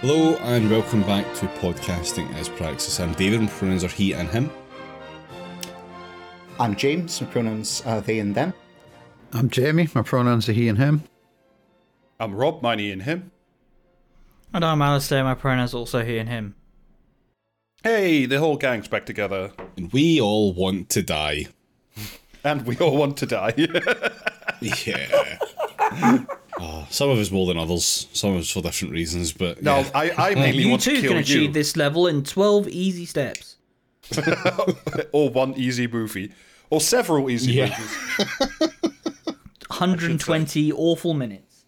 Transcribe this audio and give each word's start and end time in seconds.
Hello 0.00 0.36
and 0.36 0.70
welcome 0.70 1.02
back 1.02 1.26
to 1.34 1.46
Podcasting 1.46 2.32
as 2.34 2.48
Praxis. 2.48 2.98
I'm 2.98 3.12
David, 3.12 3.42
my 3.42 3.48
pronouns 3.48 3.84
are 3.84 3.88
he 3.88 4.14
and 4.14 4.30
him. 4.30 4.50
I'm 6.58 6.74
James, 6.74 7.20
my 7.20 7.26
pronouns 7.26 7.82
are 7.84 8.00
they 8.00 8.18
and 8.18 8.34
them. 8.34 8.54
I'm 9.34 9.50
Jamie. 9.50 9.88
My 9.94 10.00
pronouns 10.00 10.48
are 10.48 10.52
he 10.52 10.68
and 10.68 10.78
him. 10.78 11.02
I'm 12.18 12.34
Rob, 12.34 12.62
mine 12.62 12.78
he 12.78 12.90
and 12.90 13.02
him. 13.02 13.30
And 14.54 14.64
I'm 14.64 14.78
Alasdair, 14.78 15.22
my 15.22 15.34
pronouns 15.34 15.74
also 15.74 16.02
he 16.02 16.16
and 16.16 16.30
him. 16.30 16.54
Hey, 17.84 18.24
the 18.24 18.38
whole 18.38 18.56
gang's 18.56 18.88
back 18.88 19.04
together. 19.04 19.52
And 19.76 19.92
we 19.92 20.18
all 20.18 20.54
want 20.54 20.88
to 20.90 21.02
die. 21.02 21.48
And 22.42 22.64
we 22.64 22.78
all 22.78 22.96
want 22.96 23.18
to 23.18 23.26
die. 23.26 23.54
Yeah. 24.62 25.38
oh, 26.60 26.86
some 26.90 27.10
of 27.10 27.18
us 27.18 27.30
more 27.30 27.46
than 27.46 27.58
others. 27.58 28.06
Some 28.12 28.30
of 28.32 28.38
us 28.38 28.50
for 28.50 28.60
different 28.62 28.92
reasons, 28.92 29.32
but 29.32 29.62
no, 29.62 29.78
yeah. 29.78 29.90
I, 29.94 30.30
I 30.30 30.34
mainly 30.34 30.62
You 30.64 30.70
want 30.70 30.82
to 30.82 30.90
too 30.94 31.00
kill 31.00 31.10
can 31.12 31.20
achieve 31.20 31.42
you. 31.42 31.52
this 31.52 31.76
level 31.76 32.06
in 32.06 32.22
12 32.22 32.68
easy 32.68 33.06
steps. 33.06 33.56
Or 35.12 35.30
one 35.30 35.54
easy 35.54 35.86
movie. 35.86 36.32
Or 36.68 36.80
several 36.80 37.30
easy 37.30 37.52
Yeah. 37.52 37.76
movies. 37.78 38.70
120 39.68 40.72
awful 40.72 41.14
minutes. 41.14 41.64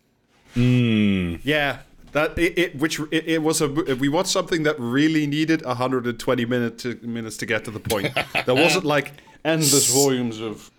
Hmm. 0.55 1.37
Yeah. 1.43 1.79
That 2.13 2.37
it, 2.39 2.59
it 2.59 2.77
which 2.79 3.01
it, 3.11 3.27
it 3.27 3.43
was 3.43 3.63
a 3.63 3.69
we 3.69 4.09
watched 4.11 4.29
something 4.31 4.65
that 4.65 4.79
really 4.79 5.27
needed 5.27 5.65
120 5.65 6.45
minutes 6.45 6.83
to, 6.83 6.95
minutes 7.03 7.39
to 7.39 7.47
get 7.47 7.65
to 7.65 7.71
the 7.71 7.81
point. 7.81 8.13
There 8.45 8.55
wasn't 8.55 8.85
like 8.85 9.13
endless 9.45 9.91
volumes 9.95 10.39
of 10.41 10.71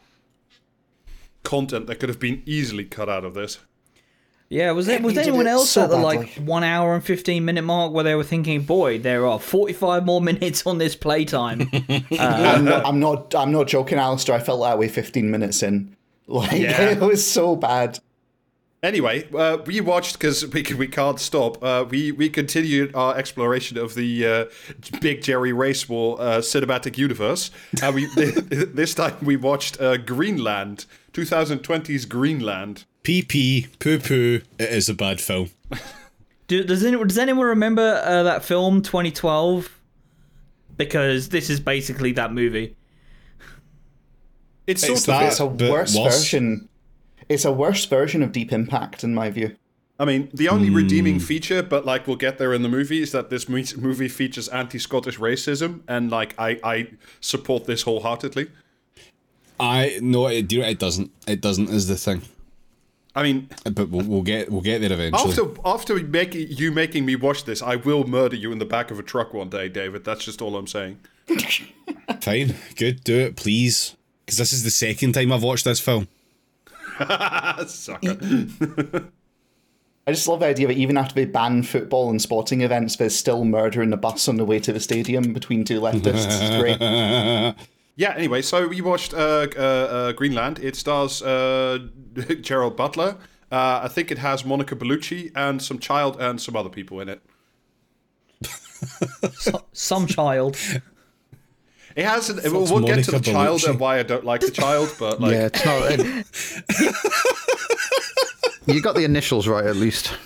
content 1.43 1.87
that 1.87 1.95
could 1.99 2.09
have 2.09 2.19
been 2.19 2.43
easily 2.45 2.85
cut 2.85 3.09
out 3.09 3.25
of 3.25 3.33
this. 3.33 3.57
Yeah, 4.53 4.71
was 4.71 4.85
there, 4.85 4.99
was 5.01 5.13
He 5.13 5.19
did 5.19 5.27
anyone 5.29 5.47
else 5.47 5.71
so 5.71 5.83
at 5.83 5.89
the 5.89 5.95
badly. 5.95 6.17
like 6.17 6.35
one 6.35 6.63
hour 6.63 6.93
and 6.93 7.03
15 7.03 7.43
minute 7.43 7.63
mark 7.63 7.91
where 7.91 8.03
they 8.03 8.13
were 8.13 8.23
thinking, 8.23 8.61
boy, 8.61 8.99
there 8.99 9.25
are 9.25 9.39
45 9.39 10.05
more 10.05 10.21
minutes 10.29 10.65
on 10.67 10.77
this 10.77 10.95
playtime? 10.95 11.69
I'm, 12.19 12.63
not, 12.63 12.85
I'm 12.85 12.99
not. 12.99 13.33
I'm 13.35 13.51
not 13.51 13.67
joking, 13.67 13.97
Alasdair. 13.97 14.35
I 14.35 14.39
felt 14.39 14.61
that 14.61 14.77
way 14.77 14.87
15 14.89 15.29
minutes 15.31 15.63
in. 15.63 15.95
Like 16.27 16.51
Yeah. 16.53 16.91
it 16.91 16.99
was 17.01 17.25
so 17.29 17.55
bad. 17.55 17.99
Anyway, 18.81 19.27
uh, 19.33 19.57
we 19.65 19.81
watched 19.81 20.19
because 20.19 20.45
we 20.47 20.61
we 20.77 20.87
can't 20.87 21.19
stop. 21.19 21.61
Uh, 21.63 21.85
we 21.89 22.11
we 22.11 22.29
continued 22.29 22.93
our 22.95 23.15
exploration 23.17 23.77
of 23.77 23.95
the 23.95 24.25
uh, 24.25 24.45
Big 25.01 25.21
Jerry 25.21 25.51
Racewar 25.53 26.19
uh, 26.19 26.37
cinematic 26.39 26.97
universe. 26.97 27.49
Uh, 27.81 27.91
we 27.93 28.05
this 28.15 28.93
time 28.93 29.15
we 29.21 29.35
watched 29.37 29.79
uh, 29.81 29.97
Greenland, 29.97 30.85
2020's 31.13 32.05
Greenland. 32.05 32.85
PP, 33.03 33.67
poo 33.79 33.99
poo, 33.99 34.41
it 34.57 34.69
is 34.69 34.89
a 34.89 34.93
bad 34.93 35.19
film. 35.19 35.49
Do, 36.47 36.63
does, 36.63 36.83
anyone, 36.83 37.07
does 37.07 37.17
anyone 37.17 37.45
remember 37.47 38.01
uh, 38.03 38.23
that 38.23 38.43
film 38.43 38.81
2012? 38.81 39.69
Because 40.75 41.29
this 41.29 41.49
is 41.49 41.59
basically 41.59 42.11
that 42.13 42.33
movie. 42.33 42.75
It's 44.67 44.83
It's 44.83 44.87
sort 44.87 44.99
of 44.99 45.05
that- 45.21 45.31
It's 45.31 45.39
a 45.39 45.45
worse 45.45 45.95
worse. 45.95 46.19
version. 46.19 46.69
It's 47.29 47.45
a 47.45 47.51
worse 47.51 47.85
version 47.85 48.21
of 48.23 48.31
Deep 48.31 48.51
Impact, 48.51 49.03
in 49.03 49.13
my 49.13 49.29
view. 49.29 49.55
I 49.99 50.05
mean, 50.05 50.29
the 50.33 50.49
only 50.49 50.69
redeeming 50.69 51.19
feature, 51.19 51.61
but 51.61 51.85
like 51.85 52.07
we'll 52.07 52.17
get 52.17 52.37
there 52.37 52.53
in 52.53 52.61
the 52.63 52.67
movie, 52.69 53.01
is 53.01 53.11
that 53.11 53.29
this 53.29 53.47
movie 53.47 54.07
features 54.09 54.49
anti-Scottish 54.49 55.17
racism, 55.19 55.81
and 55.87 56.09
like 56.09 56.33
I 56.37 56.59
I 56.63 56.87
support 57.21 57.65
this 57.65 57.83
wholeheartedly. 57.83 58.49
I 59.59 59.99
no, 60.01 60.27
it, 60.27 60.47
do 60.47 60.61
it 60.61 60.79
doesn't. 60.79 61.11
It 61.27 61.41
doesn't 61.41 61.69
is 61.69 61.87
the 61.87 61.95
thing. 61.95 62.23
I 63.15 63.23
mean, 63.23 63.49
But 63.63 63.89
we'll, 63.89 64.05
we'll 64.05 64.21
get 64.23 64.51
we'll 64.51 64.61
get 64.61 64.81
there 64.81 64.91
eventually. 64.91 65.31
After 65.31 65.45
after 65.65 65.93
we 65.93 66.03
make, 66.03 66.33
you 66.33 66.71
making 66.71 67.05
me 67.05 67.15
watch 67.15 67.45
this, 67.45 67.61
I 67.61 67.75
will 67.75 68.05
murder 68.05 68.35
you 68.35 68.51
in 68.51 68.59
the 68.59 68.65
back 68.65 68.89
of 68.91 68.99
a 68.99 69.03
truck 69.03 69.33
one 69.33 69.49
day, 69.49 69.69
David. 69.69 70.03
That's 70.03 70.25
just 70.25 70.41
all 70.41 70.55
I'm 70.55 70.67
saying. 70.67 70.99
Fine, 72.21 72.55
good, 72.75 73.03
do 73.03 73.19
it, 73.19 73.35
please. 73.35 73.95
Because 74.25 74.37
this 74.37 74.53
is 74.53 74.63
the 74.63 74.71
second 74.71 75.13
time 75.13 75.31
I've 75.31 75.43
watched 75.43 75.65
this 75.65 75.79
film. 75.79 76.07
Sucker. 77.67 78.17
I 80.05 80.11
just 80.11 80.27
love 80.27 80.41
the 80.41 80.47
idea 80.47 80.67
that 80.67 80.77
even 80.77 80.97
after 80.97 81.15
they 81.15 81.25
ban 81.25 81.63
football 81.63 82.09
and 82.09 82.21
sporting 82.21 82.61
events, 82.61 82.97
there's 82.97 83.15
still 83.15 83.45
murder 83.45 83.81
in 83.81 83.89
the 83.89 83.97
bus 83.97 84.27
on 84.27 84.35
the 84.35 84.43
way 84.43 84.59
to 84.59 84.73
the 84.73 84.79
stadium 84.79 85.31
between 85.33 85.63
two 85.63 85.79
leftists. 85.79 86.41
It's 86.41 86.57
great. 86.57 87.55
yeah. 87.95 88.13
Anyway, 88.15 88.41
so 88.41 88.67
we 88.67 88.81
watched 88.81 89.13
uh, 89.13 89.47
uh, 89.55 89.59
uh, 89.59 90.11
Greenland. 90.13 90.59
It 90.59 90.75
stars 90.75 91.21
uh, 91.21 91.79
Gerald 92.41 92.75
Butler. 92.75 93.17
Uh, 93.51 93.81
I 93.83 93.87
think 93.87 94.11
it 94.11 94.17
has 94.17 94.43
Monica 94.43 94.75
Bellucci 94.75 95.31
and 95.35 95.61
some 95.61 95.77
child 95.77 96.19
and 96.19 96.41
some 96.41 96.55
other 96.55 96.69
people 96.69 96.99
in 96.99 97.09
it. 97.09 97.21
Some 99.73 100.07
child. 100.07 100.57
It 101.95 102.05
has. 102.05 102.29
An, 102.29 102.39
we'll 102.51 102.65
we'll 102.65 102.81
get 102.81 103.03
to 103.05 103.11
Monica 103.11 103.11
the 103.11 103.19
child 103.31 103.63
and 103.65 103.79
why 103.79 103.99
I 103.99 104.03
don't 104.03 104.25
like 104.25 104.41
the 104.41 104.51
child, 104.51 104.95
but 104.99 105.21
like, 105.21 105.33
yeah, 105.33 105.49
it's 105.51 105.65
not. 108.67 108.75
you 108.75 108.81
got 108.81 108.95
the 108.95 109.03
initials 109.03 109.47
right 109.47 109.65
at 109.65 109.75
least. 109.75 110.17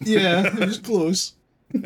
Yeah, 0.00 0.46
it 0.46 0.54
was 0.54 0.78
close. 0.78 1.34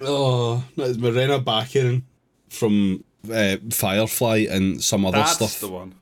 oh, 0.00 0.64
that's 0.76 0.96
Morena 0.98 1.38
Baccarin 1.38 2.02
from 2.48 3.04
uh, 3.32 3.56
Firefly 3.70 4.46
and 4.50 4.82
some 4.82 5.04
other 5.04 5.18
that's 5.18 5.32
stuff. 5.32 5.60
the 5.60 5.68
one. 5.68 5.94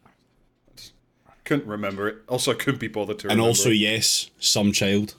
Couldn't 1.44 1.66
remember 1.66 2.08
it. 2.08 2.18
Also, 2.28 2.52
I 2.52 2.54
couldn't 2.54 2.80
be 2.80 2.88
bothered 2.88 3.18
to 3.20 3.28
and 3.30 3.40
also, 3.40 3.70
it. 3.70 3.76
yes, 3.76 4.30
some 4.38 4.70
child. 4.72 5.14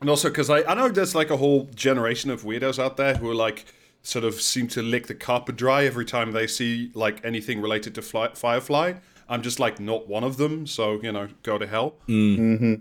And 0.00 0.08
also 0.08 0.30
because 0.30 0.48
I, 0.48 0.62
I 0.62 0.74
know 0.74 0.88
there's 0.88 1.14
like 1.14 1.30
a 1.30 1.36
whole 1.36 1.64
generation 1.74 2.30
of 2.30 2.42
weirdos 2.42 2.78
out 2.78 2.96
there 2.96 3.16
who 3.16 3.28
are 3.28 3.34
like 3.34 3.66
sort 4.02 4.24
of 4.24 4.40
seem 4.40 4.66
to 4.68 4.80
lick 4.80 5.06
the 5.06 5.14
carpet 5.14 5.56
dry 5.56 5.84
every 5.84 6.06
time 6.06 6.32
they 6.32 6.46
see 6.46 6.90
like 6.94 7.22
anything 7.22 7.60
related 7.60 7.94
to 7.96 8.02
fly, 8.02 8.28
Firefly. 8.32 8.94
I'm 9.28 9.42
just 9.42 9.60
like 9.60 9.78
not 9.78 10.08
one 10.08 10.24
of 10.24 10.38
them, 10.38 10.66
so 10.66 11.00
you 11.02 11.12
know, 11.12 11.28
go 11.42 11.58
to 11.58 11.66
hell. 11.66 11.96
Mm-hmm. 12.08 12.74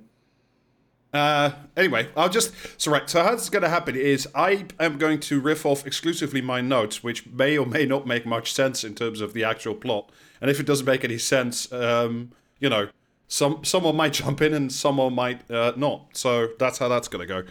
Uh, 1.12 1.52
anyway, 1.75 2.08
I'll 2.16 2.30
just 2.30 2.53
so 2.80 2.92
right. 2.92 3.09
So 3.09 3.24
how 3.24 3.31
this 3.31 3.44
is 3.44 3.50
going 3.50 3.64
to 3.64 3.70
happen 3.70 3.96
is 3.96 4.28
I 4.36 4.66
am 4.80 4.97
going 4.97 5.20
to 5.22 5.40
riff 5.40 5.66
off 5.66 5.86
exclusively 5.86 6.42
my 6.42 6.62
notes, 6.62 7.03
which 7.03 7.25
may 7.28 7.58
or 7.58 7.66
may 7.66 7.86
not 7.86 8.06
make 8.06 8.25
much 8.25 8.53
sense 8.53 8.84
in 8.84 8.94
terms 8.94 9.20
of 9.22 9.34
the 9.34 9.44
actual 9.44 9.74
plot. 9.74 10.12
And 10.40 10.52
if 10.52 10.59
it 10.59 10.66
doesn't 10.66 10.86
make 10.86 11.03
any 11.03 11.18
sense, 11.18 11.72
um, 11.74 12.31
you 12.59 12.70
know, 12.70 12.90
some 13.28 13.64
someone 13.64 13.96
might 13.96 14.14
jump 14.22 14.42
in 14.42 14.53
and 14.53 14.72
someone 14.72 15.14
might 15.14 15.50
uh, 15.50 15.74
not. 15.75 16.09
So 16.14 16.50
that's 16.59 16.78
how 16.78 16.88
that's 16.88 17.08
going 17.08 17.28
to 17.28 17.44
go. 17.44 17.50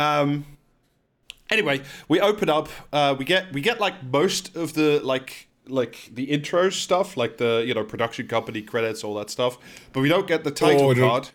Um, 0.00 0.46
anyway, 1.50 1.82
we 2.08 2.20
open 2.20 2.48
up. 2.48 2.68
Uh, 2.92 3.16
we 3.18 3.24
get 3.24 3.52
we 3.52 3.60
get 3.60 3.80
like 3.80 4.04
most 4.04 4.54
of 4.54 4.74
the 4.74 5.00
like 5.00 5.48
like 5.66 6.10
the 6.12 6.24
intro 6.24 6.70
stuff, 6.70 7.16
like 7.16 7.38
the 7.38 7.64
you 7.66 7.74
know 7.74 7.84
production 7.84 8.28
company 8.28 8.62
credits, 8.62 9.02
all 9.02 9.14
that 9.14 9.30
stuff. 9.30 9.58
But 9.92 10.00
we 10.00 10.08
don't 10.08 10.28
get 10.28 10.44
the 10.44 10.50
title 10.52 10.90
Oh, 10.90 10.94
card. 10.94 11.30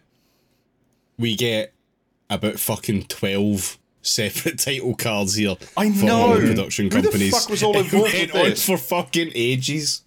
We 1.17 1.35
get 1.35 1.73
about 2.29 2.59
fucking 2.59 3.03
12 3.03 3.77
separate 4.01 4.59
title 4.59 4.95
cards 4.95 5.35
here. 5.35 5.55
I 5.77 5.91
for 5.91 6.05
know. 6.05 6.17
all 6.21 6.33
the 6.35 6.41
production 6.47 6.85
Who 6.85 7.01
the 7.01 7.01
companies. 7.03 7.31
fuck 7.37 7.49
was 7.49 7.63
all 7.63 7.75
It 7.77 7.85
involved 7.85 8.13
went 8.13 8.33
with 8.33 8.41
on 8.43 8.49
this? 8.49 8.65
for 8.65 8.77
fucking 8.77 9.31
ages. 9.35 10.01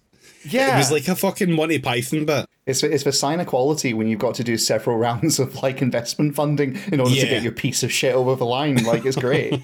Yeah, 0.45 0.75
It 0.75 0.77
was 0.77 0.91
like 0.91 1.07
a 1.09 1.15
fucking 1.15 1.51
Monty 1.51 1.79
Python 1.79 2.25
bit. 2.25 2.45
It's 2.65 2.81
it's 2.83 3.03
the 3.03 3.11
sign 3.11 3.39
of 3.39 3.47
quality 3.47 3.93
when 3.93 4.07
you've 4.07 4.19
got 4.19 4.35
to 4.35 4.43
do 4.43 4.57
several 4.57 4.95
rounds 5.07 5.39
of 5.39 5.55
like 5.63 5.81
investment 5.81 6.35
funding 6.35 6.77
in 6.91 6.99
order 6.99 7.11
Yeah. 7.13 7.23
to 7.23 7.29
get 7.29 7.43
your 7.43 7.51
piece 7.51 7.83
of 7.83 7.91
shit 7.91 8.13
over 8.15 8.35
the 8.35 8.45
line. 8.45 8.83
Like 8.85 9.05
it's 9.05 9.17
great. 9.17 9.61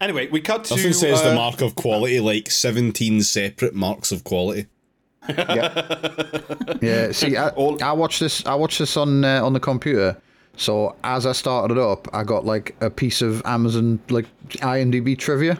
Anyway, 0.00 0.26
we 0.28 0.40
cut 0.40 0.64
to 0.64 0.74
Nothing 0.76 0.92
says 0.92 1.20
uh, 1.22 1.28
the 1.30 1.34
mark 1.36 1.60
of 1.62 1.76
quality 1.76 2.18
like 2.20 2.50
17 2.50 3.22
separate 3.22 3.74
marks 3.74 4.10
of 4.12 4.24
quality. 4.24 4.66
Yeah. 5.28 6.40
Yeah. 6.82 7.12
See, 7.12 7.36
I, 7.36 7.48
All- 7.50 7.82
I 7.82 7.92
watched 7.92 8.20
this. 8.20 8.44
I 8.46 8.54
watched 8.54 8.78
this 8.78 8.96
on 8.96 9.24
uh, 9.24 9.44
on 9.44 9.52
the 9.52 9.60
computer. 9.60 10.16
So 10.56 10.94
as 11.02 11.26
I 11.26 11.32
started 11.32 11.76
it 11.76 11.80
up, 11.80 12.08
I 12.12 12.24
got 12.24 12.44
like 12.44 12.76
a 12.80 12.90
piece 12.90 13.22
of 13.22 13.42
Amazon 13.44 14.00
like 14.10 14.26
IMDb 14.58 15.16
trivia, 15.18 15.58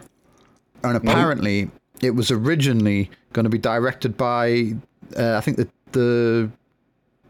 and 0.83 0.95
apparently 0.97 1.69
it 2.01 2.11
was 2.11 2.31
originally 2.31 3.09
going 3.33 3.43
to 3.45 3.49
be 3.49 3.57
directed 3.57 4.15
by 4.17 4.73
uh, 5.17 5.35
I 5.37 5.41
think 5.41 5.57
the 5.57 5.67
the 5.91 6.49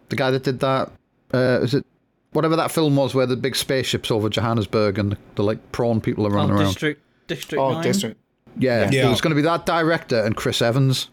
the 0.09 0.15
guy 0.15 0.31
that 0.31 0.43
did 0.43 0.59
that 0.59 0.91
uh, 1.33 1.59
is 1.63 1.73
it 1.73 1.85
whatever 2.33 2.55
that 2.57 2.71
film 2.71 2.95
was 2.95 3.15
where 3.15 3.25
the 3.25 3.37
big 3.37 3.55
spaceships 3.55 4.11
over 4.11 4.29
Johannesburg 4.29 4.99
and 4.99 5.13
the, 5.13 5.17
the 5.35 5.43
like 5.43 5.71
prawn 5.71 6.01
people 6.01 6.27
are 6.27 6.31
running 6.31 6.51
Oh, 6.51 6.55
around. 6.59 6.65
District 6.73 7.01
District 7.27 7.61
oh, 7.61 7.73
9. 7.73 7.83
district. 7.83 8.19
Yeah, 8.57 8.89
Yeah. 8.91 9.07
it 9.07 9.09
was 9.09 9.21
going 9.21 9.31
to 9.31 9.35
be 9.35 9.41
that 9.43 9.65
director 9.65 10.21
and 10.21 10.35
Chris 10.35 10.61
Evans, 10.61 11.09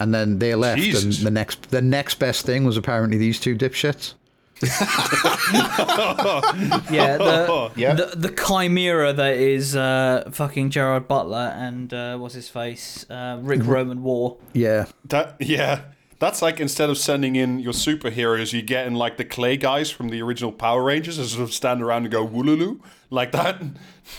and 0.00 0.12
then 0.14 0.38
they 0.38 0.54
left. 0.54 0.80
Jesus. 0.80 1.18
And 1.18 1.26
the 1.26 1.30
next, 1.30 1.70
the 1.70 1.82
next 1.82 2.18
best 2.18 2.44
thing 2.46 2.64
was 2.64 2.76
apparently 2.76 3.18
these 3.18 3.38
two 3.38 3.54
dipshits. 3.56 4.14
Yeah, 6.90 7.16
the, 7.16 7.70
Yeah. 7.76 7.94
the 7.94 8.12
the 8.16 8.28
chimera 8.30 9.12
that 9.12 9.34
is 9.36 9.74
uh, 9.76 10.28
fucking 10.32 10.70
Gerard 10.70 11.08
Butler 11.08 11.54
and 11.56 11.92
uh, 11.94 12.18
what's 12.18 12.34
his 12.34 12.48
face, 12.48 13.06
uh, 13.10 13.38
Ric 13.40 13.64
Roman 13.64 14.02
Waugh. 14.02 14.36
Yeah, 14.52 14.86
That 15.06 15.36
yeah, 15.40 15.82
That's 16.18 16.42
like 16.42 16.60
instead 16.60 16.90
of 16.90 16.98
sending 16.98 17.36
in 17.36 17.58
your 17.60 17.72
superheroes, 17.72 18.52
you 18.52 18.60
get 18.62 18.86
in 18.86 18.94
like 18.94 19.16
the 19.16 19.24
clay 19.24 19.56
guys 19.56 19.90
from 19.90 20.10
the 20.10 20.20
original 20.20 20.52
Power 20.52 20.82
Rangers 20.84 21.18
and 21.18 21.26
sort 21.26 21.42
of 21.42 21.52
stand 21.54 21.82
around 21.82 22.02
and 22.04 22.12
go 22.12 22.26
wooloo 22.26 22.80
like 23.08 23.32
that. 23.32 23.62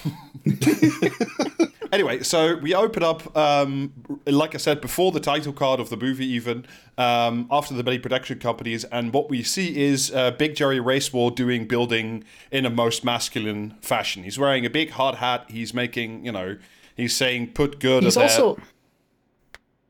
anyway, 1.91 2.23
so 2.23 2.55
we 2.57 2.73
open 2.73 3.03
up, 3.03 3.35
um, 3.37 3.93
like 4.25 4.55
I 4.55 4.57
said, 4.57 4.81
before 4.81 5.11
the 5.11 5.19
title 5.19 5.53
card 5.53 5.79
of 5.79 5.89
the 5.89 5.97
movie, 5.97 6.25
even 6.27 6.65
um, 6.97 7.47
after 7.51 7.73
the 7.73 7.83
many 7.83 7.99
production 7.99 8.39
companies, 8.39 8.83
and 8.85 9.13
what 9.13 9.29
we 9.29 9.43
see 9.43 9.81
is 9.81 10.11
uh, 10.13 10.31
Big 10.31 10.55
Jerry 10.55 10.79
Racewar 10.79 11.35
doing 11.35 11.67
building 11.67 12.23
in 12.51 12.65
a 12.65 12.69
most 12.69 13.03
masculine 13.03 13.75
fashion. 13.81 14.23
He's 14.23 14.37
wearing 14.39 14.65
a 14.65 14.69
big 14.69 14.91
hard 14.91 15.15
hat. 15.15 15.45
He's 15.49 15.73
making, 15.73 16.25
you 16.25 16.31
know, 16.31 16.57
he's 16.95 17.15
saying 17.15 17.53
"put 17.53 17.79
good." 17.79 18.03
He's 18.03 18.17
also 18.17 18.57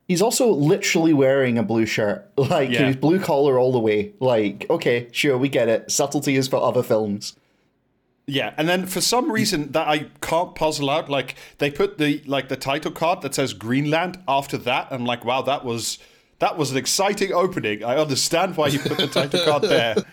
he's 0.07 0.21
also 0.21 0.51
literally 0.51 1.13
wearing 1.13 1.57
a 1.57 1.63
blue 1.63 1.85
shirt, 1.85 2.29
like 2.37 2.69
Yeah. 2.69 2.87
he's 2.87 2.95
blue 2.97 3.19
collar 3.19 3.57
all 3.57 3.71
the 3.71 3.79
way. 3.79 4.11
Like, 4.19 4.65
okay, 4.69 5.07
sure, 5.11 5.37
we 5.37 5.49
get 5.49 5.69
it. 5.69 5.89
Subtlety 5.91 6.35
is 6.35 6.47
for 6.47 6.57
other 6.61 6.83
films. 6.83 7.35
Yeah, 8.27 8.53
and 8.55 8.69
then 8.69 8.85
for 8.85 9.01
some 9.01 9.31
reason 9.31 9.71
that 9.71 9.87
I 9.87 10.07
can't 10.21 10.55
puzzle 10.55 10.89
out, 10.89 11.09
like 11.09 11.35
they 11.57 11.71
put 11.71 11.97
the 11.97 12.21
like 12.25 12.49
the 12.49 12.55
title 12.55 12.91
card 12.91 13.21
that 13.23 13.35
says 13.35 13.53
Greenland 13.53 14.19
after 14.27 14.57
that, 14.59 14.91
and 14.91 15.05
like, 15.05 15.25
wow, 15.25 15.41
that 15.41 15.65
was 15.65 15.97
that 16.39 16.57
was 16.57 16.71
an 16.71 16.77
exciting 16.77 17.33
opening. 17.33 17.83
I 17.83 17.97
understand 17.97 18.57
why 18.57 18.67
you 18.67 18.79
put 18.79 18.97
the 18.97 19.07
title 19.07 19.43
card 19.43 19.63
there. 19.63 19.95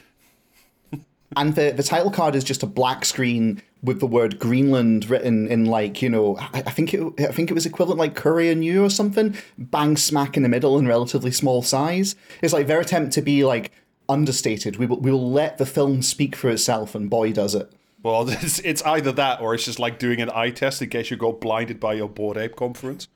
And 1.36 1.54
the, 1.54 1.72
the 1.72 1.82
title 1.82 2.10
card 2.10 2.34
is 2.34 2.42
just 2.42 2.62
a 2.62 2.66
black 2.66 3.04
screen 3.04 3.62
with 3.82 4.00
the 4.00 4.06
word 4.06 4.38
Greenland 4.38 5.08
written 5.10 5.46
in 5.48 5.66
like 5.66 6.00
you 6.02 6.08
know 6.08 6.36
I, 6.38 6.62
I 6.66 6.70
think 6.70 6.94
it 6.94 7.02
I 7.18 7.32
think 7.32 7.50
it 7.50 7.54
was 7.54 7.66
equivalent 7.66 7.98
like 7.98 8.14
Courier 8.14 8.54
New 8.54 8.84
or 8.84 8.90
something 8.90 9.36
bang 9.56 9.96
smack 9.96 10.36
in 10.36 10.42
the 10.42 10.48
middle 10.48 10.78
in 10.78 10.88
relatively 10.88 11.30
small 11.30 11.62
size. 11.62 12.16
It's 12.42 12.54
like 12.54 12.66
their 12.66 12.80
attempt 12.80 13.12
to 13.12 13.22
be 13.22 13.44
like 13.44 13.72
understated. 14.08 14.76
We 14.76 14.86
will 14.86 15.00
we 15.00 15.10
will 15.10 15.30
let 15.30 15.58
the 15.58 15.66
film 15.66 16.02
speak 16.02 16.34
for 16.34 16.48
itself, 16.48 16.94
and 16.94 17.10
boy 17.10 17.32
does 17.32 17.54
it. 17.54 17.70
Well, 18.02 18.28
it's, 18.30 18.58
it's 18.60 18.82
either 18.82 19.12
that 19.12 19.40
or 19.40 19.54
it's 19.54 19.64
just 19.64 19.78
like 19.78 19.98
doing 19.98 20.20
an 20.20 20.30
eye 20.30 20.50
test 20.50 20.82
in 20.82 20.90
case 20.90 21.10
you 21.10 21.16
got 21.16 21.40
blinded 21.40 21.80
by 21.80 21.94
your 21.94 22.08
Bored 22.08 22.36
Ape 22.36 22.56
conference. 22.56 23.08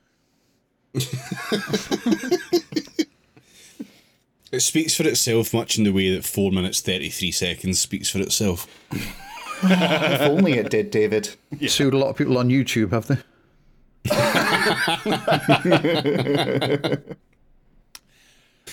It 4.53 4.61
speaks 4.61 4.95
for 4.95 5.07
itself 5.07 5.51
much 5.51 5.79
in 5.79 5.83
the 5.83 5.91
way 5.91 6.13
that 6.13 6.23
4 6.23 6.51
minutes 6.51 6.79
33 6.79 7.31
seconds 7.31 7.79
speaks 7.79 8.07
for 8.07 8.19
itself. 8.19 8.67
If 9.63 10.21
only 10.21 10.53
it 10.53 10.69
did, 10.69 10.91
David. 10.91 11.35
Sued 11.65 11.95
a 11.95 11.97
lot 11.97 12.09
of 12.09 12.17
people 12.17 12.37
on 12.37 12.49
YouTube, 12.49 12.91
have 12.91 13.07
they? 13.07 13.17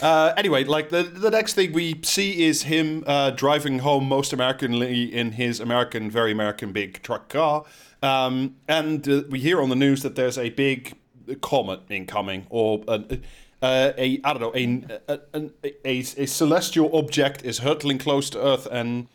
Uh, 0.00 0.32
anyway, 0.36 0.64
like 0.64 0.88
the 0.88 1.02
the 1.02 1.30
next 1.30 1.54
thing 1.54 1.72
we 1.72 2.00
see 2.02 2.44
is 2.46 2.62
him 2.62 3.04
uh, 3.06 3.30
driving 3.30 3.80
home 3.80 4.08
most 4.08 4.32
Americanly 4.32 5.14
in 5.14 5.32
his 5.32 5.60
American, 5.60 6.10
very 6.10 6.32
American 6.32 6.72
big 6.72 7.02
truck 7.02 7.28
car, 7.28 7.64
um, 8.02 8.56
and 8.66 9.06
uh, 9.08 9.22
we 9.28 9.40
hear 9.40 9.60
on 9.60 9.68
the 9.68 9.76
news 9.76 10.02
that 10.02 10.16
there's 10.16 10.38
a 10.38 10.50
big 10.50 10.96
comet 11.42 11.80
incoming, 11.90 12.46
or 12.48 12.82
a, 12.88 12.94
uh, 13.62 13.92
a 13.98 14.20
I 14.24 14.32
don't 14.32 14.40
know 14.40 14.54
a 14.54 15.02
a, 15.08 15.20
a 15.34 15.50
a 15.84 15.98
a 15.98 16.26
celestial 16.26 16.96
object 16.96 17.44
is 17.44 17.58
hurtling 17.58 17.98
close 17.98 18.30
to 18.30 18.42
Earth, 18.42 18.66
and 18.70 19.06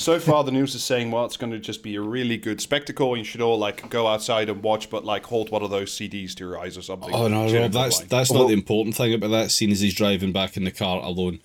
so 0.00 0.18
far 0.18 0.44
the 0.44 0.50
news 0.52 0.74
is 0.74 0.82
saying, 0.84 1.10
well, 1.10 1.24
it's 1.24 1.36
going 1.36 1.52
to 1.52 1.58
just 1.58 1.82
be 1.82 1.94
a 1.96 2.00
really 2.00 2.36
good 2.36 2.60
spectacle. 2.60 3.16
You 3.16 3.24
should 3.24 3.40
all 3.40 3.58
like 3.58 3.88
go 3.90 4.06
outside 4.06 4.48
and 4.48 4.62
watch, 4.62 4.90
but 4.90 5.04
like 5.04 5.26
hold 5.26 5.50
one 5.50 5.62
of 5.62 5.70
those 5.70 5.92
CDs 5.92 6.34
to 6.36 6.44
your 6.44 6.58
eyes 6.58 6.76
or 6.78 6.82
something. 6.82 7.12
Oh 7.12 7.28
no, 7.28 7.42
Rob, 7.52 7.72
that's 7.72 7.98
line. 8.00 8.08
that's 8.08 8.32
not 8.32 8.48
the 8.48 8.54
important 8.54 8.96
thing 8.96 9.12
about 9.14 9.30
that 9.30 9.50
scene 9.50 9.70
as 9.70 9.80
he's 9.80 9.94
driving 9.94 10.32
back 10.32 10.56
in 10.56 10.64
the 10.64 10.70
car 10.70 11.00
alone. 11.02 11.40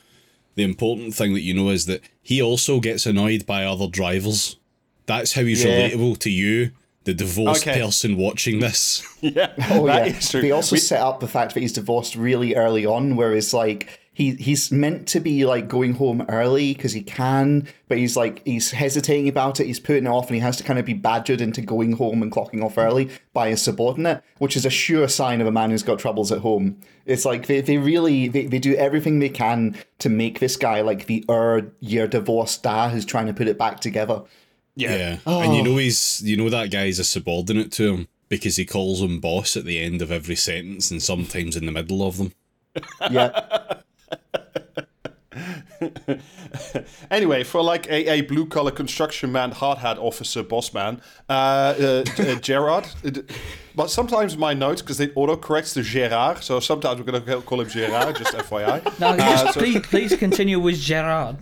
The 0.55 0.63
important 0.63 1.13
thing 1.13 1.33
that 1.33 1.41
you 1.41 1.53
know 1.53 1.69
is 1.69 1.85
that 1.87 2.01
he 2.21 2.41
also 2.41 2.79
gets 2.79 3.05
annoyed 3.05 3.45
by 3.45 3.65
other 3.65 3.87
drivers. 3.87 4.55
That's 5.05 5.33
how 5.33 5.41
he's 5.43 5.63
Yeah. 5.63 5.89
relatable 5.89 6.17
to 6.19 6.29
you, 6.31 6.71
the 7.03 7.13
divorced 7.13 7.67
Okay. 7.67 7.79
person 7.81 8.15
watching 8.17 8.59
this. 8.59 9.03
yeah, 9.21 9.51
Oh 9.69 9.85
that 9.87 10.07
yeah. 10.09 10.17
is 10.17 10.29
true. 10.29 10.41
They 10.41 10.51
also 10.51 10.75
We- 10.75 10.79
set 10.79 11.01
up 11.01 11.19
the 11.19 11.27
fact 11.27 11.53
that 11.53 11.59
he's 11.59 11.73
divorced 11.73 12.15
really 12.15 12.55
early 12.55 12.85
on, 12.85 13.15
whereas 13.15 13.53
like 13.53 13.99
he 14.15 14.35
he's 14.35 14.71
meant 14.71 15.09
to 15.09 15.19
be 15.19 15.45
like 15.45 15.67
going 15.67 15.95
home 15.95 16.25
early 16.29 16.73
because 16.73 16.93
he 16.93 17.03
can, 17.03 17.67
but 17.89 17.97
he's 17.97 18.15
like 18.15 18.41
he's 18.45 18.71
hesitating 18.71 19.27
about 19.27 19.59
it. 19.59 19.67
He's 19.67 19.79
putting 19.79 20.05
it 20.05 20.09
off, 20.09 20.27
and 20.27 20.35
he 20.35 20.39
has 20.39 20.55
to 20.55 20.63
kind 20.63 20.79
of 20.79 20.85
be 20.85 20.93
badgered 20.93 21.41
into 21.41 21.59
going 21.59 21.97
home 21.97 22.23
and 22.23 22.31
clocking 22.31 22.63
off 22.63 22.77
early 22.77 23.09
by 23.33 23.49
his 23.49 23.61
subordinate, 23.61 24.23
which 24.37 24.55
is 24.55 24.65
a 24.65 24.69
sure 24.69 25.09
sign 25.09 25.41
of 25.41 25.47
a 25.47 25.51
man 25.51 25.69
who's 25.69 25.83
got 25.83 25.99
troubles 25.99 26.31
at 26.31 26.39
home. 26.39 26.79
It's 27.05 27.25
like 27.25 27.47
they, 27.47 27.59
they 27.59 27.77
really 27.77 28.29
they, 28.29 28.45
they 28.45 28.57
do 28.57 28.73
everything 28.75 29.19
they 29.19 29.27
can 29.27 29.75
to 29.99 30.07
make 30.07 30.39
this 30.39 30.55
guy 30.55 30.79
like 30.79 31.07
the 31.07 31.25
er 31.29 31.73
year 31.81 32.07
divorced 32.07 32.63
dad 32.63 32.91
who's 32.91 33.05
trying 33.05 33.27
to 33.27 33.33
put 33.33 33.49
it 33.49 33.57
back 33.57 33.81
together. 33.81 34.23
Yeah. 34.77 35.17
And 35.25 35.55
you 35.57 35.61
know 35.61 35.75
he's 35.75 36.21
you 36.21 36.37
know 36.37 36.49
that 36.49 36.71
guy's 36.71 36.99
a 36.99 37.03
subordinate 37.03 37.73
to 37.73 37.93
him 37.93 38.07
because 38.29 38.55
he 38.55 38.65
calls 38.65 39.01
him 39.01 39.19
boss 39.19 39.57
at 39.57 39.65
the 39.65 39.81
end 39.81 40.01
of 40.01 40.09
every 40.09 40.37
sentence 40.37 40.89
and 40.89 41.03
sometimes 41.03 41.57
in 41.57 41.65
the 41.65 41.71
middle 41.73 42.01
of 42.01 42.17
them. 42.17 42.31
Yeah. 43.11 43.79
Anyway, 47.11 47.43
for 47.43 47.61
like 47.61 47.87
a, 47.87 48.09
a 48.09 48.21
blue 48.21 48.45
collar 48.45 48.71
construction 48.71 49.31
man, 49.31 49.51
hard 49.51 49.79
hat 49.79 49.97
officer, 49.97 50.43
boss 50.43 50.73
man, 50.73 51.01
uh, 51.29 51.33
uh, 51.33 52.03
uh, 52.19 52.35
Gerard. 52.35 52.87
But 53.77 53.89
sometimes 53.91 54.37
my 54.37 54.53
notes, 54.53 54.81
because 54.81 55.01
it 55.01 55.11
auto 55.15 55.35
corrects 55.35 55.73
to 55.73 55.81
Gerard, 55.83 56.41
so 56.41 56.61
sometimes 56.61 56.97
we're 56.97 57.11
going 57.11 57.21
to 57.25 57.41
call 57.41 57.59
him 57.59 57.67
Gerard, 57.67 58.15
just 58.15 58.31
FYI. 58.49 58.99
No, 59.01 59.07
Uh, 59.09 59.17
just 59.17 59.53
so- 59.53 59.59
please, 59.59 59.81
please 59.81 60.15
continue 60.15 60.61
with 60.61 60.79
Gerard. 60.79 61.35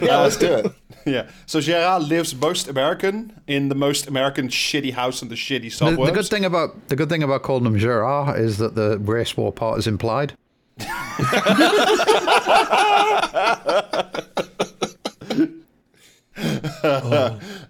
Yeah, 0.00 0.20
let's 0.20 0.38
do 0.38 0.54
it. 0.54 0.72
Yeah. 1.04 1.28
So 1.44 1.60
Gerard 1.60 2.04
lives 2.04 2.34
most 2.34 2.66
American 2.66 3.38
in 3.46 3.68
the 3.68 3.74
most 3.74 4.06
American 4.06 4.48
shitty 4.48 4.94
house 4.94 5.20
in 5.20 5.28
the 5.28 5.34
shitty 5.34 5.64
The, 5.64 5.68
suburbs. 5.70 6.08
the 6.08 6.14
good 6.14 6.26
thing 6.28 6.46
about 6.46 6.88
the 6.88 6.96
good 6.96 7.10
thing 7.10 7.22
about 7.22 7.42
calling 7.42 7.66
him 7.66 7.78
Gerard 7.78 8.40
is 8.40 8.56
that 8.56 8.74
the 8.74 8.96
race 9.00 9.36
war 9.36 9.52
part 9.52 9.78
is 9.78 9.86
implied. 9.86 10.32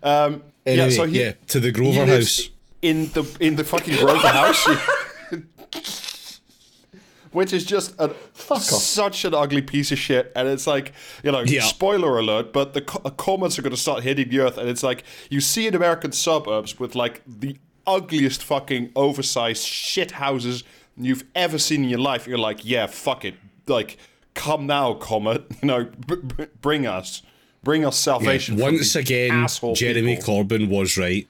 Um, 0.03 0.43
anyway, 0.67 0.67
yeah, 0.67 0.89
so 0.91 1.05
he, 1.05 1.21
yeah, 1.21 1.33
to 1.49 1.61
the 1.61 1.73
Grover 1.73 2.07
house. 2.07 2.51
in 2.83 3.11
the 3.13 3.25
in 3.41 3.57
the 3.57 3.65
fucking 3.65 3.97
Grover 3.97 4.29
house, 4.29 4.67
which 7.33 7.53
is 7.53 7.65
just 7.65 7.95
a, 7.99 8.15
such 8.35 9.25
an 9.25 9.35
ugly 9.35 9.63
piece 9.63 9.93
of 9.93 9.99
shit. 9.99 10.33
And 10.35 10.49
it's 10.49 10.67
like 10.67 10.93
you 11.23 11.33
know, 11.33 11.41
Yeah. 11.43 11.63
spoiler 11.63 12.19
alert, 12.19 12.53
but 12.53 12.75
the 12.75 12.83
co- 12.83 12.99
comets 13.11 13.59
are 13.59 13.63
going 13.63 13.75
to 13.75 13.81
start 13.81 14.03
hitting 14.03 14.29
the 14.29 14.41
earth, 14.41 14.59
and 14.59 14.69
it's 14.69 14.83
like 14.83 15.05
you 15.31 15.41
see 15.41 15.67
in 15.67 15.75
American 15.75 16.13
suburbs 16.13 16.79
with 16.79 16.95
like 16.95 17.23
the 17.27 17.57
ugliest 17.87 18.43
fucking 18.43 18.91
oversized 18.97 19.63
shit 19.63 20.13
houses 20.13 20.65
you've 20.97 21.25
ever 21.35 21.59
seen 21.59 21.85
in 21.85 21.91
your 21.91 21.99
life. 22.01 22.27
You're 22.27 22.39
like, 22.39 22.65
yeah, 22.65 22.87
fuck 22.87 23.25
it, 23.25 23.35
like 23.67 23.99
come 24.35 24.67
now, 24.67 24.95
comet, 24.95 25.45
you 25.63 25.69
know, 25.69 25.85
b- 26.07 26.17
b- 26.37 26.47
bring 26.61 26.87
us. 26.87 27.23
Bring 27.63 27.87
us 27.87 27.99
salvation. 27.99 28.57
from 28.57 28.75
Once 28.75 28.95
again, 28.95 29.47
Jeremy 29.75 30.17
people. 30.17 30.45
Corbyn 30.45 30.69
was 30.69 30.99
right. 30.99 31.27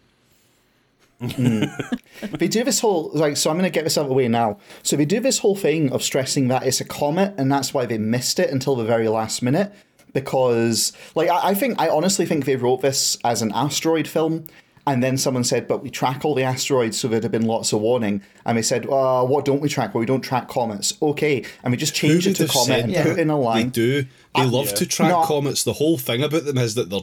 Mm. 1.21 2.01
They 2.39 2.49
do 2.49 2.65
this 2.65 2.81
whole 2.81 3.11
like 3.13 3.37
so 3.37 3.51
I'm 3.51 3.57
gonna 3.57 3.71
get 3.71 3.85
this 3.85 3.99
out 3.99 4.03
of 4.03 4.09
the 4.09 4.15
way 4.15 4.29
now. 4.29 4.59
So 4.83 4.97
they 4.97 5.05
do 5.05 5.21
this 5.21 5.39
whole 5.39 5.57
thing 5.57 5.93
of 5.93 6.03
stressing 6.03 6.49
that 6.49 6.65
it's 6.65 6.81
a 6.81 6.85
comet 6.85 7.35
and 7.37 7.51
that's 7.53 7.75
why 7.75 7.87
they 7.87 7.99
missed 7.99 8.39
it 8.39 8.51
until 8.51 8.77
the 8.77 8.85
very 8.85 9.09
last 9.09 9.43
minute. 9.43 9.73
Because 10.13 10.93
like 11.15 11.29
I, 11.29 11.51
I 11.51 11.55
think 11.55 11.81
I 11.81 11.89
honestly 11.89 12.25
think 12.25 12.45
they 12.45 12.57
wrote 12.57 12.83
this 12.83 13.19
as 13.25 13.43
an 13.43 13.53
asteroid 13.53 14.09
film 14.09 14.47
and 14.87 15.03
then 15.03 15.17
someone 15.17 15.45
said, 15.45 15.67
but 15.67 15.83
we 15.83 15.89
track 15.91 16.25
all 16.25 16.35
the 16.35 16.43
asteroids, 16.43 16.99
so 16.99 17.09
there'd 17.09 17.23
have 17.23 17.33
been 17.33 17.47
lots 17.47 17.73
of 17.73 17.81
warning. 17.81 18.23
And 18.45 18.59
they 18.59 18.63
said, 18.63 18.87
uh, 18.87 19.25
what 19.25 19.45
don't 19.47 19.61
we 19.61 19.69
track? 19.69 19.95
Well, 19.95 20.01
we 20.01 20.07
don't 20.07 20.21
track 20.21 20.49
comets. 20.49 20.93
Okay. 21.01 21.45
And 21.63 21.71
we 21.73 21.77
just 21.79 21.95
changed 21.95 22.27
it 22.27 22.35
to 22.37 22.43
would 22.43 22.51
have 22.51 22.67
comet 22.67 22.85
and 22.85 22.95
that? 22.95 23.07
put 23.07 23.19
in 23.19 23.31
a 23.31 23.39
line. 23.39 23.67
They 23.67 23.71
do. 23.71 24.07
They 24.35 24.45
love 24.45 24.75
to 24.75 24.85
track 24.87 25.11
No. 25.11 25.23
comets. 25.25 25.65
The 25.65 25.73
whole 25.75 25.97
thing 25.97 26.23
about 26.23 26.45
them 26.45 26.59
is 26.59 26.75
that 26.75 26.91
they're 26.91 27.01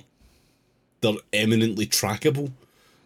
they're 1.01 1.13
eminently 1.33 1.87
trackable. 1.87 2.51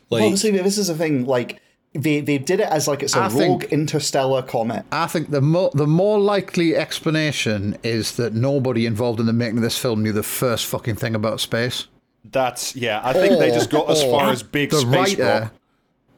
Like 0.09 0.23
Obviously, 0.23 0.51
this 0.51 0.77
is 0.77 0.89
a 0.89 0.95
thing, 0.95 1.25
like, 1.25 1.61
they, 1.93 2.19
they 2.19 2.37
did 2.37 2.59
it 2.59 2.67
as 2.67 2.89
like 2.89 3.01
it's 3.01 3.15
a 3.15 3.21
I 3.21 3.29
think- 3.29 3.63
rogue 3.63 3.63
interstellar 3.71 4.41
comet. 4.41 4.83
I 4.91 5.07
think 5.07 5.31
the 5.31 5.39
more 5.39 5.71
the 5.73 5.87
more 5.87 6.19
likely 6.19 6.75
explanation 6.75 7.77
is 7.83 8.17
that 8.17 8.33
nobody 8.33 8.85
involved 8.85 9.21
in 9.21 9.25
the 9.27 9.31
making 9.33 9.59
of 9.59 9.63
this 9.63 9.77
film 9.77 10.03
knew 10.03 10.11
the 10.11 10.21
first 10.23 10.65
fucking 10.65 10.95
thing 10.95 11.15
about 11.15 11.39
space. 11.39 11.87
That's 12.31 12.75
yeah. 12.75 13.01
I 13.03 13.13
think 13.13 13.39
they 13.39 13.49
just 13.51 13.69
got 13.69 13.89
as 13.89 14.03
far 14.03 14.29
as 14.31 14.43
big 14.43 14.69
the 14.71 14.77
space 14.79 15.17
writer, 15.17 15.41
rock. 15.43 15.53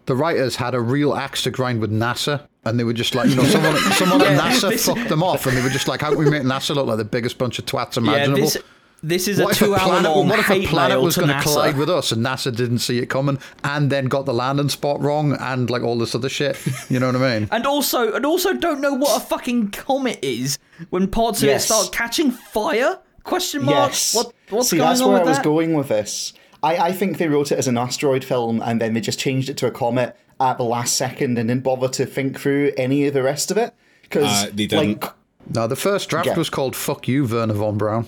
the 0.05 0.15
writers 0.15 0.55
had 0.55 0.73
a 0.73 0.79
real 0.79 1.15
axe 1.15 1.43
to 1.43 1.51
grind 1.51 1.81
with 1.81 1.91
NASA, 1.91 2.47
and 2.65 2.79
they 2.79 2.83
were 2.83 2.93
just 2.93 3.13
like, 3.15 3.29
you 3.29 3.35
know, 3.35 3.43
someone 3.43 3.75
someone 3.93 4.21
at 4.21 4.39
NASA 4.39 4.69
this- 4.69 4.85
fucked 4.85 5.09
them 5.09 5.23
off, 5.23 5.45
and 5.45 5.55
they 5.57 5.61
were 5.61 5.69
just 5.69 5.87
like, 5.87 6.01
how 6.01 6.09
can 6.09 6.19
we 6.19 6.29
make 6.29 6.43
NASA 6.43 6.75
look 6.75 6.87
like 6.87 6.97
the 6.97 7.05
biggest 7.05 7.37
bunch 7.37 7.59
of 7.59 7.65
twats 7.65 7.95
yeah, 7.97 8.03
imaginable? 8.03 8.41
this 8.41 8.57
this 9.03 9.27
is 9.27 9.37
a 9.37 9.43
what 9.43 9.55
a 9.55 9.59
two-hour 9.65 9.77
planet, 9.77 10.03
long 10.11 10.27
what 10.27 10.39
if 10.39 10.49
a 10.49 10.65
planet 10.65 10.99
was 10.99 11.15
going 11.15 11.27
to 11.29 11.39
collide 11.41 11.77
with 11.77 11.87
us 11.87 12.11
and 12.11 12.25
NASA 12.25 12.53
didn't 12.55 12.79
see 12.79 12.97
it 12.97 13.05
coming 13.05 13.37
and 13.63 13.91
then 13.91 14.05
got 14.05 14.25
the 14.25 14.33
landing 14.33 14.69
spot 14.69 14.99
wrong 15.01 15.33
and 15.39 15.69
like 15.69 15.83
all 15.83 15.99
this 15.99 16.15
other 16.15 16.29
shit? 16.29 16.57
You 16.89 16.99
know 16.99 17.11
what 17.11 17.21
I 17.21 17.39
mean? 17.39 17.47
and 17.51 17.67
also 17.67 18.13
and 18.13 18.25
also 18.25 18.53
don't 18.53 18.81
know 18.81 18.93
what 18.95 19.21
a 19.21 19.23
fucking 19.23 19.69
comet 19.69 20.17
is. 20.23 20.57
When 20.89 21.07
parts 21.09 21.43
of 21.43 21.47
Yes. 21.47 21.65
it 21.65 21.67
start 21.67 21.91
catching 21.91 22.31
fire? 22.31 22.97
Question 23.27 23.63
mark. 23.65 23.89
Yes. 23.91 24.15
What 24.15 24.34
what's 24.50 24.69
See, 24.69 24.77
going 24.77 24.88
that's 24.89 25.01
on 25.01 25.10
where 25.12 25.19
with 25.19 25.27
I 25.27 25.29
was 25.29 25.38
that? 25.38 25.43
going 25.43 25.74
with 25.74 25.89
this. 25.89 26.34
I, 26.63 26.77
I 26.77 26.91
think 26.91 27.17
they 27.17 27.27
wrote 27.27 27.51
it 27.51 27.57
as 27.60 27.67
an 27.67 27.77
asteroid 27.77 28.24
film 28.24 28.62
and 28.65 28.81
then 28.81 28.93
they 28.93 29.01
just 29.01 29.19
changed 29.19 29.50
it 29.50 29.57
to 29.57 29.67
a 29.67 29.72
comet 29.72 30.15
at 30.39 30.57
the 30.57 30.63
last 30.63 30.96
second 30.96 31.38
and 31.38 31.50
didn't 31.50 31.63
bother 31.63 31.88
to 31.89 32.05
think 32.05 32.39
through 32.39 32.72
any 32.77 33.05
of 33.05 33.13
the 33.13 33.22
rest 33.22 33.51
of 33.51 33.57
it. 33.57 33.74
Because, 34.03 34.46
Uh, 34.46 34.50
they 34.53 34.65
didn't. 34.65 35.01
like, 35.03 35.13
No, 35.53 35.67
the 35.67 35.75
first 35.75 36.10
draft 36.10 36.25
Yeah. 36.27 36.36
was 36.36 36.50
called 36.50 36.75
"Fuck 36.75 37.07
You, 37.07 37.25
Wernher 37.25 37.53
von 37.53 37.77
Braun." 37.77 38.07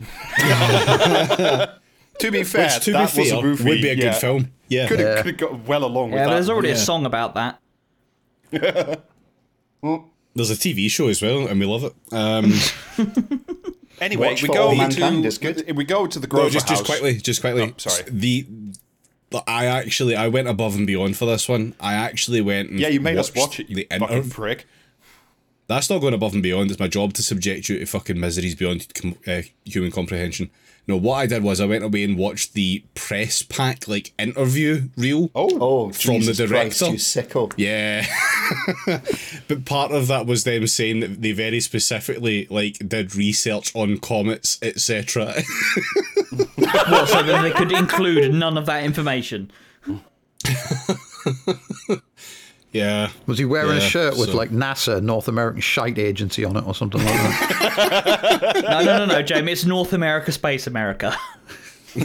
To 2.20 2.30
be 2.30 2.44
fair, 2.44 2.66
Which, 2.66 2.84
to 2.84 2.92
that 2.92 3.14
be 3.14 3.20
was 3.20 3.30
fair, 3.30 3.38
a 3.38 3.42
would 3.42 3.58
be 3.82 3.88
a 3.88 3.94
yeah, 3.94 4.10
good 4.12 4.14
film. 4.16 4.50
Yeah. 4.68 4.88
Could 4.88 5.00
have 5.00 5.24
Yeah. 5.24 5.32
got 5.32 5.66
well 5.66 5.84
along 5.86 6.10
with 6.10 6.20
Yeah, 6.20 6.26
that. 6.26 6.34
there's 6.34 6.50
already 6.50 6.68
a 6.70 6.76
song 6.76 7.06
about 7.06 7.34
that. 7.34 7.58
There's 10.34 10.50
a 10.50 10.54
TV 10.54 10.88
show 10.90 11.08
as 11.08 11.20
well, 11.22 11.46
and 11.48 11.58
we 11.58 11.64
love 11.66 11.82
it. 11.84 11.94
Um, 12.12 12.52
Anyway, 14.00 14.28
Watch 14.28 14.42
we 14.42 14.48
go 14.48 14.74
Mankind 14.74 15.22
to 15.22 15.28
is 15.28 15.38
good. 15.38 15.76
we 15.76 15.84
go 15.84 16.06
to 16.06 16.18
the 16.18 16.26
Grover 16.26 16.46
no, 16.46 16.50
just 16.50 16.68
just 16.68 16.84
quickly, 16.84 17.16
just 17.16 17.40
quickly. 17.40 17.62
Oh, 17.62 17.74
sorry. 17.76 18.02
The, 18.10 18.46
the 19.30 19.42
I 19.46 19.66
actually 19.66 20.16
I 20.16 20.28
went 20.28 20.48
above 20.48 20.74
and 20.74 20.86
beyond 20.86 21.16
for 21.16 21.26
this 21.26 21.48
one. 21.48 21.74
I 21.80 21.94
actually 21.94 22.40
went. 22.40 22.70
And 22.70 22.80
Yeah, 22.80 22.88
you 22.88 23.00
made 23.00 23.18
us 23.18 23.34
watch 23.34 23.60
it. 23.60 23.68
You 23.68 23.76
The 23.76 23.86
fucking 23.90 24.22
interv- 24.22 24.30
prick. 24.30 24.66
That's 25.70 25.88
not 25.88 26.00
going 26.00 26.14
above 26.14 26.34
and 26.34 26.42
beyond. 26.42 26.72
It's 26.72 26.80
my 26.80 26.88
job 26.88 27.12
to 27.12 27.22
subject 27.22 27.68
you 27.68 27.78
to 27.78 27.86
fucking 27.86 28.18
miseries 28.18 28.56
beyond 28.56 28.92
com- 28.92 29.14
uh, 29.24 29.42
human 29.64 29.92
comprehension. 29.92 30.50
No, 30.88 30.96
what 30.96 31.18
I 31.18 31.26
did 31.26 31.44
was 31.44 31.60
I 31.60 31.66
went 31.66 31.84
away 31.84 32.02
and 32.02 32.18
watched 32.18 32.54
the 32.54 32.82
press 32.96 33.42
pack 33.42 33.86
like 33.86 34.12
interview 34.18 34.88
reel. 34.96 35.30
Oh, 35.32 35.58
oh, 35.60 35.92
From 35.92 36.14
the 36.14 36.32
Jesus 36.32 36.50
Christ, 36.50 36.80
director? 36.80 36.86
you 36.86 36.98
sicko. 36.98 37.52
Yeah. 37.56 38.04
but 39.46 39.64
part 39.64 39.92
of 39.92 40.08
that 40.08 40.26
was 40.26 40.42
them 40.42 40.66
saying 40.66 40.98
that 41.00 41.22
they 41.22 41.30
very 41.30 41.60
specifically 41.60 42.48
like 42.50 42.78
did 42.88 43.14
research 43.14 43.72
on 43.76 43.98
comets, 43.98 44.58
etc. 44.62 45.34
What, 46.56 47.08
so 47.08 47.22
that 47.22 47.42
they 47.42 47.52
could 47.52 47.72
include 47.72 48.34
none 48.34 48.58
of 48.58 48.66
that 48.66 48.84
information. 48.84 49.50
yeah. 52.72 53.10
Was 53.26 53.38
he 53.38 53.44
wearing 53.44 53.76
a 53.76 53.80
shirt 53.80 54.16
with 54.16 54.30
so- 54.30 54.36
like 54.36 54.50
NASA, 54.50 55.02
North 55.02 55.28
American 55.28 55.60
Shite 55.60 55.98
Agency 55.98 56.44
on 56.44 56.56
it, 56.56 56.66
or 56.66 56.74
something 56.74 57.02
like 57.04 57.14
that? 57.14 58.62
No, 58.70 58.82
no, 58.84 58.98
no, 58.98 59.06
no, 59.06 59.22
Jamie. 59.22 59.52
It's 59.52 59.64
North 59.64 59.92
America, 59.92 60.30
Space 60.32 60.66
America. 60.66 61.16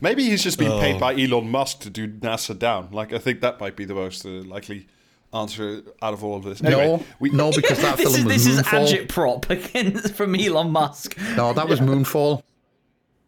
maybe 0.00 0.24
he's 0.24 0.42
just 0.42 0.58
been 0.58 0.72
Oh. 0.72 0.80
paid 0.80 1.00
by 1.00 1.14
Elon 1.14 1.48
Musk 1.50 1.80
to 1.80 1.90
do 1.90 2.08
NASA 2.08 2.58
down. 2.58 2.88
Like, 2.92 3.12
I 3.12 3.18
think 3.18 3.40
that 3.40 3.60
might 3.60 3.76
be 3.76 3.84
the 3.84 3.94
most 3.94 4.24
uh, 4.26 4.28
likely 4.28 4.86
answer 5.32 5.82
out 6.02 6.12
of 6.12 6.22
all 6.24 6.36
of 6.36 6.44
this. 6.44 6.62
Anyway, 6.62 6.86
no, 6.86 7.02
we, 7.20 7.30
no, 7.30 7.50
because 7.52 7.80
that 7.80 7.96
This 7.98 8.14
film 8.16 8.16
is 8.18 8.24
was 8.24 8.44
this 8.44 8.46
is 8.58 8.62
Moonfall. 8.62 9.06
agitprop 9.06 9.50
against 9.50 10.14
from 10.14 10.34
Elon 10.34 10.70
Musk. 10.70 11.16
No, 11.36 11.52
that 11.52 11.68
was 11.68 11.80
Moonfall. 11.80 12.42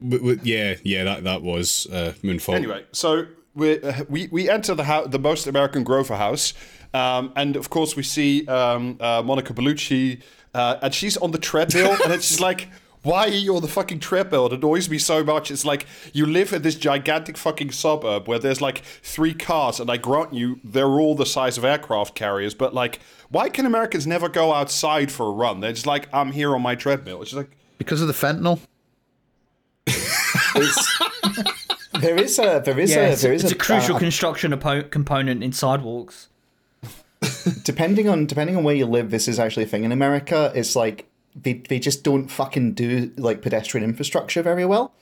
W- 0.02 0.18
w- 0.34 0.40
yeah, 0.42 0.74
yeah, 0.82 1.04
that 1.04 1.24
that 1.24 1.42
was 1.42 1.86
uh, 1.90 2.12
Moonfall. 2.22 2.54
Anyway, 2.56 2.84
so 2.92 3.26
we 3.54 3.80
uh, 3.80 4.04
we 4.08 4.28
we 4.28 4.48
enter 4.50 4.74
the 4.74 4.84
house, 4.84 5.08
the 5.10 5.18
most 5.18 5.46
American 5.46 5.84
Grover 5.84 6.16
house, 6.16 6.54
um, 6.92 7.32
and 7.36 7.56
of 7.56 7.70
course 7.70 7.96
we 7.96 8.02
see 8.02 8.46
um, 8.46 8.96
uh, 9.00 9.22
Monica 9.24 9.52
Bellucci, 9.54 10.22
uh, 10.54 10.78
and 10.82 10.94
she's 10.94 11.16
on 11.16 11.30
the 11.30 11.38
treadmill, 11.38 11.96
and 12.04 12.12
it's 12.12 12.28
just 12.28 12.40
like. 12.40 12.68
Why 13.02 13.26
are 13.26 13.28
you 13.28 13.54
on 13.54 13.60
the 13.60 13.68
fucking 13.68 14.00
treadmill? 14.00 14.46
It 14.46 14.54
annoys 14.54 14.88
me 14.88 14.96
so 14.96 15.22
much. 15.22 15.50
It's 15.50 15.66
like 15.66 15.84
you 16.14 16.24
live 16.24 16.54
in 16.54 16.62
this 16.62 16.74
gigantic 16.74 17.36
fucking 17.36 17.72
suburb 17.72 18.26
where 18.26 18.38
there's 18.38 18.62
like 18.62 18.78
three 19.02 19.34
cars, 19.34 19.78
and 19.78 19.90
I 19.90 19.98
grant 19.98 20.32
you, 20.32 20.58
they're 20.64 20.86
all 20.86 21.14
the 21.14 21.26
size 21.26 21.58
of 21.58 21.66
aircraft 21.66 22.14
carriers. 22.14 22.54
But 22.54 22.72
like, 22.72 23.00
why 23.28 23.50
can 23.50 23.66
Americans 23.66 24.06
never 24.06 24.30
go 24.30 24.54
outside 24.54 25.12
for 25.12 25.26
a 25.26 25.32
run? 25.32 25.60
They're 25.60 25.74
just 25.74 25.86
like, 25.86 26.08
I'm 26.14 26.32
here 26.32 26.54
on 26.54 26.62
my 26.62 26.76
treadmill. 26.76 27.20
It's 27.20 27.32
just 27.32 27.36
like, 27.36 27.54
Because 27.76 28.00
of 28.00 28.08
the 28.08 28.14
fentanyl. 28.14 28.58
It's, 31.94 32.02
there 32.02 32.16
is 32.16 32.38
a 32.38 32.62
there 32.64 32.78
is 32.78 32.90
Yeah, 32.90 32.96
a 33.08 33.16
there 33.16 33.32
is 33.32 33.42
it's 33.44 33.52
a 33.52 33.56
crucial 33.56 33.96
uh, 33.96 33.98
construction 33.98 34.52
oppo- 34.52 34.90
component 34.90 35.42
in 35.42 35.52
sidewalks. 35.52 36.28
depending 37.64 38.08
on 38.08 38.26
depending 38.26 38.56
on 38.56 38.64
where 38.64 38.74
you 38.74 38.86
live, 38.86 39.10
this 39.10 39.28
is 39.28 39.38
actually 39.38 39.64
a 39.64 39.66
thing 39.66 39.84
in 39.84 39.92
America. 39.92 40.52
It's 40.54 40.76
like 40.76 41.06
they 41.34 41.54
they 41.54 41.78
just 41.78 42.04
don't 42.04 42.28
fucking 42.28 42.74
do 42.74 43.10
like 43.16 43.42
pedestrian 43.42 43.84
infrastructure 43.84 44.42
very 44.42 44.64
well. 44.66 44.92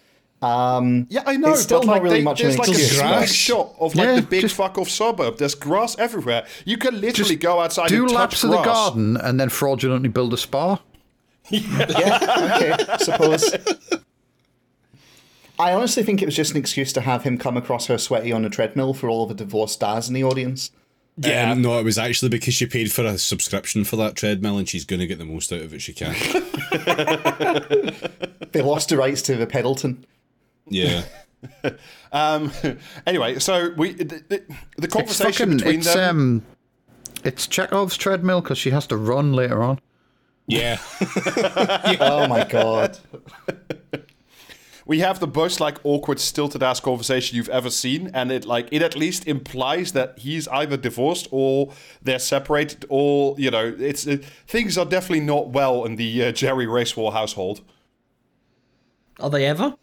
Um, 0.41 1.07
Yeah, 1.09 1.23
I 1.25 1.37
know. 1.37 1.53
It's 1.53 1.63
still 1.63 1.81
but 1.81 1.87
not 1.87 1.93
like 1.93 2.03
really 2.03 2.17
they, 2.19 2.25
much 2.25 2.41
of 2.41 2.45
there's 2.47 2.55
an 2.57 2.59
like 2.61 2.69
a 2.69 2.73
excuse, 2.73 2.99
smash 2.99 3.21
but- 3.21 3.29
shot 3.29 3.75
of 3.79 3.95
like 3.95 4.07
Yeah, 4.07 4.17
the 4.17 4.23
big 4.23 4.41
just- 4.43 4.55
fuck 4.57 4.77
off 4.79 4.89
suburb. 4.89 5.39
There's 5.39 5.55
grass 5.55 5.97
everywhere. 5.99 6.47
You 6.65 6.77
can 6.79 7.01
literally 7.01 7.37
go 7.37 7.61
outside 7.61 7.89
Do 7.89 8.03
and 8.03 8.09
touch 8.09 8.19
laps 8.19 8.45
of 8.45 8.51
grass. 8.51 8.65
the 8.65 8.73
garden 8.73 9.17
and 9.17 9.39
then 9.39 9.49
fraudulently 9.51 10.09
build 10.09 10.33
a 10.35 10.37
spa. 10.37 10.81
yeah, 11.51 12.57
okay, 12.57 12.97
suppose. 12.99 13.55
I 15.63 15.73
honestly 15.75 16.03
think 16.03 16.23
it 16.23 16.27
was 16.27 16.35
just 16.37 16.53
an 16.53 16.57
excuse 16.59 16.93
to 16.95 17.01
have 17.03 17.23
him 17.25 17.37
come 17.39 17.57
across 17.57 17.87
her 17.87 17.99
sweaty 17.99 18.33
on 18.33 18.45
a 18.45 18.51
treadmill 18.51 18.95
for 18.95 19.09
all 19.09 19.25
of 19.25 19.29
the 19.29 19.35
divorced 19.35 19.75
stars 19.75 20.09
in 20.09 20.15
the 20.15 20.25
audience. 20.25 20.71
Yeah, 21.19 21.53
no, 21.55 21.79
it 21.79 21.85
was 21.85 21.99
actually 21.99 22.31
because 22.31 22.55
she 22.55 22.65
paid 22.67 22.91
for 22.91 23.05
a 23.05 23.19
subscription 23.19 23.85
for 23.85 23.97
that 23.97 24.17
treadmill, 24.17 24.57
and 24.59 24.67
she's 24.69 24.85
going 24.87 25.01
to 25.01 25.07
get 25.07 25.19
the 25.19 25.27
most 25.27 25.53
out 25.53 25.61
of 25.61 25.75
it 25.75 25.83
she 25.83 25.93
can. 25.93 26.15
They 28.53 28.61
lost 28.61 28.91
the 28.91 28.99
rights 28.99 29.23
to 29.23 29.35
the 29.37 29.47
Pedalton. 29.47 30.05
Yeah. 30.69 31.05
Um, 32.13 32.53
anyway, 33.07 33.39
so 33.41 33.73
we 33.77 33.95
the, 33.95 34.05
the, 34.05 34.23
the 34.29 34.45
It's 34.85 34.93
conversation 34.95 35.53
fucking. 35.53 35.57
between 35.57 35.79
It's 35.81 35.95
them. 35.95 36.19
um. 36.19 36.43
It's 37.25 37.47
Chekhov's 37.47 37.97
treadmill 37.97 38.43
because 38.43 38.59
she 38.59 38.69
has 38.71 38.87
to 38.89 38.97
run 38.99 39.33
later 39.33 39.63
on. 39.63 39.81
Yeah. 40.47 40.79
Oh 42.01 42.29
my 42.29 42.45
god. 42.45 42.99
We 44.87 45.01
have 45.01 45.21
the 45.21 45.27
most 45.27 45.61
like 45.61 45.79
awkward 45.85 46.21
stilted 46.21 46.63
ass 46.63 46.81
conversation 46.81 47.37
you've 47.37 47.49
ever 47.49 47.71
seen, 47.71 48.11
and 48.15 48.33
it 48.33 48.45
like 48.45 48.69
it 48.71 48.83
at 48.83 48.97
least 48.97 49.27
implies 49.27 49.93
that 49.93 50.19
he's 50.19 50.49
either 50.49 50.77
divorced 50.77 51.29
or 51.31 51.73
they're 52.03 52.19
separated, 52.19 52.85
or 52.89 53.35
you 53.39 53.51
know, 53.51 53.75
it's 53.79 54.07
it, 54.07 54.25
things 54.47 54.77
are 54.77 54.85
definitely 54.85 55.25
not 55.25 55.51
well 55.51 55.85
in 55.85 55.97
the 55.97 56.25
uh, 56.25 56.33
Jerry 56.33 56.67
Racewar 56.67 57.13
household. 57.13 57.63
Are 59.21 59.31
they 59.31 59.47
ever? 59.47 59.77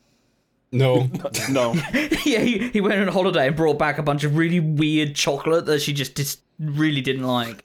No. 0.71 1.09
No. 1.49 1.73
yeah, 2.25 2.39
he, 2.39 2.69
he 2.69 2.81
went 2.81 3.01
on 3.01 3.07
holiday 3.07 3.47
and 3.47 3.55
brought 3.55 3.79
back 3.79 3.97
a 3.97 4.03
bunch 4.03 4.23
of 4.23 4.37
really 4.37 4.59
weird 4.59 5.15
chocolate 5.15 5.65
that 5.65 5.81
she 5.81 5.93
just 5.93 6.13
dis- 6.13 6.37
really 6.59 7.01
didn't 7.01 7.25
like. 7.25 7.63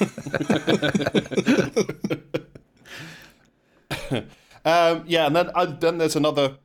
Um, 4.64 5.04
yeah, 5.06 5.26
and 5.26 5.34
then 5.34 5.50
uh, 5.54 5.64
then 5.64 5.96
there's 5.96 6.16
another 6.16 6.56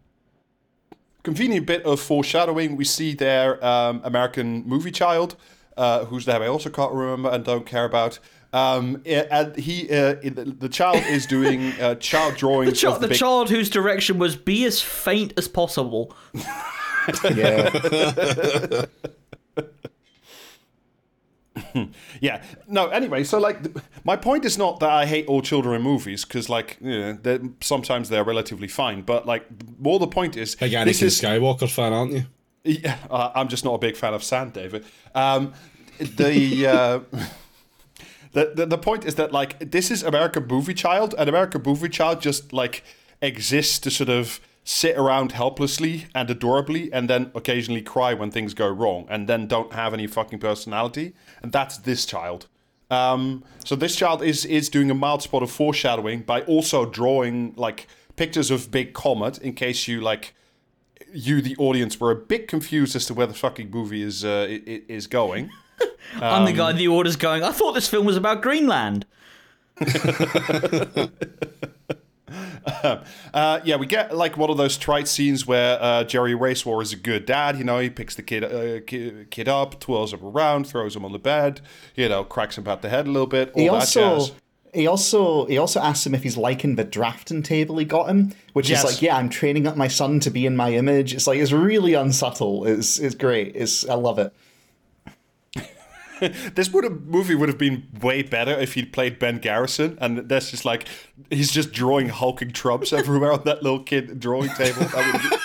convenient 1.23 1.65
bit 1.65 1.83
of 1.83 1.99
foreshadowing. 1.99 2.75
We 2.75 2.85
see 2.85 3.13
their 3.13 3.63
um, 3.65 4.01
American 4.03 4.63
movie 4.67 4.91
child, 4.91 5.35
uh, 5.77 6.05
whose 6.05 6.27
name 6.27 6.41
I 6.41 6.47
also 6.47 6.69
can't 6.69 6.91
remember 6.93 7.29
and 7.29 7.43
don't 7.43 7.65
care 7.65 7.85
about. 7.85 8.19
Um, 8.51 9.01
and 9.07 9.55
he, 9.55 9.89
uh, 9.89 10.13
the, 10.21 10.55
the 10.59 10.69
child 10.69 10.97
is 11.07 11.25
doing 11.25 11.71
uh, 11.81 11.95
child 11.95 12.35
drawings 12.35 12.79
Ch- 12.79 12.85
of 12.85 13.01
the 13.01 13.07
big- 13.07 13.17
child 13.17 13.49
whose 13.49 13.69
direction 13.69 14.19
was 14.19 14.35
be 14.35 14.65
as 14.65 14.79
faint 14.81 15.33
as 15.37 15.47
possible. 15.47 16.15
Yeah. 17.35 18.85
Yeah. 22.21 22.41
No. 22.67 22.87
Anyway, 22.87 23.23
so 23.23 23.39
like, 23.39 23.63
th- 23.63 23.75
my 24.03 24.15
point 24.15 24.45
is 24.45 24.57
not 24.57 24.79
that 24.79 24.89
I 24.89 25.05
hate 25.05 25.25
all 25.27 25.41
children 25.41 25.75
in 25.75 25.81
movies 25.81 26.25
because, 26.25 26.49
like, 26.49 26.77
you 26.81 26.99
know, 26.99 27.13
they're, 27.13 27.41
sometimes 27.61 28.09
they're 28.09 28.23
relatively 28.23 28.67
fine. 28.67 29.01
But 29.01 29.25
like, 29.25 29.45
more 29.79 29.99
the 29.99 30.07
point 30.07 30.37
is, 30.37 30.55
Big 30.55 30.71
this 30.71 31.01
Anakin 31.01 31.03
is 31.03 31.21
Skywalker 31.21 31.69
fan, 31.69 31.93
aren't 31.93 32.13
you? 32.13 32.25
Yeah, 32.63 32.97
uh, 33.09 33.31
I'm 33.35 33.49
just 33.49 33.65
not 33.65 33.73
a 33.73 33.77
big 33.77 33.97
fan 33.97 34.13
of 34.13 34.23
sand, 34.23 34.53
David. 34.53 34.85
Um, 35.13 35.53
the, 35.99 36.67
uh, 36.67 36.99
the 38.31 38.53
the 38.55 38.65
the 38.65 38.77
point 38.77 39.05
is 39.05 39.15
that 39.15 39.31
like 39.31 39.71
this 39.71 39.91
is 39.91 40.03
American 40.03 40.47
Movie 40.47 40.73
Child, 40.73 41.13
and 41.17 41.27
American 41.27 41.61
Movie 41.63 41.89
Child 41.89 42.21
just 42.21 42.53
like 42.53 42.83
exists 43.21 43.79
to 43.79 43.91
sort 43.91 44.09
of 44.09 44.39
sit 44.63 44.97
around 44.97 45.33
helplessly 45.33 46.05
and 46.15 46.29
adorably, 46.29 46.91
and 46.93 47.09
then 47.09 47.31
occasionally 47.35 47.81
cry 47.81 48.13
when 48.13 48.31
things 48.31 48.53
go 48.53 48.67
wrong, 48.67 49.05
and 49.09 49.27
then 49.27 49.47
don't 49.47 49.73
have 49.73 49.93
any 49.93 50.07
fucking 50.07 50.39
personality, 50.39 51.13
and 51.41 51.51
that's 51.51 51.77
this 51.77 52.05
child. 52.05 52.47
Um, 52.89 53.43
so 53.65 53.75
this 53.75 53.95
child 53.95 54.21
is 54.21 54.45
is 54.45 54.69
doing 54.69 54.91
a 54.91 54.93
mild 54.93 55.21
spot 55.23 55.43
of 55.43 55.51
foreshadowing 55.51 56.21
by 56.21 56.41
also 56.41 56.85
drawing 56.85 57.53
like 57.55 57.87
pictures 58.15 58.51
of 58.51 58.69
big 58.71 58.93
comet 58.93 59.37
in 59.39 59.53
case 59.53 59.87
you 59.87 59.99
like 59.99 60.35
you, 61.13 61.41
the 61.41 61.55
audience, 61.57 61.99
were 61.99 62.11
a 62.11 62.15
bit 62.15 62.47
confused 62.47 62.95
as 62.95 63.05
to 63.07 63.13
where 63.13 63.27
the 63.27 63.33
fucking 63.33 63.69
movie 63.69 64.01
is 64.01 64.23
uh, 64.23 64.47
is 64.49 65.07
going. 65.07 65.49
I'm 66.15 66.45
the 66.45 66.53
guy 66.53 66.71
in 66.71 66.77
the 66.77 66.87
orders 66.87 67.15
going, 67.15 67.43
I 67.43 67.51
thought 67.51 67.73
this 67.73 67.87
film 67.87 68.05
was 68.05 68.17
about 68.17 68.41
Greenland. 68.41 69.05
Uh, 73.33 73.59
yeah, 73.63 73.75
we 73.75 73.85
get 73.85 74.15
like 74.15 74.37
one 74.37 74.49
of 74.49 74.57
those 74.57 74.77
trite 74.77 75.07
scenes 75.07 75.45
where 75.45 75.77
uh, 75.81 76.03
Jerry 76.03 76.33
Racewar 76.33 76.81
is 76.81 76.93
a 76.93 76.95
good 76.95 77.25
dad. 77.25 77.57
You 77.57 77.63
know, 77.63 77.79
he 77.79 77.89
picks 77.89 78.15
the 78.15 78.21
kid, 78.23 78.43
uh, 78.43 78.81
kid 78.85 79.29
kid 79.31 79.47
up, 79.47 79.79
twirls 79.79 80.13
him 80.13 80.23
around, 80.23 80.67
throws 80.67 80.95
him 80.95 81.03
on 81.05 81.11
the 81.11 81.19
bed. 81.19 81.61
You 81.95 82.09
know, 82.09 82.23
cracks 82.23 82.57
him 82.57 82.63
about 82.63 82.81
the 82.81 82.89
head 82.89 83.07
a 83.07 83.11
little 83.11 83.27
bit. 83.27 83.51
All 83.53 83.61
He 83.61 83.67
that 83.67 83.73
also 83.73 84.17
jazz. 84.19 84.31
he 84.73 84.87
also 84.87 85.45
he 85.45 85.57
also 85.57 85.79
asks 85.79 86.05
him 86.05 86.15
if 86.15 86.23
he's 86.23 86.37
liking 86.37 86.75
the 86.75 86.83
drafting 86.83 87.43
table 87.43 87.77
he 87.77 87.85
got 87.85 88.09
him, 88.09 88.33
which 88.53 88.69
Yes. 88.69 88.83
is 88.83 88.91
like, 88.93 89.01
yeah, 89.01 89.17
I'm 89.17 89.29
training 89.29 89.67
up 89.67 89.75
my 89.75 89.87
son 89.87 90.19
to 90.21 90.29
be 90.29 90.45
in 90.45 90.55
my 90.55 90.71
image. 90.73 91.13
It's 91.13 91.27
like 91.27 91.39
it's 91.39 91.51
really 91.51 91.93
unsubtle. 91.93 92.65
It's 92.65 92.99
it's 92.99 93.15
great. 93.15 93.55
It's 93.55 93.87
I 93.87 93.95
love 93.95 94.19
it. 94.19 94.33
This 96.55 96.71
would 96.71 96.83
have 96.83 97.01
movie 97.01 97.35
would 97.35 97.49
have 97.49 97.57
been 97.57 97.87
way 98.01 98.21
better 98.23 98.51
if 98.51 98.73
he'd 98.75 98.93
played 98.93 99.19
Ben 99.19 99.39
Garrison, 99.39 99.97
and 99.99 100.29
that's 100.29 100.51
just 100.51 100.63
like 100.65 100.87
he's 101.29 101.51
just 101.51 101.71
drawing 101.73 102.09
hulking 102.09 102.51
Trumps 102.51 102.93
everywhere 102.99 103.31
on 103.33 103.43
that 103.45 103.63
little 103.63 103.83
kid 103.83 104.19
drawing 104.19 104.49
table. 104.49 104.81
That 104.81 104.95
would 104.95 105.21
have 105.21 105.39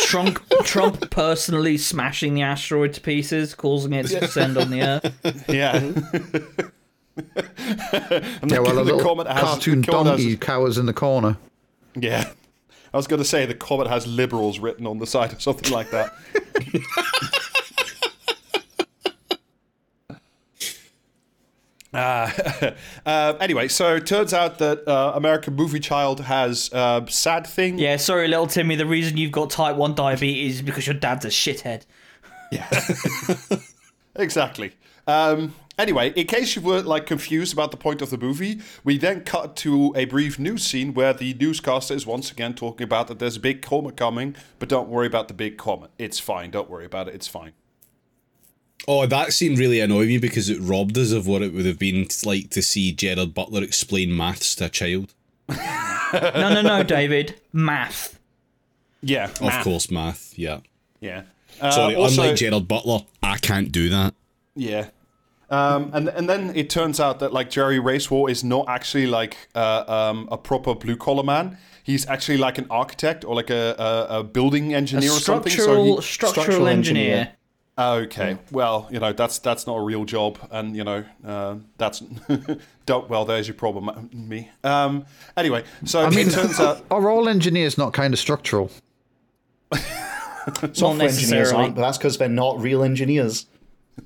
Trump, 0.00 0.40
Trump 0.64 1.10
personally 1.10 1.76
smashing 1.78 2.34
the 2.34 2.42
asteroid 2.42 2.92
to 2.94 3.00
pieces, 3.00 3.54
causing 3.54 3.92
it 3.92 4.06
to 4.08 4.20
descend 4.20 4.58
on 4.58 4.70
the 4.70 4.82
Earth. 4.82 5.44
yeah. 5.48 5.76
and 5.76 6.02
Yeah, 8.50 8.58
well, 8.58 8.72
a 8.72 8.74
the 8.74 8.82
little 8.84 9.00
comment 9.00 9.28
has- 9.28 9.40
cartoon 9.42 9.82
the 9.82 9.86
comment 9.86 10.16
has- 10.16 10.24
donkey 10.24 10.36
cowers 10.36 10.78
in 10.78 10.86
the 10.86 10.92
corner. 10.92 11.36
Yeah. 11.94 12.28
I 12.92 12.96
was 12.96 13.06
going 13.06 13.22
to 13.22 13.28
say 13.28 13.46
the 13.46 13.54
comet 13.54 13.86
has 13.86 14.04
liberals 14.08 14.58
written 14.58 14.84
on 14.84 14.98
the 14.98 15.06
side 15.06 15.32
or 15.32 15.38
something 15.38 15.72
like 15.72 15.92
that. 15.92 16.12
Uh, 21.92 22.72
uh, 23.06 23.34
anyway, 23.40 23.68
so 23.68 23.96
it 23.96 24.06
turns 24.06 24.32
out 24.32 24.58
that 24.58 24.86
uh, 24.86 25.12
American 25.14 25.54
Movie 25.54 25.80
Child 25.80 26.20
has 26.20 26.72
uh, 26.72 27.04
sad 27.06 27.46
thing. 27.46 27.78
Yeah, 27.78 27.96
sorry, 27.96 28.28
little 28.28 28.46
Timmy. 28.46 28.76
The 28.76 28.86
reason 28.86 29.16
you've 29.16 29.32
got 29.32 29.50
type 29.50 29.76
one 29.76 29.94
diabetes 29.94 30.56
is 30.56 30.62
because 30.62 30.86
your 30.86 30.94
dad's 30.94 31.24
a 31.24 31.28
shithead. 31.28 31.84
Yeah, 32.52 32.68
exactly. 34.16 34.72
Um, 35.06 35.54
anyway, 35.78 36.12
in 36.14 36.26
case 36.26 36.54
you 36.54 36.62
were 36.62 36.82
like 36.82 37.06
confused 37.06 37.52
about 37.52 37.70
the 37.70 37.76
point 37.76 38.02
of 38.02 38.10
the 38.10 38.18
movie, 38.18 38.60
we 38.84 38.98
then 38.98 39.22
cut 39.22 39.56
to 39.56 39.92
a 39.96 40.04
brief 40.04 40.38
news 40.38 40.64
scene 40.64 40.94
where 40.94 41.12
the 41.12 41.34
newscaster 41.34 41.94
is 41.94 42.06
once 42.06 42.30
again 42.30 42.54
talking 42.54 42.84
about 42.84 43.08
that 43.08 43.18
there's 43.18 43.36
a 43.36 43.40
big 43.40 43.62
comet 43.62 43.96
coming, 43.96 44.36
but 44.58 44.68
don't 44.68 44.88
worry 44.88 45.06
about 45.06 45.28
the 45.28 45.34
big 45.34 45.56
comet. 45.58 45.90
It's 45.98 46.18
fine. 46.18 46.50
Don't 46.50 46.70
worry 46.70 46.84
about 46.84 47.08
it. 47.08 47.14
It's 47.14 47.28
fine. 47.28 47.52
Oh, 48.88 49.06
that 49.06 49.32
scene 49.32 49.56
really 49.56 49.78
annoyed 49.80 50.08
me 50.08 50.18
because 50.18 50.48
it 50.48 50.58
robbed 50.60 50.96
us 50.98 51.12
of 51.12 51.26
what 51.26 51.42
it 51.42 51.52
would 51.52 51.66
have 51.66 51.78
been 51.78 52.06
like 52.24 52.50
to 52.50 52.62
see 52.62 52.92
Gerard 52.92 53.34
Butler 53.34 53.62
explain 53.62 54.16
maths 54.16 54.54
to 54.56 54.66
a 54.66 54.68
child. 54.68 55.14
No, 55.48 56.32
no, 56.54 56.62
no, 56.62 56.82
David. 56.82 57.40
Math. 57.52 58.18
Yeah. 59.02 59.30
Of 59.40 59.62
course, 59.64 59.90
math. 59.90 60.36
Yeah. 60.36 60.60
Yeah. 61.00 61.22
Uh, 61.60 61.70
Sorry, 61.70 61.94
also- 61.94 62.22
unlike 62.22 62.36
Gerard 62.36 62.66
Butler, 62.68 63.00
I 63.22 63.36
can't 63.38 63.70
do 63.70 63.88
that. 63.90 64.14
Yeah. 64.56 64.88
Um, 65.50 65.90
and 65.92 66.08
and 66.08 66.28
then 66.28 66.52
it 66.54 66.70
turns 66.70 67.00
out 67.00 67.18
that 67.20 67.32
like 67.32 67.50
Jerry 67.50 67.78
Racewar 67.80 68.30
is 68.30 68.44
not 68.44 68.68
actually 68.68 69.06
like 69.08 69.36
uh, 69.54 69.84
um, 69.88 70.28
a 70.30 70.38
proper 70.38 70.74
blue 70.74 70.96
collar 70.96 71.24
man. 71.24 71.58
He's 71.82 72.06
actually 72.06 72.38
like 72.38 72.56
an 72.58 72.66
architect 72.70 73.24
or 73.24 73.34
like 73.34 73.50
a, 73.50 73.74
a, 74.10 74.18
a 74.20 74.24
building 74.24 74.72
A 74.72 74.76
engineer 74.76 75.10
or 75.10 75.18
something. 75.18 75.50
structural, 75.50 75.96
he- 75.96 76.02
structural, 76.02 76.42
structural 76.44 76.68
engineer. 76.68 77.16
engineer. 77.16 77.32
Okay, 77.80 78.36
well 78.50 78.88
you 78.90 78.98
know 78.98 79.12
that's 79.12 79.38
that's 79.38 79.66
not 79.66 79.76
a 79.76 79.80
real 79.82 80.04
job, 80.04 80.38
and 80.50 80.76
you 80.76 80.84
know 80.84 81.04
uh, 81.26 81.56
that's 81.78 82.00
don't 82.86 83.08
well 83.08 83.24
there's 83.24 83.46
your 83.48 83.54
problem, 83.54 83.88
uh, 83.88 83.94
me. 84.12 84.50
Um, 84.64 85.06
anyway, 85.36 85.64
so 85.84 86.02
I 86.04 86.10
mean, 86.10 86.28
it 86.28 86.32
turns 86.32 86.58
out 86.60 86.84
are 86.90 87.08
all 87.10 87.28
engineers 87.28 87.78
not 87.78 87.92
kind 87.92 88.12
of 88.12 88.20
structural? 88.20 88.70
Software 90.72 90.90
engineers 90.92 91.00
necessarily. 91.00 91.54
aren't, 91.54 91.74
but 91.76 91.82
that's 91.82 91.98
because 91.98 92.18
they're 92.18 92.28
not 92.28 92.60
real 92.60 92.82
engineers. 92.82 93.46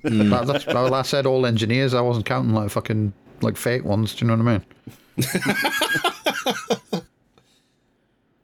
That- 0.03 0.47
that's, 0.47 0.67
well, 0.67 0.93
I 0.93 1.03
said 1.03 1.25
all 1.27 1.47
engineers. 1.47 1.95
I 1.95 2.01
wasn't 2.01 2.27
counting 2.27 2.53
like 2.53 2.71
fucking 2.71 3.13
like 3.41 3.57
fake 3.57 3.85
ones. 3.85 4.15
Do 4.15 4.25
you 4.25 4.31
know 4.37 4.43
what 4.43 4.53
I 4.53 4.59
mean? 6.93 7.04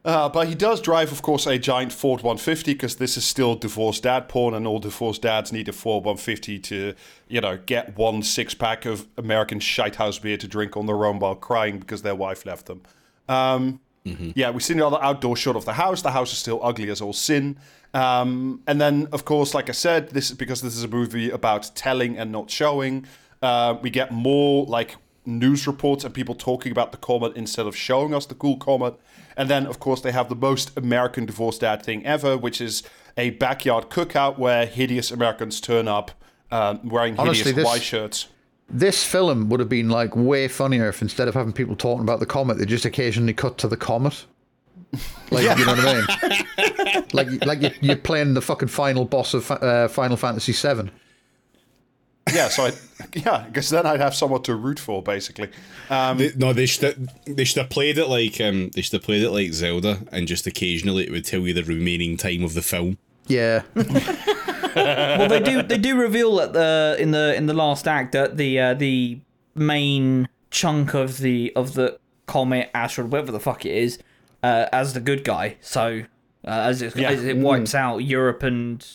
Uh, 0.02 0.28
but 0.30 0.48
he 0.48 0.54
does 0.54 0.80
drive, 0.80 1.12
of 1.12 1.20
course, 1.20 1.46
a 1.46 1.58
giant 1.58 1.92
Ford 1.92 2.22
150 2.22 2.72
because 2.72 2.96
this 2.96 3.18
is 3.18 3.24
still 3.24 3.54
divorced 3.54 4.04
dad 4.04 4.28
porn, 4.28 4.54
and 4.54 4.66
all 4.66 4.78
divorced 4.78 5.22
dads 5.22 5.52
need 5.52 5.68
a 5.68 5.72
Ford 5.72 6.04
150 6.04 6.58
to, 6.58 6.94
you 7.28 7.40
know, 7.40 7.58
get 7.66 7.96
one 7.98 8.22
six 8.22 8.54
pack 8.54 8.86
of 8.86 9.06
American 9.18 9.58
shitehouse 9.60 10.20
beer 10.20 10.38
to 10.38 10.48
drink 10.48 10.76
on 10.76 10.86
their 10.86 11.04
own 11.04 11.18
while 11.18 11.34
crying 11.34 11.78
because 11.78 12.00
their 12.00 12.14
wife 12.14 12.46
left 12.46 12.66
them. 12.66 12.82
Um, 13.28 13.80
Yeah, 14.34 14.50
we 14.50 14.60
see 14.60 14.74
another 14.74 14.98
outdoor 15.02 15.36
shot 15.36 15.56
of 15.56 15.64
the 15.64 15.74
house. 15.74 16.02
The 16.02 16.10
house 16.12 16.32
is 16.32 16.38
still 16.38 16.60
ugly 16.62 16.90
as 16.90 17.00
all 17.00 17.12
sin. 17.12 17.58
Um, 17.92 18.62
and 18.66 18.80
then, 18.80 19.08
of 19.12 19.24
course, 19.24 19.52
like 19.52 19.68
I 19.68 19.72
said, 19.72 20.10
this 20.10 20.30
is 20.30 20.36
because 20.36 20.62
this 20.62 20.76
is 20.76 20.84
a 20.84 20.88
movie 20.88 21.30
about 21.30 21.70
telling 21.74 22.16
and 22.16 22.32
not 22.32 22.50
showing. 22.50 23.06
Uh, 23.42 23.76
we 23.82 23.90
get 23.90 24.10
more 24.10 24.64
like 24.66 24.96
news 25.26 25.66
reports 25.66 26.04
and 26.04 26.14
people 26.14 26.34
talking 26.34 26.72
about 26.72 26.92
the 26.92 26.98
comet 26.98 27.32
instead 27.36 27.66
of 27.66 27.76
showing 27.76 28.14
us 28.14 28.26
the 28.26 28.34
cool 28.34 28.56
comet. 28.56 28.94
And 29.36 29.48
then, 29.48 29.66
of 29.66 29.78
course, 29.78 30.00
they 30.00 30.12
have 30.12 30.28
the 30.28 30.34
most 30.34 30.76
American 30.76 31.26
divorced 31.26 31.60
dad 31.60 31.82
thing 31.82 32.04
ever, 32.06 32.36
which 32.36 32.60
is 32.60 32.82
a 33.16 33.30
backyard 33.30 33.90
cookout 33.90 34.38
where 34.38 34.66
hideous 34.66 35.10
Americans 35.10 35.60
turn 35.60 35.88
up 35.88 36.10
um, 36.50 36.88
wearing 36.88 37.14
hideous 37.16 37.28
Honestly, 37.40 37.52
this- 37.52 37.64
white 37.64 37.82
shirts. 37.82 38.28
This 38.72 39.04
film 39.04 39.48
would 39.48 39.58
have 39.58 39.68
been 39.68 39.88
like 39.88 40.14
way 40.14 40.46
funnier 40.46 40.88
if 40.88 41.02
instead 41.02 41.26
of 41.26 41.34
having 41.34 41.52
people 41.52 41.74
talking 41.74 42.02
about 42.02 42.20
the 42.20 42.26
comet, 42.26 42.58
they 42.58 42.64
just 42.64 42.84
occasionally 42.84 43.32
cut 43.34 43.58
to 43.58 43.68
the 43.68 43.76
comet. 43.76 44.26
Like 45.32 45.58
you 45.58 45.64
know 45.64 45.74
what 45.74 45.86
I 45.86 45.94
mean? 46.96 47.04
like 47.12 47.46
like 47.46 47.62
you- 47.62 47.70
you're 47.80 47.96
playing 47.96 48.34
the 48.34 48.40
fucking 48.42 48.66
final 48.68 49.04
boss 49.04 49.32
of 49.34 49.48
uh, 49.50 49.86
Final 49.88 50.16
Fantasy 50.16 50.52
VII. 50.52 50.90
Yeah, 52.32 52.48
so 52.48 52.66
I, 52.66 52.72
yeah, 53.14 53.44
because 53.48 53.70
then 53.70 53.86
I'd 53.86 54.00
have 54.00 54.14
someone 54.14 54.42
to 54.42 54.54
root 54.54 54.78
for, 54.78 55.02
basically. 55.02 55.48
Um, 55.88 56.18
They, 56.18 56.32
no, 56.36 56.52
they 56.52 56.66
should 56.66 56.82
have, 56.84 57.36
they 57.36 57.44
should 57.44 57.58
have 57.62 57.70
played 57.70 57.98
it 57.98 58.06
like 58.06 58.40
um 58.40 58.70
they 58.74 58.82
should 58.82 58.92
have 58.92 59.02
played 59.02 59.22
it 59.22 59.30
like 59.30 59.52
Zelda, 59.52 60.00
and 60.12 60.28
just 60.28 60.46
occasionally 60.46 61.04
it 61.04 61.10
would 61.10 61.24
tell 61.24 61.40
you 61.40 61.54
the 61.54 61.64
remaining 61.64 62.16
time 62.16 62.44
of 62.44 62.54
the 62.54 62.62
film. 62.62 62.98
Yeah, 63.26 63.62
well, 63.74 65.28
they 65.28 65.40
do 65.40 65.62
they 65.62 65.78
do 65.78 65.96
reveal 65.96 66.40
at 66.40 66.52
the 66.52 66.96
in 66.98 67.10
the 67.10 67.34
in 67.36 67.46
the 67.46 67.54
last 67.54 67.86
act 67.88 68.12
that 68.12 68.36
the 68.36 68.58
uh, 68.60 68.74
the 68.74 69.20
main 69.54 70.28
chunk 70.50 70.94
of 70.94 71.18
the 71.18 71.52
of 71.56 71.74
the 71.74 71.98
comet 72.26 72.70
asteroid, 72.74 73.10
whatever 73.12 73.32
the 73.32 73.40
fuck 73.40 73.64
it 73.66 73.74
is, 73.74 73.98
uh, 74.42 74.66
as 74.72 74.92
the 74.94 75.00
good 75.00 75.24
guy. 75.24 75.56
So 75.60 76.02
uh, 76.44 76.48
as 76.50 76.82
it 76.82 76.96
Yeah. 76.96 77.10
as 77.10 77.24
it 77.24 77.36
wipes 77.36 77.74
out 77.74 77.98
Europe 77.98 78.42
and 78.42 78.86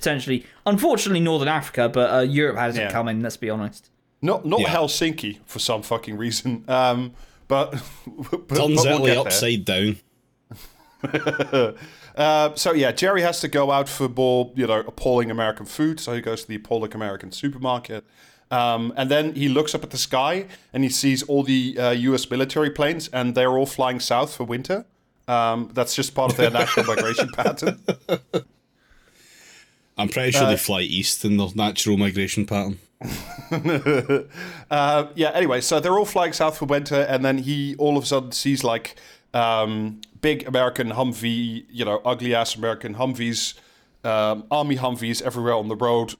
potentially, 0.00 0.44
unfortunately, 0.66 1.20
Northern 1.20 1.48
Africa, 1.48 1.88
but 1.88 2.10
uh, 2.12 2.20
Europe 2.20 2.56
has 2.56 2.76
Yeah. 2.76 2.88
it 2.88 2.92
coming. 2.92 3.20
Let's 3.22 3.36
be 3.36 3.50
honest. 3.50 3.90
Not 4.22 4.44
not 4.44 4.60
Yeah. 4.60 4.68
Helsinki 4.74 5.38
for 5.46 5.58
some 5.58 5.82
fucking 5.82 6.16
reason. 6.16 6.64
Um, 6.68 7.12
but, 7.48 7.70
but 8.06 8.48
Turns 8.56 8.84
but 8.84 9.00
we'll 9.00 9.06
Italy 9.06 9.16
upside 9.16 9.64
down. 9.64 9.96
Uh, 12.16 12.52
so 12.56 12.72
yeah, 12.72 12.90
Jerry 12.92 13.22
has 13.22 13.40
to 13.40 13.48
go 13.48 13.70
out 13.70 13.88
for 13.88 14.08
more, 14.08 14.50
you 14.56 14.66
know, 14.66 14.80
appalling 14.80 15.30
American 15.30 15.64
food. 15.64 16.00
So 16.00 16.12
he 16.12 16.20
goes 16.20 16.42
to 16.42 16.48
the 16.48 16.56
appalling 16.56 16.92
American 16.92 17.30
supermarket, 17.30 18.04
um, 18.50 18.92
and 18.96 19.08
then 19.08 19.34
he 19.36 19.48
looks 19.48 19.74
up 19.76 19.84
at 19.84 19.90
the 19.90 19.96
sky 19.96 20.46
and 20.72 20.82
he 20.82 20.90
sees 20.90 21.22
all 21.22 21.44
the 21.44 21.78
uh, 21.78 21.90
U.S. 21.90 22.28
military 22.28 22.68
planes, 22.70 23.08
and 23.12 23.34
they're 23.36 23.56
all 23.56 23.64
flying 23.64 24.00
south 24.00 24.34
for 24.34 24.42
winter. 24.44 24.84
Um, 25.28 25.70
that's 25.72 25.94
just 25.94 26.14
part 26.14 26.32
of 26.32 26.36
their 26.36 26.50
natural 26.60 26.84
migration 26.84 27.28
pattern. 27.30 27.78
I'm 30.00 30.08
pretty 30.08 30.32
sure 30.32 30.46
they 30.46 30.56
fly 30.56 30.80
east 30.80 31.24
in 31.24 31.36
their 31.36 31.48
natural 31.54 31.96
migration 31.96 32.46
pattern. 32.46 32.78
Uh, 34.70 35.08
yeah. 35.16 35.30
Anyway, 35.30 35.60
so 35.60 35.80
they're 35.80 35.98
all 35.98 36.04
flying 36.04 36.32
south 36.32 36.58
for 36.58 36.66
winter, 36.66 37.02
and 37.08 37.24
then 37.24 37.38
he 37.38 37.74
all 37.76 37.96
of 37.96 38.04
a 38.04 38.06
sudden 38.06 38.30
sees 38.32 38.62
like 38.62 38.94
um, 39.34 40.00
big 40.20 40.46
American 40.46 40.90
Humvee, 40.90 41.64
you 41.70 41.84
know, 41.84 42.00
ugly 42.04 42.34
ass 42.34 42.54
American 42.54 42.94
Humvees, 42.94 43.54
um, 44.04 44.44
army 44.50 44.76
Humvees 44.76 45.22
everywhere 45.22 45.54
on 45.54 45.66
the 45.68 45.74
road, 45.76 46.14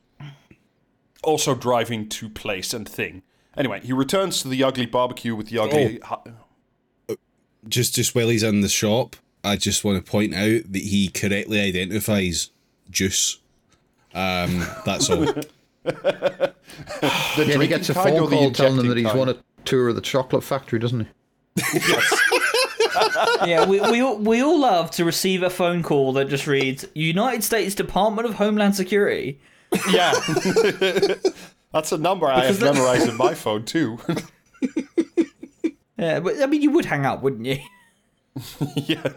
also 1.23 1.55
driving 1.55 2.09
to 2.09 2.29
place 2.29 2.75
and 2.75 2.89
thing. 2.89 3.23
Anyway, 3.57 3.81
he 3.81 3.93
returns 3.93 4.43
to 4.43 4.49
the 4.49 4.65
ugly 4.65 4.87
barbecue 4.87 5.35
with 5.37 5.49
the 5.49 5.59
ugly. 5.59 6.01
hu- 7.09 7.17
Just 7.69 7.95
just 7.95 8.15
while 8.15 8.29
he's 8.29 8.43
in 8.43 8.63
the 8.63 8.69
shop, 8.69 9.15
I 9.45 9.57
just 9.57 9.85
want 9.85 10.05
to 10.05 10.11
point 10.11 10.35
out 10.35 10.73
that 10.73 10.83
he 10.83 11.09
correctly 11.09 11.61
identifies 11.61 12.51
juice. 12.91 13.39
Um, 14.15 14.67
that's 14.85 15.09
all. 15.11 15.21
the 15.85 16.53
yeah. 17.03 17.37
He 17.37 17.45
drinking 17.45 17.69
gets 17.69 17.89
a 17.89 17.95
phone 17.95 18.29
call 18.29 18.51
telling 18.51 18.79
him 18.81 18.89
that 18.89 18.97
he's 18.97 19.07
kind? 19.07 19.19
won 19.19 19.29
a 19.31 19.37
tour 19.65 19.89
of 19.89 19.95
the 19.95 20.01
chocolate 20.01 20.45
factory, 20.45 20.79
doesn't 20.79 21.01
he? 21.01 21.09
yeah, 23.47 23.67
we, 23.67 23.81
we, 23.81 24.01
all- 24.01 24.19
we 24.19 24.43
all 24.43 24.59
love 24.61 24.91
to 24.93 25.05
receive 25.05 25.43
a 25.43 25.51
phone 25.51 25.83
call 25.83 26.13
that 26.15 26.29
just 26.29 26.47
reads 26.47 26.87
United 26.95 27.43
States 27.45 27.75
Department 27.75 28.27
of 28.29 28.35
Homeland 28.35 28.75
Security. 28.77 29.41
Yeah. 29.91 30.13
That's 31.73 31.93
a 31.93 31.99
number 31.99 32.27
I 32.27 32.45
have 32.47 32.59
Because 32.59 32.59
that- 32.61 32.75
memorized 32.75 33.09
in 33.09 33.17
my 33.17 33.35
phone 33.35 33.65
too. 33.65 33.99
Yeah, 35.97 36.21
but 36.21 36.41
I 36.43 36.47
mean, 36.47 36.63
you 36.63 36.71
would 36.71 36.87
hang 36.87 37.05
up, 37.05 37.23
wouldn't 37.23 37.45
you? 37.47 37.59
yeah. 38.77 39.13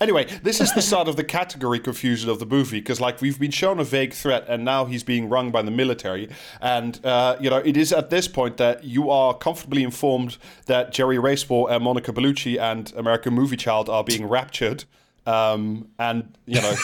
Anyway, 0.00 0.26
this 0.42 0.60
is 0.60 0.72
the 0.74 0.82
start 0.82 1.08
of 1.08 1.16
the 1.16 1.24
category 1.24 1.80
confusion 1.80 2.28
of 2.30 2.38
the 2.38 2.46
movie 2.46 2.80
because, 2.80 3.00
like, 3.00 3.20
we've 3.20 3.40
been 3.40 3.50
shown 3.50 3.80
a 3.80 3.84
vague 3.84 4.12
threat, 4.12 4.44
and 4.48 4.64
now 4.64 4.84
he's 4.84 5.02
being 5.02 5.28
rung 5.28 5.50
by 5.50 5.62
the 5.62 5.70
military. 5.70 6.28
And 6.60 7.04
uh, 7.04 7.36
you 7.40 7.50
know, 7.50 7.58
it 7.58 7.76
is 7.76 7.92
at 7.92 8.10
this 8.10 8.28
point 8.28 8.56
that 8.58 8.84
you 8.84 9.10
are 9.10 9.34
comfortably 9.34 9.82
informed 9.82 10.36
that 10.66 10.92
Jerry 10.92 11.16
Racewar 11.18 11.70
and 11.70 11.82
Monica 11.82 12.12
Bellucci 12.12 12.58
and 12.58 12.92
American 12.96 13.34
Movie 13.34 13.56
Child 13.56 13.88
are 13.88 14.04
being 14.04 14.26
raptured. 14.26 14.84
Um, 15.26 15.88
and 15.98 16.36
you 16.46 16.60
know, 16.60 16.74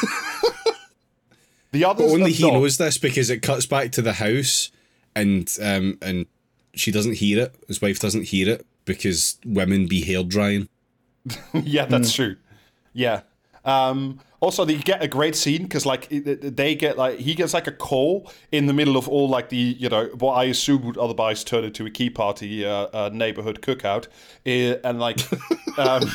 the 1.72 1.84
others 1.84 2.12
Only 2.12 2.32
he 2.32 2.44
not. 2.44 2.54
knows 2.54 2.78
this 2.78 2.98
because 2.98 3.30
it 3.30 3.42
cuts 3.42 3.66
back 3.66 3.92
to 3.92 4.02
the 4.02 4.14
house, 4.14 4.70
and 5.14 5.50
um, 5.62 5.98
and 6.02 6.26
she 6.74 6.90
doesn't 6.90 7.14
hear 7.14 7.42
it. 7.42 7.54
His 7.68 7.80
wife 7.80 7.98
doesn't 7.98 8.24
hear 8.24 8.48
it 8.48 8.66
because 8.84 9.38
women 9.44 9.86
be 9.86 10.02
hair 10.02 10.22
drying. 10.22 10.68
yeah, 11.54 11.86
that's 11.86 12.12
true. 12.12 12.36
Yeah. 12.96 13.20
Um, 13.64 14.20
also, 14.40 14.64
they 14.64 14.76
get 14.76 15.02
a 15.02 15.08
great 15.08 15.36
scene 15.36 15.64
because, 15.64 15.84
like, 15.84 16.08
they 16.08 16.74
get 16.74 16.96
like 16.96 17.18
he 17.18 17.34
gets 17.34 17.52
like 17.52 17.66
a 17.66 17.72
call 17.72 18.30
in 18.52 18.66
the 18.66 18.72
middle 18.72 18.96
of 18.96 19.08
all 19.08 19.28
like 19.28 19.48
the 19.48 19.76
you 19.78 19.88
know 19.88 20.06
what 20.18 20.34
I 20.34 20.44
assume 20.44 20.84
would 20.86 20.96
otherwise 20.96 21.44
turn 21.44 21.64
into 21.64 21.84
a 21.84 21.90
key 21.90 22.10
party 22.10 22.64
uh, 22.64 22.86
uh, 22.92 23.10
neighborhood 23.12 23.60
cookout, 23.60 24.06
uh, 24.46 24.78
and 24.84 24.98
like, 25.00 25.18
um, 25.78 26.08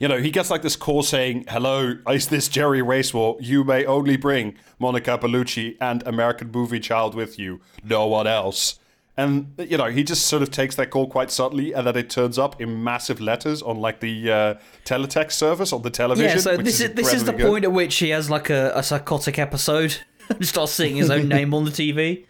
you 0.00 0.08
know, 0.08 0.18
he 0.18 0.30
gets 0.30 0.50
like 0.50 0.62
this 0.62 0.76
call 0.76 1.02
saying, 1.02 1.44
"Hello, 1.48 1.94
is 2.10 2.28
this 2.28 2.48
Jerry 2.48 2.82
Racewar? 2.82 3.36
You 3.40 3.64
may 3.64 3.84
only 3.84 4.16
bring 4.16 4.56
Monica 4.78 5.18
Bellucci 5.18 5.76
and 5.80 6.06
American 6.06 6.50
Movie 6.50 6.80
Child 6.80 7.14
with 7.14 7.38
you, 7.38 7.60
no 7.84 8.06
one 8.06 8.26
else." 8.26 8.78
And 9.16 9.54
you 9.58 9.76
know, 9.76 9.90
he 9.90 10.04
just 10.04 10.26
sort 10.26 10.42
of 10.42 10.50
takes 10.50 10.74
that 10.76 10.90
call 10.90 11.06
quite 11.06 11.30
subtly, 11.30 11.72
and 11.72 11.86
then 11.86 11.96
it 11.96 12.08
turns 12.08 12.38
up 12.38 12.60
in 12.60 12.82
massive 12.82 13.20
letters 13.20 13.60
on 13.60 13.78
like 13.78 14.00
the 14.00 14.30
uh, 14.30 14.54
teletext 14.84 15.32
service 15.32 15.72
on 15.72 15.82
the 15.82 15.90
television. 15.90 16.30
Yeah, 16.30 16.42
so 16.42 16.56
which 16.56 16.64
this 16.64 16.80
is, 16.80 16.94
this 16.94 17.12
is 17.12 17.24
the 17.24 17.32
good. 17.32 17.46
point 17.46 17.64
at 17.64 17.72
which 17.72 17.94
he 17.96 18.08
has 18.10 18.30
like 18.30 18.48
a, 18.48 18.72
a 18.74 18.82
psychotic 18.82 19.38
episode 19.38 19.98
and 20.30 20.46
starts 20.46 20.72
seeing 20.72 20.96
his 20.96 21.10
own 21.10 21.28
name 21.28 21.52
on 21.52 21.64
the 21.64 21.70
TV. 21.70 22.24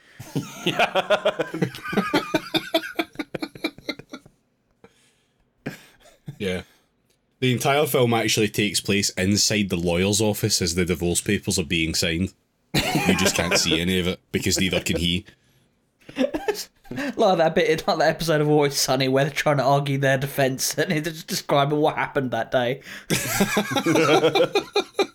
yeah 0.64 1.30
Yeah. 6.42 6.62
The 7.38 7.52
entire 7.52 7.86
film 7.86 8.14
actually 8.14 8.48
takes 8.48 8.80
place 8.80 9.10
inside 9.10 9.68
the 9.68 9.76
lawyer's 9.76 10.20
office 10.20 10.60
as 10.60 10.74
the 10.74 10.84
divorce 10.84 11.20
papers 11.20 11.58
are 11.58 11.64
being 11.64 11.94
signed. 11.94 12.32
You 12.74 13.16
just 13.16 13.36
can't 13.36 13.56
see 13.58 13.80
any 13.80 13.98
of 14.00 14.08
it 14.08 14.20
because 14.32 14.58
neither 14.58 14.80
can 14.80 14.96
he. 14.96 15.24
Like 17.16 17.38
that 17.38 17.54
bit, 17.54 17.88
like 17.88 17.98
that 17.98 18.08
episode 18.08 18.42
of 18.42 18.50
Always 18.50 18.76
Sunny 18.76 19.08
where 19.08 19.24
they're 19.24 19.32
trying 19.32 19.56
to 19.56 19.62
argue 19.62 19.96
their 19.96 20.18
defence 20.18 20.76
and 20.76 20.90
they're 20.90 21.00
just 21.00 21.26
describing 21.26 21.78
what 21.78 21.96
happened 21.96 22.32
that 22.32 22.50
day. 22.50 22.82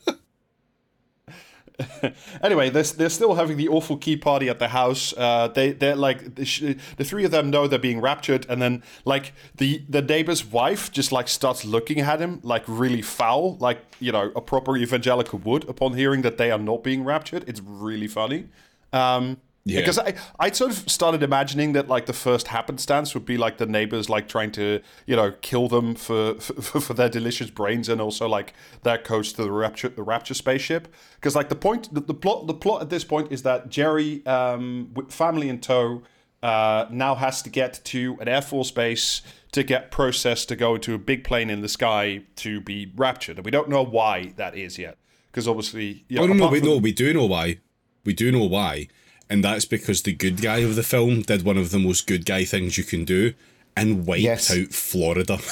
Anyway, 2.41 2.69
they're, 2.69 2.83
they're 2.83 3.09
still 3.09 3.35
having 3.35 3.57
the 3.57 3.67
awful 3.67 3.97
key 3.97 4.17
party 4.17 4.49
at 4.49 4.59
the 4.59 4.69
house. 4.69 5.13
Uh, 5.15 5.47
they 5.47 5.71
they're 5.71 5.95
like 5.95 6.35
the, 6.35 6.77
the 6.97 7.03
three 7.03 7.23
of 7.23 7.31
them 7.31 7.49
know 7.49 7.67
they're 7.67 7.79
being 7.79 8.01
raptured, 8.01 8.45
and 8.49 8.61
then 8.61 8.83
like 9.05 9.33
the 9.55 9.83
the 9.89 10.01
neighbor's 10.01 10.45
wife 10.45 10.91
just 10.91 11.11
like 11.11 11.27
starts 11.27 11.65
looking 11.65 11.99
at 11.99 12.19
him 12.19 12.39
like 12.43 12.63
really 12.67 13.01
foul, 13.01 13.57
like 13.57 13.79
you 13.99 14.11
know 14.11 14.31
a 14.35 14.41
proper 14.41 14.77
evangelical 14.77 15.39
would 15.39 15.67
upon 15.69 15.93
hearing 15.93 16.21
that 16.21 16.37
they 16.37 16.51
are 16.51 16.59
not 16.59 16.83
being 16.83 17.03
raptured. 17.03 17.43
It's 17.47 17.61
really 17.63 18.07
funny. 18.07 18.47
Um, 18.93 19.37
Yeah. 19.67 19.81
Because 19.81 19.99
I, 19.99 20.13
I 20.39 20.51
sort 20.51 20.71
of 20.71 20.89
started 20.89 21.23
imagining 21.23 21.73
that 21.73 21.87
like 21.87 22.05
the 22.05 22.13
first 22.13 22.47
happenstance 22.47 23.13
would 23.13 23.25
be 23.25 23.37
like 23.37 23.57
the 23.57 23.65
neighbors 23.65 24.09
like 24.09 24.29
trying 24.29 24.51
to 24.53 24.81
you 25.05 25.15
know 25.15 25.33
kill 25.41 25.67
them 25.67 25.95
for 25.95 26.35
for, 26.35 26.79
for 26.79 26.93
their 26.93 27.09
delicious 27.09 27.49
brains 27.49 27.89
and 27.89 27.99
also 27.99 28.27
like 28.27 28.53
their 28.83 28.97
coast 28.97 29.35
to 29.35 29.43
the 29.43 29.51
rapture 29.51 29.89
the 29.89 30.03
rapture 30.03 30.33
spaceship. 30.33 30.87
Because 31.15 31.35
like 31.35 31.49
the 31.49 31.55
point 31.55 31.93
the, 31.93 31.99
the 31.99 32.13
plot 32.13 32.47
the 32.47 32.53
plot 32.53 32.81
at 32.81 32.89
this 32.89 33.03
point 33.03 33.31
is 33.31 33.43
that 33.43 33.69
Jerry 33.69 34.25
um, 34.25 34.91
with 34.93 35.11
family 35.11 35.49
in 35.49 35.59
tow 35.59 36.03
uh, 36.43 36.85
now 36.89 37.15
has 37.15 37.41
to 37.41 37.49
get 37.49 37.81
to 37.83 38.17
an 38.21 38.27
air 38.27 38.41
force 38.41 38.71
base 38.71 39.21
to 39.51 39.63
get 39.63 39.91
processed 39.91 40.49
to 40.49 40.55
go 40.55 40.75
into 40.75 40.93
a 40.93 40.97
big 40.97 41.23
plane 41.23 41.49
in 41.49 41.61
the 41.61 41.69
sky 41.69 42.21
to 42.37 42.61
be 42.61 42.91
raptured, 42.95 43.37
and 43.37 43.45
we 43.45 43.51
don't 43.51 43.69
know 43.69 43.83
why 43.83 44.33
that 44.37 44.55
is 44.55 44.77
yet. 44.77 44.97
Because 45.31 45.47
obviously, 45.47 46.05
you 46.07 46.17
know, 46.17 46.23
Oh 46.23 46.27
no, 46.27 46.33
no, 46.33 46.47
we 46.47 46.61
no, 46.61 46.77
we 46.77 46.91
do 46.91 47.13
know 47.13 47.25
why. 47.25 47.59
We 48.05 48.13
do 48.13 48.31
know 48.31 48.45
why, 48.45 48.87
and 49.29 49.43
that's 49.43 49.65
because 49.65 50.01
the 50.03 50.13
good 50.13 50.41
guy 50.41 50.57
of 50.59 50.75
the 50.75 50.83
film 50.83 51.21
did 51.21 51.43
one 51.43 51.57
of 51.57 51.71
the 51.71 51.79
most 51.79 52.07
good 52.07 52.25
guy 52.25 52.43
things 52.45 52.77
you 52.77 52.83
can 52.83 53.05
do, 53.05 53.33
and 53.75 54.05
wiped 54.05 54.21
Yes. 54.21 54.51
out 54.51 54.73
Florida. 54.73 55.37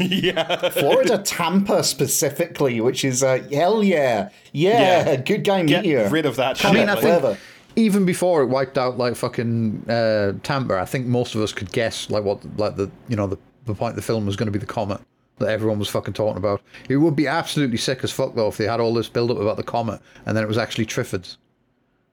Yeah. 0.00 0.70
Florida 0.70 1.18
Tampa 1.18 1.84
specifically, 1.84 2.80
which 2.80 3.04
is 3.04 3.22
uh, 3.22 3.46
hell 3.52 3.82
yeah, 3.84 4.30
yeah, 4.52 5.06
Yeah. 5.10 5.16
good 5.16 5.44
guy 5.44 5.62
get 5.64 5.82
meteor. 5.84 6.08
rid 6.08 6.26
of 6.26 6.36
that. 6.36 6.64
I 6.64 6.72
mean, 6.72 6.88
I 6.88 6.94
think 6.94 7.20
Clever. 7.20 7.38
even 7.76 8.04
before 8.06 8.42
it 8.42 8.46
wiped 8.46 8.78
out 8.78 8.98
like 8.98 9.14
fucking 9.14 9.84
uh, 9.88 10.32
Tampa, 10.42 10.78
I 10.78 10.84
think 10.84 11.06
most 11.06 11.34
of 11.34 11.42
us 11.42 11.52
could 11.52 11.70
guess 11.70 12.08
like 12.10 12.24
what 12.24 12.40
like 12.58 12.76
the 12.76 12.90
you 13.08 13.16
know 13.16 13.26
the, 13.26 13.36
the 13.66 13.74
point 13.74 13.90
of 13.90 13.96
the 13.96 14.02
film 14.02 14.26
was 14.26 14.36
going 14.36 14.46
to 14.46 14.52
be 14.52 14.58
the 14.58 14.66
comet 14.66 15.00
that 15.38 15.50
everyone 15.50 15.78
was 15.78 15.88
fucking 15.88 16.14
talking 16.14 16.38
about. 16.38 16.60
It 16.88 16.96
would 16.96 17.14
be 17.14 17.26
absolutely 17.28 17.76
sick 17.78 18.02
as 18.02 18.10
fuck 18.10 18.34
though 18.34 18.48
if 18.48 18.56
they 18.56 18.64
had 18.66 18.80
all 18.80 18.94
this 18.94 19.08
build 19.08 19.30
up 19.30 19.36
about 19.38 19.56
the 19.58 19.62
comet 19.62 20.00
and 20.26 20.36
then 20.36 20.42
it 20.42 20.48
was 20.48 20.58
actually 20.58 20.86
Triffids. 20.86 21.36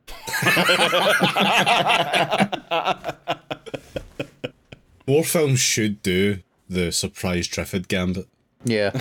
More 5.07 5.23
films 5.23 5.59
should 5.59 6.01
do 6.01 6.39
the 6.67 6.91
surprise 6.91 7.47
Triffid 7.47 7.87
gambit. 7.87 8.27
Yeah, 8.67 8.89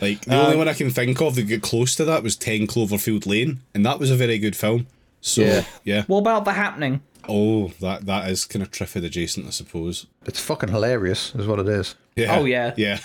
Like 0.00 0.22
the 0.22 0.34
only 0.34 0.52
um, 0.54 0.58
one 0.58 0.66
I 0.68 0.74
can 0.74 0.90
think 0.90 1.20
of 1.22 1.36
that 1.36 1.44
get 1.44 1.62
close 1.62 1.94
to 1.94 2.04
that 2.04 2.24
was 2.24 2.34
Ten 2.34 2.66
Cloverfield 2.66 3.24
Lane, 3.24 3.60
and 3.72 3.86
that 3.86 4.00
was 4.00 4.10
a 4.10 4.16
very 4.16 4.38
good 4.38 4.56
film. 4.56 4.88
So 5.20 5.42
Yeah. 5.42 5.64
yeah. 5.84 6.02
What 6.08 6.18
about 6.18 6.44
the 6.44 6.54
happening? 6.54 7.02
Oh, 7.28 7.68
that 7.80 8.06
that 8.06 8.28
is 8.30 8.46
kind 8.46 8.64
of 8.64 8.72
Triffid 8.72 9.04
adjacent, 9.04 9.46
I 9.46 9.50
suppose. 9.50 10.06
it's 10.24 10.40
fucking 10.40 10.70
hilarious, 10.70 11.36
is 11.36 11.46
what 11.46 11.60
it 11.60 11.68
is. 11.68 11.94
Yeah. 12.16 12.36
Oh, 12.36 12.46
yeah. 12.46 12.74
Yeah. 12.76 12.98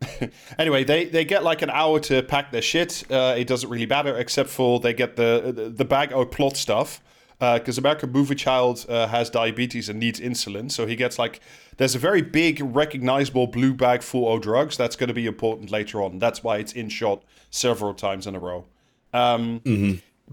Anyway, 0.58 0.84
they, 0.84 1.04
they 1.06 1.24
get 1.24 1.44
like 1.44 1.62
an 1.62 1.70
hour 1.70 2.00
to 2.00 2.22
pack 2.22 2.50
their 2.50 2.62
shit. 2.62 3.04
Uh, 3.10 3.34
it 3.36 3.46
doesn't 3.46 3.68
really 3.68 3.86
matter, 3.86 4.16
except 4.16 4.48
for 4.48 4.80
they 4.80 4.92
get 4.92 5.16
the 5.16 5.52
the, 5.54 5.68
the 5.68 5.84
bag 5.84 6.12
of 6.12 6.30
plot 6.30 6.56
stuff. 6.56 7.00
Because 7.38 7.76
American 7.76 8.12
Movie 8.12 8.34
Child 8.34 8.86
uh, 8.88 9.08
has 9.08 9.28
diabetes 9.28 9.90
and 9.90 10.00
needs 10.00 10.18
insulin, 10.18 10.70
so 10.70 10.86
he 10.86 10.96
gets 10.96 11.18
like 11.18 11.40
there's 11.76 11.94
a 11.94 11.98
very 11.98 12.22
big 12.22 12.62
recognizable 12.62 13.46
blue 13.46 13.74
bag 13.74 14.02
full 14.02 14.32
of 14.32 14.40
drugs. 14.40 14.78
That's 14.78 14.96
going 14.96 15.08
to 15.08 15.14
be 15.14 15.26
important 15.26 15.70
later 15.70 16.02
on. 16.02 16.18
That's 16.18 16.42
why 16.42 16.56
it's 16.56 16.72
in 16.72 16.88
shot 16.88 17.22
several 17.50 17.92
times 17.92 18.26
in 18.26 18.34
a 18.34 18.38
row. 18.38 18.64
Um, 19.12 19.60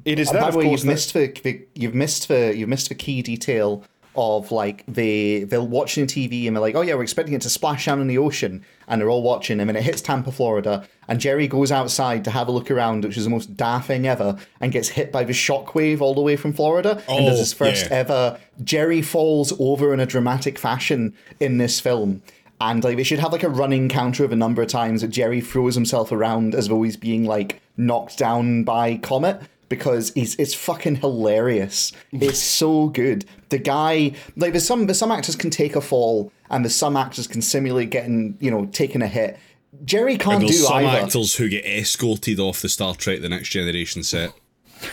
It 0.05 0.17
is 0.17 0.29
And 0.29 0.37
then, 0.37 0.41
by 0.43 0.47
of 0.47 0.53
the 0.53 0.59
way, 0.59 0.71
you've 0.71 0.85
missed 0.85 1.13
the, 1.13 1.27
the 1.43 1.65
you've 1.75 1.93
missed 1.93 2.27
the 2.27 2.55
you've 2.55 2.69
missed 2.69 2.89
the 2.89 2.95
key 2.95 3.21
detail 3.21 3.83
of 4.15 4.51
like 4.51 4.83
they 4.87 5.43
they're 5.43 5.61
watching 5.61 6.05
TV 6.05 6.47
and 6.47 6.55
they're 6.55 6.61
like, 6.61 6.75
oh 6.75 6.81
yeah, 6.81 6.93
we're 6.95 7.03
expecting 7.03 7.33
it 7.35 7.41
to 7.41 7.49
splash 7.49 7.85
down 7.85 7.99
in 8.01 8.07
the 8.07 8.17
ocean, 8.17 8.63
and 8.87 9.01
they're 9.01 9.09
all 9.09 9.23
watching, 9.23 9.59
and 9.59 9.69
then 9.69 9.75
it 9.75 9.83
hits 9.83 10.01
Tampa, 10.01 10.31
Florida, 10.31 10.87
and 11.07 11.19
Jerry 11.19 11.47
goes 11.47 11.71
outside 11.71 12.23
to 12.25 12.31
have 12.31 12.47
a 12.47 12.51
look 12.51 12.69
around, 12.71 13.03
which 13.05 13.17
is 13.17 13.23
the 13.23 13.29
most 13.29 13.55
daft 13.57 13.87
thing 13.87 14.07
ever, 14.07 14.37
and 14.61 14.71
gets 14.71 14.89
hit 14.89 15.11
by 15.11 15.23
the 15.23 15.33
shockwave 15.33 16.01
all 16.01 16.13
the 16.13 16.21
way 16.21 16.35
from 16.35 16.53
Florida, 16.53 17.01
and 17.09 17.25
does 17.25 17.35
Oh, 17.37 17.39
his 17.39 17.53
first 17.53 17.87
yeah. 17.89 17.97
ever. 17.97 18.39
Jerry 18.63 19.01
falls 19.01 19.53
over 19.59 19.93
in 19.93 19.99
a 19.99 20.05
dramatic 20.05 20.57
fashion 20.59 21.13
in 21.39 21.57
this 21.57 21.79
film. 21.79 22.21
And 22.61 22.81
like 22.81 22.95
they 22.95 23.03
should 23.03 23.19
have 23.19 23.33
like 23.33 23.43
a 23.43 23.49
running 23.49 23.89
counter 23.89 24.23
of 24.23 24.31
a 24.31 24.37
number 24.37 24.61
of 24.61 24.69
times 24.69 25.01
that 25.01 25.09
Jerry 25.09 25.41
throws 25.41 25.75
himself 25.75 26.13
around 26.13 26.55
as 26.55 26.69
though 26.69 26.81
he's 26.83 26.95
being 26.95 27.25
like 27.25 27.61
knocked 27.75 28.17
down 28.17 28.63
by 28.63 28.95
Comet 28.97 29.41
because 29.75 30.11
he's 30.13 30.35
it's 30.35 30.53
fucking 30.53 30.97
hilarious. 30.97 31.91
It's 32.11 32.39
so 32.39 32.89
good. 32.89 33.25
The 33.49 33.57
guy 33.57 34.13
like 34.35 34.51
there's 34.53 34.65
some 34.67 34.85
there's 34.85 34.99
some 34.99 35.11
actors 35.11 35.35
can 35.35 35.49
take 35.49 35.75
a 35.75 35.81
fall 35.81 36.31
and 36.49 36.63
there's 36.63 36.75
some 36.75 36.95
actors 36.95 37.25
can 37.27 37.41
simulate 37.41 37.89
getting, 37.89 38.37
you 38.39 38.51
know, 38.51 38.65
taking 38.67 39.01
a 39.01 39.07
hit. 39.07 39.37
Jerry 39.83 40.17
can't 40.17 40.35
And 40.35 40.47
do 40.47 40.53
there's 40.53 40.67
some 40.67 40.85
either. 40.85 41.05
actors 41.05 41.35
who 41.35 41.49
get 41.49 41.65
escorted 41.65 42.39
off 42.39 42.61
the 42.61 42.69
Star 42.69 42.93
Trek 42.95 43.21
The 43.21 43.29
Next 43.29 43.49
Generation 43.49 44.03
set. 44.03 44.31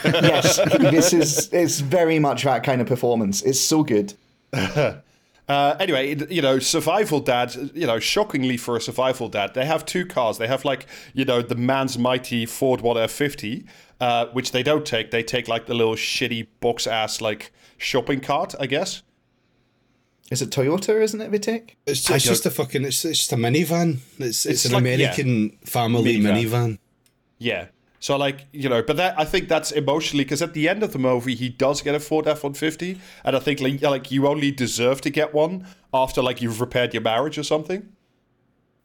yes. 0.05 0.57
this 0.79 1.13
is 1.13 1.53
it's 1.53 1.81
very 1.81 2.19
much 2.19 2.45
that 2.45 2.63
kind 2.65 2.81
of 2.81 2.87
performance. 2.87 3.43
It's 3.43 3.61
so 3.61 3.83
good. 3.83 4.15
Uh, 5.51 5.77
anyway, 5.81 6.15
you 6.31 6.41
know, 6.41 6.61
survival 6.61 7.19
dad, 7.19 7.53
you 7.75 7.85
know, 7.85 7.99
shockingly 7.99 8.57
for 8.57 8.77
a 8.77 8.81
survival 8.81 9.29
dad, 9.29 9.53
they 9.55 9.67
have 9.67 9.85
two 9.85 10.07
cars. 10.07 10.39
They 10.39 10.47
have 10.47 10.65
like, 10.65 10.87
you 11.13 11.25
know, 11.25 11.43
the 11.43 11.57
man's 11.57 11.99
mighty 11.99 12.47
Ford 12.47 12.81
What 12.83 12.97
F50, 12.97 13.65
uh, 14.01 14.27
which 14.27 14.53
they 14.53 14.63
don't 14.63 14.87
take. 14.87 15.11
They 15.11 15.25
take 15.25 15.49
like 15.49 15.67
the 15.67 15.75
little 15.75 15.97
shitty 15.97 16.47
box 16.61 16.87
ass 16.87 17.21
like 17.21 17.53
shopping 17.79 18.21
cart, 18.21 18.55
I 18.61 18.67
guess. 18.67 19.03
Is 20.31 20.41
it 20.41 20.51
Toyota, 20.51 21.03
isn't 21.03 21.21
it, 21.21 21.33
Vitek? 21.33 21.71
It's, 21.85 22.09
it's 22.09 22.25
just 22.25 22.47
a 22.47 22.51
fucking 22.53 22.85
it's, 22.85 23.05
it's 23.05 23.19
just 23.19 23.33
a 23.33 23.37
minivan. 23.37 23.99
It's 24.21 24.47
it's, 24.47 24.65
It's 24.65 24.67
an 24.67 24.73
like- 24.75 24.85
yeah. 24.85 24.95
American 24.95 25.59
family 25.65 26.19
Minivan. 26.21 26.45
minivan. 26.45 26.79
Yeah. 27.39 27.67
So 28.01 28.17
like 28.17 28.47
you 28.53 28.69
know, 28.69 28.83
but 28.83 28.97
that 28.97 29.19
I 29.19 29.25
think 29.25 29.49
that's 29.49 29.71
emotionally 29.71 30.25
because 30.25 30.43
at 30.43 30.55
the 30.55 30.69
end 30.69 30.83
of 30.83 30.93
the 30.93 30.99
movie 30.99 31.35
he 31.35 31.49
does 31.51 31.83
get 31.83 31.95
a 31.95 32.01
Ford 32.01 32.27
F 32.27 32.43
one 32.43 32.55
fifty, 32.55 32.99
and 33.25 33.37
I 33.37 33.39
think 33.39 33.61
like, 33.61 33.81
like 33.83 34.11
you 34.11 34.27
only 34.27 34.51
deserve 34.51 35.01
to 35.03 35.11
get 35.11 35.35
one 35.35 35.67
after 35.93 36.23
like 36.23 36.41
you've 36.41 36.61
repaired 36.61 36.95
your 36.95 37.03
marriage 37.03 37.39
or 37.39 37.43
something. 37.43 37.89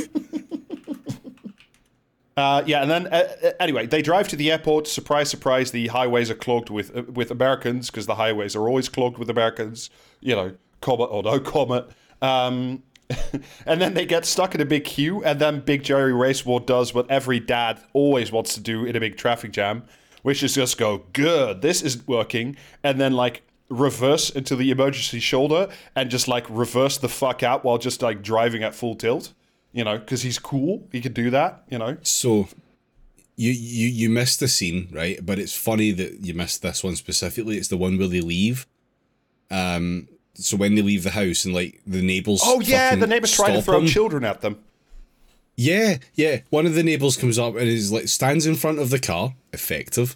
Uh, 2.37 2.63
yeah, 2.65 2.81
and 2.81 2.89
then 2.89 3.07
uh, 3.07 3.27
uh, 3.43 3.51
anyway, 3.59 3.85
they 3.85 4.01
drive 4.01 4.27
to 4.29 4.37
the 4.37 4.51
airport. 4.51 4.87
Surprise, 4.87 5.29
surprise! 5.29 5.71
The 5.71 5.87
highways 5.87 6.31
are 6.31 6.35
clogged 6.35 6.69
with 6.69 6.95
uh, 6.95 7.03
with 7.03 7.29
Americans 7.29 7.91
because 7.91 8.05
the 8.05 8.15
highways 8.15 8.55
are 8.55 8.67
always 8.67 8.87
clogged 8.87 9.17
with 9.17 9.29
Americans. 9.29 9.89
You 10.21 10.35
know, 10.35 10.55
comet 10.79 11.05
or 11.05 11.23
no 11.23 11.39
comet. 11.39 11.89
Um, 12.21 12.83
and 13.65 13.81
then 13.81 13.93
they 13.93 14.05
get 14.05 14.25
stuck 14.25 14.55
in 14.55 14.61
a 14.61 14.65
big 14.65 14.83
queue, 14.83 15.23
and 15.23 15.39
then 15.39 15.61
Big 15.61 15.83
Jerry 15.83 16.11
Racewar 16.11 16.65
does 16.65 16.93
what 16.93 17.09
every 17.09 17.39
dad 17.39 17.81
always 17.93 18.31
wants 18.31 18.53
to 18.55 18.59
do 18.59 18.85
in 18.85 18.95
a 18.95 18.99
big 18.99 19.17
traffic 19.17 19.51
jam, 19.51 19.83
which 20.21 20.43
is 20.43 20.55
just 20.55 20.77
go, 20.77 21.03
"Good, 21.13 21.61
this 21.61 21.81
isn't 21.81 22.07
working," 22.07 22.55
and 22.83 22.99
then 22.99 23.13
like 23.13 23.43
reverse 23.69 24.29
into 24.29 24.55
the 24.55 24.69
emergency 24.69 25.19
shoulder 25.19 25.69
and 25.95 26.09
just 26.09 26.27
like 26.27 26.45
reverse 26.49 26.97
the 26.97 27.07
fuck 27.07 27.41
out 27.41 27.63
while 27.63 27.77
just 27.77 28.01
like 28.01 28.21
driving 28.21 28.63
at 28.63 28.75
full 28.75 28.95
tilt 28.95 29.31
you 29.73 29.83
know, 29.83 29.97
because 29.97 30.21
he's 30.21 30.39
cool. 30.39 30.87
He 30.91 31.01
could 31.01 31.13
do 31.13 31.29
that, 31.29 31.63
you 31.69 31.77
know. 31.77 31.97
So 32.03 32.47
you 33.35 33.51
you 33.51 33.87
you 33.87 34.09
missed 34.09 34.39
the 34.39 34.47
scene, 34.47 34.89
right? 34.91 35.25
But 35.25 35.39
it's 35.39 35.55
funny 35.55 35.91
that 35.91 36.19
you 36.21 36.33
missed 36.33 36.61
this 36.61 36.83
one 36.83 36.95
specifically. 36.95 37.57
It's 37.57 37.69
the 37.69 37.77
one 37.77 37.97
where 37.97 38.07
they 38.07 38.21
leave. 38.21 38.67
Um 39.49 40.07
so 40.33 40.57
when 40.57 40.75
they 40.75 40.81
leave 40.81 41.03
the 41.03 41.11
house 41.11 41.45
and 41.45 41.53
like 41.53 41.81
the 41.85 42.01
neighbors 42.01 42.41
Oh 42.43 42.59
yeah, 42.61 42.95
the 42.95 43.07
neighbors 43.07 43.31
try 43.33 43.51
to 43.51 43.61
throw 43.61 43.79
them. 43.79 43.87
children 43.87 44.23
at 44.23 44.41
them. 44.41 44.63
Yeah, 45.55 45.97
yeah. 46.15 46.39
One 46.49 46.65
of 46.65 46.73
the 46.73 46.83
neighbors 46.83 47.17
comes 47.17 47.37
up 47.37 47.55
and 47.55 47.67
is 47.67 47.91
like 47.91 48.07
stands 48.07 48.45
in 48.45 48.55
front 48.55 48.79
of 48.79 48.89
the 48.89 48.99
car, 48.99 49.33
effective, 49.53 50.15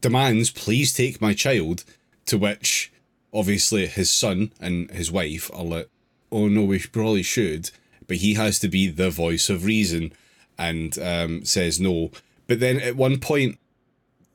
demands, 0.00 0.50
please 0.50 0.92
take 0.92 1.20
my 1.20 1.32
child, 1.32 1.84
to 2.26 2.36
which 2.36 2.92
obviously 3.32 3.86
his 3.86 4.10
son 4.10 4.52
and 4.60 4.90
his 4.90 5.10
wife 5.10 5.50
are 5.54 5.64
like, 5.64 5.88
Oh 6.32 6.48
no, 6.48 6.64
we 6.64 6.78
probably 6.80 7.22
should. 7.22 7.70
But 8.06 8.18
he 8.18 8.34
has 8.34 8.58
to 8.58 8.68
be 8.68 8.88
the 8.88 9.10
voice 9.10 9.48
of 9.48 9.64
reason 9.64 10.12
and 10.58 10.98
um, 10.98 11.44
says 11.44 11.78
no. 11.80 12.10
But 12.48 12.58
then 12.58 12.80
at 12.80 12.96
one 12.96 13.18
point, 13.20 13.58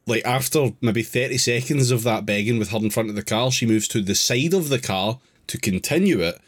like 0.07 0.23
after 0.25 0.71
maybe 0.81 1.01
30 1.03 1.37
seconds 1.37 1.91
of 1.91 2.03
that 2.03 2.25
begging 2.25 2.59
with 2.59 2.69
her 2.71 2.77
in 2.77 2.89
front 2.89 3.09
of 3.09 3.15
the 3.15 3.23
car, 3.23 3.51
she 3.51 3.65
moves 3.65 3.87
to 3.89 4.01
the 4.01 4.15
side 4.15 4.53
of 4.53 4.69
the 4.69 4.79
car 4.79 5.19
to 5.47 5.57
continue 5.57 6.21
it. 6.21 6.39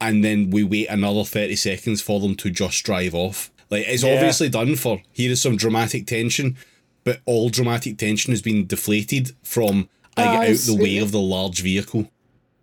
And 0.00 0.22
then 0.22 0.50
we 0.50 0.62
wait 0.62 0.88
another 0.88 1.24
30 1.24 1.56
seconds 1.56 2.02
for 2.02 2.20
them 2.20 2.34
to 2.36 2.50
just 2.50 2.84
drive 2.84 3.14
off. 3.14 3.50
Like 3.70 3.86
it's 3.88 4.02
Yeah. 4.02 4.14
obviously 4.14 4.48
done 4.50 4.76
for 4.76 5.00
here 5.12 5.30
is 5.30 5.40
some 5.40 5.56
dramatic 5.56 6.06
tension, 6.06 6.56
but 7.04 7.20
all 7.24 7.48
dramatic 7.48 7.96
tension 7.98 8.32
has 8.32 8.42
been 8.42 8.66
deflated 8.66 9.32
from 9.42 9.88
I 10.16 10.22
get 10.24 10.28
uh, 10.28 10.36
out 10.38 10.42
it's- 10.44 10.66
the 10.66 10.76
way 10.76 10.98
of 10.98 11.12
the 11.12 11.20
large 11.20 11.60
vehicle. 11.62 12.10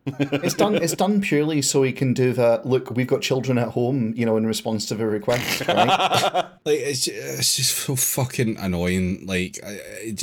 It's 0.05 0.53
done. 0.53 0.75
It's 0.75 0.95
done 0.95 1.21
purely 1.21 1.61
so 1.61 1.83
he 1.83 1.93
can 1.93 2.13
do 2.13 2.33
that. 2.33 2.65
Look, 2.65 2.91
we've 2.91 3.07
got 3.07 3.21
children 3.21 3.57
at 3.57 3.69
home. 3.69 4.13
You 4.15 4.25
know, 4.25 4.37
in 4.37 4.45
response 4.45 4.85
to 4.87 4.95
the 4.95 5.05
request, 5.05 5.67
right? 5.67 6.45
Like 6.65 6.79
it's 6.79 7.07
it's 7.07 7.55
just 7.57 7.75
so 7.75 7.97
fucking 7.97 8.57
annoying. 8.57 9.25
Like 9.25 9.59
I, 9.65 9.71
I 9.71 10.15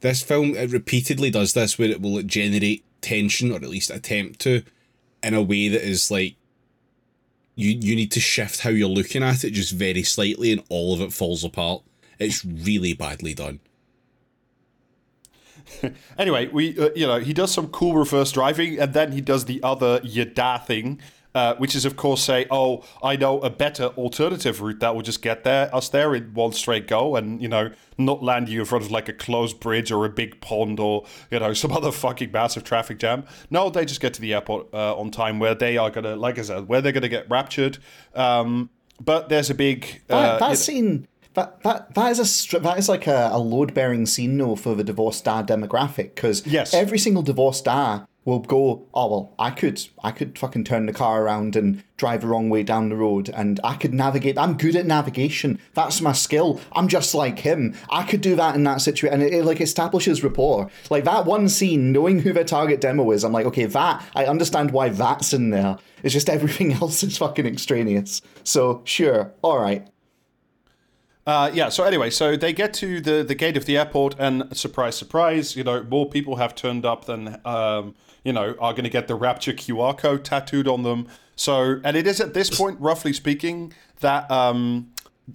this 0.00 0.22
film 0.22 0.54
it 0.54 0.70
repeatedly 0.70 1.30
does 1.30 1.54
this 1.54 1.78
where 1.78 1.88
it 1.88 2.02
will 2.02 2.22
generate 2.22 2.84
tension 3.00 3.52
or 3.52 3.56
at 3.56 3.62
least 3.62 3.90
attempt 3.90 4.40
to, 4.40 4.62
in 5.22 5.34
a 5.34 5.42
way 5.42 5.68
that 5.68 5.82
is 5.82 6.10
like. 6.10 6.36
You 7.54 7.70
you 7.70 7.96
need 7.96 8.12
to 8.12 8.20
shift 8.20 8.60
how 8.60 8.70
you're 8.70 8.88
looking 8.88 9.22
at 9.22 9.44
it 9.44 9.50
just 9.50 9.72
very 9.72 10.02
slightly, 10.02 10.52
and 10.52 10.62
all 10.68 10.94
of 10.94 11.00
it 11.00 11.12
falls 11.12 11.42
apart. 11.42 11.82
It's 12.18 12.44
really 12.44 12.92
badly 12.92 13.34
done. 13.34 13.60
Anyway, 16.18 16.48
we 16.48 16.78
uh, 16.78 16.90
you 16.96 17.06
know 17.06 17.18
he 17.20 17.32
does 17.32 17.52
some 17.52 17.68
cool 17.68 17.94
reverse 17.94 18.32
driving, 18.32 18.78
and 18.78 18.92
then 18.94 19.12
he 19.12 19.20
does 19.20 19.44
the 19.44 19.62
other 19.62 20.00
yada 20.02 20.62
thing, 20.66 21.00
uh, 21.34 21.54
which 21.56 21.74
is 21.76 21.84
of 21.84 21.94
course 21.96 22.22
say, 22.22 22.46
"Oh, 22.50 22.82
I 23.02 23.16
know 23.16 23.38
a 23.40 23.50
better 23.50 23.84
alternative 23.96 24.60
route 24.60 24.80
that 24.80 24.94
will 24.94 25.02
just 25.02 25.22
get 25.22 25.44
there 25.44 25.72
us 25.74 25.88
there 25.90 26.14
in 26.14 26.34
one 26.34 26.52
straight 26.52 26.88
go, 26.88 27.14
and 27.16 27.40
you 27.40 27.48
know 27.48 27.70
not 27.96 28.22
land 28.22 28.48
you 28.48 28.60
in 28.60 28.66
front 28.66 28.84
of 28.84 28.90
like 28.90 29.08
a 29.08 29.12
closed 29.12 29.60
bridge 29.60 29.92
or 29.92 30.04
a 30.04 30.08
big 30.08 30.40
pond 30.40 30.80
or 30.80 31.04
you 31.30 31.38
know 31.38 31.52
some 31.62 31.70
other 31.72 31.92
fucking 31.92 32.32
massive 32.32 32.64
traffic 32.64 32.98
jam." 32.98 33.24
No, 33.50 33.70
they 33.70 33.84
just 33.84 34.00
get 34.00 34.14
to 34.14 34.20
the 34.20 34.34
airport 34.34 34.72
uh, 34.74 34.96
on 34.98 35.10
time, 35.10 35.38
where 35.38 35.54
they 35.54 35.76
are 35.76 35.90
gonna, 35.90 36.16
like 36.16 36.38
I 36.38 36.42
said, 36.42 36.66
where 36.68 36.80
they're 36.80 36.92
gonna 36.92 37.08
get 37.08 37.28
raptured. 37.30 37.78
Um, 38.14 38.70
but 39.00 39.28
there's 39.28 39.48
a 39.48 39.54
big 39.54 40.02
That, 40.08 40.16
uh, 40.16 40.38
that 40.40 40.50
you- 40.50 40.56
scene, 40.56 41.08
that 41.38 41.62
that 41.62 41.94
that 41.94 42.10
is 42.10 42.18
a 42.54 42.58
that 42.60 42.78
is 42.78 42.88
like 42.88 43.06
a, 43.06 43.30
a 43.32 43.38
load 43.38 43.72
bearing 43.74 44.06
scene 44.06 44.36
though 44.38 44.56
for 44.56 44.74
the 44.74 44.84
divorced 44.84 45.24
dad 45.24 45.46
demographic 45.46 46.14
because 46.14 46.46
Yes. 46.46 46.74
every 46.74 46.98
single 46.98 47.22
divorced 47.22 47.64
dad 47.64 48.06
will 48.24 48.40
go, 48.40 48.86
oh 48.92 49.06
well, 49.10 49.34
I 49.38 49.50
could 49.50 49.80
I 50.04 50.10
could 50.10 50.38
fucking 50.38 50.64
turn 50.64 50.84
the 50.86 50.92
car 50.92 51.22
around 51.22 51.56
and 51.56 51.82
drive 51.96 52.20
the 52.20 52.26
wrong 52.26 52.50
way 52.50 52.62
down 52.62 52.90
the 52.90 52.96
road, 52.96 53.30
and 53.30 53.58
I 53.64 53.74
could 53.74 53.94
navigate. 53.94 54.36
I'm 54.36 54.56
good 54.58 54.76
at 54.76 54.84
navigation. 54.86 55.58
That's 55.72 56.02
my 56.02 56.12
skill. 56.12 56.60
I'm 56.72 56.88
just 56.88 57.14
like 57.14 57.38
him. 57.38 57.74
I 57.88 58.02
could 58.02 58.20
do 58.20 58.36
that 58.36 58.54
in 58.54 58.64
that 58.64 58.82
situation, 58.82 59.14
and 59.14 59.22
it, 59.22 59.32
it 59.32 59.44
like 59.46 59.62
establishes 59.62 60.22
rapport. 60.22 60.70
Like 60.90 61.04
that 61.04 61.24
one 61.24 61.48
scene, 61.48 61.90
knowing 61.92 62.20
who 62.20 62.34
their 62.34 62.44
target 62.44 62.82
demo 62.82 63.10
is, 63.12 63.24
I'm 63.24 63.32
like, 63.32 63.46
okay, 63.46 63.64
that 63.64 64.04
I 64.14 64.26
understand 64.26 64.72
why 64.72 64.90
that's 64.90 65.32
in 65.32 65.48
there. 65.50 65.78
It's 66.02 66.12
just 66.12 66.28
everything 66.28 66.72
else 66.82 67.02
is 67.02 67.16
fucking 67.16 67.46
extraneous. 67.46 68.20
So 68.44 68.82
sure, 68.84 69.32
all 69.42 69.58
right. 69.58 69.88
Uh, 71.28 71.50
yeah. 71.52 71.68
So 71.68 71.84
anyway, 71.84 72.08
so 72.08 72.36
they 72.36 72.54
get 72.54 72.72
to 72.74 73.02
the 73.02 73.22
the 73.22 73.34
gate 73.34 73.58
of 73.58 73.66
the 73.66 73.76
airport, 73.76 74.14
and 74.18 74.56
surprise, 74.56 74.96
surprise, 74.96 75.56
you 75.56 75.62
know, 75.62 75.82
more 75.82 76.08
people 76.08 76.36
have 76.36 76.54
turned 76.54 76.86
up 76.86 77.04
than 77.04 77.38
um, 77.44 77.94
you 78.24 78.32
know 78.32 78.56
are 78.58 78.72
going 78.72 78.84
to 78.84 78.90
get 78.90 79.08
the 79.08 79.14
Rapture 79.14 79.52
QR 79.52 79.96
code 79.96 80.24
tattooed 80.24 80.66
on 80.66 80.84
them. 80.84 81.06
So, 81.36 81.82
and 81.84 81.98
it 81.98 82.06
is 82.06 82.18
at 82.18 82.32
this 82.32 82.48
point, 82.48 82.80
roughly 82.80 83.12
speaking, 83.12 83.74
that 84.00 84.30
um, 84.30 84.90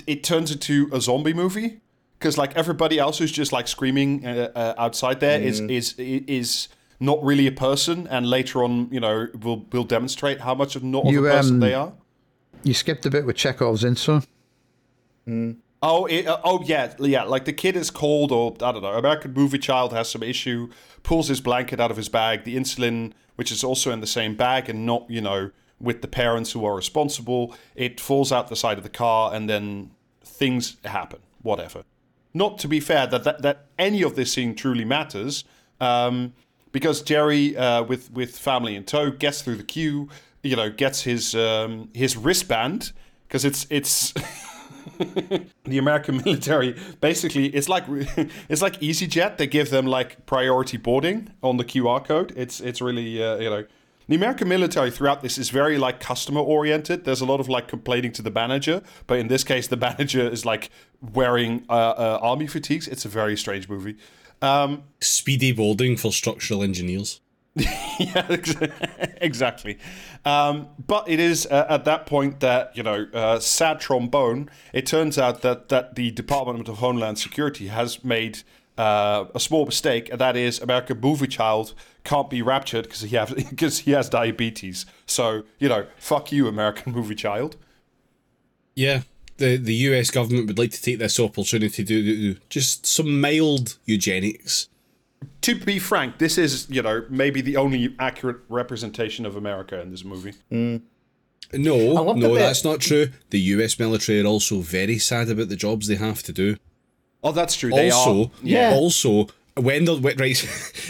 it 0.08 0.24
turns 0.24 0.52
into 0.52 0.90
a 0.92 1.00
zombie 1.00 1.32
movie 1.32 1.82
because 2.18 2.40
like 2.40 2.58
everybody 2.58 2.98
else 2.98 3.20
who's 3.20 3.32
just 3.32 3.52
like 3.52 3.68
screaming 3.68 4.26
uh, 4.26 4.50
uh, 4.56 4.74
outside 4.80 5.20
there 5.20 5.40
is 5.40 5.60
is 5.60 5.94
is 6.00 6.70
not 7.00 7.24
really 7.24 7.46
a 7.46 7.52
person, 7.52 8.08
and 8.08 8.28
later 8.28 8.64
on, 8.64 8.88
you 8.92 9.00
know, 9.00 9.28
we'll 9.40 9.68
we'll 9.72 9.84
demonstrate 9.84 10.42
how 10.42 10.56
much 10.56 10.76
of 10.76 10.84
not 10.84 11.06
of 11.06 11.12
You, 11.12 11.28
a 11.28 11.30
person 11.30 11.58
um, 11.58 11.60
they 11.60 11.76
are. 11.76 11.94
You 12.64 12.74
skipped 12.74 13.06
a 13.06 13.12
bit 13.12 13.28
with 13.28 13.36
Chekhov's 13.36 13.84
insert. 13.84 14.26
Oh, 15.86 16.06
it, 16.06 16.26
uh, 16.26 16.39
oh 16.46 16.63
yeah, 16.63 16.93
yeah. 16.98 17.24
Like 17.24 17.43
the 17.43 17.52
kid 17.52 17.76
is 17.76 17.91
cold, 17.91 18.32
or 18.32 18.56
I 18.62 18.72
don't 18.72 18.82
know. 18.82 18.93
American 18.93 19.34
movie 19.34 19.58
child 19.58 19.91
has 19.91 20.10
some 20.10 20.24
issue, 20.24 20.69
pulls 21.04 21.28
his 21.28 21.41
blanket 21.41 21.82
out 21.82 21.91
of 21.91 21.98
his 21.98 22.08
bag. 22.08 22.46
The 22.46 22.56
insulin, 22.56 23.12
which 23.36 23.52
is 23.52 23.65
also 23.65 23.91
in 23.91 24.00
the 24.00 24.08
same 24.08 24.34
bag 24.36 24.69
and 24.69 24.86
not, 24.86 25.06
you 25.10 25.19
know, 25.19 25.52
with 25.82 26.02
the 26.02 26.08
parents 26.08 26.54
who 26.54 26.63
are 26.63 26.74
responsible, 26.74 27.54
it 27.76 28.00
falls 28.00 28.32
out 28.32 28.48
the 28.48 28.56
side 28.56 28.78
of 28.78 28.86
the 28.86 28.89
car, 28.89 29.34
and 29.34 29.50
then 29.50 29.91
things 30.24 30.78
happen. 30.86 31.19
Whatever. 31.41 31.84
Not 32.34 32.60
to 32.60 32.69
be 32.69 32.80
fair 32.80 33.06
that 33.08 33.26
that, 33.26 33.41
that 33.41 33.65
any 33.78 34.04
of 34.04 34.15
this 34.15 34.32
scene 34.32 34.56
truly 34.56 34.86
matters, 34.86 35.43
um, 35.82 36.34
because 36.72 37.02
Jerry, 37.02 37.58
uh, 37.58 37.84
with 37.84 38.10
with 38.10 38.38
family 38.38 38.78
in 38.78 38.86
tow, 38.86 39.12
gets 39.12 39.41
through 39.41 39.58
the 39.58 39.63
queue. 39.63 40.08
You 40.43 40.56
know, 40.56 40.69
gets 40.69 41.02
his 41.02 41.36
um, 41.36 41.89
his 41.93 42.15
wristband 42.15 42.93
because 43.28 43.43
it's 43.43 43.67
it's. 43.69 44.13
the 45.66 45.78
American 45.78 46.18
military 46.26 46.76
basically 47.02 47.48
it's 47.48 47.70
like 47.70 47.84
it's 48.50 48.62
like 48.62 48.80
EasyJet. 48.80 49.38
They 49.38 49.48
give 49.48 49.70
them 49.70 49.86
like 49.86 50.26
priority 50.26 50.78
boarding 50.78 51.30
on 51.42 51.58
the 51.58 51.66
QR 51.66 52.04
code. 52.04 52.34
It's 52.36 52.60
it's 52.60 52.82
really 52.82 53.24
uh, 53.24 53.38
you 53.38 53.50
know 53.50 53.66
the 54.08 54.16
American 54.16 54.50
military 54.50 54.92
throughout 54.92 55.22
this 55.22 55.38
is 55.38 55.50
very 55.50 55.78
like 55.78 56.00
customer 56.00 56.42
oriented. 56.42 57.06
There's 57.06 57.22
a 57.22 57.26
lot 57.26 57.39
of 57.39 57.48
like 57.48 57.68
complaining 57.68 58.12
to 58.13 58.22
the 58.22 58.32
manager, 58.32 58.82
but 59.08 59.20
in 59.20 59.28
this 59.28 59.44
case, 59.44 59.68
the 59.68 59.78
manager 59.78 60.28
is 60.28 60.46
like 60.46 60.70
wearing 61.02 61.66
uh, 61.70 61.74
uh, 61.74 62.20
army 62.22 62.48
fatigues. 62.48 62.88
It's 62.88 63.06
a 63.06 63.10
very 63.10 63.38
strange 63.38 63.70
movie. 63.70 63.96
Um, 64.42 64.84
Speedy 65.00 65.54
boarding 65.54 65.96
for 65.96 66.12
structural 66.12 66.63
engineers. 66.63 67.22
yeah, 68.00 68.26
exactly. 69.22 69.78
Um, 70.26 70.70
but 70.86 71.08
it 71.08 71.20
is 71.20 71.46
uh, 71.46 71.68
at 71.70 71.86
that 71.86 72.06
point 72.08 72.39
that 72.39 72.76
you 72.76 72.82
know, 72.82 73.08
uh, 73.13 73.39
sad 73.39 73.80
trombone. 73.80 74.50
It 74.74 74.86
turns 74.86 75.20
out 75.20 75.42
that 75.42 75.70
that 75.70 75.96
the 75.96 76.12
Department 76.12 76.68
of 76.68 76.80
Homeland 76.80 77.20
Security 77.20 77.68
has 77.68 78.04
made 78.04 78.39
uh, 78.78 79.26
a 79.36 79.39
small 79.39 79.66
mistake, 79.66 80.10
and 80.10 80.20
that 80.20 80.36
is 80.36 80.60
American 80.60 81.00
movie 81.00 81.28
child 81.28 81.76
can't 82.04 82.30
be 82.30 82.42
raptured 82.42 82.86
because 82.86 83.02
he 83.02 83.16
have 83.16 83.36
because 83.50 83.80
he 83.80 83.92
has 83.92 84.10
diabetes. 84.10 84.88
So 85.06 85.44
you 85.60 85.70
know, 85.70 85.86
fuck 85.98 86.32
you, 86.32 86.48
American 86.48 86.92
movie 86.92 87.16
child. 87.16 87.56
Yeah, 88.76 89.02
the 89.38 89.58
the 89.58 89.76
U.S. 89.76 90.10
government 90.10 90.48
would 90.48 90.58
like 90.58 90.72
to 90.72 90.82
take 90.82 90.98
this 90.98 91.20
opportunity 91.20 91.84
to 91.84 91.84
do 91.84 92.36
just 92.50 92.88
some 92.88 93.22
mild 93.22 93.78
eugenics. 93.86 94.70
To 95.44 95.56
be 95.56 95.78
frank, 95.78 96.20
this 96.20 96.38
is 96.38 96.68
you 96.70 96.82
know 96.82 97.06
maybe 97.10 97.42
the 97.42 97.58
only 97.58 97.96
accurate 98.00 98.38
representation 98.50 99.26
of 99.26 99.36
America 99.36 99.80
in 99.80 99.92
this 99.92 100.04
movie. 100.04 100.34
No, 100.50 102.14
no, 102.14 102.36
that's 102.36 102.64
not 102.64 102.80
true. 102.80 103.10
The 103.30 103.40
U.S. 103.40 103.78
military 103.78 104.22
are 104.22 104.26
also 104.26 104.62
very 104.62 104.98
sad 104.98 105.30
about 105.30 105.50
the 105.50 105.56
jobs 105.56 105.88
they 105.88 105.96
have 105.96 106.24
to 106.24 106.32
do. 106.32 106.56
Oh, 107.24 107.32
that's 107.32 107.56
true. 107.56 107.70
They 107.72 107.92
also, 107.92 108.26
are. 108.26 108.32
Yeah. 108.42 108.72
Also, 108.74 109.28
when 109.56 109.86
they're 109.86 109.96
when- 109.96 110.18
right, 110.18 110.38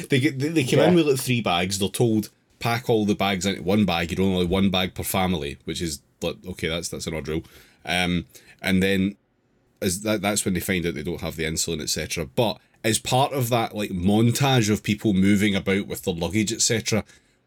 they 0.09 0.19
get 0.19 0.39
they, 0.39 0.49
they 0.49 0.63
come 0.63 0.79
in 0.79 0.95
with 0.95 1.07
like 1.07 1.19
three 1.19 1.41
bags. 1.41 1.79
They're 1.79 1.89
told 1.89 2.29
pack 2.59 2.89
all 2.89 3.05
the 3.05 3.15
bags 3.15 3.45
into 3.45 3.61
one 3.63 3.85
bag. 3.85 4.11
You 4.11 4.17
don't 4.17 4.33
only 4.33 4.45
one 4.45 4.69
bag 4.69 4.93
per 4.93 5.03
family, 5.03 5.57
which 5.65 5.81
is 5.81 6.01
like 6.21 6.37
okay, 6.47 6.69
that's 6.69 6.89
that's 6.89 7.07
an 7.07 7.15
odd 7.15 7.27
rule. 7.27 7.43
Um, 7.85 8.25
and 8.61 8.81
then 8.81 9.17
as 9.81 10.01
that 10.01 10.21
that's 10.21 10.45
when 10.45 10.53
they 10.53 10.59
find 10.59 10.85
out 10.85 10.93
they 10.93 11.03
don't 11.03 11.21
have 11.21 11.35
the 11.35 11.43
insulin, 11.43 11.81
etc. 11.81 12.25
But 12.25 12.59
as 12.83 12.99
part 12.99 13.31
of 13.33 13.49
that 13.49 13.75
like 13.75 13.91
montage 13.91 14.69
of 14.69 14.83
people 14.83 15.13
moving 15.13 15.55
about 15.55 15.87
with 15.87 16.03
their 16.03 16.13
luggage, 16.13 16.51
etc., 16.51 17.03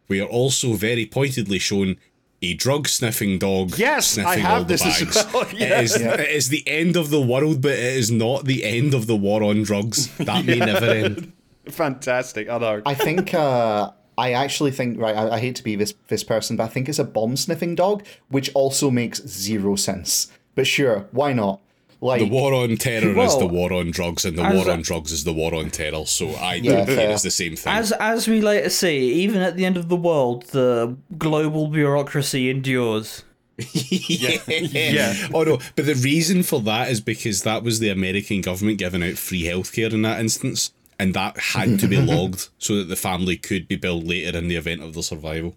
we 0.08 0.20
are 0.20 0.28
also 0.28 0.74
very 0.74 1.04
pointedly 1.06 1.58
shown 1.58 1.96
a 2.42 2.54
drug 2.54 2.86
sniffing 2.86 3.38
dog. 3.38 3.78
Yes, 3.78 4.18
I 4.18 4.36
have 4.36 4.50
all 4.52 4.60
the 4.64 4.74
this 4.76 4.84
as 4.86 5.00
bags. 5.02 5.32
well, 5.34 5.42
It 5.52 5.84
is 5.84 5.98
Yeah. 6.00 6.14
it 6.20 6.30
is 6.30 6.48
the 6.50 6.62
end 6.66 6.96
of 6.96 7.10
the 7.10 7.20
world, 7.20 7.60
but 7.62 7.72
it 7.72 7.96
is 7.96 8.10
not 8.10 8.44
the 8.44 8.62
end 8.64 8.94
of 8.94 9.06
the 9.06 9.16
war 9.16 9.42
on 9.42 9.62
drugs. 9.62 10.08
That 10.18 10.44
may 10.44 10.58
never 10.72 10.86
end. 10.86 11.32
Fantastic. 11.68 12.48
I 12.48 12.58
know. 12.58 12.82
I 12.86 12.94
think 12.94 13.34
uh, 13.34 13.90
I 14.16 14.32
actually 14.32 14.70
think 14.70 14.98
right. 15.00 15.16
I, 15.16 15.30
I 15.36 15.40
hate 15.40 15.56
to 15.56 15.64
be 15.64 15.76
this 15.76 15.94
this 16.08 16.22
person, 16.22 16.56
but 16.56 16.64
I 16.64 16.68
think 16.68 16.88
it's 16.88 16.98
a 16.98 17.04
bomb 17.04 17.36
sniffing 17.36 17.74
dog, 17.74 18.04
which 18.28 18.50
also 18.54 18.90
makes 18.90 19.26
zero 19.26 19.74
sense. 19.76 20.30
But 20.54 20.66
sure, 20.66 21.06
why 21.12 21.32
not? 21.32 21.60
Like 22.00 22.20
The 22.20 22.26
war 22.28 22.52
on 22.52 22.76
terror 22.76 23.18
is 23.20 23.38
the 23.38 23.46
war 23.46 23.72
on 23.72 23.90
drugs, 23.90 24.24
and 24.24 24.36
the 24.36 24.42
as 24.42 24.54
war 24.54 24.68
a- 24.68 24.72
on 24.74 24.82
drugs 24.82 25.12
is 25.12 25.24
the 25.24 25.32
war 25.32 25.54
on 25.54 25.70
terror. 25.70 26.04
So 26.06 26.30
I 26.34 26.54
Yeah, 26.56 26.76
don't 26.76 26.86
think 26.86 27.10
it's 27.10 27.22
the 27.22 27.30
same 27.30 27.56
thing. 27.56 27.72
As 27.72 27.90
as 27.92 28.28
we 28.28 28.40
later 28.42 28.68
see, 28.68 29.12
even 29.14 29.40
at 29.40 29.56
the 29.56 29.64
end 29.64 29.76
of 29.76 29.88
the 29.88 29.96
world, 29.96 30.44
the 30.52 30.96
global 31.16 31.68
bureaucracy 31.68 32.50
endures. 32.50 33.24
yeah. 33.72 34.38
Yeah. 34.48 35.14
Oh 35.32 35.42
no, 35.44 35.58
but 35.76 35.86
the 35.86 35.94
reason 35.94 36.42
for 36.42 36.60
that 36.62 36.90
is 36.90 37.00
because 37.00 37.42
that 37.44 37.62
was 37.62 37.78
the 37.78 37.88
American 37.88 38.42
government 38.42 38.78
giving 38.78 39.02
out 39.02 39.16
free 39.16 39.44
healthcare 39.44 39.92
in 39.92 40.02
that 40.02 40.20
instance, 40.20 40.72
and 40.98 41.14
that 41.14 41.38
had 41.38 41.78
to 41.80 41.88
be 41.88 41.96
logged 42.12 42.50
so 42.58 42.76
that 42.76 42.88
the 42.88 42.96
family 42.96 43.38
could 43.38 43.66
be 43.66 43.76
billed 43.76 44.04
later 44.06 44.36
in 44.36 44.48
the 44.48 44.56
event 44.56 44.82
of 44.82 44.92
the 44.92 45.02
survival. 45.02 45.56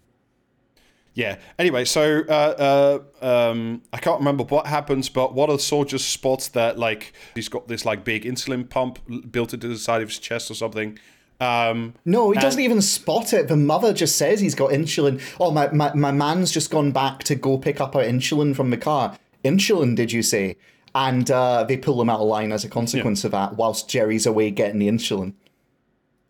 Yeah. 1.19 1.35
Anyway, 1.57 1.83
so 1.83 2.23
uh, 2.29 3.01
uh, 3.21 3.49
um, 3.51 3.81
I 3.91 3.97
can't 3.97 4.19
remember 4.19 4.45
what 4.45 4.67
happens, 4.67 5.09
but 5.09 5.33
one 5.33 5.49
of 5.49 5.57
the 5.57 5.61
soldiers 5.61 6.05
spots 6.05 6.47
that 6.49 6.79
like 6.79 7.11
he's 7.35 7.49
got 7.49 7.67
this 7.67 7.83
like 7.83 8.05
big 8.05 8.23
insulin 8.23 8.69
pump 8.69 8.99
built 9.29 9.53
into 9.53 9.67
the 9.67 9.77
side 9.77 10.01
of 10.01 10.07
his 10.07 10.17
chest 10.17 10.49
or 10.49 10.53
something. 10.53 10.97
Um, 11.41 11.95
No, 12.05 12.31
he 12.31 12.39
doesn't 12.39 12.61
even 12.61 12.81
spot 12.81 13.33
it. 13.33 13.49
The 13.49 13.57
mother 13.57 13.93
just 13.93 14.17
says 14.17 14.39
he's 14.39 14.55
got 14.55 14.71
insulin. 14.71 15.21
Oh, 15.41 15.51
my, 15.51 15.69
my, 15.71 15.93
my 15.93 16.11
man's 16.11 16.51
just 16.51 16.71
gone 16.71 16.91
back 16.91 17.23
to 17.25 17.35
go 17.35 17.57
pick 17.57 17.81
up 17.81 17.95
our 17.95 18.03
insulin 18.03 18.55
from 18.55 18.69
the 18.69 18.77
car. 18.77 19.17
Insulin, 19.43 19.95
did 19.95 20.11
you 20.11 20.21
say? 20.21 20.55
And 20.95 21.29
uh, 21.29 21.63
they 21.65 21.77
pull 21.77 22.01
him 22.01 22.09
out 22.09 22.19
of 22.19 22.27
line 22.27 22.51
as 22.51 22.65
a 22.65 22.69
consequence 22.69 23.23
of 23.23 23.31
that, 23.31 23.55
whilst 23.55 23.89
Jerry's 23.89 24.25
away 24.25 24.51
getting 24.51 24.79
the 24.79 24.87
insulin. 24.89 25.33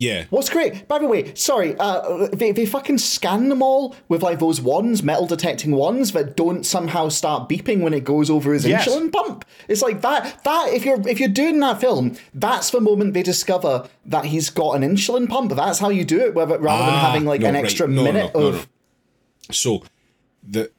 Yeah. 0.00 0.24
What's 0.30 0.48
great, 0.48 0.88
by 0.88 0.98
the 0.98 1.06
way, 1.06 1.34
sorry, 1.34 1.76
uh, 1.78 2.28
they, 2.32 2.52
they 2.52 2.64
fucking 2.64 2.96
scan 2.96 3.50
them 3.50 3.60
all 3.62 3.94
with 4.08 4.22
like 4.22 4.38
those 4.38 4.58
wands, 4.58 5.02
metal 5.02 5.26
detecting 5.26 5.72
wands 5.72 6.12
that 6.12 6.36
don't 6.38 6.64
somehow 6.64 7.10
start 7.10 7.50
beeping 7.50 7.82
when 7.82 7.92
it 7.92 8.02
goes 8.02 8.30
over 8.30 8.54
his 8.54 8.66
Yes. 8.66 8.88
insulin 8.88 9.12
pump. 9.12 9.44
It's 9.68 9.82
like 9.82 10.00
that. 10.00 10.42
That 10.44 10.70
if 10.72 10.86
you're 10.86 11.06
if 11.06 11.20
you're 11.20 11.28
doing 11.28 11.60
that 11.60 11.82
film, 11.82 12.16
that's 12.32 12.70
the 12.70 12.80
moment 12.80 13.12
they 13.12 13.22
discover 13.22 13.90
that 14.06 14.24
he's 14.24 14.48
got 14.48 14.72
an 14.74 14.82
insulin 14.82 15.28
pump. 15.28 15.52
That's 15.54 15.80
how 15.80 15.90
you 15.90 16.06
do 16.06 16.18
it, 16.20 16.34
whether, 16.34 16.58
rather 16.58 16.86
than 16.86 16.94
Ah, 16.94 17.10
having 17.12 17.26
like 17.26 17.42
no, 17.42 17.48
an 17.50 17.56
extra 17.56 17.86
No, 17.86 17.96
no, 17.96 18.02
minute 18.12 18.34
no, 18.34 18.40
of. 18.46 18.68
So 19.50 19.82
the 20.42 20.70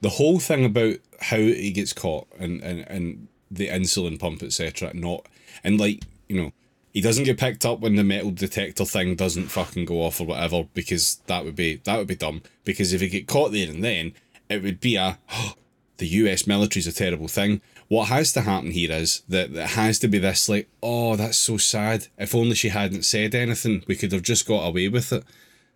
the 0.00 0.10
whole 0.10 0.38
thing 0.38 0.64
about 0.64 0.96
how 1.22 1.38
he 1.38 1.72
gets 1.72 1.92
caught 1.92 2.28
and 2.38 2.62
and, 2.62 2.86
and 2.88 3.26
the 3.50 3.66
insulin 3.66 4.16
pump 4.16 4.44
etc. 4.44 4.92
Not 4.94 5.26
and 5.64 5.80
like 5.80 6.04
you 6.28 6.40
know 6.40 6.52
he 6.98 7.02
doesn't 7.02 7.22
get 7.24 7.38
picked 7.38 7.64
up 7.64 7.78
when 7.78 7.94
the 7.94 8.02
metal 8.02 8.32
detector 8.32 8.84
thing 8.84 9.14
doesn't 9.14 9.46
fucking 9.52 9.84
go 9.84 10.02
off 10.02 10.20
or 10.20 10.26
whatever 10.26 10.64
because 10.74 11.20
that 11.28 11.44
would 11.44 11.54
be 11.54 11.76
that 11.84 11.96
would 11.96 12.08
be 12.08 12.16
dumb 12.16 12.42
because 12.64 12.92
if 12.92 13.00
he 13.00 13.08
get 13.08 13.28
caught 13.28 13.52
there 13.52 13.68
and 13.70 13.84
then 13.84 14.12
it 14.48 14.64
would 14.64 14.80
be 14.80 14.96
a 14.96 15.16
the 15.98 16.06
US 16.08 16.44
military's 16.46 16.88
a 16.88 16.92
terrible 16.92 17.28
thing. 17.28 17.60
What 17.86 18.08
has 18.08 18.32
to 18.32 18.40
happen 18.40 18.72
here 18.72 18.90
is 18.90 19.22
that 19.28 19.50
it 19.50 19.70
has 19.70 20.00
to 20.00 20.08
be 20.08 20.18
this 20.18 20.48
like, 20.48 20.68
oh, 20.82 21.14
that's 21.14 21.38
so 21.38 21.56
sad. 21.56 22.08
If 22.18 22.34
only 22.34 22.56
she 22.56 22.70
hadn't 22.70 23.04
said 23.04 23.32
anything, 23.34 23.84
we 23.86 23.94
could 23.96 24.10
have 24.12 24.22
just 24.22 24.44
got 24.46 24.66
away 24.66 24.88
with 24.88 25.12
it. 25.12 25.22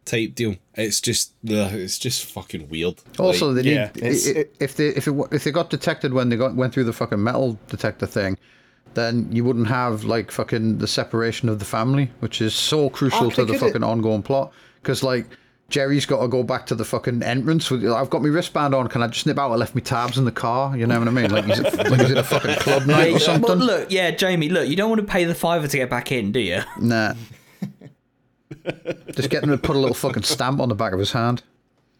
Type 0.04 0.34
deal. 0.34 0.56
It's 0.74 1.00
just, 1.00 1.32
ugh, 1.48 1.72
it's 1.74 1.98
just 1.98 2.24
fucking 2.26 2.68
weird. 2.68 2.96
Also, 3.18 3.46
Like, 3.52 3.56
they 3.56 3.70
need 3.70 3.74
yeah, 3.76 3.90
i- 3.94 3.98
it's- 4.06 4.28
i- 4.28 4.44
if 4.58 4.74
they 4.76 4.88
if 4.88 5.06
it 5.08 5.14
if 5.30 5.44
they 5.44 5.52
got 5.52 5.70
detected 5.70 6.12
when 6.12 6.28
they 6.28 6.36
got 6.36 6.56
went 6.56 6.74
through 6.74 6.84
the 6.84 6.92
fucking 6.92 7.22
metal 7.22 7.56
detector 7.68 8.06
thing, 8.06 8.36
then 8.94 9.28
you 9.32 9.44
wouldn't 9.44 9.68
have 9.68 10.04
like 10.04 10.30
fucking 10.30 10.78
the 10.78 10.86
separation 10.86 11.48
of 11.48 11.58
the 11.58 11.64
family, 11.64 12.10
which 12.20 12.40
is 12.40 12.54
so 12.54 12.88
crucial 12.90 13.26
Oh, 13.26 13.30
to 13.30 13.44
the 13.44 13.52
could- 13.52 13.60
fucking 13.60 13.82
ongoing 13.84 14.22
plot. 14.22 14.52
Because 14.82 15.02
like 15.02 15.26
Jerry's 15.68 16.04
got 16.04 16.20
to 16.20 16.28
go 16.28 16.42
back 16.42 16.66
to 16.66 16.74
the 16.74 16.84
fucking 16.84 17.22
entrance. 17.22 17.70
With, 17.70 17.84
I've 17.86 18.10
got 18.10 18.20
my 18.22 18.28
wristband 18.28 18.74
on. 18.74 18.88
Can 18.88 19.02
I 19.02 19.06
just 19.06 19.26
nip 19.26 19.38
out? 19.38 19.52
I 19.52 19.54
left 19.54 19.74
my 19.74 19.80
tabs 19.80 20.18
in 20.18 20.24
the 20.26 20.32
car. 20.32 20.76
You 20.76 20.86
know 20.86 20.98
what 20.98 21.08
I 21.08 21.10
mean? 21.10 21.30
Like 21.30 21.44
he's 21.46 21.60
at, 21.60 21.76
like 21.90 22.00
he's 22.00 22.10
at 22.10 22.18
a 22.18 22.24
fucking 22.24 22.56
club 22.56 22.86
night 22.86 23.08
or 23.08 23.12
Well, 23.12 23.20
something. 23.20 23.54
look, 23.58 23.90
yeah, 23.90 24.10
Jamie, 24.10 24.48
look, 24.50 24.68
you 24.68 24.76
don't 24.76 24.90
want 24.90 25.00
to 25.00 25.06
pay 25.06 25.24
the 25.24 25.34
fiver 25.34 25.66
to 25.68 25.76
get 25.76 25.88
back 25.88 26.12
in, 26.12 26.32
do 26.32 26.40
you? 26.40 26.60
Nah. 26.80 27.14
just 29.14 29.30
get 29.30 29.42
him 29.42 29.50
to 29.50 29.58
put 29.58 29.76
a 29.76 29.78
little 29.78 29.94
fucking 29.94 30.22
stamp 30.24 30.60
on 30.60 30.68
the 30.68 30.74
back 30.74 30.92
of 30.92 30.98
his 30.98 31.12
hand. 31.12 31.42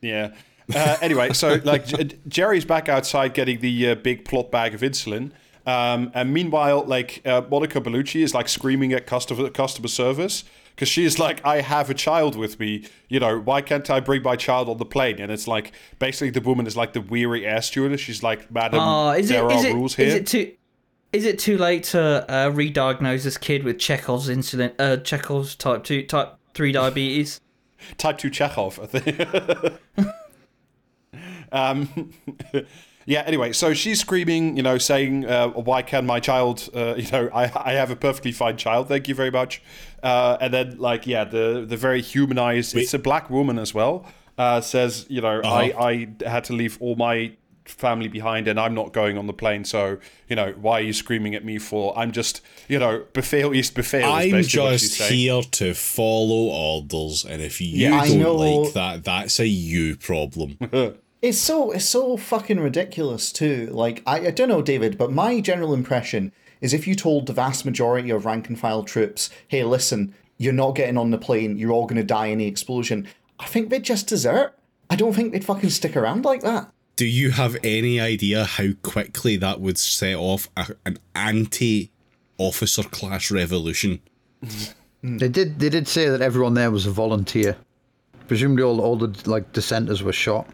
Yeah. 0.01 0.35
Uh, 0.75 0.97
anyway, 1.01 1.33
so 1.33 1.61
like 1.65 1.87
Jerry's 2.29 2.65
back 2.65 2.89
outside 2.89 3.35
getting 3.35 3.61
the 3.61 3.91
uh, 3.91 3.95
big 3.97 4.25
plot 4.25 4.51
bag 4.51 4.75
of 4.75 4.81
insulin, 4.81 5.33
um, 5.67 6.11
and 6.15 6.33
meanwhile, 6.33 6.85
like 6.85 7.23
uh, 7.25 7.43
Monica 7.51 7.81
Bellucci 7.81 8.23
is 8.23 8.35
like 8.35 8.49
screaming 8.49 8.93
at 8.93 9.07
customer 9.07 9.51
customer 9.51 9.89
service 9.89 10.45
because 10.75 10.89
she 10.89 11.05
is 11.05 11.19
like, 11.19 11.45
"I 11.45 11.61
have 11.61 11.91
a 11.91 11.95
child 11.95 12.37
with 12.37 12.59
me. 12.59 12.85
You 13.09 13.21
know, 13.21 13.39
why 13.39 13.61
can't 13.63 13.89
I 13.91 14.01
bring 14.01 14.23
my 14.23 14.37
child 14.37 14.69
on 14.69 14.79
the 14.79 14.85
plane?" 14.85 15.21
And 15.21 15.31
it's 15.31 15.47
like 15.47 15.73
basically 15.99 16.31
the 16.31 16.41
woman 16.41 16.67
is 16.67 16.77
like 16.77 16.93
the 16.93 17.01
weary 17.01 17.47
air 17.47 17.63
stewardess. 17.63 18.01
She's 18.01 18.23
like, 18.23 18.51
"Madam, 18.51 18.81
Oh, 18.81 19.11
is 19.11 19.31
it 19.31 19.35
there 19.35 19.51
is 19.51 19.65
are 19.65 19.69
it 19.69 19.75
rules 19.75 19.99
is 19.99 20.13
here." 20.13 20.17
it 20.17 20.27
too 20.27 20.53
is 21.13 21.27
it 21.27 21.39
too 21.39 21.59
late 21.59 21.85
to 21.85 22.25
uh, 22.35 22.49
re-diagnose 22.49 23.25
this 23.25 23.37
kid 23.37 23.65
with 23.65 23.79
Chekhov's 23.79 24.29
insulin 24.29 24.73
uh 24.79 24.97
Chekhov's 24.97 25.55
type 25.55 25.85
2 25.85 26.05
type 26.05 26.37
3 26.55 26.73
diabetes? 26.73 27.41
Type 27.99 28.17
2 28.17 28.31
Chekhov, 28.31 28.79
I 28.81 28.87
think. 28.87 30.09
um, 31.53 32.13
yeah, 33.07 33.23
anyway, 33.27 33.53
so 33.53 33.75
she's 33.75 34.01
screaming, 34.01 34.57
you 34.57 34.63
know, 34.63 34.79
saying, 34.79 35.25
uh, 35.25 35.49
why 35.49 35.83
can 35.83 36.07
my 36.07 36.21
child, 36.21 36.69
uh, 36.75 36.95
you 36.99 37.11
know, 37.11 37.29
I, 37.35 37.51
I 37.55 37.73
have 37.73 37.91
a 37.91 37.97
perfectly 37.97 38.33
fine 38.33 38.57
child, 38.57 38.89
thank 38.89 39.09
you 39.09 39.15
very 39.15 39.31
much. 39.31 39.63
Uh, 40.03 40.37
and 40.41 40.53
then, 40.53 40.79
like, 40.79 41.07
yeah, 41.07 41.25
the, 41.25 41.65
the 41.67 41.77
very 41.77 42.03
humanized, 42.03 42.77
it's 42.77 42.95
a 42.95 42.99
black 42.99 43.31
woman 43.31 43.59
as 43.59 43.73
well, 43.75 44.07
uh, 44.39 44.61
says, 44.61 45.07
you 45.09 45.21
know, 45.21 45.41
I, 45.45 46.09
I 46.23 46.29
had 46.29 46.45
to 46.45 46.53
leave 46.53 46.79
all 46.81 46.97
my 46.97 47.33
family 47.65 48.09
behind 48.09 48.49
and 48.49 48.59
I'm 48.59 48.75
not 48.75 48.93
going 48.93 49.17
on 49.17 49.29
the 49.29 49.33
plane, 49.33 49.65
so, 49.65 49.99
you 50.29 50.35
know, 50.35 50.53
why 50.61 50.79
are 50.79 50.83
you 50.83 50.93
screaming 50.93 51.35
at 51.35 51.45
me 51.45 51.59
for? 51.59 51.97
I'm 51.97 52.11
just, 52.11 52.41
you 52.69 52.79
know, 52.79 53.05
befehl 53.13 53.57
is 53.57 53.71
befehl. 53.71 54.05
I'm 54.05 54.31
basically 54.31 54.65
what 54.65 54.81
she's 54.81 54.97
just 54.97 55.11
here 55.11 55.43
to 55.43 55.75
follow 55.75 56.51
orders, 56.51 57.25
and 57.25 57.41
if 57.41 57.61
you 57.61 57.69
Yeah, 57.69 58.01
I 58.01 58.09
don't 58.09 58.19
know. 58.19 58.35
like 58.35 58.75
that, 58.75 59.05
that's 59.05 59.39
a 59.39 59.47
you 59.47 59.97
problem. 59.97 60.59
It's 61.23 61.39
so 61.39 61.71
it's 61.71 61.85
so 61.85 62.17
fucking 62.17 62.59
ridiculous 62.59 63.31
too. 63.33 63.69
Like 63.71 64.03
I, 64.05 64.27
I 64.27 64.31
don't 64.33 64.49
know, 64.49 64.61
David, 64.61 64.99
but 64.99 65.13
my 65.13 65.41
general 65.41 65.73
impression 65.73 66.33
is 66.61 66.75
if 66.75 66.87
you 66.87 66.97
told 66.97 67.27
the 67.27 67.33
vast 67.33 67.65
majority 67.65 68.11
of 68.11 68.25
rank 68.27 68.49
and 68.49 68.59
file 68.59 68.83
troops, 68.83 69.31
"Hey, 69.47 69.63
listen, 69.63 70.15
you're 70.37 70.53
not 70.53 70.75
getting 70.75 70.99
on 70.99 71.13
the 71.13 71.19
plane. 71.19 71.57
You're 71.59 71.71
all 71.71 71.87
going 71.87 71.97
to 71.97 72.05
die 72.05 72.27
in 72.27 72.39
the 72.39 72.47
explosion," 72.47 73.07
I 73.39 73.47
think 73.47 73.71
they'd 73.71 73.85
just 73.85 74.09
desert. 74.09 74.55
I 74.91 74.97
don't 74.97 75.15
think 75.15 75.33
they'd 75.33 75.45
fucking 75.45 75.71
stick 75.71 75.97
around 75.97 76.25
like 76.25 76.43
that. 76.43 76.73
Do 76.97 77.07
you 77.07 77.31
have 77.31 77.57
any 77.63 78.01
idea 78.01 78.45
how 78.45 78.73
quickly 78.83 79.37
that 79.37 79.61
would 79.61 79.79
set 79.79 80.17
off 80.17 80.51
a, 80.57 80.75
an 80.85 80.99
anti-officer 81.15 82.83
class 82.83 83.31
revolution? 83.31 84.01
They 85.05 85.29
did. 85.29 85.59
They 85.59 85.69
did 85.69 85.89
say 85.89 86.09
that 86.09 86.21
everyone 86.21 86.55
there 86.55 86.71
was 86.71 86.87
a 86.87 86.93
volunteer. 86.93 87.57
Presumably, 88.29 88.63
all 88.63 88.81
all 88.81 88.95
the 88.95 89.29
like 89.29 89.53
dissenters 89.53 90.01
were 90.01 90.13
shot. 90.13 90.47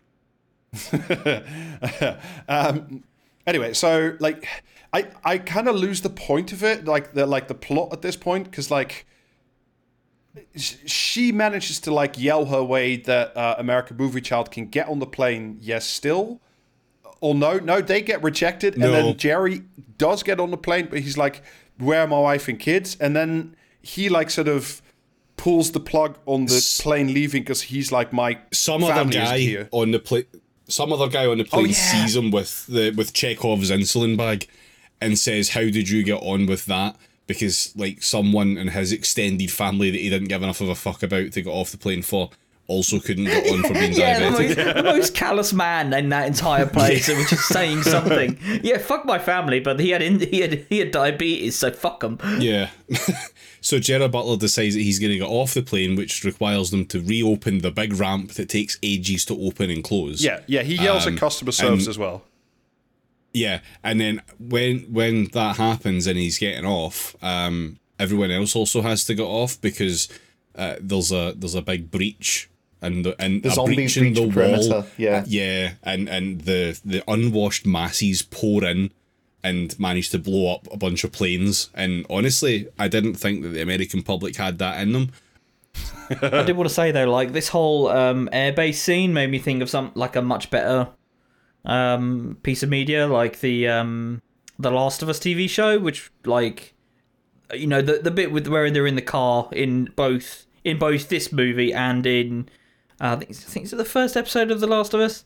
um, 2.48 3.04
anyway, 3.46 3.72
so 3.72 4.16
like, 4.20 4.46
I 4.92 5.06
I 5.24 5.38
kind 5.38 5.68
of 5.68 5.76
lose 5.76 6.00
the 6.02 6.10
point 6.10 6.52
of 6.52 6.62
it, 6.62 6.84
like 6.84 7.14
the 7.14 7.26
like 7.26 7.48
the 7.48 7.54
plot 7.54 7.92
at 7.92 8.02
this 8.02 8.16
point, 8.16 8.44
because 8.50 8.70
like, 8.70 9.06
she 10.56 11.32
manages 11.32 11.80
to 11.80 11.92
like 11.92 12.18
yell 12.18 12.46
her 12.46 12.62
way 12.62 12.96
that 12.96 13.36
uh, 13.36 13.56
American 13.58 13.96
Movie 13.96 14.20
Child 14.20 14.50
can 14.50 14.66
get 14.66 14.88
on 14.88 14.98
the 14.98 15.06
plane. 15.06 15.58
Yes, 15.60 15.86
still. 15.86 16.40
Or 17.20 17.34
no, 17.34 17.58
no, 17.58 17.80
they 17.80 18.00
get 18.00 18.22
rejected, 18.22 18.74
and 18.74 18.82
No. 18.82 18.92
then 18.92 19.16
Jerry 19.16 19.62
does 19.96 20.22
get 20.22 20.38
on 20.38 20.50
the 20.52 20.56
plane, 20.56 20.86
but 20.88 21.00
he's 21.00 21.18
like, 21.18 21.42
"Where 21.78 22.02
are 22.02 22.06
my 22.06 22.20
wife 22.20 22.46
and 22.46 22.58
kids?" 22.60 22.96
And 23.00 23.16
then 23.16 23.56
he 23.82 24.08
like 24.08 24.30
sort 24.30 24.46
of 24.46 24.80
pulls 25.36 25.72
the 25.72 25.80
plug 25.80 26.18
on 26.26 26.46
the 26.46 26.78
plane 26.80 27.12
leaving 27.12 27.42
because 27.42 27.62
he's 27.62 27.90
like, 27.90 28.12
"My 28.12 28.38
Some 28.52 28.84
isn't 28.84 29.10
guy 29.10 29.38
here." 29.38 29.68
on 29.72 29.90
the 29.90 29.98
plane, 29.98 30.26
some 30.68 30.92
other 30.92 31.08
guy 31.08 31.26
on 31.26 31.38
the 31.38 31.44
oh, 31.44 31.48
plane 31.48 31.68
yeah. 31.68 31.72
sees 31.74 32.14
him 32.14 32.30
with 32.30 32.66
the 32.66 32.90
with 32.90 33.12
Chekhov's 33.12 33.70
insulin 33.70 34.16
bag, 34.16 34.46
and 35.00 35.18
says, 35.18 35.50
"How 35.50 35.62
did 35.62 35.88
you 35.88 36.02
get 36.02 36.22
on 36.22 36.46
with 36.46 36.66
that?" 36.66 36.96
Because 37.26 37.72
like 37.76 38.02
someone 38.02 38.56
in 38.56 38.68
his 38.68 38.92
extended 38.92 39.50
family 39.50 39.90
that 39.90 40.00
he 40.00 40.08
didn't 40.08 40.28
give 40.28 40.42
enough 40.42 40.60
of 40.60 40.68
a 40.68 40.74
fuck 40.74 41.02
about 41.02 41.32
to 41.32 41.42
get 41.42 41.50
off 41.50 41.70
the 41.72 41.78
plane 41.78 42.02
for 42.02 42.30
also 42.68 43.00
couldn't 43.00 43.24
get 43.24 43.50
one 43.50 43.62
for 43.64 43.72
being 43.74 43.92
Yeah, 43.94 44.30
the 44.30 44.36
diabetic. 44.36 44.56
most, 44.66 44.74
the 44.76 44.82
most 44.82 45.14
callous 45.14 45.52
man 45.52 45.92
in 45.92 46.10
that 46.10 46.26
entire 46.28 46.66
place, 46.78 47.08
and 47.08 47.18
was 47.18 47.30
just 47.30 47.48
saying 47.48 47.82
something. 47.82 48.38
Yeah, 48.62 48.78
fuck 48.78 49.04
my 49.04 49.18
family, 49.18 49.58
but 49.58 49.80
he 49.80 49.90
had 49.90 50.02
in, 50.02 50.20
he 50.20 50.40
had 50.40 50.66
he 50.68 50.78
had 50.78 50.90
diabetes, 50.92 51.56
so 51.56 51.70
fuck 51.72 52.04
him. 52.04 52.18
Yeah. 52.38 52.70
so 53.60 53.78
Gerard 53.78 54.12
Butler 54.12 54.36
decides 54.36 54.74
that 54.74 54.82
he's 54.82 54.98
going 54.98 55.12
to 55.12 55.18
get 55.18 55.26
off 55.28 55.54
the 55.54 55.62
plane, 55.62 55.96
which 55.96 56.22
requires 56.24 56.70
them 56.70 56.86
to 56.86 57.00
reopen 57.00 57.58
the 57.58 57.70
big 57.70 57.94
ramp 57.94 58.32
that 58.34 58.48
takes 58.50 58.78
ages 58.82 59.24
to 59.24 59.34
open 59.46 59.70
and 59.70 59.82
close. 59.82 60.22
Yeah, 60.22 60.40
yeah. 60.46 60.62
He 60.62 60.74
yells 60.76 61.06
Um, 61.06 61.14
at 61.14 61.20
customer 61.20 61.52
service 61.52 61.80
and- 61.86 61.88
as 61.88 61.98
well. 61.98 62.22
Yeah, 63.32 63.60
and 63.84 64.00
then 64.00 64.22
when 64.38 64.80
when 64.92 65.24
that 65.32 65.56
happens 65.56 66.06
and 66.06 66.18
he's 66.18 66.38
getting 66.38 66.64
off, 66.64 67.14
um, 67.22 67.78
everyone 67.98 68.30
else 68.30 68.56
also 68.56 68.80
has 68.82 69.04
to 69.04 69.14
get 69.14 69.24
off 69.26 69.60
because 69.60 70.08
uh, 70.54 70.76
there's 70.80 71.12
a 71.12 71.34
there's 71.36 71.54
a 71.54 71.60
big 71.62 71.90
breach 71.90 72.48
and 72.82 73.04
the 73.04 73.14
and 73.20 73.42
The 73.42 73.50
zombies 73.50 73.76
breach 73.76 73.96
in 73.96 74.02
breach 74.04 74.14
the 74.16 74.26
the 74.26 74.32
perimeter, 74.32 74.70
wall. 74.70 74.86
yeah. 74.96 75.24
yeah, 75.26 75.72
and 75.82 76.08
and 76.08 76.40
the 76.42 76.78
the 76.84 77.02
unwashed 77.10 77.66
masses 77.66 78.22
pour 78.22 78.64
in 78.64 78.90
and 79.42 79.78
manage 79.78 80.10
to 80.10 80.18
blow 80.18 80.52
up 80.54 80.66
a 80.72 80.76
bunch 80.76 81.04
of 81.04 81.12
planes. 81.12 81.70
And 81.74 82.04
honestly, 82.10 82.66
I 82.78 82.88
didn't 82.88 83.14
think 83.14 83.42
that 83.42 83.50
the 83.50 83.62
American 83.62 84.02
public 84.02 84.36
had 84.36 84.58
that 84.58 84.80
in 84.80 84.92
them. 84.92 85.10
I 86.22 86.42
did 86.42 86.56
want 86.56 86.68
to 86.68 86.74
say 86.74 86.90
though, 86.90 87.10
like 87.10 87.32
this 87.32 87.48
whole 87.48 87.88
um, 87.88 88.28
airbase 88.32 88.74
scene 88.76 89.12
made 89.12 89.30
me 89.30 89.38
think 89.38 89.62
of 89.62 89.68
some 89.70 89.92
like 89.94 90.16
a 90.16 90.22
much 90.22 90.50
better 90.50 90.88
um, 91.64 92.36
piece 92.42 92.62
of 92.62 92.68
media, 92.70 93.06
like 93.06 93.40
the 93.40 93.68
um, 93.68 94.22
the 94.58 94.70
Last 94.70 95.02
of 95.02 95.08
Us 95.08 95.18
TV 95.18 95.48
show, 95.48 95.78
which 95.78 96.10
like 96.24 96.74
you 97.54 97.66
know 97.66 97.82
the 97.82 97.98
the 97.98 98.10
bit 98.10 98.32
with 98.32 98.46
where 98.48 98.70
they're 98.70 98.86
in 98.86 98.94
the 98.96 99.02
car 99.02 99.48
in 99.52 99.86
both 99.96 100.46
in 100.64 100.78
both 100.78 101.08
this 101.08 101.32
movie 101.32 101.72
and 101.72 102.06
in 102.06 102.48
uh, 103.00 103.06
I 103.06 103.16
think 103.16 103.30
it's- 103.30 103.46
I 103.46 103.50
think 103.50 103.64
it's 103.64 103.72
the 103.74 103.84
first 103.84 104.16
episode 104.16 104.50
of 104.50 104.60
The 104.60 104.66
Last 104.66 104.94
of 104.94 105.00
Us. 105.00 105.24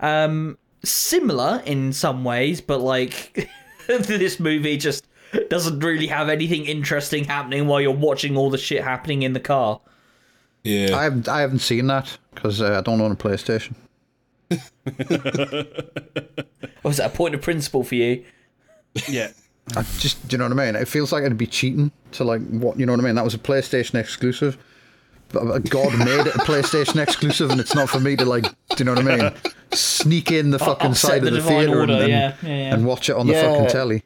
Um, 0.00 0.58
similar 0.84 1.62
in 1.64 1.92
some 1.92 2.24
ways, 2.24 2.60
but 2.60 2.78
like 2.78 3.48
this 3.86 4.40
movie 4.40 4.76
just 4.76 5.06
doesn't 5.48 5.80
really 5.80 6.08
have 6.08 6.28
anything 6.28 6.66
interesting 6.66 7.24
happening 7.24 7.66
while 7.66 7.80
you're 7.80 7.92
watching 7.92 8.36
all 8.36 8.50
the 8.50 8.58
shit 8.58 8.82
happening 8.82 9.22
in 9.22 9.32
the 9.32 9.40
car. 9.40 9.80
Yeah, 10.64 10.96
I 10.96 11.04
haven't 11.04 11.28
I 11.28 11.40
haven't 11.40 11.60
seen 11.60 11.86
that 11.88 12.18
because 12.34 12.60
uh, 12.60 12.78
I 12.78 12.80
don't 12.82 13.00
own 13.00 13.12
a 13.12 13.16
PlayStation. 13.16 13.74
Was 16.82 16.96
that 16.98 17.06
a 17.06 17.16
point 17.16 17.34
of 17.34 17.42
principle 17.42 17.84
for 17.84 17.94
you? 17.94 18.24
Yeah. 19.08 19.28
I 19.76 19.82
just 19.98 20.26
do 20.28 20.34
you 20.34 20.38
know 20.38 20.48
what 20.48 20.58
I 20.60 20.66
mean? 20.72 20.76
It 20.76 20.88
feels 20.88 21.12
like 21.12 21.22
it'd 21.24 21.38
be 21.38 21.46
cheating 21.46 21.92
to 22.12 22.24
like 22.24 22.42
what 22.48 22.78
you 22.78 22.84
know 22.86 22.92
what 22.92 23.00
I 23.00 23.04
mean. 23.04 23.14
That 23.14 23.24
was 23.24 23.34
a 23.34 23.38
PlayStation 23.38 23.94
exclusive. 23.94 24.58
But 25.32 25.42
uh, 25.46 25.58
God 25.58 25.98
made 25.98 26.26
it 26.26 26.34
a 26.34 26.38
PlayStation 26.40 27.02
exclusive, 27.02 27.50
and 27.50 27.60
it's 27.60 27.74
not 27.74 27.88
for 27.88 28.00
me 28.00 28.16
to 28.16 28.24
like. 28.24 28.44
Do 28.44 28.50
you 28.78 28.84
know 28.84 28.94
what 28.94 29.06
I 29.06 29.16
mean? 29.16 29.32
Sneak 29.72 30.30
in 30.30 30.50
the 30.50 30.58
fucking 30.58 30.90
upset 30.92 31.10
side 31.10 31.22
the 31.22 31.28
of 31.28 31.32
the 31.34 31.38
divine 31.40 31.56
theater 31.66 31.80
and, 31.82 31.90
order, 31.90 32.02
and, 32.04 32.10
yeah, 32.12 32.34
yeah, 32.42 32.48
yeah. 32.48 32.74
and 32.74 32.84
watch 32.86 33.08
it 33.08 33.16
on 33.16 33.26
the 33.26 33.32
Yeah. 33.32 33.50
fucking 33.52 33.68
telly. 33.68 34.02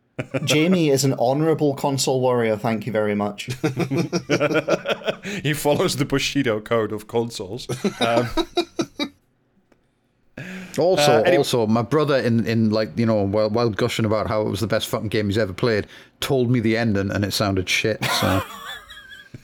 Jamie 0.44 0.90
is 0.90 1.04
an 1.04 1.14
honourable 1.14 1.74
console 1.74 2.20
warrior. 2.20 2.56
Thank 2.56 2.86
you 2.86 2.92
very 2.92 3.14
much. 3.14 3.48
He 5.42 5.52
follows 5.52 5.96
the 5.96 6.06
Bushido 6.06 6.60
code 6.60 6.92
of 6.92 7.06
consoles. 7.06 7.66
Also, 10.78 11.02
Uh, 11.12 11.22
anyway- 11.26 11.36
also, 11.36 11.66
my 11.66 11.82
brother 11.82 12.16
in 12.16 12.46
in 12.46 12.70
like 12.70 12.90
you 12.96 13.04
know 13.04 13.22
while 13.26 13.50
while 13.50 13.68
gushing 13.68 14.04
about 14.06 14.28
how 14.28 14.40
it 14.42 14.48
was 14.48 14.60
the 14.60 14.66
best 14.66 14.88
fucking 14.88 15.08
game 15.08 15.26
he's 15.26 15.36
ever 15.36 15.52
played, 15.52 15.86
told 16.20 16.50
me 16.50 16.60
the 16.60 16.76
ending 16.76 17.10
and 17.10 17.24
it 17.24 17.32
sounded 17.32 17.68
shit. 17.68 18.02
So 18.20 18.42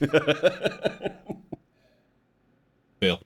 Bill. 3.01 3.21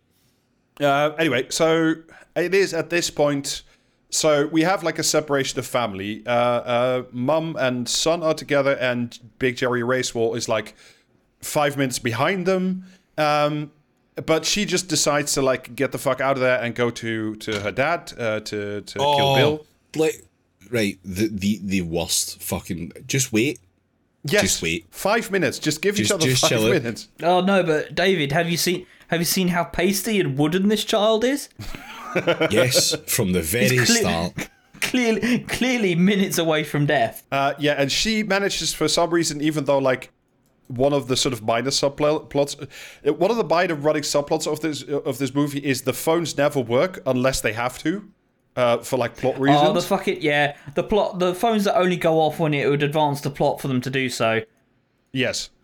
Uh, 0.81 1.11
anyway, 1.19 1.47
so 1.51 1.95
it 2.37 2.55
is 2.55 2.73
at 2.75 2.91
this 2.91 3.11
point. 3.11 3.63
So 4.11 4.47
we 4.49 4.63
have 4.63 4.83
like 4.83 4.99
a 4.99 5.05
separation 5.05 5.59
of 5.59 5.67
family. 5.67 6.25
Uh, 6.27 6.31
uh, 6.31 7.03
Mum 7.13 7.57
and 7.59 7.89
son 7.89 8.23
are 8.23 8.35
together, 8.35 8.77
and 8.81 9.19
Big 9.39 9.57
Jerry 9.57 9.83
Racewar 9.83 10.37
is 10.37 10.49
like 10.49 10.75
five 11.41 11.77
minutes 11.77 11.99
behind 11.99 12.47
them. 12.47 12.85
Um, 13.17 13.71
but 14.27 14.45
she 14.45 14.65
just 14.65 14.89
decides 14.89 15.35
to 15.35 15.43
like 15.43 15.75
get 15.75 15.93
the 15.93 15.99
fuck 15.99 16.21
out 16.21 16.37
of 16.37 16.41
there 16.41 16.61
and 16.61 16.75
go 16.75 16.91
to 16.91 17.37
to 17.37 17.61
her 17.61 17.71
dad 17.71 18.13
uh, 18.19 18.41
to 18.41 18.81
to 18.81 18.99
kill 18.99 19.35
Bill. 19.37 19.67
Like, 19.95 20.25
right, 20.71 20.99
the, 21.05 21.29
the 21.29 21.61
the 21.63 21.83
worst 21.83 22.43
fucking. 22.43 22.93
Just 23.07 23.33
wait. 23.33 23.61
Yes, 24.25 24.43
just 24.43 24.63
wait. 24.63 24.87
Five 24.91 25.31
minutes. 25.31 25.59
Just 25.59 25.81
give 25.81 25.99
each 25.99 26.11
other 26.11 26.27
just 26.27 26.43
five 26.43 26.51
chill 26.51 26.67
it. 26.67 26.83
minutes. 26.83 27.09
Oh 27.23 27.41
no, 27.41 27.63
but 27.63 27.95
David, 27.95 28.33
have 28.33 28.49
you 28.51 28.57
seen 28.57 28.87
have 29.09 29.21
you 29.21 29.25
seen 29.25 29.49
how 29.49 29.65
pasty 29.65 30.21
and 30.21 30.37
wooden 30.39 30.69
this 30.69 30.85
child 30.85 31.25
is? 31.25 31.49
Yes, 32.51 32.95
from 33.07 33.33
the 33.33 33.41
very 33.41 33.77
cle- 33.77 33.87
start. 33.87 34.49
Clearly, 34.81 35.41
clearly 35.41 35.95
minutes 35.95 36.39
away 36.39 36.65
from 36.65 36.87
death. 36.87 37.23
Uh, 37.31 37.53
yeah, 37.59 37.75
and 37.75 37.93
she 37.93 38.23
manages 38.25 38.73
for 38.75 38.89
some 38.89 39.11
reason, 39.11 39.41
even 39.41 39.65
though 39.67 39.79
like 39.79 40.11
one 40.67 40.93
of 40.93 41.07
the 41.07 41.17
sort 41.17 41.33
of 41.33 41.43
minor 41.43 41.71
subplots, 41.71 42.61
uh, 43.07 43.13
one 43.13 43.31
of 43.31 43.37
the 43.37 43.45
minor 43.45 43.75
running 43.77 44.03
subplots 44.03 44.51
of 44.51 44.61
this 44.61 44.83
of 44.83 45.19
this 45.19 45.33
movie 45.35 45.61
is 45.61 45.83
the 45.83 45.93
phones 45.93 46.37
never 46.37 46.59
work 46.61 47.01
unless 47.07 47.41
they 47.41 47.53
have 47.53 47.79
to, 47.81 48.11
uh, 48.61 48.79
for 48.79 48.99
like 48.99 49.17
plot 49.17 49.41
reasons. 49.41 49.69
Oh, 49.69 49.73
the 49.73 49.81
fuck 49.81 50.07
it, 50.07 50.21
yeah. 50.21 50.57
The 50.75 50.83
plot, 50.83 51.19
the 51.19 51.35
phones 51.35 51.65
that 51.65 51.77
only 51.79 51.97
go 51.97 52.21
off 52.21 52.39
when 52.39 52.53
it 52.53 52.69
would 52.69 52.83
advance 52.83 53.23
the 53.23 53.31
plot 53.31 53.61
for 53.61 53.69
them 53.69 53.81
to 53.81 53.91
do 53.91 54.09
so. 54.09 54.43
Yes. 55.13 55.51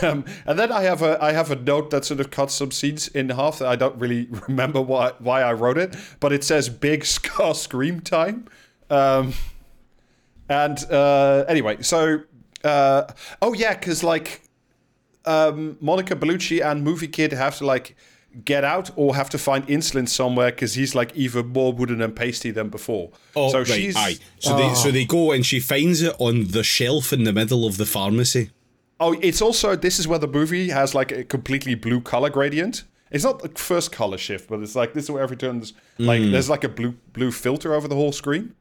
Um, 0.00 0.24
and 0.46 0.58
then 0.58 0.72
I 0.72 0.84
have 0.84 1.02
a 1.02 1.22
I 1.22 1.32
have 1.32 1.50
a 1.50 1.56
note 1.56 1.90
that 1.90 2.06
sort 2.06 2.18
of 2.18 2.30
cuts 2.30 2.54
some 2.54 2.70
scenes 2.70 3.06
in 3.08 3.28
half. 3.28 3.58
That 3.58 3.68
I 3.68 3.76
don't 3.76 3.94
really 3.96 4.28
remember 4.48 4.80
why 4.80 5.12
why 5.18 5.42
I 5.42 5.52
wrote 5.52 5.76
it, 5.76 5.94
but 6.20 6.32
it 6.32 6.42
says 6.42 6.70
"big 6.70 7.04
scar 7.16 7.54
scream 7.54 8.00
time." 8.00 8.46
Um, 8.88 9.34
and 10.48 10.82
uh, 10.90 11.44
anyway, 11.48 11.82
so 11.82 12.22
uh, 12.64 13.02
oh 13.42 13.52
yeah, 13.52 13.74
because 13.74 14.02
like 14.02 14.48
um, 15.26 15.76
Monica 15.82 16.16
Bellucci 16.16 16.64
and 16.64 16.82
Movie 16.82 17.08
Kid 17.08 17.34
have 17.34 17.58
to 17.58 17.66
like 17.66 17.94
get 18.44 18.64
out 18.64 18.90
or 18.96 19.14
have 19.14 19.30
to 19.30 19.38
find 19.38 19.66
insulin 19.68 20.08
somewhere 20.08 20.50
because 20.50 20.74
he's 20.74 20.94
like 20.94 21.14
even 21.14 21.48
more 21.48 21.72
wooden 21.72 22.00
and 22.02 22.16
pasty 22.16 22.50
than 22.50 22.68
before. 22.68 23.10
Oh, 23.36 23.50
so 23.50 23.58
right, 23.58 23.66
she's 23.66 23.96
aye. 23.96 24.16
So 24.38 24.56
they 24.56 24.74
so 24.74 24.90
they 24.90 25.04
go 25.04 25.32
and 25.32 25.44
she 25.44 25.60
finds 25.60 26.02
it 26.02 26.14
on 26.18 26.48
the 26.48 26.64
shelf 26.64 27.12
in 27.12 27.24
the 27.24 27.32
middle 27.32 27.66
of 27.66 27.76
the 27.76 27.86
pharmacy. 27.86 28.50
Oh, 28.98 29.12
it's 29.20 29.42
also 29.42 29.76
this 29.76 29.98
is 29.98 30.08
where 30.08 30.18
the 30.18 30.28
movie 30.28 30.70
has 30.70 30.94
like 30.94 31.12
a 31.12 31.24
completely 31.24 31.74
blue 31.74 32.00
color 32.00 32.30
gradient. 32.30 32.84
It's 33.10 33.24
not 33.24 33.42
the 33.42 33.48
first 33.50 33.92
color 33.92 34.18
shift, 34.18 34.48
but 34.48 34.60
it's 34.60 34.74
like 34.74 34.94
this 34.94 35.04
is 35.04 35.10
where 35.10 35.22
every 35.22 35.36
turns 35.36 35.72
like 35.98 36.20
mm. 36.20 36.32
there's 36.32 36.50
like 36.50 36.64
a 36.64 36.68
blue 36.68 36.94
blue 37.12 37.30
filter 37.30 37.74
over 37.74 37.86
the 37.86 37.94
whole 37.94 38.12
screen. 38.12 38.54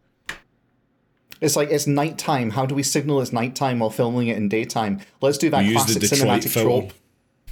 It's 1.41 1.55
like 1.55 1.69
it's 1.71 1.87
nighttime. 1.87 2.51
How 2.51 2.65
do 2.65 2.75
we 2.75 2.83
signal 2.83 3.19
it's 3.21 3.33
nighttime 3.33 3.79
while 3.79 3.89
filming 3.89 4.27
it 4.27 4.37
in 4.37 4.49
daytime? 4.49 5.01
Let's 5.21 5.37
do 5.37 5.49
that 5.49 5.63
We 5.63 5.71
use 5.71 5.85
the 5.85 5.99
classic 5.99 6.17
Detroit 6.17 6.41
cinematic 6.41 6.49
film. 6.49 6.65
trope. 6.67 6.93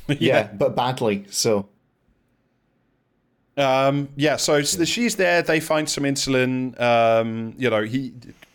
yeah. 0.20 0.50
but 0.54 0.76
badly. 0.76 1.26
So 1.30 1.68
Um, 3.62 4.10
yeah, 4.16 4.38
so 4.38 4.62
she's 4.64 5.16
there. 5.16 5.42
They 5.42 5.60
find 5.60 5.88
some 5.88 6.04
insulin. 6.04 6.80
Um, 6.82 7.54
you 7.58 7.70
know, 7.70 7.84
he 7.84 8.14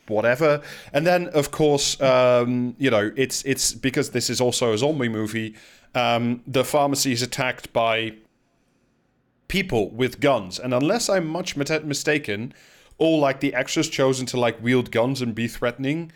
whatever, 0.09 0.63
and 0.93 1.07
then 1.07 1.29
of 1.29 1.51
course, 1.51 2.01
um, 2.01 2.75
you 2.79 2.91
know, 2.91 3.13
it's 3.17 3.45
it's 3.45 3.73
because 3.73 4.11
this 4.11 4.29
is 4.29 4.41
also 4.41 4.73
a 4.73 4.79
zombie 4.79 5.09
movie. 5.09 5.55
Um, 5.95 6.43
the 6.47 6.65
pharmacy 6.65 7.13
is 7.13 7.23
attacked 7.23 7.73
by 7.73 8.15
people 9.49 9.91
with 9.91 10.21
guns, 10.21 10.59
and 10.59 10.75
unless 10.75 11.09
I'm 11.09 11.27
much 11.27 11.57
mistaken, 11.57 12.53
all 12.99 13.21
like 13.21 13.41
the 13.41 13.55
extras 13.55 13.89
chosen 13.89 14.27
to 14.27 14.41
like 14.41 14.63
wield 14.63 14.91
guns 14.91 15.23
and 15.23 15.35
be 15.35 15.47
threatening. 15.47 16.13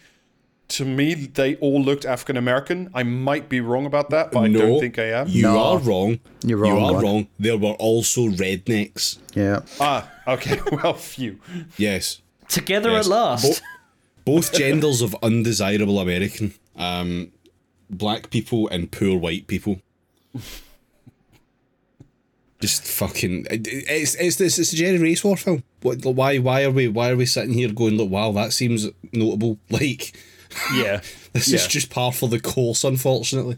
To 0.71 0.85
me, 0.85 1.15
they 1.15 1.57
all 1.57 1.83
looked 1.83 2.05
African 2.05 2.37
American. 2.37 2.91
I 2.95 3.03
might 3.03 3.49
be 3.49 3.61
wrong 3.61 3.87
about 3.87 4.11
that, 4.11 4.31
but 4.31 4.41
I 4.45 4.49
don't 4.53 4.79
think 4.81 4.99
I 4.99 5.07
am. 5.21 5.27
You 5.29 5.43
No. 5.43 5.59
are 5.59 5.79
wrong. 5.79 6.21
You're 6.45 6.59
wrong, 6.59 6.79
You 6.79 6.85
are 6.85 6.93
bud. 6.95 7.03
wrong. 7.03 7.27
There 7.41 7.57
were 7.59 7.73
also 7.73 8.29
rednecks. 8.29 9.19
yeah, 9.35 9.61
Ah, 9.81 10.09
okay. 10.29 10.61
Well, 10.73 10.95
few. 10.95 11.39
Yes. 11.77 12.21
Together 12.49 12.91
Yes. 12.93 13.07
at 13.07 13.11
last. 13.11 13.63
Bo- 14.25 14.33
both 14.37 14.53
genders 14.53 15.01
of 15.03 15.17
undesirable 15.23 15.99
American. 15.99 16.55
Um, 16.77 17.33
black 17.89 18.31
people 18.31 18.69
and 18.69 18.91
poor 18.93 19.19
white 19.19 19.47
people. 19.49 19.81
Just 22.61 22.83
fucking. 22.85 23.47
it- 23.51 23.67
It's 23.67 24.15
it's 24.17 24.37
this 24.37 24.59
it's 24.59 24.73
a 24.73 24.77
Jerry 24.77 24.99
Race 24.99 25.25
War 25.25 25.37
film. 25.37 25.63
What? 25.81 26.05
Why 26.05 26.37
why 26.39 26.63
are 26.65 26.71
we 26.71 26.89
why 26.89 27.11
are 27.11 27.17
we 27.17 27.25
sitting 27.27 27.55
here 27.55 27.73
going 27.73 27.97
look? 27.97 28.11
Wow, 28.11 28.33
that 28.33 28.53
seems 28.53 28.87
notable. 29.13 29.59
Like 29.71 30.13
Yeah. 30.75 31.01
this 31.33 31.49
yeah. 31.49 31.57
is 31.57 31.67
just 31.67 31.91
par 31.91 32.13
for 32.13 32.29
the 32.29 32.41
course, 32.41 32.85
unfortunately. 32.85 33.57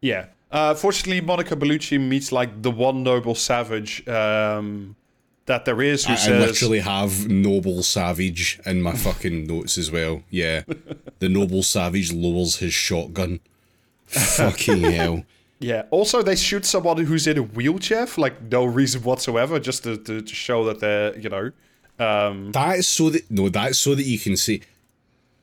Yeah. 0.00 0.26
Uh, 0.50 0.74
fortunately, 0.74 1.20
Monica 1.20 1.56
Bellucci 1.56 1.98
meets 1.98 2.30
like 2.30 2.62
the 2.62 2.70
one 2.70 3.02
noble 3.02 3.34
savage 3.34 4.06
um, 4.06 4.96
that 5.46 5.64
there 5.64 5.80
is 5.82 6.04
who 6.04 6.12
I, 6.12 6.36
I 6.36 6.38
literally 6.38 6.80
have 6.80 7.28
Noble 7.28 7.82
Savage 7.82 8.60
in 8.64 8.82
my 8.82 8.92
fucking 8.92 9.46
notes 9.48 9.76
as 9.76 9.90
well. 9.90 10.22
Yeah. 10.30 10.62
The 11.18 11.28
Noble 11.28 11.62
Savage 11.62 12.12
lowers 12.12 12.56
his 12.56 12.72
shotgun. 12.72 13.40
fucking 14.06 14.82
hell. 14.92 15.24
Yeah. 15.58 15.84
Also, 15.90 16.22
they 16.22 16.36
shoot 16.36 16.64
someone 16.64 16.98
who's 16.98 17.26
in 17.26 17.38
a 17.38 17.42
wheelchair 17.42 18.06
for 18.06 18.20
like 18.20 18.40
no 18.42 18.64
reason 18.64 19.02
whatsoever, 19.02 19.58
just 19.58 19.84
to, 19.84 19.96
to, 19.96 20.20
to 20.22 20.34
show 20.34 20.64
that 20.64 20.80
they're 20.80 21.18
you 21.18 21.28
know. 21.28 21.50
Um, 21.98 22.52
That's 22.52 22.88
so 22.88 23.10
that 23.10 23.30
no, 23.30 23.48
that's 23.48 23.78
so 23.78 23.94
that 23.94 24.04
you 24.04 24.18
can 24.18 24.36
see 24.36 24.62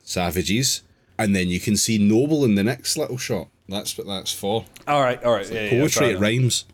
savages, 0.02 0.82
and 1.20 1.36
then 1.36 1.48
you 1.48 1.60
can 1.60 1.76
see 1.76 1.98
Noble 1.98 2.44
in 2.44 2.54
the 2.56 2.64
next 2.64 2.96
little 2.96 3.16
shot. 3.18 3.48
That's 3.68 3.96
what 3.96 4.06
that's 4.06 4.32
for. 4.32 4.64
all 4.88 5.00
right. 5.02 5.22
All 5.22 5.32
right. 5.32 5.48
Yeah, 5.50 5.62
yeah, 5.62 5.70
fair 5.70 5.80
Poetry, 5.80 6.06
it 6.10 6.18
rhymes. 6.18 6.64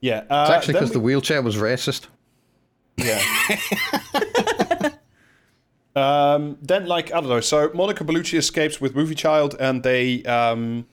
Yeah. 0.00 0.24
Uh, 0.28 0.42
It's 0.42 0.50
actually 0.50 0.72
then 0.74 0.80
because 0.82 0.92
the 0.92 1.00
wheelchair 1.00 1.40
was 1.42 1.56
racist. 1.56 2.06
Yeah. 2.98 3.22
um, 5.96 6.58
then, 6.62 6.86
like, 6.86 7.12
I 7.12 7.20
don't 7.20 7.28
know. 7.28 7.40
So 7.40 7.70
Monica 7.74 8.04
Bellucci 8.04 8.38
escapes 8.38 8.80
with 8.80 8.94
Movie 8.94 9.14
Child, 9.14 9.56
and 9.60 9.82
they 9.82 10.22
um, 10.24 10.86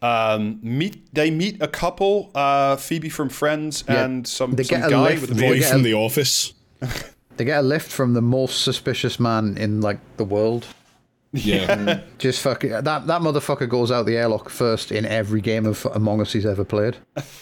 um, 0.00 0.58
meet. 0.62 1.12
They 1.14 1.30
meet 1.30 1.60
a 1.62 1.68
couple, 1.68 2.30
uh, 2.34 2.76
Phoebe 2.76 3.08
from 3.08 3.28
Friends, 3.28 3.84
Yeah. 3.88 4.04
and 4.04 4.26
some, 4.26 4.52
They 4.52 4.62
some 4.64 4.80
get 4.80 4.86
a 4.88 4.90
guy 4.90 5.02
lift. 5.10 5.20
with 5.22 5.30
a 5.32 5.34
They 5.34 5.40
Boy 5.48 5.54
get 5.54 5.58
voice. 5.62 5.68
a- 5.68 5.72
from 5.72 5.82
the 5.82 5.94
office. 5.94 6.52
They 7.38 7.46
get 7.46 7.60
a 7.60 7.62
lift 7.62 7.90
from 7.90 8.12
the 8.12 8.20
most 8.20 8.60
suspicious 8.62 9.18
man 9.18 9.56
in 9.56 9.80
like 9.80 9.98
the 10.18 10.24
world. 10.24 10.66
Yeah. 11.32 12.02
Just 12.18 12.42
fucking 12.42 12.70
that 12.70 12.84
that 12.84 13.22
motherfucker 13.22 13.68
goes 13.68 13.90
out 13.90 14.06
the 14.06 14.16
airlock 14.16 14.48
first 14.48 14.92
in 14.92 15.06
every 15.06 15.40
game 15.40 15.66
of 15.66 15.86
Among 15.86 16.20
Us 16.20 16.32
he's 16.32 16.46
ever 16.46 16.64
played. 16.64 16.96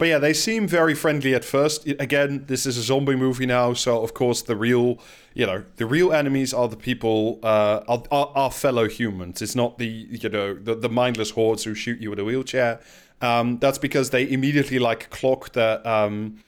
But 0.00 0.08
yeah, 0.08 0.18
they 0.18 0.32
seem 0.32 0.66
very 0.66 0.94
friendly 0.94 1.34
at 1.34 1.44
first. 1.44 1.86
Again, 1.86 2.44
this 2.46 2.64
is 2.64 2.78
a 2.78 2.82
zombie 2.82 3.16
movie 3.16 3.44
now, 3.44 3.74
so 3.74 4.02
of 4.02 4.14
course 4.14 4.40
the 4.40 4.56
real, 4.56 4.98
you 5.34 5.44
know, 5.44 5.62
the 5.76 5.84
real 5.84 6.10
enemies 6.14 6.54
are 6.54 6.68
the 6.68 6.76
people, 6.78 7.38
uh, 7.42 7.82
are, 7.86 8.02
are, 8.10 8.32
are 8.34 8.50
fellow 8.50 8.88
humans. 8.88 9.42
It's 9.42 9.54
not 9.54 9.76
the, 9.76 9.86
you 9.86 10.30
know, 10.30 10.54
the, 10.54 10.74
the 10.74 10.88
mindless 10.88 11.32
hordes 11.32 11.64
who 11.64 11.74
shoot 11.74 12.00
you 12.00 12.08
with 12.08 12.18
a 12.18 12.24
wheelchair. 12.24 12.80
Um, 13.20 13.58
that's 13.58 13.76
because 13.76 14.08
they 14.08 14.26
immediately 14.26 14.78
like 14.78 15.10
clock 15.10 15.52
that 15.52 15.84
um, 15.84 16.38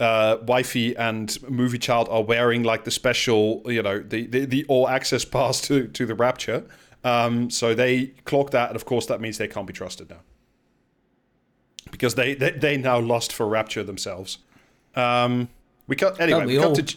uh, 0.00 0.38
wifey 0.46 0.96
and 0.96 1.38
movie 1.48 1.78
child 1.78 2.08
are 2.10 2.22
wearing 2.22 2.62
like 2.62 2.84
the 2.84 2.90
special, 2.90 3.62
you 3.66 3.82
know, 3.82 4.00
the 4.00 4.26
the, 4.26 4.44
the 4.46 4.64
all 4.66 4.88
access 4.88 5.24
pass 5.24 5.60
to 5.62 5.86
to 5.88 6.06
the 6.06 6.14
rapture. 6.14 6.64
Um, 7.04 7.50
so 7.50 7.74
they 7.74 8.08
clock 8.24 8.50
that, 8.50 8.70
and 8.70 8.76
of 8.76 8.84
course 8.84 9.06
that 9.06 9.20
means 9.20 9.38
they 9.38 9.48
can't 9.48 9.66
be 9.66 9.72
trusted 9.72 10.10
now 10.10 10.20
because 11.90 12.14
they 12.14 12.34
they, 12.34 12.50
they 12.50 12.76
now 12.76 12.98
lost 12.98 13.32
for 13.32 13.46
rapture 13.46 13.82
themselves. 13.82 14.38
Um, 14.96 15.48
we 15.86 15.96
cut 15.96 16.20
anyway. 16.20 16.46
We, 16.46 16.58
we 16.58 16.62
cut 16.62 16.74
to. 16.74 16.96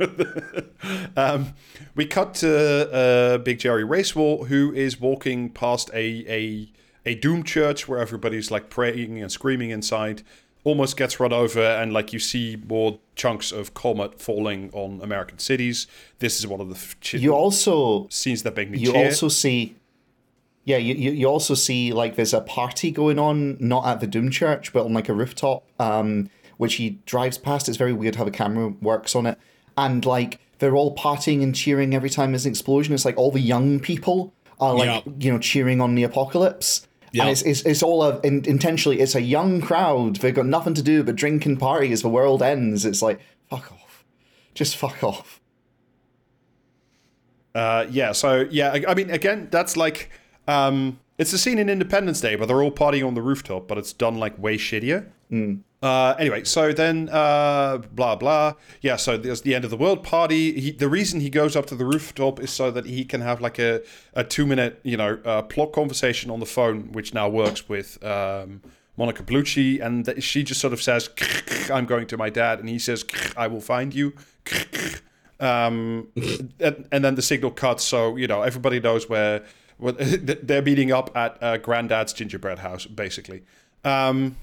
um, 1.16 1.54
we 1.94 2.06
cut 2.06 2.34
to 2.34 2.90
uh, 2.92 3.38
Big 3.38 3.58
Jerry 3.58 3.84
Racewar, 3.84 4.46
who 4.46 4.72
is 4.72 5.00
walking 5.00 5.50
past 5.50 5.90
a, 5.92 6.24
a 6.28 6.70
a 7.06 7.14
doom 7.14 7.42
church 7.42 7.88
where 7.88 7.98
everybody's 7.98 8.50
like 8.50 8.70
praying 8.70 9.20
and 9.20 9.32
screaming 9.32 9.70
inside. 9.70 10.22
Almost 10.62 10.96
gets 10.98 11.18
run 11.18 11.32
over, 11.32 11.62
and 11.62 11.92
like 11.92 12.12
you 12.12 12.18
see 12.18 12.58
more 12.68 12.98
chunks 13.16 13.50
of 13.50 13.72
comet 13.72 14.20
falling 14.20 14.70
on 14.74 15.00
American 15.02 15.38
cities. 15.38 15.86
This 16.18 16.38
is 16.38 16.46
one 16.46 16.60
of 16.60 16.68
the 16.68 16.94
chi- 17.02 17.16
You 17.18 17.32
also 17.34 18.08
scenes 18.10 18.42
that 18.42 18.54
make 18.56 18.68
me 18.70 18.78
you 18.78 18.92
cheer. 18.92 19.06
also 19.06 19.28
see 19.28 19.74
yeah 20.64 20.76
you, 20.76 20.94
you 20.94 21.12
you 21.12 21.26
also 21.26 21.54
see 21.54 21.90
like 21.94 22.16
there's 22.16 22.34
a 22.34 22.42
party 22.42 22.90
going 22.90 23.18
on 23.18 23.56
not 23.58 23.86
at 23.86 24.00
the 24.00 24.06
doom 24.06 24.30
church 24.30 24.74
but 24.74 24.84
on 24.84 24.92
like 24.92 25.08
a 25.08 25.14
rooftop 25.14 25.64
um 25.80 26.28
which 26.58 26.74
he 26.74 26.98
drives 27.06 27.38
past 27.38 27.66
it's 27.66 27.78
very 27.78 27.94
weird 27.94 28.16
how 28.16 28.24
the 28.24 28.30
camera 28.30 28.68
works 28.82 29.16
on 29.16 29.24
it 29.24 29.38
and 29.78 30.04
like 30.04 30.38
they're 30.58 30.76
all 30.76 30.94
partying 30.94 31.42
and 31.42 31.54
cheering 31.54 31.94
every 31.94 32.10
time 32.10 32.32
there's 32.32 32.44
an 32.44 32.50
explosion 32.50 32.92
it's 32.92 33.06
like 33.06 33.16
all 33.16 33.30
the 33.30 33.40
young 33.40 33.80
people 33.80 34.34
are 34.60 34.74
like 34.74 35.02
Yeah. 35.06 35.12
you 35.18 35.32
know 35.32 35.38
cheering 35.38 35.80
on 35.80 35.94
the 35.94 36.02
apocalypse 36.02 36.86
Yeah. 37.12 37.22
and 37.22 37.30
it's, 37.30 37.42
it's, 37.42 37.62
it's 37.62 37.82
all 37.82 38.02
a, 38.02 38.20
in, 38.20 38.44
intentionally 38.44 39.00
it's 39.00 39.14
a 39.14 39.22
young 39.22 39.60
crowd. 39.60 40.16
They've 40.16 40.34
got 40.34 40.46
nothing 40.46 40.74
to 40.74 40.82
do 40.82 41.02
but 41.02 41.16
drink 41.16 41.46
and 41.46 41.58
party 41.58 41.92
as 41.92 42.02
the 42.02 42.08
world 42.08 42.42
ends. 42.42 42.84
It's 42.84 43.02
like 43.02 43.20
fuck 43.48 43.72
off. 43.72 44.04
Just 44.54 44.76
fuck 44.76 45.02
off. 45.02 45.40
Uh, 47.54 47.86
yeah, 47.90 48.12
so 48.12 48.46
yeah, 48.50 48.72
I, 48.72 48.84
I 48.88 48.94
mean, 48.94 49.10
again, 49.10 49.48
that's 49.50 49.76
like 49.76 50.10
um, 50.46 51.00
it's 51.18 51.32
a 51.32 51.38
scene 51.38 51.58
in 51.58 51.68
Independence 51.68 52.20
Day, 52.20 52.36
but 52.36 52.46
they're 52.46 52.62
all 52.62 52.70
partying 52.70 53.06
on 53.06 53.14
the 53.14 53.22
rooftop, 53.22 53.66
but 53.66 53.76
it's 53.76 53.92
done 53.92 54.18
like 54.18 54.38
way 54.38 54.56
shittier. 54.56 55.06
Uh, 55.82 56.14
anyway, 56.18 56.44
so 56.44 56.72
then 56.72 57.08
uh, 57.10 57.78
blah 57.92 58.14
blah. 58.14 58.52
Yeah, 58.82 58.96
so 58.96 59.16
there's 59.16 59.40
the 59.40 59.54
end 59.54 59.64
of 59.64 59.70
the 59.70 59.78
world 59.78 60.02
party. 60.02 60.60
He, 60.60 60.70
the 60.72 60.88
reason 60.88 61.20
he 61.20 61.30
goes 61.30 61.56
up 61.56 61.66
to 61.66 61.74
the 61.74 61.86
rooftop 61.86 62.38
is 62.38 62.50
so 62.50 62.70
that 62.70 62.84
he 62.84 63.04
can 63.04 63.22
have 63.22 63.40
like 63.40 63.58
a, 63.58 63.80
a 64.12 64.22
two 64.22 64.46
minute 64.46 64.80
you 64.82 64.98
know 64.98 65.18
uh, 65.24 65.40
plot 65.42 65.72
conversation 65.72 66.30
on 66.30 66.38
the 66.38 66.46
phone, 66.46 66.92
which 66.92 67.14
now 67.14 67.30
works 67.30 67.66
with 67.66 68.02
um, 68.04 68.60
Monica 68.98 69.22
Bellucci, 69.22 69.80
and 69.80 70.22
she 70.22 70.42
just 70.42 70.60
sort 70.60 70.74
of 70.74 70.82
says, 70.82 71.08
"I'm 71.72 71.86
going 71.86 72.06
to 72.08 72.18
my 72.18 72.28
dad," 72.28 72.60
and 72.60 72.68
he 72.68 72.78
says, 72.78 73.02
"I 73.34 73.46
will 73.46 73.62
find 73.62 73.94
you." 73.94 74.12
um, 75.40 76.08
and, 76.60 76.88
and 76.92 77.02
then 77.02 77.14
the 77.14 77.22
signal 77.22 77.52
cuts, 77.52 77.84
so 77.84 78.16
you 78.16 78.26
know 78.26 78.42
everybody 78.42 78.80
knows 78.80 79.08
where, 79.08 79.44
where 79.78 79.92
they're 79.92 80.60
meeting 80.60 80.92
up 80.92 81.16
at 81.16 81.42
uh, 81.42 81.56
Granddad's 81.56 82.12
gingerbread 82.12 82.58
house, 82.58 82.84
basically. 82.84 83.44
Um, 83.82 84.36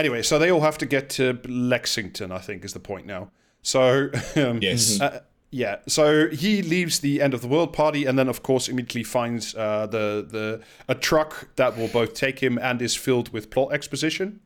anyway, 0.00 0.22
so 0.22 0.38
they 0.38 0.50
all 0.50 0.62
have 0.62 0.78
to 0.78 0.86
get 0.86 1.08
to 1.10 1.38
Lexington, 1.46 2.32
I 2.32 2.38
think, 2.38 2.64
is 2.64 2.72
the 2.72 2.80
point 2.80 3.06
now. 3.06 3.30
So 3.62 4.10
um, 4.36 4.58
Yes. 4.60 5.00
uh, 5.00 5.20
yeah, 5.52 5.76
so 5.88 6.28
he 6.28 6.62
leaves 6.62 7.00
the 7.00 7.20
end 7.20 7.34
of 7.34 7.40
the 7.40 7.48
world 7.48 7.72
party, 7.72 8.04
and 8.06 8.16
then 8.18 8.28
of 8.28 8.42
course 8.42 8.68
immediately 8.68 9.02
finds 9.02 9.54
uh, 9.54 9.86
the 9.86 10.24
the 10.28 10.60
a 10.88 10.94
truck 10.94 11.54
that 11.56 11.76
will 11.76 11.88
both 11.88 12.14
take 12.14 12.38
him 12.40 12.56
and 12.58 12.80
is 12.80 12.94
filled 12.96 13.32
with 13.32 13.50
plot 13.50 13.72
exposition, 13.72 14.40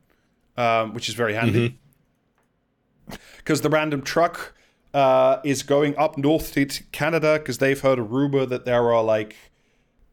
um, 0.56 0.94
which 0.94 1.08
is 1.10 1.14
very 1.14 1.34
handy 1.34 1.78
because 3.36 3.60
the 3.60 3.68
random 3.68 4.00
truck 4.00 4.54
uh, 4.94 5.40
is 5.44 5.62
going 5.62 5.96
up 5.98 6.16
north 6.16 6.54
to 6.54 6.66
Canada 6.92 7.38
because 7.38 7.58
they've 7.58 7.80
heard 7.80 7.98
a 7.98 8.02
rumor 8.02 8.46
that 8.46 8.64
there 8.64 8.90
are 8.92 9.04
like 9.04 9.36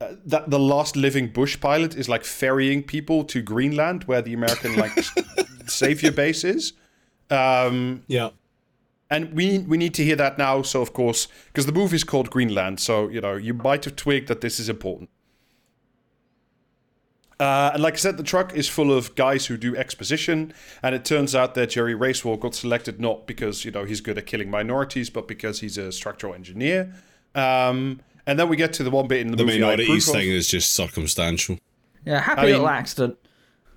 uh, 0.01 0.15
that 0.25 0.49
the 0.49 0.57
last 0.57 0.95
living 0.95 1.27
bush 1.27 1.59
pilot 1.59 1.95
is 1.95 2.09
like 2.09 2.23
ferrying 2.23 2.81
people 2.81 3.23
to 3.23 3.41
Greenland 3.41 4.05
where 4.05 4.21
the 4.21 4.33
American 4.33 4.75
like 4.75 4.91
savior 5.67 6.11
base 6.11 6.43
is. 6.43 6.73
Um, 7.29 8.03
yeah. 8.07 8.31
and 9.11 9.31
we 9.33 9.59
we 9.59 9.77
need 9.77 9.93
to 9.93 10.03
hear 10.03 10.15
that 10.15 10.39
now. 10.39 10.63
So 10.63 10.81
of 10.81 10.91
course, 10.93 11.27
because 11.47 11.67
the 11.67 11.71
movie 11.71 11.95
is 11.97 12.03
called 12.03 12.31
Greenland, 12.31 12.79
so 12.79 13.09
you 13.09 13.21
know 13.21 13.35
you 13.35 13.53
might 13.53 13.85
have 13.85 13.95
twigged 13.95 14.27
that 14.27 14.41
this 14.41 14.59
is 14.59 14.69
important. 14.69 15.09
Uh, 17.39 17.71
and 17.73 17.81
like 17.81 17.93
I 17.95 17.97
said, 17.97 18.17
the 18.17 18.23
truck 18.23 18.55
is 18.55 18.69
full 18.69 18.91
of 18.91 19.15
guys 19.15 19.47
who 19.47 19.57
do 19.57 19.75
exposition, 19.75 20.53
and 20.83 20.93
it 20.93 21.05
turns 21.05 21.35
out 21.35 21.55
that 21.55 21.71
Jerry 21.71 21.95
Racewell 21.95 22.37
got 22.37 22.55
selected 22.55 22.99
not 22.99 23.27
because 23.27 23.65
you 23.65 23.71
know 23.71 23.83
he's 23.83 24.01
good 24.01 24.17
at 24.17 24.25
killing 24.25 24.49
minorities, 24.49 25.11
but 25.11 25.27
because 25.27 25.59
he's 25.59 25.77
a 25.77 25.91
structural 25.91 26.33
engineer. 26.33 26.93
Um, 27.35 28.01
and 28.31 28.39
then 28.39 28.49
we 28.49 28.55
get 28.55 28.73
to 28.73 28.83
the 28.83 28.89
one 28.89 29.07
bit 29.07 29.19
in 29.21 29.27
the, 29.27 29.37
middle. 29.37 29.45
The 29.45 29.51
movie 29.53 29.63
I 29.63 29.69
minorities 29.75 30.07
approve 30.07 30.15
of. 30.15 30.21
thing 30.21 30.31
is 30.31 30.47
just 30.47 30.73
circumstantial. 30.73 31.57
Yeah, 32.05 32.19
happy 32.21 32.41
I 32.41 32.43
mean- 32.45 32.51
little 32.53 32.67
accident. 32.69 33.17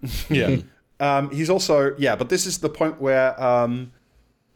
Yeah. 0.31 0.57
um, 1.01 1.31
he's 1.31 1.51
also 1.51 1.95
yeah, 1.99 2.15
but 2.17 2.29
this 2.29 2.47
is 2.47 2.59
the 2.59 2.69
point 2.69 3.01
where 3.01 3.43
um, 3.43 3.93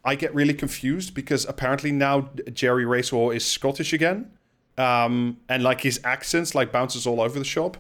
I 0.05 0.15
get 0.15 0.35
really 0.35 0.55
confused 0.55 1.15
because 1.15 1.45
apparently 1.47 1.91
now 1.93 2.31
Jerry 2.53 2.85
Racewell 2.85 3.31
is 3.31 3.45
Scottish 3.45 3.93
again, 3.93 4.31
um, 4.77 5.39
and 5.49 5.63
like 5.63 5.81
his 5.81 6.01
accents 6.05 6.55
like 6.55 6.71
bounces 6.71 7.07
all 7.07 7.21
over 7.21 7.39
the 7.39 7.45
shop. 7.45 7.77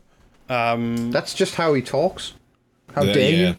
Um, 0.48 1.10
That's 1.10 1.34
just 1.34 1.54
how 1.56 1.74
he 1.74 1.82
talks. 1.82 2.32
How 2.94 3.02
Yeah, 3.02 3.12
dare 3.12 3.30
yeah. 3.30 3.54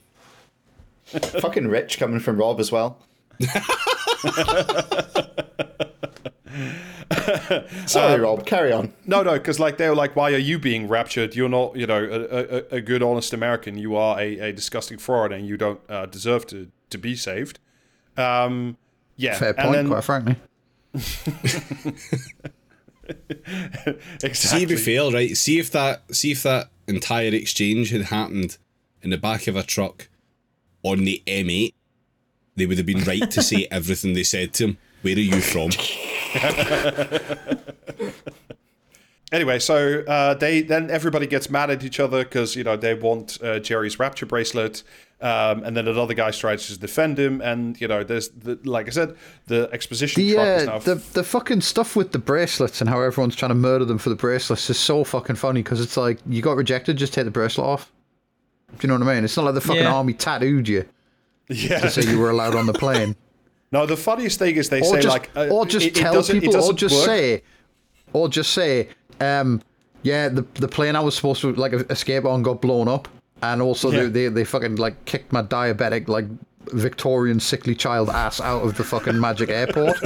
you? 1.14 1.20
fucking 1.40 1.68
rich 1.68 1.98
coming 2.00 2.20
from 2.20 2.38
rob 2.38 2.60
as 2.60 2.72
well 2.72 3.00
Sorry, 7.88 8.20
Rob. 8.22 8.46
Carry 8.46 8.72
on. 8.72 8.94
no, 9.06 9.24
no, 9.24 9.34
because 9.34 9.60
like 9.60 9.78
they 9.78 9.90
were 9.90 9.96
like, 9.96 10.16
"Why 10.16 10.32
are 10.34 10.38
you 10.38 10.60
being 10.60 10.88
raptured? 10.88 11.36
You're 11.36 11.50
not, 11.50 11.76
you 11.76 11.88
know, 11.88 12.04
a, 12.04 12.58
a, 12.76 12.78
a 12.78 12.82
good, 12.82 13.02
honest 13.02 13.34
American. 13.34 13.78
You 13.78 13.96
are 13.96 14.20
a, 14.20 14.40
a 14.40 14.54
disgusting 14.54 14.98
fraud, 15.00 15.32
and 15.32 15.48
you 15.48 15.58
don't 15.58 15.80
uh, 15.90 16.06
deserve 16.06 16.46
to 16.48 16.72
to 16.92 16.98
be 16.98 17.16
saved." 17.16 17.60
Um, 18.18 18.78
yeah, 19.16 19.38
Fair 19.38 19.50
and 19.50 19.58
point, 19.58 19.74
then- 19.74 19.88
quite 19.90 20.04
frankly. 20.04 20.36
exactly. 24.24 24.34
See, 24.34 24.64
if 24.64 24.70
be 24.70 24.76
fail, 24.76 25.12
right? 25.12 25.36
See 25.36 25.60
if 25.60 25.72
that, 25.72 26.04
see 26.16 26.32
if 26.32 26.44
that 26.44 26.70
entire 26.88 27.34
exchange 27.34 27.92
had 27.92 28.04
happened 28.04 28.58
in 29.02 29.10
the 29.10 29.18
back 29.18 29.48
of 29.48 29.56
a 29.56 29.64
truck 29.64 30.10
on 30.84 31.06
the 31.06 31.22
M8, 31.28 31.74
they 32.56 32.66
would 32.66 32.78
have 32.78 32.86
been 32.86 33.04
right 33.04 33.30
to 33.32 33.42
say 33.42 33.68
everything 33.72 34.14
they 34.14 34.24
said 34.24 34.54
to 34.56 34.66
him. 34.70 34.78
Where 35.02 35.16
are 35.16 35.20
you 35.20 35.40
from? 35.42 35.70
anyway, 39.32 39.60
so 39.60 40.04
uh, 40.08 40.34
they 40.36 40.62
then 40.62 40.90
everybody 40.90 41.28
gets 41.28 41.50
mad 41.50 41.70
at 41.70 41.84
each 41.84 42.00
other 42.00 42.24
because 42.24 42.56
you 42.56 42.64
know 42.64 42.76
they 42.78 42.94
want 42.94 43.38
uh, 43.44 43.60
Jerry's 43.60 44.00
rapture 44.00 44.26
bracelet, 44.26 44.84
um, 45.22 45.64
and 45.64 45.76
then 45.76 45.88
another 45.88 46.14
guy 46.14 46.32
tries 46.32 46.68
to 46.68 46.78
defend 46.80 47.18
him, 47.20 47.42
and 47.42 47.80
you 47.80 47.88
know 47.88 48.04
there's 48.04 48.30
the 48.30 48.60
like 48.64 48.88
I 48.88 48.92
said, 48.92 49.16
the 49.48 49.70
exposition 49.72 50.22
The, 50.22 50.34
truck 50.34 50.48
is 50.48 50.68
uh, 50.68 50.80
the 50.80 50.96
the 51.14 51.24
fucking 51.24 51.62
stuff 51.62 51.96
with 51.96 52.12
the 52.12 52.20
bracelets 52.20 52.82
and 52.82 52.90
how 52.90 53.02
everyone's 53.02 53.36
trying 53.36 53.50
to 53.50 53.56
murder 53.56 53.86
them 53.86 53.98
for 53.98 54.10
the 54.10 54.16
bracelets 54.16 54.70
is 54.70 54.78
so 54.80 55.04
fucking 55.04 55.36
funny 55.36 55.62
because 55.64 55.82
it's 55.82 55.98
like 55.98 56.20
you 56.28 56.42
got 56.42 56.58
rejected, 56.58 56.98
just 56.98 57.14
take 57.14 57.26
the 57.26 57.32
bracelet 57.32 57.66
off. 57.68 57.92
Do 58.78 58.86
you 58.86 58.88
know 58.94 59.00
what 59.04 59.10
I 59.12 59.16
mean? 59.16 59.24
It's 59.24 59.36
not 59.36 59.46
like 59.46 59.56
the 59.56 59.62
fucking 59.62 59.82
Yeah. 59.82 59.94
army 59.94 60.14
tattooed 60.14 60.68
you 60.68 60.86
yeah. 61.48 61.80
to 61.80 61.90
say 61.90 62.04
you 62.10 62.20
were 62.20 62.30
allowed 62.30 62.56
on 62.56 62.68
the 62.68 62.74
plane. 62.74 63.16
No, 63.72 63.86
the 63.86 63.98
funniest 63.98 64.40
thing 64.40 64.56
is 64.56 64.70
they 64.70 64.82
or 64.82 64.86
say 64.86 65.02
just, 65.02 65.08
like, 65.08 65.30
uh, 65.36 65.48
or 65.50 65.66
just 65.66 65.86
it- 65.88 65.96
tell 65.96 66.18
it 66.20 66.28
people, 66.28 66.56
or 66.64 66.74
just 66.74 66.96
work. 66.96 67.06
say, 67.06 67.44
or 68.14 68.28
just 68.30 68.52
say, 68.54 68.90
um, 69.22 69.62
yeah, 70.04 70.28
the 70.30 70.42
the 70.56 70.68
plane 70.68 70.96
I 70.96 71.02
was 71.02 71.16
supposed 71.16 71.42
to 71.42 71.54
like 71.54 71.74
escape 71.74 72.26
on 72.26 72.42
got 72.42 72.62
blown 72.62 72.88
up, 72.88 73.08
and 73.44 73.62
also 73.62 73.92
Yeah. 73.92 74.04
they, 74.04 74.08
they 74.10 74.28
they 74.30 74.44
fucking 74.44 74.78
like 74.78 75.06
kicked 75.06 75.32
my 75.32 75.44
diabetic 75.44 76.08
like 76.08 76.26
Victorian 76.72 77.40
sickly 77.40 77.74
child 77.76 78.10
ass 78.10 78.40
out 78.42 78.62
of 78.64 78.78
the 78.78 78.84
fucking 78.84 79.20
magic 79.20 79.50
airport. 79.50 79.98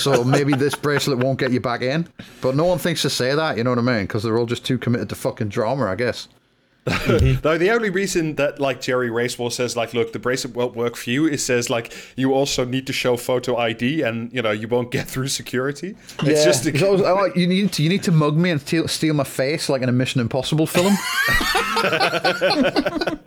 so 0.00 0.22
maybe 0.24 0.52
this 0.54 0.74
bracelet 0.74 1.18
won't 1.18 1.38
get 1.38 1.50
you 1.52 1.60
back 1.60 1.82
in. 1.82 2.06
But 2.40 2.54
no 2.56 2.64
one 2.64 2.78
thinks 2.78 3.02
to 3.02 3.10
say 3.10 3.34
that, 3.34 3.56
you 3.56 3.64
know 3.64 3.70
what 3.70 3.78
I 3.78 3.82
mean? 3.82 4.02
Because 4.02 4.22
they're 4.22 4.38
all 4.38 4.46
just 4.46 4.64
too 4.64 4.78
committed 4.78 5.08
to 5.08 5.14
fucking 5.16 5.48
drama, 5.48 5.86
I 5.86 5.94
guess. 5.96 6.28
No, 7.44 7.58
the 7.58 7.70
only 7.70 7.90
reason 7.90 8.34
that 8.36 8.58
like 8.60 8.80
Jerry 8.80 9.08
Racewell 9.08 9.50
says 9.50 9.76
like, 9.76 9.94
look, 9.94 10.12
the 10.12 10.18
bracelet 10.18 10.54
won't 10.56 10.74
work 10.74 10.96
for 10.96 11.10
you 11.10 11.26
is 11.26 11.44
says 11.44 11.70
like 11.70 11.92
you 12.16 12.34
also 12.34 12.64
need 12.64 12.86
to 12.88 12.92
show 12.92 13.16
photo 13.16 13.56
ID 13.56 14.02
and 14.02 14.32
you 14.32 14.42
know 14.42 14.50
you 14.50 14.66
won't 14.66 14.90
get 14.90 15.06
through 15.06 15.28
security. 15.28 15.94
It's 16.24 16.44
just 16.44 16.66
It's 16.66 16.82
always- 16.82 17.02
oh, 17.02 17.30
you 17.36 17.46
need 17.46 17.72
to, 17.74 17.82
you 17.84 17.88
need 17.88 18.02
to 18.02 18.10
mug 18.12 18.36
me 18.36 18.50
and 18.50 18.60
steal, 18.60 18.88
steal 18.88 19.14
my 19.14 19.22
face 19.24 19.68
like 19.68 19.82
in 19.82 19.88
a 19.88 19.92
Mission 19.92 20.20
Impossible 20.20 20.66
film. 20.66 20.96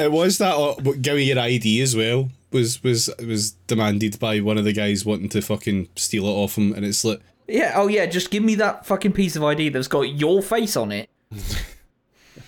It 0.00 0.12
was 0.12 0.38
that 0.38 0.54
uh, 0.54 0.74
what, 0.74 1.04
your 1.04 1.38
ID 1.40 1.80
as 1.82 1.96
well 1.96 2.30
was 2.52 2.80
was 2.84 3.10
was 3.26 3.50
demanded 3.66 4.18
by 4.20 4.38
one 4.40 4.56
of 4.56 4.64
the 4.64 4.72
guys 4.72 5.04
wanting 5.04 5.28
to 5.30 5.42
fucking 5.42 5.88
steal 5.96 6.24
it 6.26 6.30
off 6.30 6.56
him, 6.56 6.72
and 6.72 6.84
it's 6.84 7.04
like 7.04 7.20
Yeah. 7.48 7.72
Oh 7.74 7.88
yeah. 7.88 8.06
Just 8.06 8.30
give 8.30 8.44
me 8.44 8.54
that 8.56 8.86
fucking 8.86 9.12
piece 9.12 9.34
of 9.34 9.42
ID 9.42 9.70
that's 9.70 9.88
got 9.88 10.02
your 10.02 10.40
face 10.40 10.76
on 10.76 10.92
it. 10.92 11.10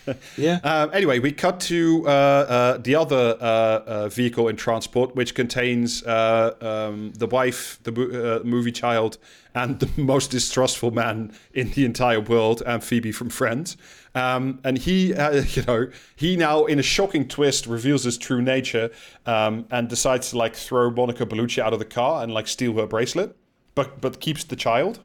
yeah. 0.36 0.60
Um, 0.62 0.90
anyway, 0.92 1.18
we 1.18 1.32
cut 1.32 1.60
to 1.60 2.04
uh, 2.06 2.10
uh, 2.10 2.76
the 2.78 2.94
other 2.94 3.36
uh, 3.40 3.44
uh, 3.44 4.08
vehicle 4.08 4.48
in 4.48 4.56
transport, 4.56 5.14
which 5.14 5.34
contains 5.34 6.02
uh, 6.04 6.54
um, 6.60 7.12
the 7.12 7.26
wife, 7.26 7.78
the 7.82 7.92
mo- 7.92 8.42
movie 8.44 8.72
child, 8.72 9.18
and 9.54 9.80
the 9.80 9.90
most 10.00 10.30
distrustful 10.30 10.90
man 10.90 11.32
in 11.52 11.70
the 11.70 11.84
entire 11.84 12.20
world, 12.20 12.62
and 12.66 12.82
Phoebe 12.82 13.12
from 13.12 13.30
Friends. 13.30 13.76
Um, 14.14 14.60
and 14.64 14.78
he, 14.78 15.14
uh, 15.14 15.42
you 15.48 15.62
know, 15.62 15.88
he 16.16 16.36
now, 16.36 16.64
in 16.64 16.78
a 16.78 16.82
shocking 16.82 17.28
twist, 17.28 17.66
reveals 17.66 18.04
his 18.04 18.18
true 18.18 18.42
nature 18.42 18.90
um, 19.26 19.66
and 19.70 19.88
decides 19.88 20.30
to 20.30 20.38
like 20.38 20.56
throw 20.56 20.90
Monica 20.90 21.26
Bellucci 21.26 21.58
out 21.58 21.72
of 21.72 21.78
the 21.78 21.84
car 21.84 22.22
and 22.22 22.32
like 22.32 22.48
steal 22.48 22.74
her 22.74 22.86
bracelet, 22.86 23.36
but 23.74 24.00
but 24.00 24.20
keeps 24.20 24.44
the 24.44 24.56
child 24.56 25.04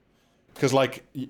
because 0.56 0.74
like 0.74 1.04
y- 1.14 1.28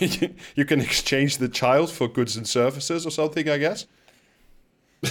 y- 0.00 0.30
you 0.54 0.64
can 0.64 0.80
exchange 0.80 1.38
the 1.38 1.48
child 1.48 1.90
for 1.90 2.06
goods 2.06 2.36
and 2.36 2.46
services 2.46 3.04
or 3.04 3.10
something 3.10 3.48
i 3.48 3.58
guess 3.58 3.86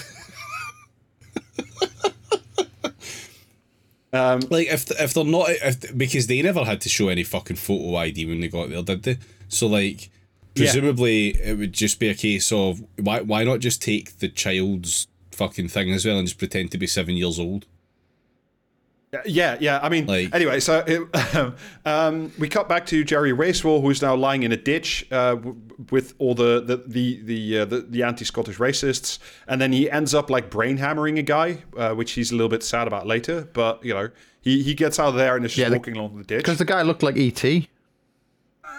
um, 4.13 4.39
Like 4.49 4.67
if 4.67 4.89
if 4.99 5.13
they're 5.13 5.23
not 5.25 5.47
if 5.49 5.97
because 5.97 6.27
they 6.27 6.41
never 6.41 6.63
had 6.63 6.81
to 6.81 6.89
show 6.89 7.09
any 7.09 7.23
fucking 7.23 7.57
photo 7.57 7.95
ID 7.97 8.25
when 8.25 8.39
they 8.41 8.47
got 8.47 8.69
there, 8.69 8.81
did 8.83 9.03
they? 9.03 9.17
So 9.49 9.67
like 9.67 10.09
presumably 10.55 11.29
it 11.41 11.57
would 11.57 11.73
just 11.73 11.99
be 11.99 12.09
a 12.09 12.15
case 12.15 12.51
of 12.51 12.81
why 12.97 13.21
why 13.21 13.43
not 13.43 13.59
just 13.59 13.81
take 13.81 14.17
the 14.19 14.29
child's 14.29 15.07
fucking 15.31 15.67
thing 15.67 15.91
as 15.91 16.05
well 16.05 16.17
and 16.17 16.27
just 16.27 16.39
pretend 16.39 16.71
to 16.71 16.77
be 16.77 16.87
seven 16.87 17.15
years 17.15 17.39
old? 17.39 17.65
Yeah 19.25 19.57
yeah 19.59 19.79
i 19.81 19.89
mean 19.89 20.05
Like- 20.05 20.33
anyway 20.33 20.59
so 20.59 20.83
it, 20.87 21.53
um, 21.85 22.31
we 22.39 22.47
cut 22.49 22.67
back 22.69 22.85
to 22.87 23.03
jerry 23.03 23.33
racewell 23.33 23.81
who's 23.81 24.01
now 24.01 24.15
lying 24.15 24.43
in 24.43 24.51
a 24.51 24.57
ditch 24.57 25.05
uh, 25.11 25.35
w- 25.35 25.55
with 25.91 26.13
all 26.19 26.33
the 26.35 26.61
the 26.61 26.77
the 26.87 27.21
the, 27.23 27.59
uh, 27.59 27.65
the, 27.65 27.81
the 27.81 28.03
anti-scottish 28.03 28.57
racists. 28.57 29.19
And 29.47 29.61
then 29.61 29.71
he 29.71 29.89
ends 29.91 30.13
up 30.15 30.29
like 30.29 30.49
brain 30.49 30.77
hammering 30.77 31.19
a 31.19 31.21
guy 31.21 31.59
uh, 31.77 31.93
which 31.93 32.13
he's 32.13 32.31
a 32.31 32.35
little 32.35 32.49
bit 32.49 32.63
sad 32.63 32.87
about 32.87 33.05
later. 33.05 33.47
But 33.53 33.83
you 33.85 33.93
know 33.93 34.09
he, 34.41 34.63
he 34.63 34.73
gets 34.73 34.97
out 34.99 35.09
of 35.09 35.15
there 35.15 35.35
and 35.35 35.45
is 35.45 35.51
just 35.51 35.59
Yeah, 35.59 35.69
the- 35.69 35.77
walking 35.77 35.95
along 35.97 36.17
the 36.17 36.23
ditch. 36.23 36.39
Because 36.39 36.57
the 36.57 36.65
guy 36.65 36.81
looked 36.81 37.03
like 37.03 37.15
E.T. 37.17 37.69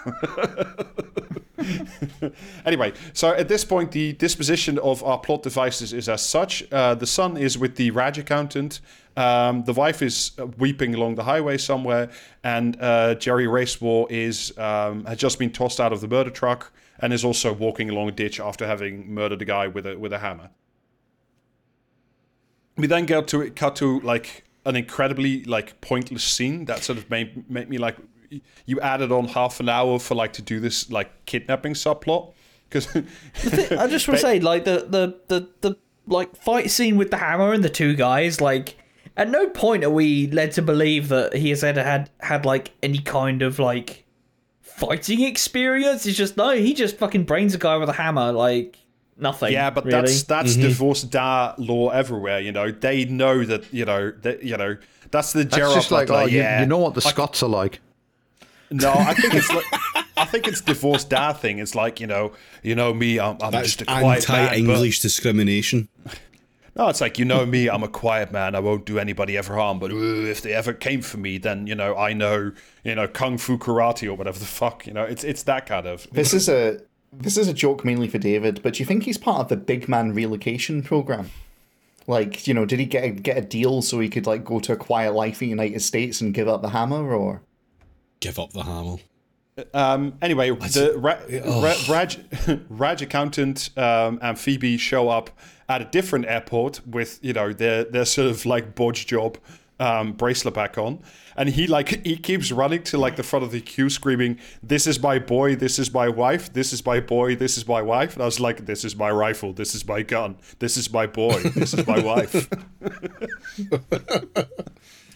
Anyway, 2.65 2.93
so 3.13 3.33
at 3.33 3.47
this 3.47 3.65
point, 3.65 3.91
the 3.91 4.13
disposition 4.13 4.77
of 4.79 5.03
our 5.03 5.17
plot 5.17 5.43
devices 5.43 5.93
is 5.93 6.09
as 6.09 6.21
such. 6.21 6.63
Uh, 6.71 6.95
the 6.95 7.07
son 7.07 7.37
is 7.37 7.57
with 7.57 7.75
the 7.75 7.91
Raj 7.91 8.17
accountant. 8.17 8.81
Um, 9.17 9.63
the 9.63 9.73
wife 9.73 10.01
is 10.01 10.31
uh, 10.39 10.47
weeping 10.57 10.95
along 10.95 11.15
the 11.15 11.23
highway 11.23 11.57
somewhere, 11.57 12.09
and 12.43 12.77
uh, 12.79 13.15
Jerry 13.15 13.47
Racewell 13.47 14.07
is 14.09 14.57
um, 14.57 15.05
has 15.05 15.17
just 15.17 15.39
been 15.39 15.51
tossed 15.51 15.79
out 15.79 15.91
of 15.91 16.01
the 16.01 16.07
murder 16.07 16.29
truck 16.29 16.71
and 16.99 17.13
is 17.13 17.25
also 17.25 17.53
walking 17.53 17.89
along 17.89 18.09
a 18.09 18.11
ditch 18.11 18.39
after 18.39 18.67
having 18.67 19.13
murdered 19.13 19.41
a 19.41 19.45
guy 19.45 19.67
with 19.67 19.85
a 19.85 19.97
with 19.97 20.13
a 20.13 20.19
hammer. 20.19 20.49
We 22.77 22.87
then 22.87 23.05
get 23.05 23.27
to 23.29 23.49
cut 23.51 23.75
to 23.77 23.99
like 24.01 24.45
an 24.65 24.75
incredibly 24.75 25.43
like 25.43 25.81
pointless 25.81 26.23
scene 26.23 26.65
that 26.65 26.83
sort 26.83 26.97
of 26.97 27.09
made 27.09 27.49
made 27.49 27.69
me 27.69 27.77
like 27.77 27.97
you 28.65 28.79
added 28.81 29.11
on 29.11 29.27
half 29.27 29.59
an 29.59 29.69
hour 29.69 29.99
for 29.99 30.15
like 30.15 30.33
to 30.33 30.41
do 30.41 30.59
this 30.59 30.89
like 30.89 31.25
kidnapping 31.25 31.73
subplot 31.73 32.33
because 32.69 32.87
I 32.95 33.87
just 33.87 34.07
want 34.07 34.19
to 34.19 34.21
say, 34.27 34.39
like 34.39 34.65
the 34.65 34.85
the 34.87 35.19
the 35.27 35.49
the 35.61 35.77
like 36.07 36.35
fight 36.35 36.71
scene 36.71 36.97
with 36.97 37.11
the 37.11 37.17
hammer 37.17 37.53
and 37.53 37.63
the 37.63 37.69
two 37.69 37.95
guys, 37.95 38.41
like 38.41 38.77
at 39.17 39.29
no 39.29 39.49
point 39.49 39.83
are 39.83 39.89
we 39.89 40.27
led 40.27 40.51
to 40.53 40.61
believe 40.61 41.09
that 41.09 41.35
he 41.35 41.49
has 41.49 41.63
ever 41.63 41.83
had 41.83 42.09
had 42.19 42.45
like 42.45 42.71
any 42.83 42.99
kind 42.99 43.41
of 43.41 43.59
like 43.59 44.05
fighting 44.61 45.21
experience. 45.21 46.05
It's 46.05 46.17
just 46.17 46.37
no, 46.37 46.51
he 46.51 46.73
just 46.73 46.97
fucking 46.97 47.25
brains 47.25 47.55
a 47.55 47.57
guy 47.57 47.77
with 47.77 47.89
a 47.89 47.93
hammer, 47.93 48.31
like 48.31 48.77
nothing. 49.17 49.51
yeah, 49.51 49.69
but 49.69 49.85
really. 49.85 50.01
that's 50.01 50.23
mm-hmm. 50.23 50.33
that's 50.33 50.55
divorce 50.55 51.03
da 51.03 51.55
law 51.57 51.89
everywhere. 51.89 52.39
You 52.39 52.51
know, 52.51 52.71
they 52.71 53.05
know 53.05 53.43
that 53.45 53.73
you 53.73 53.85
know 53.85 54.11
that 54.21 54.43
you 54.43 54.57
know 54.57 54.77
that's 55.11 55.33
the 55.33 55.43
That's 55.43 55.55
Gerard 55.55 55.73
just 55.73 55.91
like, 55.91 56.07
Butler, 56.07 56.23
oh, 56.23 56.25
yeah. 56.25 56.61
you 56.61 56.67
know 56.67 56.77
what 56.77 56.93
the 56.93 57.01
Scots 57.01 57.41
are 57.43 57.49
like. 57.49 57.81
No, 58.71 58.91
I 58.93 59.13
think 59.13 59.33
it's 59.33 59.51
like 59.53 59.65
I 60.17 60.25
think 60.25 60.47
it's 60.47 60.61
divorce 60.61 61.03
dad 61.03 61.33
thing. 61.33 61.59
It's 61.59 61.75
like 61.75 61.99
you 61.99 62.07
know, 62.07 62.33
you 62.63 62.75
know 62.75 62.93
me, 62.93 63.19
I'm, 63.19 63.37
I'm 63.41 63.51
That's 63.51 63.67
just 63.67 63.81
a 63.81 63.85
quiet 63.85 64.27
man. 64.29 64.39
anti-English 64.41 64.99
discrimination. 64.99 65.87
No, 66.75 66.87
it's 66.87 67.01
like 67.01 67.17
you 67.19 67.25
know 67.25 67.45
me. 67.45 67.69
I'm 67.69 67.83
a 67.83 67.87
quiet 67.87 68.31
man. 68.31 68.55
I 68.55 68.59
won't 68.59 68.85
do 68.85 68.99
anybody 68.99 69.37
ever 69.37 69.55
harm. 69.55 69.79
But 69.79 69.91
uh, 69.91 69.95
if 69.95 70.41
they 70.41 70.53
ever 70.53 70.71
came 70.73 71.01
for 71.01 71.17
me, 71.17 71.37
then 71.37 71.67
you 71.67 71.75
know 71.75 71.95
I 71.95 72.13
know 72.13 72.51
you 72.83 72.95
know 72.95 73.07
kung 73.07 73.37
fu 73.37 73.57
karate 73.57 74.07
or 74.07 74.13
whatever 74.13 74.39
the 74.39 74.45
fuck. 74.45 74.85
You 74.85 74.93
know, 74.93 75.03
it's 75.03 75.23
it's 75.23 75.43
that 75.43 75.65
kind 75.65 75.87
of. 75.87 76.07
This 76.11 76.33
is 76.33 76.47
a 76.47 76.79
this 77.11 77.37
is 77.37 77.47
a 77.47 77.53
joke 77.53 77.83
mainly 77.83 78.07
for 78.07 78.17
David, 78.17 78.61
but 78.61 78.73
do 78.73 78.79
you 78.79 78.85
think 78.85 79.03
he's 79.03 79.17
part 79.17 79.41
of 79.41 79.47
the 79.49 79.57
big 79.57 79.89
man 79.89 80.13
relocation 80.13 80.83
program? 80.83 81.31
Like, 82.07 82.47
you 82.47 82.53
know, 82.53 82.65
did 82.65 82.79
he 82.79 82.85
get 82.85 83.03
a, 83.03 83.09
get 83.09 83.37
a 83.37 83.41
deal 83.41 83.81
so 83.81 83.99
he 83.99 84.09
could 84.09 84.25
like 84.25 84.43
go 84.43 84.59
to 84.61 84.73
a 84.73 84.77
quiet 84.77 85.13
life 85.13 85.41
in 85.41 85.47
the 85.47 85.49
United 85.49 85.81
States 85.81 86.21
and 86.21 86.33
give 86.33 86.47
up 86.47 86.61
the 86.61 86.69
hammer, 86.69 87.13
or 87.13 87.41
Give 88.19 88.39
up 88.39 88.53
the 88.53 88.63
hammer. 88.63 88.97
Um, 89.73 90.17
anyway, 90.21 90.51
the 90.51 90.93
Ra- 90.97 91.19
Ra- 91.61 91.75
Raj, 91.89 92.19
Raj 92.69 93.01
accountant 93.01 93.69
um, 93.77 94.19
and 94.21 94.39
Phoebe 94.39 94.77
show 94.77 95.09
up 95.09 95.29
at 95.67 95.81
a 95.81 95.85
different 95.85 96.25
airport 96.25 96.85
with 96.87 97.19
you 97.21 97.33
know 97.33 97.53
their 97.53 97.83
their 97.83 98.05
sort 98.05 98.27
of 98.27 98.45
like 98.45 98.75
bodge 98.75 99.05
job 99.05 99.37
um, 99.79 100.13
bracelet 100.13 100.53
back 100.53 100.77
on, 100.77 100.99
and 101.37 101.49
he 101.49 101.67
like 101.67 102.05
he 102.05 102.17
keeps 102.17 102.51
running 102.51 102.83
to 102.83 102.97
like 102.97 103.15
the 103.15 103.23
front 103.23 103.45
of 103.45 103.51
the 103.51 103.61
queue 103.61 103.89
screaming, 103.89 104.39
"This 104.61 104.87
is 104.87 105.01
my 105.01 105.19
boy, 105.19 105.55
this 105.55 105.79
is 105.79 105.93
my 105.93 106.09
wife, 106.09 106.51
this 106.53 106.73
is 106.73 106.85
my 106.85 106.99
boy, 106.99 107.35
this 107.35 107.57
is 107.57 107.67
my 107.67 107.81
wife," 107.81 108.13
and 108.13 108.21
I 108.21 108.25
was 108.25 108.39
like, 108.39 108.65
"This 108.65 108.83
is 108.83 108.95
my 108.95 109.11
rifle, 109.11 109.53
this 109.53 109.75
is 109.75 109.87
my 109.87 110.01
gun, 110.01 110.37
this 110.59 110.77
is 110.77 110.91
my 110.91 111.07
boy, 111.07 111.41
this 111.55 111.73
is 111.73 111.87
my 111.87 111.99
wife." 111.99 112.49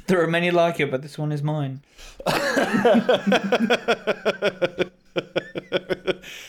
there 0.07 0.21
are 0.21 0.27
many 0.27 0.51
like 0.51 0.79
it, 0.79 0.91
but 0.91 1.01
this 1.01 1.17
one 1.17 1.31
is 1.31 1.41
mine. 1.43 1.81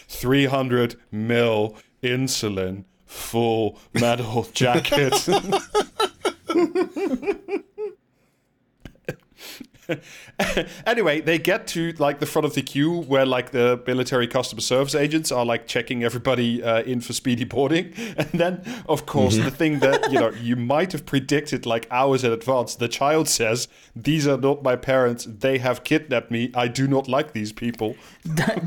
Three 0.09 0.47
hundred 0.47 0.97
mil 1.11 1.77
insulin, 2.03 2.85
full 3.07 3.79
metal 3.93 4.47
jacket. 4.53 5.29
anyway, 10.87 11.21
they 11.21 11.39
get 11.39 11.67
to 11.69 11.93
like 11.99 12.21
the 12.21 12.27
front 12.27 12.47
of 12.47 12.55
the 12.55 12.63
queue 12.63 13.01
where 13.03 13.27
like 13.27 13.51
the 13.51 13.81
military 13.87 14.27
customer 14.27 14.61
service 14.61 14.95
agents 14.95 15.31
are 15.31 15.45
like 15.45 15.67
checking 15.67 16.03
everybody 16.05 16.63
uh, 16.63 16.83
in 16.83 17.01
for 17.01 17.13
speedy 17.13 17.45
boarding, 17.45 17.93
and 18.17 18.29
then 18.33 18.63
of 18.89 19.07
course 19.07 19.37
the 19.37 19.51
thing 19.51 19.81
that 19.81 20.11
you 20.13 20.19
know 20.19 20.31
you 20.31 20.57
might 20.57 20.93
have 20.93 21.05
predicted 21.07 21.67
like 21.67 21.87
hours 21.91 22.25
in 22.25 22.33
advance, 22.33 22.75
the 22.77 22.89
child 22.89 23.29
says, 23.29 23.69
"These 23.95 24.27
are 24.27 24.39
not 24.39 24.63
my 24.63 24.77
parents. 24.77 25.27
They 25.29 25.59
have 25.59 25.85
kidnapped 25.85 26.31
me. 26.31 26.51
I 26.55 26.69
do 26.69 26.87
not 26.87 27.09
like 27.09 27.33
these 27.33 27.53
people." 27.53 27.97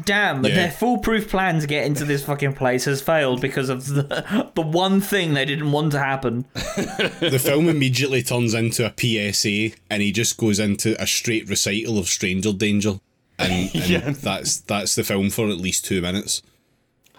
Damn, 0.06 0.46
Yeah. 0.46 0.56
their 0.56 0.72
foolproof 0.72 1.30
plan 1.30 1.60
to 1.62 1.68
get 1.68 1.86
into 1.86 2.06
this 2.06 2.24
fucking 2.24 2.54
place 2.54 2.86
has 2.86 3.02
failed 3.02 3.42
because 3.42 3.70
of 3.70 3.88
the 3.88 4.50
the 4.56 4.62
one 4.62 5.02
thing 5.02 5.34
they 5.34 5.46
didn't 5.46 5.72
want 5.72 5.92
to 5.94 6.00
happen. 6.00 6.46
the 6.54 7.42
film 7.44 7.68
immediately 7.70 8.22
turns 8.22 8.54
into 8.54 8.86
a 8.86 8.94
PSA, 9.34 9.76
and 9.90 10.02
he 10.02 10.12
just 10.12 10.38
goes 10.38 10.60
into 10.60 11.02
a 11.02 11.07
straight 11.08 11.50
recital 11.50 11.98
of 11.98 12.08
Stranger 12.08 12.54
Danger, 12.54 13.00
and, 13.40 13.70
and 13.76 13.90
Yeah. 13.90 14.10
that's 14.12 14.60
that's 14.62 14.96
the 14.96 15.04
film 15.04 15.30
for 15.30 15.48
at 15.50 15.58
least 15.58 15.86
two 15.86 16.02
minutes. 16.02 16.42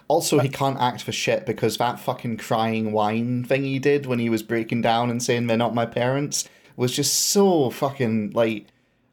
Also, 0.07 0.39
he 0.39 0.49
can't 0.49 0.79
act 0.79 1.03
for 1.03 1.11
shit 1.11 1.45
because 1.45 1.77
that 1.77 1.99
fucking 1.99 2.37
crying 2.37 2.91
whine 2.91 3.43
thing 3.43 3.63
he 3.63 3.77
did 3.77 4.07
when 4.07 4.17
he 4.17 4.27
was 4.29 4.41
breaking 4.41 4.81
down 4.81 5.11
and 5.11 5.21
saying 5.21 5.45
they're 5.45 5.55
not 5.57 5.75
my 5.75 5.85
parents 5.85 6.49
was 6.75 6.95
just 6.95 7.13
so 7.29 7.69
fucking 7.69 8.31
like. 8.31 8.67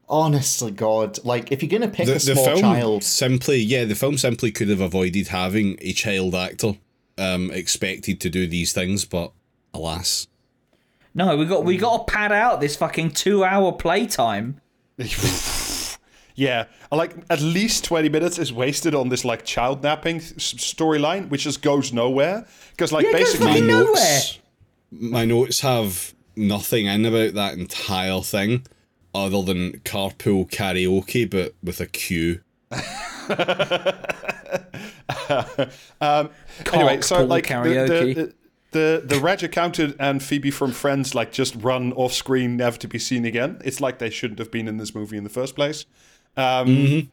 Honestly, 0.09 0.71
God, 0.71 1.19
like 1.25 1.51
if 1.51 1.61
you're 1.61 1.69
gonna 1.69 1.91
pick 1.91 2.05
The, 2.05 2.13
a 2.13 2.15
the 2.15 2.19
small 2.21 2.45
film 2.45 2.59
child, 2.61 3.03
simply, 3.03 3.57
yeah, 3.57 3.83
the 3.83 3.93
film 3.93 4.17
simply 4.17 4.51
could 4.51 4.69
have 4.69 4.79
avoided 4.79 5.27
having 5.27 5.77
a 5.81 5.91
child 5.91 6.33
actor 6.33 6.77
um, 7.17 7.51
expected 7.51 8.21
to 8.21 8.29
do 8.29 8.47
these 8.47 8.71
things, 8.71 9.03
but 9.03 9.33
alas, 9.73 10.27
No, 11.13 11.35
we 11.35 11.43
got 11.45 11.65
we 11.65 11.75
got 11.75 12.07
to 12.07 12.13
pad 12.13 12.31
out 12.31 12.61
this 12.61 12.77
fucking 12.77 13.11
two 13.11 13.43
hour 13.43 13.73
playtime. 13.73 14.61
Yeah, 16.37 16.65
like 16.91 17.15
at 17.31 17.41
least 17.41 17.83
twenty 17.83 18.09
minutes 18.09 18.37
is 18.37 18.53
wasted 18.53 18.93
on 18.93 19.09
this 19.09 19.25
like 19.25 19.43
child 19.43 19.81
napping 19.81 20.19
storyline, 20.19 21.29
which 21.29 21.45
just 21.45 21.63
goes 21.63 21.91
nowhere. 21.91 22.45
Because 22.69 22.91
like 22.91 23.05
Yeah, 23.07 23.11
basically, 23.13 23.47
my 23.47 23.59
notes, 23.59 24.39
my 24.91 25.25
notes 25.25 25.61
have 25.61 26.13
nothing 26.35 26.85
in 26.85 27.05
about 27.05 27.33
that 27.33 27.55
entire 27.55 28.21
thing 28.21 28.67
other 29.15 29.41
than 29.41 29.79
carpool 29.79 30.47
karaoke, 30.47 31.27
but 31.27 31.55
with 31.63 31.81
a 31.81 31.87
Q. 31.87 32.41
Um, 35.99 36.29
anyway, 36.73 37.01
so 37.01 37.17
Carpool 37.17 37.27
like 37.27 37.47
the, 37.47 37.53
karaoke. 37.53 38.15
the, 38.15 38.33
the 38.71 39.01
the 39.05 39.19
Reg 39.19 39.43
accountant 39.43 39.95
and 39.99 40.21
Phoebe 40.21 40.51
from 40.51 40.71
Friends 40.71 41.15
like 41.15 41.31
just 41.31 41.55
run 41.55 41.93
off 41.93 42.13
screen, 42.13 42.57
never 42.57 42.77
to 42.77 42.87
be 42.87 42.99
seen 42.99 43.25
again. 43.25 43.61
It's 43.63 43.79
like 43.81 43.99
they 43.99 44.09
shouldn't 44.09 44.39
have 44.39 44.51
been 44.51 44.67
in 44.67 44.77
this 44.77 44.93
movie 44.93 45.17
in 45.17 45.23
the 45.23 45.29
first 45.29 45.55
place. 45.55 45.85
Um, 46.35 47.11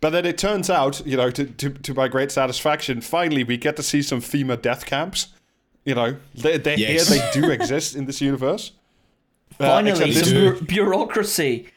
But 0.00 0.10
then 0.10 0.26
it 0.26 0.36
turns 0.36 0.68
out, 0.68 1.04
you 1.06 1.16
know, 1.16 1.30
to, 1.30 1.46
to, 1.46 1.70
to 1.70 1.94
my 1.94 2.06
great 2.06 2.30
satisfaction, 2.30 3.00
finally 3.00 3.44
we 3.44 3.56
get 3.56 3.76
to 3.76 3.82
see 3.82 4.02
some 4.02 4.20
FEMA 4.20 4.60
death 4.60 4.84
camps. 4.84 5.28
You 5.86 5.94
know, 5.94 6.16
they, 6.34 6.58
they 6.58 6.76
Yes. 6.76 7.08
here 7.08 7.18
they 7.18 7.40
do 7.40 7.50
exist 7.50 7.96
in 7.96 8.04
this 8.06 8.20
universe. 8.20 8.72
Uh, 9.58 9.64
Finally, 9.68 10.10
except 10.10 10.26
some 10.26 10.34
this- 10.34 10.60
bu- 10.60 10.66
bureaucracy. 10.66 11.68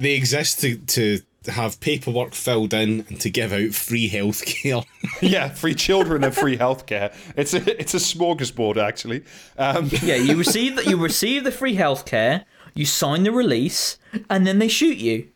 They 0.00 0.12
exist 0.14 0.60
to, 0.60 0.76
to 0.76 1.20
have 1.48 1.80
paperwork 1.80 2.34
filled 2.34 2.72
in 2.72 3.04
and 3.08 3.20
to 3.20 3.30
give 3.30 3.52
out 3.52 3.74
free 3.74 4.08
healthcare. 4.08 4.84
yeah, 5.20 5.48
free 5.48 5.74
children 5.74 6.22
and 6.24 6.34
free 6.34 6.56
healthcare. 6.56 7.14
It's 7.36 7.52
a 7.54 7.80
it's 7.80 7.94
a 7.94 7.98
smorgasbord 7.98 8.76
actually. 8.76 9.24
Um, 9.58 9.90
Yeah, 10.02 10.16
you 10.16 10.36
receive 10.36 10.76
that. 10.76 10.86
You 10.86 10.96
receive 10.96 11.44
the 11.44 11.52
free 11.52 11.76
healthcare. 11.76 12.44
You 12.74 12.86
sign 12.86 13.24
the 13.24 13.32
release, 13.32 13.98
and 14.30 14.46
then 14.46 14.58
they 14.58 14.68
shoot 14.68 14.96
you. 14.98 15.28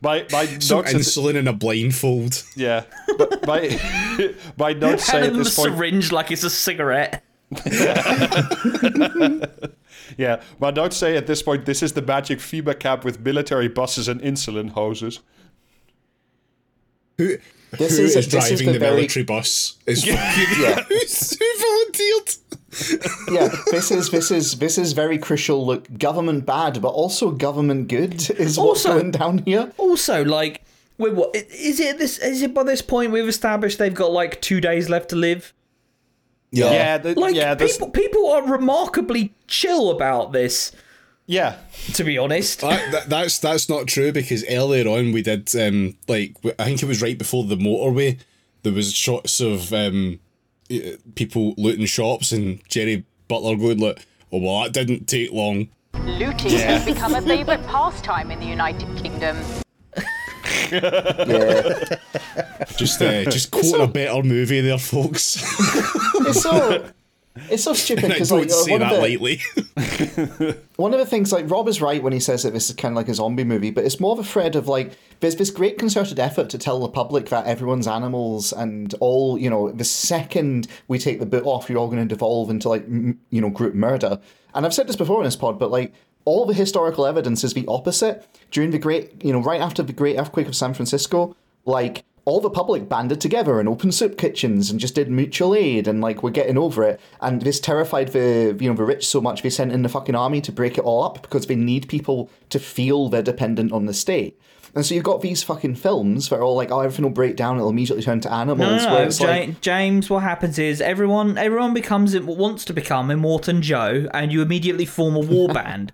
by 0.00 0.26
my 0.32 0.46
Some 0.58 0.78
notes 0.78 0.92
insulin 0.92 1.34
in 1.34 1.48
a 1.48 1.52
blindfold. 1.52 2.42
Yeah, 2.56 2.84
but 3.18 3.42
by 3.42 3.78
my 4.56 4.72
notes 4.72 5.04
say 5.04 5.26
at 5.26 5.32
the 5.32 5.38
this 5.38 5.56
point. 5.56 5.74
syringe 5.74 6.12
like 6.12 6.30
it's 6.30 6.44
a 6.44 6.50
cigarette. 6.50 7.24
Yeah, 10.16 10.42
but 10.58 10.72
don't 10.74 10.92
say 10.92 11.16
at 11.16 11.26
this 11.26 11.42
point 11.42 11.66
this 11.66 11.82
is 11.82 11.92
the 11.92 12.02
magic 12.02 12.38
FEMA 12.40 12.78
camp 12.78 13.04
with 13.04 13.20
military 13.20 13.68
buses 13.68 14.08
and 14.08 14.20
insulin 14.20 14.70
hoses. 14.70 15.20
Who, 17.18 17.36
This 17.72 17.96
who 17.98 18.04
is- 18.04 18.16
is, 18.16 18.28
this 18.28 18.50
is 18.50 18.60
driving 18.60 18.66
the 18.66 18.72
the, 18.74 18.78
very- 18.78 18.96
military 18.96 19.24
bus? 19.24 19.76
Is 19.86 20.04
fucking 20.04 20.62
Yeah. 20.62 20.82
who's 20.88 21.38
who 21.38 21.46
volunteered? 21.58 22.34
yeah, 23.32 23.48
this 23.70 23.90
is 23.90 24.10
this 24.10 24.30
is 24.30 24.58
this 24.58 24.78
is 24.78 24.92
very 24.92 25.18
crucial. 25.18 25.64
Look, 25.66 25.86
government 25.98 26.46
bad, 26.46 26.80
but 26.82 26.88
also 26.90 27.30
government 27.30 27.88
good 27.88 28.30
is 28.32 28.58
what's 28.58 28.84
Also- 28.86 28.98
going 28.98 29.10
down 29.12 29.38
here. 29.38 29.72
Also, 29.76 30.24
like, 30.24 30.62
wait, 30.98 31.14
what 31.14 31.30
i- 31.36 31.46
is 31.50 31.78
it? 31.80 31.98
This 31.98 32.18
is 32.18 32.42
it 32.42 32.54
by 32.54 32.62
this 32.64 32.82
point 32.82 33.12
we've 33.12 33.28
established 33.28 33.78
they've 33.78 33.94
got 33.94 34.12
like 34.12 34.40
two 34.40 34.60
days 34.60 34.88
left 34.88 35.10
to 35.10 35.16
live. 35.16 35.52
Yeah, 36.52 36.98
the, 36.98 37.14
Like, 37.18 37.34
yeah, 37.34 37.54
this, 37.54 37.76
people 37.76 37.90
people 37.90 38.30
are 38.30 38.42
remarkably 38.46 39.34
chill 39.46 39.90
about 39.90 40.32
this. 40.32 40.72
yeah, 41.26 41.56
To 41.94 42.04
be 42.04 42.18
honest, 42.18 42.60
That, 42.60 42.90
that, 42.92 43.08
that's 43.08 43.38
that's 43.38 43.68
not 43.68 43.86
true 43.86 44.12
because 44.12 44.44
earlier 44.48 44.88
on 44.88 45.12
we 45.12 45.22
did 45.22 45.54
um 45.56 45.96
like 46.08 46.34
I 46.58 46.64
think 46.64 46.82
it 46.82 46.86
was 46.86 47.00
right 47.02 47.16
before 47.18 47.44
the 47.44 47.56
motorway. 47.56 48.18
There 48.62 48.72
was 48.72 48.92
shots 48.92 49.40
of 49.40 49.72
um 49.72 50.18
people 51.14 51.54
looting 51.56 51.86
shops 51.86 52.32
and 52.32 52.60
Jerry 52.68 53.04
Butler 53.28 53.56
going 53.56 53.78
like, 53.78 54.04
"Oh 54.32 54.38
well, 54.38 54.62
that 54.64 54.72
didn't 54.72 55.06
take 55.06 55.32
long." 55.32 55.68
Looting 56.04 56.52
has 56.52 56.84
become 56.84 57.14
a 57.14 57.22
favourite 57.22 57.64
pastime 57.66 58.30
in 58.30 58.40
the 58.40 58.46
United 58.46 58.88
Kingdom. 58.96 59.36
Yeah, 60.72 61.96
Just 62.76 63.00
uh, 63.02 63.24
just 63.24 63.50
quoting 63.50 63.80
a 63.80 63.86
better 63.86 64.22
movie 64.22 64.60
there, 64.60 64.78
folks. 64.78 65.36
it's 66.16 66.42
so 66.42 66.86
it's 67.48 67.62
so 67.64 67.72
stupid 67.74 68.04
and 68.04 68.12
I 68.12 68.16
because 68.16 68.28
don't 68.30 68.40
like 68.40 68.50
say 68.50 68.72
one 68.72 68.82
of 68.82 68.90
that 68.90 68.96
the, 68.96 69.00
lightly. 69.00 69.40
One 70.76 70.94
of 70.94 70.98
the 71.00 71.06
things, 71.06 71.30
like 71.30 71.50
Rob 71.50 71.68
is 71.68 71.80
right 71.82 72.02
when 72.02 72.12
he 72.14 72.20
says 72.20 72.42
that 72.42 72.52
this 72.54 72.70
is 72.70 72.76
kind 72.76 72.92
of 72.92 72.96
like 72.96 73.08
a 73.08 73.14
zombie 73.14 73.44
movie, 73.44 73.70
but 73.70 73.84
it's 73.84 74.00
more 74.00 74.12
of 74.12 74.18
a 74.18 74.24
thread 74.24 74.56
of 74.56 74.66
like 74.66 74.92
there's 75.20 75.36
this 75.36 75.50
great 75.50 75.76
concerted 75.78 76.18
effort 76.18 76.48
to 76.50 76.58
tell 76.58 76.80
the 76.80 76.88
public 76.88 77.28
that 77.28 77.46
everyone's 77.46 77.86
animals 77.86 78.52
and 78.52 78.94
all 79.00 79.36
you 79.38 79.50
know. 79.50 79.70
The 79.70 79.84
second 79.84 80.66
we 80.88 80.98
take 80.98 81.20
the 81.20 81.26
boot 81.26 81.44
off, 81.44 81.68
you're 81.68 81.78
all 81.78 81.88
going 81.88 82.06
to 82.06 82.12
devolve 82.12 82.48
into 82.50 82.68
like 82.68 82.84
m- 82.84 83.20
you 83.30 83.40
know 83.40 83.50
group 83.50 83.74
murder. 83.74 84.18
And 84.54 84.64
I've 84.66 84.74
said 84.74 84.88
this 84.88 84.96
before 84.96 85.18
in 85.20 85.24
this 85.24 85.36
pod, 85.36 85.58
but 85.58 85.70
like 85.70 85.92
all 86.24 86.46
the 86.46 86.54
historical 86.54 87.06
evidence 87.06 87.44
is 87.44 87.54
the 87.54 87.64
opposite. 87.66 88.26
During 88.50 88.70
the 88.70 88.78
great, 88.78 89.24
you 89.24 89.32
know, 89.32 89.40
right 89.42 89.60
after 89.60 89.82
the 89.82 89.92
great 89.92 90.18
earthquake 90.18 90.48
of 90.48 90.56
San 90.56 90.74
Francisco, 90.74 91.36
like 91.64 92.04
all 92.24 92.40
the 92.40 92.50
public 92.50 92.88
banded 92.88 93.20
together 93.20 93.58
and 93.58 93.68
opened 93.68 93.94
soup 93.94 94.18
kitchens 94.18 94.70
and 94.70 94.78
just 94.78 94.94
did 94.94 95.10
mutual 95.10 95.54
aid 95.54 95.88
and 95.88 96.00
like 96.00 96.22
we're 96.22 96.30
getting 96.30 96.58
over 96.58 96.84
it. 96.84 97.00
And 97.20 97.42
this 97.42 97.58
terrified 97.60 98.08
the 98.08 98.56
you 98.60 98.68
know 98.68 98.76
the 98.76 98.84
rich 98.84 99.06
so 99.06 99.20
much 99.20 99.42
they 99.42 99.50
sent 99.50 99.72
in 99.72 99.82
the 99.82 99.88
fucking 99.88 100.14
army 100.14 100.40
to 100.42 100.52
break 100.52 100.78
it 100.78 100.84
all 100.84 101.02
up 101.04 101.22
because 101.22 101.46
they 101.46 101.56
need 101.56 101.88
people 101.88 102.30
to 102.50 102.58
feel 102.58 103.08
they're 103.08 103.22
dependent 103.22 103.72
on 103.72 103.86
the 103.86 103.94
state. 103.94 104.38
And 104.74 104.86
so 104.86 104.94
you've 104.94 105.02
got 105.04 105.20
these 105.20 105.42
fucking 105.42 105.74
films 105.74 106.28
that 106.28 106.36
are 106.36 106.44
all 106.44 106.54
like, 106.54 106.70
oh, 106.70 106.78
everything 106.80 107.02
will 107.04 107.10
break 107.10 107.34
down, 107.34 107.56
it'll 107.56 107.70
immediately 107.70 108.04
turn 108.04 108.20
to 108.20 108.32
animals. 108.32 108.84
no, 108.84 108.90
no, 108.90 108.98
no. 108.98 109.02
it's 109.04 109.18
Ja- 109.20 109.26
like, 109.26 109.60
James. 109.60 110.08
What 110.08 110.22
happens 110.22 110.58
is 110.58 110.80
everyone 110.80 111.36
everyone 111.38 111.74
becomes 111.74 112.16
wants 112.18 112.64
to 112.66 112.72
become 112.72 113.08
Immortan 113.08 113.62
Joe, 113.62 114.06
and 114.14 114.32
you 114.32 114.42
immediately 114.42 114.84
form 114.86 115.16
a 115.16 115.20
war 115.20 115.48
band. 115.52 115.92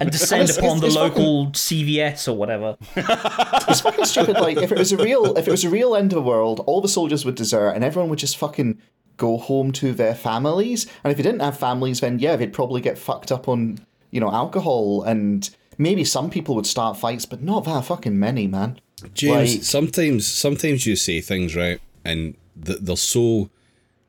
And 0.00 0.10
descend 0.10 0.42
It's- 0.44 0.56
upon 0.58 0.78
it's- 0.78 0.80
the 0.80 0.86
it's 0.86 0.96
local 0.96 1.46
CVS 1.52 2.28
or 2.28 2.34
whatever. 2.36 2.76
it's 2.96 3.80
fucking 3.80 4.04
stupid. 4.04 4.36
Like 4.40 4.56
if 4.58 4.72
it 4.72 4.78
was 4.78 4.92
a 4.92 4.96
real, 4.96 5.36
if 5.36 5.46
it 5.46 5.50
was 5.50 5.64
a 5.64 5.70
real 5.70 5.94
end 5.94 6.12
of 6.12 6.16
the 6.16 6.22
world, 6.22 6.60
all 6.66 6.80
the 6.80 6.88
soldiers 6.88 7.24
would 7.24 7.34
desert 7.36 7.70
and 7.70 7.84
everyone 7.84 8.10
would 8.10 8.18
just 8.18 8.36
fucking 8.36 8.78
go 9.16 9.36
home 9.36 9.70
to 9.72 9.92
their 9.92 10.14
families. 10.14 10.86
And 11.04 11.12
if 11.12 11.18
you 11.18 11.22
didn't 11.24 11.40
have 11.40 11.58
families, 11.58 12.00
then 12.00 12.18
yeah, 12.18 12.36
they'd 12.36 12.52
probably 12.52 12.80
get 12.80 12.98
fucked 12.98 13.30
up 13.30 13.48
on 13.48 13.78
you 14.10 14.20
know 14.20 14.30
alcohol 14.32 15.02
and 15.02 15.48
maybe 15.78 16.04
some 16.04 16.30
people 16.30 16.54
would 16.56 16.66
start 16.66 16.96
fights, 16.96 17.24
but 17.26 17.42
not 17.42 17.64
that 17.64 17.84
fucking 17.84 18.18
many, 18.18 18.46
man. 18.46 18.80
James, 19.14 19.54
Like- 19.56 19.64
sometimes 19.64 20.26
sometimes 20.26 20.86
you 20.86 20.96
say 20.96 21.20
things 21.20 21.54
right, 21.56 21.80
and 22.04 22.34
th- 22.64 22.80
they're 22.82 22.96
so 22.96 23.50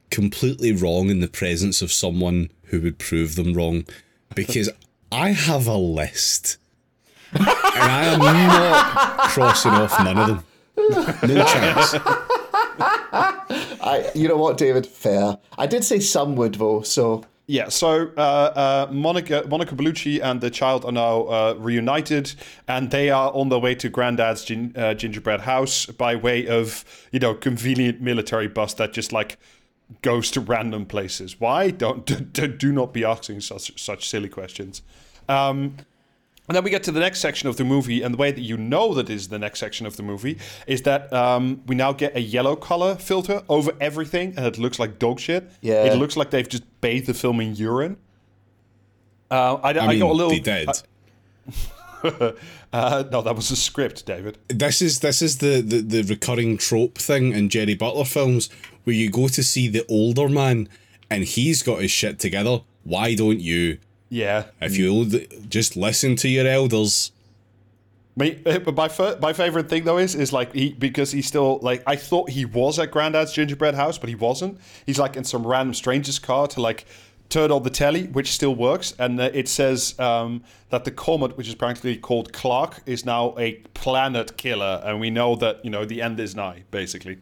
completely 0.09 0.73
wrong 0.73 1.09
in 1.09 1.21
the 1.21 1.27
presence 1.29 1.81
of 1.81 1.91
someone 1.91 2.49
who 2.65 2.81
would 2.81 2.99
prove 2.99 3.35
them 3.35 3.53
wrong, 3.53 3.85
because 4.35 4.69
I 5.11 5.29
have 5.31 5.67
a 5.67 5.77
list, 5.77 6.57
and 7.33 7.45
I 7.47 8.05
am 8.05 8.19
not 8.19 9.29
crossing 9.29 9.71
off 9.71 9.97
none 10.03 10.17
of 10.17 10.27
them. 10.27 10.43
No 11.29 11.45
chance. 11.45 11.95
I, 13.83 14.09
you 14.15 14.27
know 14.27 14.37
what, 14.37 14.57
David? 14.57 14.85
Fair. 14.85 15.37
I 15.57 15.67
did 15.67 15.83
say 15.83 15.99
some 15.99 16.35
would 16.35 16.55
though, 16.55 16.81
so 16.81 17.23
Yeah, 17.47 17.67
so 17.69 18.11
uh, 18.15 18.21
uh, 18.21 18.87
Monica 18.91 19.43
Monica 19.49 19.75
Bellucci 19.75 20.21
and 20.23 20.39
the 20.39 20.49
child 20.49 20.85
are 20.85 20.91
now 20.91 21.23
uh, 21.23 21.55
reunited, 21.57 22.33
and 22.67 22.91
they 22.91 23.09
are 23.09 23.31
on 23.33 23.49
their 23.49 23.59
way 23.59 23.75
to 23.75 23.89
Granddad's 23.89 24.45
gin, 24.45 24.73
uh, 24.77 24.93
gingerbread 24.93 25.41
house 25.41 25.85
by 25.87 26.15
way 26.15 26.47
of 26.47 26.85
you 27.11 27.19
know 27.19 27.33
convenient 27.33 27.99
military 27.99 28.47
bus 28.47 28.73
that 28.75 28.93
just 28.93 29.11
like 29.11 29.37
goes 30.01 30.31
to 30.31 30.41
random 30.41 30.85
places. 30.85 31.39
Why? 31.39 31.69
Don't 31.69 32.05
do, 32.33 32.47
do 32.47 32.71
not 32.71 32.93
be 32.93 33.03
asking 33.03 33.41
such 33.41 33.81
such 33.81 34.07
silly 34.07 34.29
questions. 34.29 34.81
Um, 35.27 35.77
and 36.47 36.55
then 36.55 36.63
we 36.63 36.69
get 36.69 36.83
to 36.83 36.91
the 36.91 36.99
next 36.99 37.19
section 37.19 37.47
of 37.47 37.55
the 37.55 37.63
movie, 37.63 38.01
and 38.01 38.13
the 38.13 38.17
way 38.17 38.31
that 38.31 38.41
you 38.41 38.57
know 38.57 38.93
that 38.95 39.09
is 39.09 39.29
the 39.29 39.39
next 39.39 39.59
section 39.59 39.85
of 39.85 39.95
the 39.95 40.03
movie 40.03 40.37
is 40.67 40.81
that 40.81 41.11
um, 41.13 41.61
we 41.65 41.75
now 41.75 41.93
get 41.93 42.15
a 42.15 42.19
yellow 42.19 42.55
color 42.55 42.95
filter 42.95 43.43
over 43.47 43.71
everything, 43.79 44.33
and 44.35 44.45
it 44.45 44.57
looks 44.57 44.77
like 44.77 44.99
dog 44.99 45.19
shit. 45.19 45.49
Yeah. 45.61 45.83
it 45.83 45.97
looks 45.97 46.17
like 46.17 46.31
they've 46.31 46.49
just 46.49 46.63
bathed 46.81 47.07
the 47.07 47.13
film 47.13 47.39
in 47.39 47.55
urine. 47.55 47.97
Uh, 49.29 49.59
I, 49.63 49.71
I, 49.71 49.79
I 49.79 49.87
mean, 49.87 49.99
got 49.99 50.11
a 50.11 50.13
little. 50.13 50.29
they 50.31 50.39
did. 50.39 50.69
uh, 52.73 53.03
no, 53.11 53.21
that 53.21 53.35
was 53.35 53.51
a 53.51 53.55
script, 53.55 54.05
David. 54.05 54.37
this 54.49 54.81
is 54.81 54.99
this 54.99 55.21
is 55.21 55.37
the, 55.37 55.61
the 55.61 55.81
the 55.81 56.01
recurring 56.03 56.57
trope 56.57 56.97
thing 56.97 57.31
in 57.31 57.49
Jerry 57.49 57.75
Butler 57.75 58.05
films 58.05 58.49
where 58.83 58.95
you 58.95 59.09
go 59.09 59.27
to 59.27 59.43
see 59.43 59.67
the 59.67 59.85
older 59.87 60.29
man 60.29 60.69
and 61.09 61.23
he's 61.23 61.61
got 61.61 61.81
his 61.81 61.91
shit 61.91 62.19
together. 62.19 62.61
Why 62.83 63.15
don't 63.15 63.39
you? 63.39 63.77
Yeah, 64.09 64.45
If 64.59 64.77
you 64.77 65.05
just 65.47 65.77
listen 65.77 66.17
to 66.17 66.27
your 66.27 66.45
elders. 66.45 67.13
Me, 68.17 68.31
but 68.43 68.75
my 68.75 68.89
my 69.21 69.31
favorite 69.31 69.69
thing 69.69 69.85
though 69.85 69.97
is 69.97 70.15
is 70.15 70.33
like 70.33 70.51
he 70.53 70.73
because 70.73 71.13
he's 71.13 71.27
still 71.27 71.59
like 71.61 71.81
I 71.87 71.95
thought 71.95 72.29
he 72.29 72.43
was 72.43 72.77
at 72.77 72.91
Granddad's 72.91 73.31
gingerbread 73.31 73.75
house, 73.75 73.97
but 73.97 74.09
he 74.09 74.15
wasn't. 74.15 74.59
He's 74.85 74.99
like 74.99 75.15
in 75.15 75.23
some 75.23 75.47
random 75.47 75.73
stranger's 75.73 76.19
car 76.19 76.47
to 76.47 76.61
like 76.61 76.85
turn 77.29 77.51
on 77.51 77.63
the 77.63 77.69
telly, 77.69 78.07
which 78.07 78.31
still 78.33 78.53
works, 78.53 78.93
and 78.99 79.19
uh, 79.19 79.29
it 79.33 79.47
says 79.47 79.97
um, 79.97 80.43
that 80.69 80.83
the 80.83 80.91
comet, 80.91 81.37
which 81.37 81.47
is 81.47 81.55
practically 81.55 81.95
called 81.95 82.33
Clarke, 82.33 82.81
is 82.85 83.05
now 83.05 83.33
a 83.39 83.53
planet 83.73 84.35
killer, 84.35 84.81
and 84.83 84.99
we 84.99 85.09
know 85.09 85.35
that 85.37 85.63
you 85.63 85.71
know 85.71 85.85
the 85.85 86.01
end 86.01 86.19
is 86.19 86.35
nigh, 86.35 86.63
basically. 86.69 87.19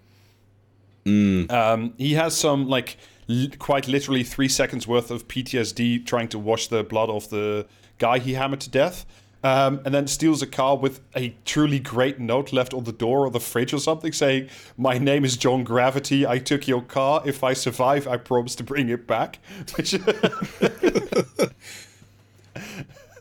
Um, 1.50 1.94
he 1.98 2.14
has 2.14 2.36
some 2.36 2.68
like 2.68 2.98
li- 3.28 3.52
quite 3.60 3.88
literally 3.88 4.24
three 4.24 4.48
seconds 4.48 4.88
worth 4.88 5.12
of 5.12 5.28
PTSD 5.28 6.06
trying 6.06 6.28
to 6.30 6.40
wash 6.40 6.68
the 6.68 6.84
blood 6.84 7.10
off 7.10 7.30
the 7.30 7.66
guy 7.98 8.20
he 8.20 8.34
hammered 8.34 8.62
to 8.62 8.70
death. 8.70 9.06
Um, 9.42 9.80
and 9.86 9.96
then 9.96 10.06
steals 10.08 10.42
a 10.42 10.48
car 10.48 10.76
with 10.76 11.00
a 11.16 11.34
truly 11.46 11.80
great 11.80 12.20
note 12.20 12.52
left 12.52 12.74
on 12.74 12.84
the 12.84 12.92
door 12.92 13.26
or 13.26 13.32
the 13.32 13.40
fridge 13.40 13.74
or 13.74 13.80
something 13.80 14.12
saying, 14.12 14.50
My 14.78 14.98
name 14.98 15.24
is 15.24 15.38
John 15.38 15.64
Garrity. 15.64 16.28
I 16.28 16.40
took 16.40 16.68
your 16.68 16.82
car. 16.82 17.22
If 17.26 17.42
I 17.42 17.54
survive, 17.54 18.06
I 18.06 18.18
promise 18.18 18.54
to 18.56 18.64
bring 18.66 18.90
it 18.90 19.08
back. 19.08 19.40
Which, 19.78 19.92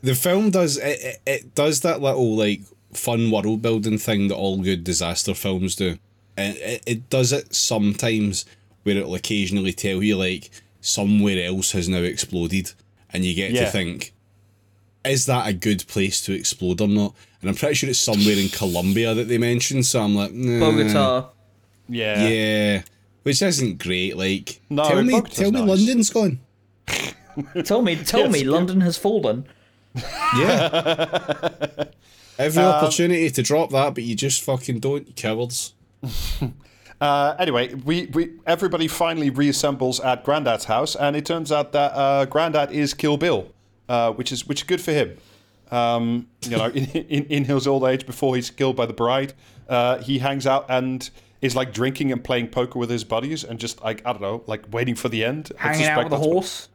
The 0.01 0.15
film 0.15 0.49
does 0.51 0.77
it, 0.77 0.99
it, 1.01 1.21
it 1.25 1.55
does 1.55 1.81
that 1.81 2.01
little 2.01 2.35
like 2.35 2.61
fun 2.93 3.31
world 3.31 3.61
building 3.61 3.97
thing 3.97 4.27
that 4.29 4.35
all 4.35 4.57
good 4.57 4.83
disaster 4.83 5.33
films 5.33 5.75
do. 5.75 5.97
And 6.39 6.57
it, 6.57 6.83
it 6.85 7.09
does 7.09 7.31
it 7.31 7.53
sometimes 7.53 8.45
where 8.83 8.97
it'll 8.97 9.15
occasionally 9.15 9.73
tell 9.73 10.01
you 10.01 10.15
like 10.17 10.49
somewhere 10.81 11.45
else 11.45 11.71
has 11.73 11.89
now 11.89 11.99
exploded 12.01 12.71
and 13.11 13.25
you 13.25 13.33
get 13.35 13.51
Yeah. 13.51 13.65
to 13.65 13.71
think 13.71 14.13
is 15.05 15.25
that 15.27 15.47
a 15.47 15.53
good 15.53 15.85
place 15.87 16.21
to 16.21 16.33
explode 16.33 16.81
or 16.81 16.87
not? 16.87 17.13
And 17.41 17.49
I'm 17.49 17.55
pretty 17.55 17.75
sure 17.75 17.89
it's 17.89 17.99
somewhere 17.99 18.37
in 18.37 18.49
Colombia 18.49 19.13
that 19.13 19.29
they 19.29 19.37
mentioned, 19.37 19.85
so 19.85 20.01
I'm 20.01 20.13
like, 20.13 20.33
nah. 20.33 20.59
Bogota. 20.59 21.29
yeah. 21.87 22.27
Yeah. 22.27 22.81
Which 23.23 23.41
isn't 23.41 23.79
great, 23.79 24.17
like 24.17 24.59
No, 24.69 24.83
tell 24.87 25.01
me 25.03 25.13
Bogota's 25.13 25.35
tell 25.37 25.51
me 25.51 25.59
nice. 25.61 25.69
London's 25.69 26.09
gone. 26.09 26.39
Tell 27.63 27.81
me, 27.81 27.95
tell 27.95 28.21
Yes, 28.21 28.31
me, 28.33 28.43
yeah. 28.43 28.51
London 28.51 28.81
has 28.81 28.97
fallen. 28.97 29.45
Yeah. 30.37 31.63
Every 32.37 32.63
um, 32.63 32.73
opportunity 32.75 33.29
to 33.31 33.41
drop 33.41 33.69
that, 33.71 33.93
but 33.95 34.03
you 34.03 34.15
just 34.15 34.43
fucking 34.43 34.79
don't, 34.79 35.07
you 35.07 35.13
cowards. 35.13 35.73
Uh, 37.01 37.33
anyway, 37.39 37.73
we, 37.73 38.07
we 38.07 38.31
everybody 38.45 38.85
finally 38.87 39.31
reassembles 39.31 40.03
at 40.03 40.23
Grandad's 40.25 40.65
house, 40.65 40.97
and 40.97 41.15
it 41.15 41.25
turns 41.25 41.49
out 41.49 41.71
that 41.71 41.93
uh, 41.93 42.25
Grandad 42.25 42.73
is 42.73 42.93
Kill 42.93 43.15
Bill, 43.15 43.47
uh, 43.87 44.11
which 44.11 44.33
is 44.33 44.45
which 44.45 44.61
is 44.61 44.67
good 44.67 44.81
for 44.81 44.91
him. 44.91 45.17
Um, 45.71 46.27
you 46.41 46.57
know, 46.57 46.65
in, 46.65 46.85
in 46.89 47.25
in 47.27 47.45
his 47.45 47.67
old 47.67 47.85
age, 47.85 48.05
before 48.05 48.35
he's 48.35 48.49
killed 48.49 48.75
by 48.75 48.85
the 48.85 48.91
bride, 48.93 49.33
uh, 49.69 49.99
he 49.99 50.19
hangs 50.19 50.45
out 50.45 50.65
and 50.67 51.09
is 51.41 51.55
like 51.55 51.71
drinking 51.71 52.11
and 52.11 52.21
playing 52.21 52.49
poker 52.49 52.77
with 52.77 52.89
his 52.89 53.05
buddies, 53.05 53.45
and 53.45 53.59
just 53.59 53.81
like 53.81 54.01
I 54.05 54.11
don't 54.11 54.21
know, 54.21 54.43
like 54.45 54.65
waiting 54.69 54.95
for 54.95 55.07
the 55.07 55.23
end. 55.23 55.53
Hanging 55.57 55.85
out 55.85 55.99
with 56.03 56.07
a 56.07 56.09
that's 56.17 56.27
what- 56.27 56.33
horse. 56.33 56.67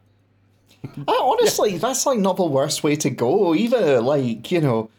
Uh, 1.07 1.11
honestly, 1.23 1.77
that's 1.77 2.05
like 2.07 2.17
not 2.17 2.37
the 2.37 2.45
worst 2.45 2.83
way 2.83 2.95
to 2.95 3.11
go 3.11 3.53
either. 3.53 4.01
Like, 4.01 4.51
you 4.51 4.61
know, 4.61 4.89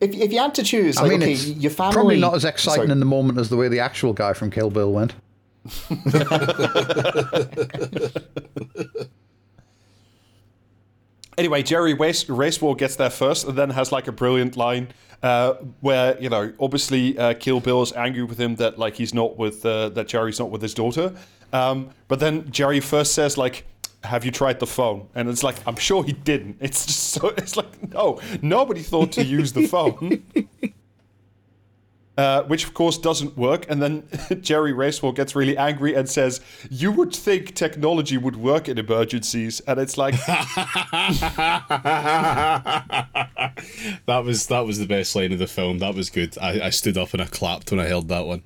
if, 0.00 0.14
if 0.14 0.32
you 0.32 0.38
had 0.38 0.54
to 0.54 0.62
choose, 0.62 0.96
like, 0.96 1.06
I 1.06 1.08
mean, 1.08 1.22
okay, 1.22 1.32
it's 1.32 1.46
your 1.46 1.70
family. 1.70 1.92
probably 1.92 2.20
not 2.20 2.34
as 2.34 2.44
exciting 2.44 2.82
Sorry. 2.82 2.92
in 2.92 3.00
the 3.00 3.06
moment 3.06 3.38
as 3.38 3.48
the 3.48 3.56
way 3.56 3.68
the 3.68 3.80
actual 3.80 4.12
guy 4.12 4.32
from 4.32 4.50
Kill 4.50 4.70
Bill 4.70 4.92
went. 4.92 5.14
Anyway, 11.38 11.62
Jerry 11.62 11.94
Race, 11.94 12.60
War 12.60 12.74
gets 12.74 12.96
there 12.96 13.10
first 13.10 13.46
and 13.46 13.56
then 13.56 13.70
has 13.70 13.92
like 13.92 14.08
a 14.08 14.12
brilliant 14.12 14.56
line 14.56 14.88
uh, 15.22 15.54
where, 15.80 16.20
you 16.20 16.28
know, 16.28 16.52
obviously 16.58 17.16
uh, 17.16 17.34
Kill 17.34 17.60
Bill 17.60 17.80
is 17.80 17.92
angry 17.92 18.24
with 18.24 18.40
him 18.40 18.56
that 18.56 18.76
like 18.76 18.96
he's 18.96 19.14
not 19.14 19.38
with, 19.38 19.64
uh, 19.64 19.90
that 19.90 20.08
Jerry's 20.08 20.40
not 20.40 20.50
with 20.50 20.60
his 20.60 20.74
daughter. 20.74 21.14
Um, 21.52 21.90
but 22.08 22.18
then 22.18 22.50
Jerry 22.50 22.80
first 22.80 23.14
says 23.14 23.38
like, 23.38 23.64
have 24.04 24.24
you 24.24 24.30
tried 24.30 24.60
the 24.60 24.66
phone? 24.66 25.08
And 25.14 25.28
it's 25.28 25.42
like, 25.42 25.56
I'm 25.66 25.76
sure 25.76 26.04
he 26.04 26.12
didn't. 26.12 26.58
It's 26.60 26.86
just 26.86 27.10
so, 27.10 27.28
it's 27.28 27.56
like, 27.56 27.92
no, 27.92 28.20
nobody 28.42 28.82
thought 28.82 29.12
to 29.12 29.24
use 29.24 29.52
the 29.52 29.66
phone. 29.66 30.24
Uh, 32.18 32.42
which 32.48 32.64
of 32.64 32.74
course 32.74 32.98
doesn't 32.98 33.38
work. 33.38 33.64
And 33.70 33.80
then 33.80 34.02
Jerry 34.40 34.72
Racewell 34.72 35.12
gets 35.12 35.36
really 35.36 35.56
angry 35.56 35.94
and 35.94 36.08
says, 36.08 36.40
"You 36.68 36.90
would 36.90 37.14
think 37.14 37.54
technology 37.54 38.18
would 38.18 38.34
work 38.34 38.68
in 38.68 38.76
emergencies," 38.76 39.60
and 39.60 39.78
it's 39.78 39.96
like, 39.96 40.16
That 40.26 40.42
was 44.24 44.48
that 44.48 44.66
was 44.66 44.80
the 44.80 44.86
best 44.88 45.14
line 45.14 45.32
of 45.32 45.38
the 45.38 45.46
film. 45.46 45.78
That 45.78 45.94
was 45.94 46.10
good. 46.10 46.36
I, 46.42 46.62
I 46.62 46.70
stood 46.70 46.98
up 46.98 47.12
and 47.12 47.22
I 47.22 47.26
clapped 47.26 47.70
when 47.70 47.78
I 47.78 47.86
heard 47.86 48.08
that 48.08 48.26
one. 48.26 48.42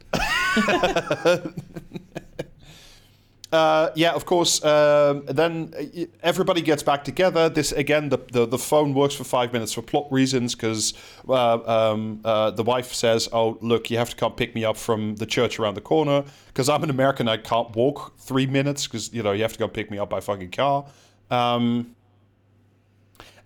Uh, 3.52 3.90
yeah, 3.94 4.12
of 4.12 4.24
course. 4.24 4.64
Um, 4.64 5.26
then 5.26 5.74
uh, 5.78 6.06
everybody 6.22 6.62
gets 6.62 6.82
back 6.82 7.04
together. 7.04 7.50
This 7.50 7.70
again, 7.72 8.08
the, 8.08 8.18
the, 8.32 8.46
the 8.46 8.58
phone 8.58 8.94
works 8.94 9.14
for 9.14 9.24
five 9.24 9.52
minutes 9.52 9.74
for 9.74 9.82
plot 9.82 10.10
reasons 10.10 10.54
because 10.54 10.94
uh, 11.28 11.58
um, 11.92 12.20
uh, 12.24 12.50
the 12.50 12.62
wife 12.62 12.94
says, 12.94 13.28
"Oh, 13.30 13.58
look, 13.60 13.90
you 13.90 13.98
have 13.98 14.08
to 14.08 14.16
come 14.16 14.32
pick 14.32 14.54
me 14.54 14.64
up 14.64 14.78
from 14.78 15.16
the 15.16 15.26
church 15.26 15.58
around 15.58 15.74
the 15.74 15.82
corner 15.82 16.24
because 16.46 16.70
I'm 16.70 16.82
an 16.82 16.88
American. 16.88 17.28
I 17.28 17.36
can't 17.36 17.76
walk 17.76 18.16
three 18.16 18.46
minutes 18.46 18.86
because 18.86 19.12
you 19.12 19.22
know 19.22 19.32
you 19.32 19.42
have 19.42 19.52
to 19.52 19.58
come 19.58 19.70
pick 19.70 19.90
me 19.90 19.98
up 19.98 20.08
by 20.08 20.20
fucking 20.20 20.50
car." 20.52 20.86
Um, 21.30 21.94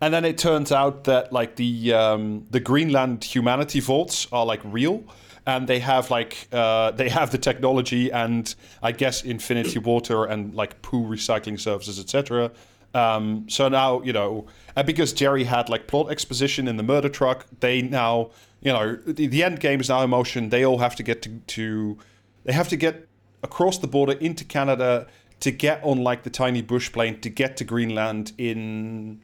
and 0.01 0.15
then 0.15 0.25
it 0.25 0.39
turns 0.39 0.71
out 0.71 1.05
that 1.05 1.33
like 1.33 1.57
the 1.57 1.93
um, 1.95 2.47
the 2.51 2.61
Greenland 2.61 3.25
humanity 3.25 3.81
vaults 3.81 4.29
are 4.31 4.47
like 4.47 4.61
real, 4.63 5.03
and 5.47 5.69
they 5.69 5.79
have 5.79 6.11
like 6.11 6.49
uh, 6.53 6.91
they 6.91 7.09
have 7.09 7.31
the 7.31 7.39
technology 7.39 8.11
and 8.11 8.55
I 8.83 8.93
guess 8.93 9.23
infinity 9.23 9.79
water 9.79 10.25
and 10.25 10.55
like 10.55 10.83
poo 10.83 11.05
recycling 11.05 11.59
services, 11.59 11.99
etc. 12.01 12.51
Um, 12.95 13.49
so 13.49 13.69
now 13.69 14.03
you 14.03 14.13
know, 14.13 14.47
and 14.75 14.87
because 14.87 15.13
Jerry 15.13 15.45
had 15.45 15.69
like 15.69 15.87
plot 15.87 16.11
exposition 16.11 16.67
in 16.67 16.77
the 16.77 16.83
murder 16.83 17.09
truck, 17.09 17.47
they 17.61 17.83
now 17.83 18.31
you 18.61 18.73
know 18.73 18.97
the, 18.97 19.29
the 19.29 19.45
end 19.45 19.61
game 19.61 19.81
is 19.81 19.89
now 19.89 20.03
in 20.03 20.11
motion. 20.11 20.49
They 20.49 20.65
all 20.65 20.79
have 20.79 20.97
to 20.97 21.03
get 21.03 21.23
to, 21.23 21.31
to 21.39 21.99
they 22.45 22.53
have 22.53 22.69
to 22.69 22.77
get 22.77 23.07
across 23.43 23.79
the 23.79 23.87
border 23.87 24.13
into 24.15 24.45
Canada 24.45 25.07
to 25.39 25.51
get 25.53 25.83
on 25.85 26.03
like 26.03 26.25
the 26.25 26.31
tiny 26.31 26.63
bush 26.63 26.91
plane 26.91 27.21
to 27.21 27.29
get 27.29 27.57
to 27.59 27.65
Greenland 27.65 28.33
in 28.39 29.21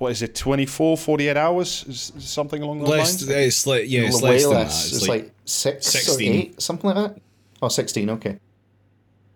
what 0.00 0.10
is 0.12 0.22
it 0.22 0.34
24 0.34 0.96
48 0.96 1.36
hours 1.36 1.84
is 1.86 2.12
is 2.16 2.28
something 2.28 2.62
along 2.62 2.80
those 2.80 2.88
Less, 2.88 3.22
lines 3.22 3.28
it's 3.28 3.66
like 3.66 3.84
yeah, 3.86 4.00
it's 4.02 4.22
way 4.22 4.30
less 4.30 4.46
less. 4.46 4.86
It's, 4.86 4.96
It's, 4.96 5.08
like, 5.08 5.22
like, 5.24 5.32
six 5.44 5.86
16. 5.86 6.32
or 6.32 6.34
eight, 6.34 6.60
something 6.62 6.90
like 6.90 6.96
that. 6.96 7.20
Oh, 7.62 7.68
16, 7.68 8.10
okay. 8.10 8.38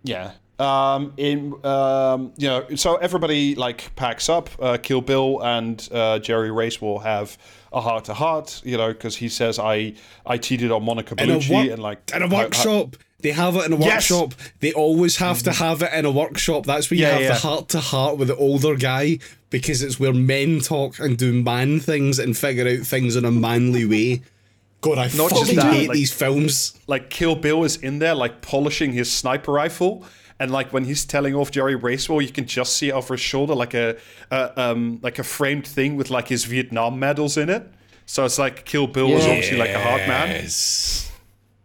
yeah 0.03 0.33
um 0.61 1.13
in 1.17 1.53
um 1.67 2.33
you 2.37 2.47
know 2.49 2.65
so 2.77 2.95
everybody 2.97 3.57
like 3.57 3.95
packs 3.97 4.29
up 4.29 4.49
uh, 4.61 4.79
kill 4.81 5.01
bill 5.01 5.41
and 5.43 5.89
uh, 5.93 6.19
jerry 6.21 6.53
race 6.53 6.81
will 6.81 7.01
have 7.01 7.37
a 7.73 7.81
heart 7.81 8.05
to 8.05 8.15
heart 8.15 8.63
you 8.65 8.77
know 8.77 8.93
because 8.93 9.17
he 9.17 9.29
says 9.29 9.59
i 9.59 9.93
i 10.25 10.39
cheated 10.39 10.71
on 10.71 10.85
monica 10.85 11.15
in 11.21 11.29
a, 11.29 11.35
bellucci 11.39 11.73
and 11.73 11.83
like 11.83 12.09
in 12.15 12.23
a 12.23 12.29
how- 12.29 12.37
how- 12.37 12.43
workshop. 12.45 12.97
They 13.25 13.33
have 13.33 13.57
it 13.57 13.65
in 13.67 13.73
a 13.73 13.79
Yes! 13.81 14.09
workshop. 14.11 14.35
They 14.61 14.73
always 14.73 15.17
have 15.17 15.43
to 15.43 15.53
have 15.53 15.83
it 15.83 15.93
in 15.93 16.05
a 16.05 16.11
workshop. 16.13 16.67
That's 16.67 16.89
where 16.91 16.99
you 16.99 17.05
Yeah, 17.07 17.13
have 17.15 17.21
yeah. 17.23 17.29
the 17.31 17.35
heart 17.41 17.69
to 17.71 17.81
heart 17.81 18.19
with 18.19 18.29
the 18.29 18.37
older 18.37 18.77
guy 18.77 19.19
because 19.51 19.83
it's 19.83 19.99
where 19.99 20.13
men 20.13 20.61
talk 20.61 20.99
and 21.01 21.19
do 21.19 21.33
man 21.43 21.81
things 21.81 22.19
and 22.21 22.37
figure 22.37 22.69
out 22.69 22.87
things 22.87 23.17
in 23.17 23.25
a 23.25 23.31
manly 23.33 23.85
way. 23.85 24.23
God, 24.83 24.99
I 24.99 25.05
Not 25.17 25.31
just 25.31 25.41
fucking 25.43 25.57
that, 25.57 25.73
hate 25.75 25.89
like- 25.89 25.97
these 25.97 26.13
films. 26.13 26.75
like 26.87 27.09
Kill 27.11 27.35
Bill 27.35 27.65
is 27.65 27.77
in 27.77 27.99
there, 27.99 28.15
like 28.15 28.43
polishing 28.43 28.93
his 28.93 29.11
sniper 29.11 29.51
rifle, 29.53 30.05
and 30.39 30.51
like 30.51 30.73
when 30.73 30.85
he's 30.85 31.05
telling 31.07 31.35
off 31.35 31.51
Jerry 31.51 31.75
Racewell, 31.77 32.21
you 32.21 32.29
can 32.29 32.45
just 32.47 32.77
see 32.77 32.93
over 32.93 33.15
his 33.15 33.21
shoulder 33.23 33.55
like 33.55 33.73
a, 33.73 33.97
a 34.31 34.61
um 34.61 34.99
like 35.03 35.19
a 35.19 35.25
framed 35.25 35.67
thing 35.67 35.97
with 35.97 36.11
like 36.11 36.29
his 36.29 36.45
Vietnam 36.45 36.99
medals 36.99 37.37
in 37.39 37.49
it. 37.49 37.65
So 38.05 38.27
it's 38.27 38.39
like 38.39 38.67
Kill 38.67 38.87
Bill 38.87 39.11
was 39.11 39.25
obviously 39.25 39.57
like 39.57 39.71
a 39.71 39.81
hard 39.81 40.07
man. 40.07 40.45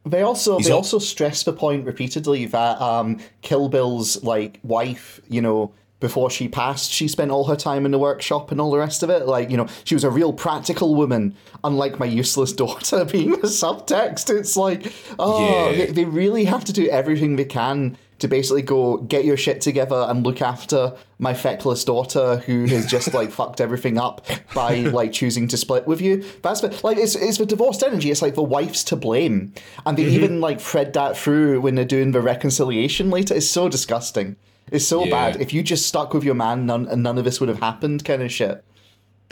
They 0.06 0.22
also 0.22 0.58
He's 0.58 0.68
they 0.68 0.72
al- 0.72 0.78
also 0.78 1.00
stress 1.00 1.44
the 1.44 1.54
point 1.54 1.86
repeatedly 1.86 2.46
that 2.48 2.82
um, 2.82 3.20
Kill 3.42 3.70
Bill's 3.70 4.24
like 4.24 4.60
wife, 4.64 5.20
you 5.30 5.42
know, 5.42 5.72
before 6.00 6.30
she 6.30 6.48
passed, 6.48 6.92
she 6.92 7.10
spent 7.10 7.30
all 7.30 7.44
her 7.46 7.58
time 7.58 7.86
in 7.86 7.92
the 7.92 8.00
workshop 8.00 8.52
and 8.52 8.62
all 8.62 8.72
the 8.72 8.78
rest 8.78 9.04
of 9.04 9.10
it. 9.10 9.26
Like, 9.28 9.50
you 9.52 9.58
know, 9.58 9.68
she 9.84 9.96
was 9.96 10.06
a 10.06 10.10
real 10.10 10.32
practical 10.32 10.96
woman, 10.96 11.36
unlike 11.64 12.00
my 12.00 12.06
useless 12.06 12.54
daughter 12.64 13.04
being 13.12 13.32
the 13.32 13.48
subtext. 13.48 14.30
It's 14.36 14.56
like, 14.56 14.94
oh, 15.20 15.72
Yeah. 15.72 15.78
they, 15.78 15.92
they 15.92 16.06
really 16.06 16.46
have 16.46 16.64
to 16.66 16.74
do 16.74 16.88
everything 16.90 17.36
they 17.36 17.44
can 17.46 17.98
to 18.20 18.28
basically 18.28 18.62
go 18.62 18.98
get 18.98 19.26
your 19.26 19.38
shit 19.38 19.62
together 19.62 20.06
and 20.10 20.24
look 20.24 20.42
after 20.42 20.94
my 21.18 21.34
feckless 21.34 21.84
daughter 21.84 22.38
who 22.46 22.66
has 22.66 22.86
just 22.86 23.14
like 23.14 23.32
fucked 23.40 23.60
everything 23.60 23.98
up 23.98 24.26
by 24.54 24.76
like 24.76 25.12
choosing 25.12 25.48
to 25.48 25.58
split 25.58 25.88
with 25.88 26.02
you. 26.02 26.24
That's 26.42 26.62
the, 26.62 26.80
like 26.84 26.98
it's 26.98 27.16
it's 27.16 27.38
the 27.38 27.46
divorced 27.46 27.84
energy. 27.84 28.12
It's 28.12 28.22
like 28.22 28.36
the 28.36 28.44
wife's 28.44 28.84
to 28.86 28.96
blame, 28.96 29.54
and 29.86 29.98
they 29.98 30.04
mm-hmm. 30.04 30.16
even 30.16 30.42
like 30.42 30.60
thread 30.60 30.94
that 30.94 31.18
through 31.18 31.62
when 31.62 31.76
they're 31.76 31.86
doing 31.86 32.12
the 32.12 32.22
reconciliation 32.22 33.10
later. 33.10 33.34
It's 33.34 33.48
so 33.50 33.70
disgusting. 33.70 34.36
It's 34.72 34.86
so 34.86 35.06
Yeah. 35.06 35.32
bad. 35.32 35.42
If 35.42 35.54
you 35.54 35.64
just 35.64 35.88
stuck 35.88 36.14
with 36.14 36.24
your 36.24 36.36
man, 36.36 36.66
none 36.66 36.88
none 37.02 37.18
of 37.18 37.26
this 37.26 37.40
would 37.40 37.50
have 37.50 37.60
happened. 37.60 38.06
Kind 38.06 38.22
of 38.22 38.32
shit. 38.32 38.64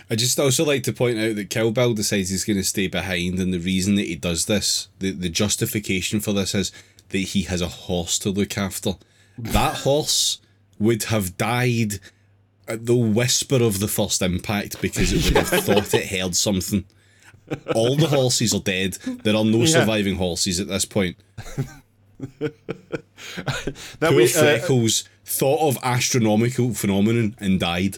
I 0.10 0.16
just 0.16 0.40
also 0.40 0.64
like 0.64 0.84
to 0.84 0.94
point 0.94 1.20
out 1.20 1.36
that 1.36 1.50
Kill 1.50 1.72
Bill 1.72 1.94
decides 1.94 2.30
he's 2.30 2.46
going 2.46 2.58
to 2.58 2.64
stay 2.64 2.88
behind, 2.88 3.40
and 3.40 3.54
the 3.54 3.60
reason 3.60 3.96
that 3.96 4.08
he 4.08 4.16
does 4.16 4.46
this, 4.46 4.88
the, 5.00 5.12
the 5.12 5.30
justification 5.30 6.20
for 6.22 6.32
this 6.32 6.56
is 6.56 6.72
that 7.10 7.18
he 7.20 7.44
has 7.44 7.62
a 7.62 7.68
horse 7.68 8.18
to 8.20 8.30
look 8.30 8.58
after. 8.58 8.94
That 9.38 9.76
horse 9.84 10.40
would 10.80 11.04
have 11.06 11.38
died 11.38 12.00
at 12.68 12.86
the 12.86 12.96
whisper 12.96 13.64
of 13.64 13.80
the 13.80 13.88
first 13.88 14.22
impact 14.22 14.82
because 14.82 15.14
it 15.14 15.24
would 15.26 15.38
have 15.48 15.64
thought 15.64 15.94
it 15.94 16.08
heard 16.08 16.36
something. 16.36 16.86
All 17.74 17.96
the 17.96 18.08
horses 18.08 18.54
are 18.54 18.60
dead. 18.60 18.94
There 19.24 19.36
are 19.36 19.46
no 19.46 19.66
surviving 19.66 20.16
horses 20.18 20.60
at 20.60 20.68
this 20.68 20.84
point. 20.86 21.16
Then 22.40 22.52
Poor 24.00 24.12
we, 24.16 24.24
uh, 24.26 24.28
Freckles 24.28 25.04
thought 25.26 25.68
of 25.68 25.78
astronomical 25.84 26.74
phenomenon 26.74 27.36
and 27.40 27.60
died. 27.60 27.98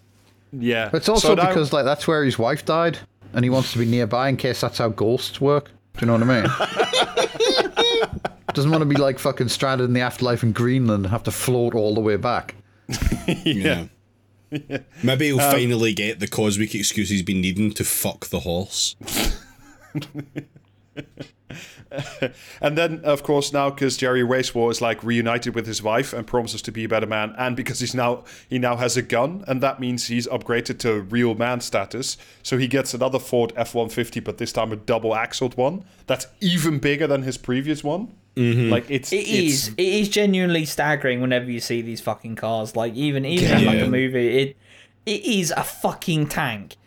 yeah. 0.51 0.89
It's 0.93 1.09
also 1.09 1.29
So 1.29 1.33
now- 1.35 1.47
because 1.47 1.71
like 1.73 1.85
that's 1.85 2.07
where 2.07 2.23
his 2.23 2.37
wife 2.39 2.65
died, 2.65 2.99
and 3.33 3.43
he 3.45 3.49
wants 3.49 3.71
to 3.73 3.79
be 3.79 3.85
nearby 3.85 4.29
in 4.29 4.37
case 4.37 4.61
that's 4.61 4.77
how 4.79 4.89
ghosts 4.89 5.39
work. 5.41 5.71
Do 5.97 6.05
you 6.05 6.07
know 6.07 6.13
what 6.13 6.23
I 6.23 6.41
mean? 6.41 7.58
Doesn't 8.53 8.71
want 8.71 8.81
to 8.81 8.85
be 8.85 8.95
like 8.95 9.19
fucking 9.19 9.49
stranded 9.49 9.87
in 9.87 9.93
the 9.93 10.01
afterlife 10.01 10.43
in 10.43 10.51
Greenland 10.51 11.05
and 11.05 11.11
have 11.11 11.23
to 11.23 11.31
float 11.31 11.75
all 11.75 11.93
the 11.93 12.01
way 12.01 12.17
back. 12.17 12.55
Yeah. 13.45 13.85
Maybe 15.03 15.27
he'll 15.27 15.39
um, 15.39 15.51
finally 15.51 15.93
get 15.93 16.19
the 16.19 16.27
cosmic 16.27 16.73
excuse 16.73 17.09
he's 17.09 17.21
been 17.21 17.39
needing 17.39 17.71
to 17.73 17.83
fuck 17.83 18.29
the 18.29 18.39
horse. 18.39 18.95
And 22.61 22.77
then, 22.77 23.01
of 23.03 23.23
course, 23.23 23.51
now 23.51 23.69
because 23.69 23.97
Jerry 23.97 24.21
Racewar 24.21 24.69
is 24.69 24.81
like 24.81 25.03
reunited 25.03 25.55
with 25.55 25.65
his 25.65 25.81
wife 25.81 26.13
and 26.13 26.27
promises 26.27 26.61
to 26.63 26.71
be 26.71 26.83
a 26.83 26.89
better 26.89 27.07
man, 27.07 27.33
and 27.37 27.55
because 27.55 27.79
he's 27.79 27.95
now 27.95 28.23
he 28.47 28.59
now 28.59 28.75
has 28.75 28.95
a 28.97 29.01
gun, 29.01 29.43
and 29.47 29.61
that 29.63 29.79
means 29.79 30.07
he's 30.07 30.27
upgraded 30.27 30.77
to 30.79 31.01
real 31.01 31.33
man 31.35 31.61
status. 31.61 32.17
So 32.43 32.57
he 32.57 32.67
gets 32.67 32.93
another 32.93 33.19
Ford 33.19 33.53
F 33.55 33.73
one 33.73 33.89
fifty, 33.89 34.19
but 34.19 34.37
this 34.37 34.53
time 34.53 34.71
a 34.71 34.75
double 34.75 35.15
axled 35.15 35.57
one 35.57 35.83
that's 36.05 36.27
even 36.39 36.79
bigger 36.79 37.07
than 37.07 37.23
his 37.23 37.37
previous 37.37 37.83
one. 37.83 38.13
Mm-hmm. 38.39 38.71
Like 38.71 38.89
it's 38.89 39.11
It 39.11 39.17
it's, 39.17 39.67
is. 39.67 39.67
It 39.77 39.83
is 39.83 40.07
genuinely 40.07 40.63
staggering 40.63 41.19
whenever 41.19 41.51
you 41.51 41.59
see 41.59 41.81
these 41.81 41.99
fucking 41.99 42.37
cars. 42.37 42.75
Like 42.75 42.93
even 42.93 43.25
even 43.25 43.59
in 43.59 43.65
like 43.65 43.81
a 43.81 43.87
movie, 43.87 44.39
it 44.39 44.57
it 45.05 45.23
is 45.25 45.51
a 45.51 45.63
fucking 45.63 46.27
tank. 46.27 46.77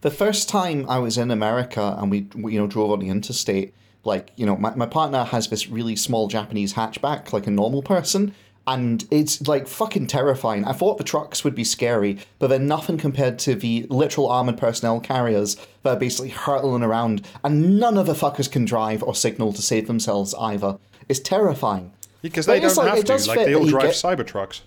the 0.00 0.10
first 0.10 0.48
time 0.48 0.88
I 0.88 0.98
was 0.98 1.18
in 1.18 1.30
America 1.30 1.96
and 1.98 2.10
we, 2.10 2.26
we, 2.34 2.54
you 2.54 2.60
know, 2.60 2.66
drove 2.66 2.90
on 2.90 3.00
the 3.00 3.08
interstate, 3.08 3.74
like, 4.04 4.32
you 4.36 4.46
know, 4.46 4.56
my, 4.56 4.74
my 4.74 4.86
partner 4.86 5.24
has 5.24 5.48
this 5.48 5.68
really 5.68 5.96
small 5.96 6.28
Japanese 6.28 6.74
hatchback, 6.74 7.32
like 7.32 7.46
a 7.46 7.50
normal 7.50 7.82
person, 7.82 8.34
and 8.66 9.06
it's 9.10 9.46
like 9.48 9.66
fucking 9.66 10.06
terrifying. 10.06 10.64
I 10.64 10.72
thought 10.72 10.98
the 10.98 11.04
trucks 11.04 11.42
would 11.44 11.54
be 11.54 11.64
scary, 11.64 12.18
but 12.38 12.48
they're 12.48 12.58
nothing 12.58 12.98
compared 12.98 13.38
to 13.40 13.54
the 13.54 13.86
literal 13.90 14.28
armored 14.28 14.58
personnel 14.58 15.00
carriers 15.00 15.56
that 15.82 15.96
are 15.96 15.98
basically 15.98 16.28
hurtling 16.30 16.82
around, 16.82 17.26
and 17.42 17.78
none 17.80 17.96
of 17.98 18.06
the 18.06 18.12
fuckers 18.12 18.50
can 18.50 18.64
drive 18.64 19.02
or 19.02 19.14
signal 19.14 19.52
to 19.52 19.62
save 19.62 19.86
themselves 19.86 20.34
either. 20.38 20.78
It's 21.08 21.20
terrifying. 21.20 21.92
because 22.22 22.46
But 22.46 22.54
they 22.54 22.60
don't 22.60 22.76
like- 22.76 22.88
have 22.88 22.98
it 22.98 23.06
to. 23.06 23.28
Like 23.28 23.46
they 23.46 23.54
all 23.54 23.66
drive 23.66 23.84
get- 23.84 23.94
Cybertrucks. 23.94 24.60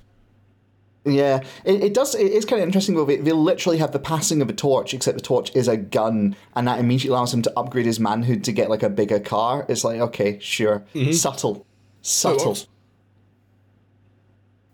Yeah, 1.05 1.41
it, 1.65 1.83
it 1.83 1.93
does. 1.93 2.15
It 2.15 2.31
is 2.31 2.45
kind 2.45 2.61
of 2.61 2.67
interesting 2.67 2.95
though. 2.95 3.03
They, 3.03 3.17
they 3.17 3.33
literally 3.33 3.77
have 3.79 3.91
the 3.91 3.99
passing 3.99 4.41
of 4.41 4.49
a 4.49 4.53
torch, 4.53 4.93
except 4.93 5.17
the 5.17 5.23
torch 5.23 5.53
is 5.53 5.67
a 5.67 5.75
gun, 5.75 6.35
and 6.55 6.65
that 6.67 6.79
immediately 6.79 7.13
allows 7.15 7.33
him 7.33 7.41
to 7.41 7.53
upgrade 7.59 7.85
his 7.85 7.99
manhood 7.99 8.43
to 8.45 8.53
get 8.53 8.69
like 8.69 8.83
a 8.83 8.89
bigger 8.89 9.19
car. 9.19 9.65
It's 9.67 9.83
like 9.83 9.99
okay, 9.99 10.39
sure, 10.39 10.85
mm-hmm. 10.95 11.11
subtle, 11.11 11.65
subtle. 12.01 12.41
Oh, 12.41 12.49
works. 12.49 12.67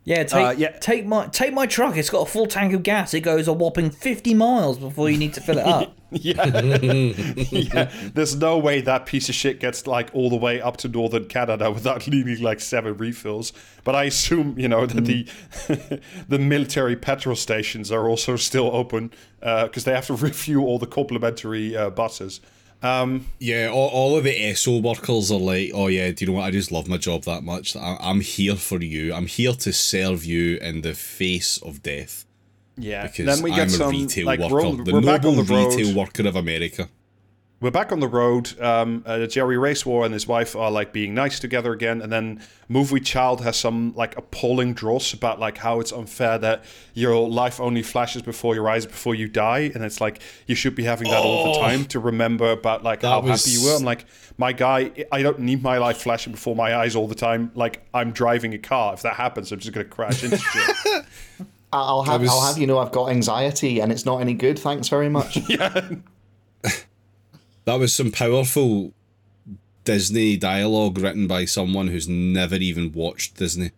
Yeah, 0.10 0.24
take 0.24 0.44
Uh, 0.46 0.56
yeah. 0.58 0.72
take 0.72 1.06
my 1.06 1.28
take 1.28 1.54
my 1.54 1.68
truck. 1.68 1.96
It's 1.96 2.10
got 2.10 2.28
a 2.28 2.32
full 2.32 2.48
tank 2.48 2.74
of 2.74 2.82
gas. 2.82 3.14
It 3.14 3.20
goes 3.22 3.48
a 3.48 3.54
whopping 3.54 3.92
fifty 3.92 4.34
miles 4.34 4.80
before 4.80 5.08
you 5.08 5.20
need 5.20 5.36
to 5.36 5.42
fill 5.42 5.60
it 5.60 5.68
up. 5.68 5.96
yeah, 6.12 7.92
there's 8.16 8.36
no 8.36 8.58
way 8.58 8.82
that 8.82 9.06
piece 9.06 9.30
of 9.30 9.36
shit 9.36 9.60
gets 9.60 9.86
like 9.86 10.10
all 10.12 10.32
the 10.32 10.36
way 10.36 10.60
up 10.60 10.78
to 10.78 10.88
northern 10.88 11.26
Canada 11.26 11.70
without 11.70 12.08
needing 12.14 12.42
like 12.42 12.60
seven 12.60 12.98
refills. 12.98 13.54
But 13.84 13.94
I 13.94 14.06
assume 14.06 14.58
you 14.58 14.68
know 14.68 14.88
that 14.88 15.06
the 15.06 15.28
the 16.28 16.40
military 16.40 16.96
petrol 16.96 17.36
stations 17.36 17.92
are 17.92 18.10
also 18.10 18.36
still 18.36 18.76
open 18.76 19.12
because 19.40 19.84
they 19.84 19.94
have 19.94 20.08
to 20.08 20.16
refuel 20.16 20.66
all 20.66 20.80
the 20.80 20.88
complimentary 20.88 21.78
uh, 21.78 21.92
buses. 21.92 22.42
Um, 22.82 23.26
Yeah, 23.40 23.70
all, 23.74 23.90
all 23.90 24.18
of 24.18 24.24
the 24.24 24.54
SO 24.56 24.78
workers 24.78 25.32
are 25.32 25.40
like, 25.40 25.72
oh 25.74 25.88
yeah, 25.88 26.12
do 26.12 26.24
you 26.26 26.32
know 26.32 26.38
what? 26.38 26.46
I 26.46 26.52
just 26.52 26.72
love 26.72 26.88
my 26.88 26.98
job 26.98 27.24
that 27.24 27.44
much. 27.44 27.76
I, 27.76 27.98
I'm 28.00 28.22
here 28.22 28.56
for 28.56 28.82
you. 28.82 29.14
I'm 29.14 29.28
here 29.28 29.54
to 29.54 29.74
serve 29.74 30.24
you 30.26 30.58
in 30.58 30.82
the 30.82 30.94
face 30.94 31.58
of 31.62 31.84
death. 31.84 32.26
yeah, 32.78 33.04
Because 33.08 33.26
then 33.26 33.44
we 33.44 33.50
get 33.52 33.62
I'm 33.62 33.68
a 33.68 33.72
some 33.72 33.92
retail 33.92 34.26
like 34.28 34.40
worker. 34.40 34.84
the 34.84 34.94
we're 34.94 35.02
back 35.02 35.26
on 35.26 35.36
noble 35.36 35.44
the 35.44 35.54
retail 35.68 35.96
worker 35.98 36.28
of 36.28 36.36
America. 36.38 36.88
We're 37.62 37.72
back 37.72 37.92
on 37.92 38.00
the 38.00 38.08
road. 38.08 38.60
Um, 38.62 39.04
uh, 39.06 39.26
Jerry 39.28 39.58
Racewar 39.58 40.06
and 40.06 40.14
his 40.14 40.28
wife 40.28 40.56
are 40.56 40.72
like 40.72 40.94
being 40.94 41.14
nice 41.14 41.40
together 41.40 41.74
again, 41.74 42.02
and 42.02 42.12
then 42.12 42.42
Movie 42.70 43.00
Child 43.02 43.42
has 43.42 43.58
some 43.58 43.94
like 43.96 44.16
appalling 44.18 44.74
dross 44.74 45.12
about 45.14 45.40
like 45.40 45.58
how 45.58 45.80
it's 45.80 45.92
unfair 45.92 46.38
that 46.38 46.64
your 46.94 47.28
life 47.28 47.60
only 47.60 47.82
flashes 47.84 48.22
before 48.22 48.56
your 48.56 48.70
eyes 48.70 48.86
before 48.86 49.14
you 49.16 49.28
die, 49.28 49.72
and 49.76 49.84
it's 49.84 50.00
like 50.00 50.22
you 50.48 50.56
should 50.56 50.74
be 50.76 50.84
having 50.86 51.10
that 51.10 51.18
all 51.22 51.54
the 51.54 51.60
time 51.60 51.84
to 51.86 52.00
remember 52.00 52.52
about 52.52 52.84
like 52.84 53.02
how 53.02 53.22
was- 53.22 53.44
happy 53.46 53.58
you 53.58 53.66
were. 53.66 53.76
I'm 53.76 53.84
like, 53.84 54.06
my 54.38 54.54
guy, 54.54 54.92
I 55.12 55.22
don't 55.22 55.40
need 55.40 55.62
my 55.62 55.78
life 55.80 55.98
flashing 55.98 56.32
before 56.32 56.56
my 56.56 56.76
eyes 56.76 56.96
all 56.96 57.08
the 57.08 57.16
time. 57.16 57.52
Like 57.56 57.86
I'm 57.94 58.12
driving 58.12 58.54
a 58.54 58.58
car. 58.60 58.94
If 58.94 59.02
that 59.02 59.16
happens, 59.16 59.52
I'm 59.52 59.60
just 59.60 59.74
gonna 59.74 59.86
crash 59.86 60.24
into 60.24 60.38
shit. 60.38 61.06
I'll 61.74 62.02
have 62.04 62.22
was- 62.22 62.30
I'll 62.32 62.42
have 62.48 62.58
you 62.58 62.66
know 62.68 62.80
I've 62.80 62.92
got 62.92 63.10
anxiety 63.10 63.80
and 63.82 63.92
it's 63.92 64.06
not 64.06 64.22
any 64.22 64.34
good. 64.34 64.58
Thanks 64.58 64.88
very 64.88 65.10
much. 65.10 65.38
That 67.70 67.78
was 67.78 67.94
some 67.94 68.10
powerful 68.10 68.94
Disney 69.84 70.38
dialogue 70.38 70.98
written 70.98 71.28
by 71.28 71.46
someone 71.46 71.90
who's 71.90 72.10
never 72.10 72.56
even 72.56 72.92
watched 72.92 73.36
Disney. 73.36 73.70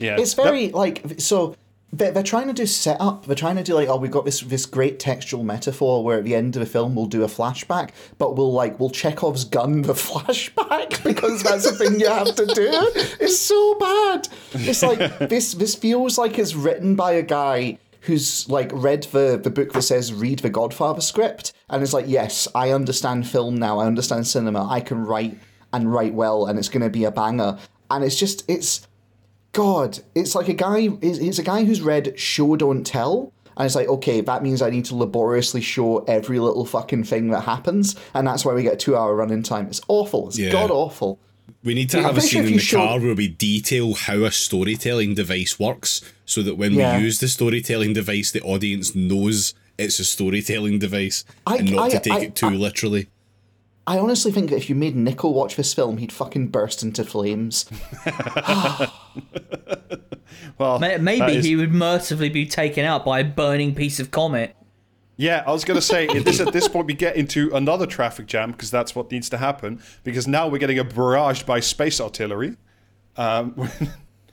Yeah, 0.00 0.16
it's 0.18 0.34
very 0.34 0.70
like 0.70 1.00
so 1.18 1.54
they're, 1.92 2.10
they're 2.10 2.24
trying 2.24 2.48
to 2.48 2.52
do 2.52 2.66
setup. 2.66 3.26
They're 3.26 3.36
trying 3.36 3.54
to 3.54 3.62
do 3.62 3.74
like 3.74 3.88
oh 3.88 3.98
we've 3.98 4.10
got 4.10 4.24
this 4.24 4.40
this 4.40 4.66
great 4.66 4.98
textual 4.98 5.44
metaphor 5.44 6.02
where 6.02 6.18
at 6.18 6.24
the 6.24 6.34
end 6.34 6.56
of 6.56 6.60
the 6.60 6.66
film 6.66 6.96
we'll 6.96 7.06
do 7.06 7.22
a 7.22 7.28
flashback 7.28 7.90
but 8.18 8.34
we'll 8.34 8.52
like 8.52 8.80
we'll 8.80 8.90
chekhov's 8.90 9.44
gun 9.44 9.82
the 9.82 9.92
flashback 10.08 11.04
because 11.04 11.44
that's 11.44 11.70
the 11.70 11.76
thing 11.76 12.00
you 12.00 12.08
have 12.08 12.34
to 12.34 12.46
do. 12.46 12.68
It's 13.20 13.38
so 13.38 13.76
bad. 13.78 14.26
It's 14.54 14.82
like 14.82 15.28
this 15.28 15.54
this 15.54 15.76
feels 15.76 16.18
like 16.18 16.36
it's 16.36 16.56
written 16.56 16.96
by 16.96 17.12
a 17.12 17.22
guy 17.22 17.78
who's 18.02 18.48
like 18.48 18.70
read 18.72 19.02
the 19.04 19.38
the 19.42 19.50
book 19.50 19.72
that 19.72 19.82
says 19.82 20.12
read 20.12 20.38
the 20.40 20.50
godfather 20.50 21.00
script 21.00 21.52
and 21.68 21.82
is 21.82 21.92
like 21.94 22.04
yes 22.08 22.48
i 22.54 22.70
understand 22.70 23.26
film 23.28 23.56
now 23.56 23.78
i 23.78 23.86
understand 23.86 24.26
cinema 24.26 24.66
i 24.70 24.80
can 24.80 25.04
write 25.04 25.38
and 25.72 25.92
write 25.92 26.14
well 26.14 26.46
and 26.46 26.58
it's 26.58 26.68
going 26.68 26.82
to 26.82 26.90
be 26.90 27.04
a 27.04 27.10
banger 27.10 27.58
and 27.90 28.04
it's 28.04 28.18
just 28.18 28.44
it's 28.48 28.86
God, 29.52 29.98
it's 30.14 30.34
like 30.34 30.48
a 30.48 30.54
guy. 30.54 30.88
It's, 31.02 31.18
it's 31.18 31.38
a 31.38 31.42
guy 31.42 31.64
who's 31.64 31.82
read 31.82 32.18
Show 32.18 32.56
Don't 32.56 32.84
Tell, 32.84 33.32
and 33.54 33.66
it's 33.66 33.74
like, 33.74 33.86
okay, 33.86 34.22
that 34.22 34.42
means 34.42 34.62
I 34.62 34.70
need 34.70 34.86
to 34.86 34.96
laboriously 34.96 35.60
show 35.60 35.98
every 36.04 36.38
little 36.38 36.64
fucking 36.64 37.04
thing 37.04 37.28
that 37.28 37.42
happens, 37.42 37.94
and 38.14 38.26
that's 38.26 38.46
why 38.46 38.54
we 38.54 38.62
get 38.62 38.72
a 38.72 38.76
two-hour 38.78 39.14
running 39.14 39.42
time. 39.42 39.66
It's 39.66 39.82
awful. 39.88 40.28
It's 40.28 40.38
Yeah. 40.38 40.52
god 40.52 40.70
awful. 40.70 41.18
We 41.64 41.74
need 41.74 41.90
to 41.90 41.98
Yeah, 41.98 42.08
I'm 42.08 42.14
have 42.14 42.16
a 42.16 42.20
pretty 42.20 42.28
sure 42.34 42.42
scene 42.42 42.52
in 42.52 42.56
the 42.58 42.62
show- 42.62 42.76
car 42.78 42.98
where 43.00 43.14
we 43.14 43.28
detail 43.28 43.94
how 43.94 44.24
a 44.24 44.32
storytelling 44.32 45.14
device 45.14 45.58
works 45.60 46.00
so 46.24 46.42
that 46.42 46.56
when 46.56 46.72
Yeah. 46.74 46.98
we 46.98 47.04
use 47.04 47.18
the 47.20 47.28
storytelling 47.28 47.92
device, 47.92 48.30
the 48.32 48.40
audience 48.42 48.94
knows 48.96 49.54
it's 49.78 49.98
a 50.00 50.04
storytelling 50.04 50.78
device 50.80 51.24
I- 51.46 51.56
and 51.58 51.72
not 51.72 51.86
I- 51.86 51.88
to 51.90 52.00
take 52.00 52.12
I- 52.12 52.20
it 52.22 52.34
too 52.34 52.46
I- 52.46 52.50
literally. 52.54 53.08
I 53.86 53.98
honestly 53.98 54.30
think 54.30 54.50
that 54.50 54.56
if 54.56 54.68
you 54.70 54.76
made 54.76 54.94
Nico 54.94 55.28
watch 55.28 55.56
this 55.56 55.74
film, 55.74 55.98
he'd 55.98 56.12
fucking 56.12 56.48
burst 56.48 56.82
into 56.84 57.04
flames. 57.04 57.64
well, 60.58 60.78
Maybe 60.78 61.36
is- 61.38 61.44
he 61.44 61.56
would 61.56 61.72
mercifully 61.72 62.28
be 62.28 62.46
taken 62.46 62.84
out 62.84 63.04
by 63.04 63.20
a 63.20 63.24
burning 63.24 63.74
piece 63.74 63.98
of 64.00 64.10
comet. 64.10 64.54
Yeah, 65.22 65.44
I 65.46 65.52
was 65.52 65.64
going 65.64 65.76
to 65.76 65.82
say 65.82 66.08
at 66.08 66.24
this 66.24 66.40
at 66.40 66.52
this 66.52 66.66
point 66.66 66.88
we 66.88 66.94
get 66.94 67.14
into 67.14 67.54
another 67.54 67.86
traffic 67.86 68.26
jam 68.26 68.50
because 68.50 68.72
that's 68.72 68.96
what 68.96 69.12
needs 69.12 69.28
to 69.30 69.38
happen. 69.38 69.80
Because 70.02 70.26
now 70.26 70.48
we're 70.48 70.58
getting 70.58 70.80
a 70.80 70.84
barrage 70.84 71.44
by 71.44 71.60
space 71.60 72.00
artillery. 72.00 72.56
Um, 73.16 73.70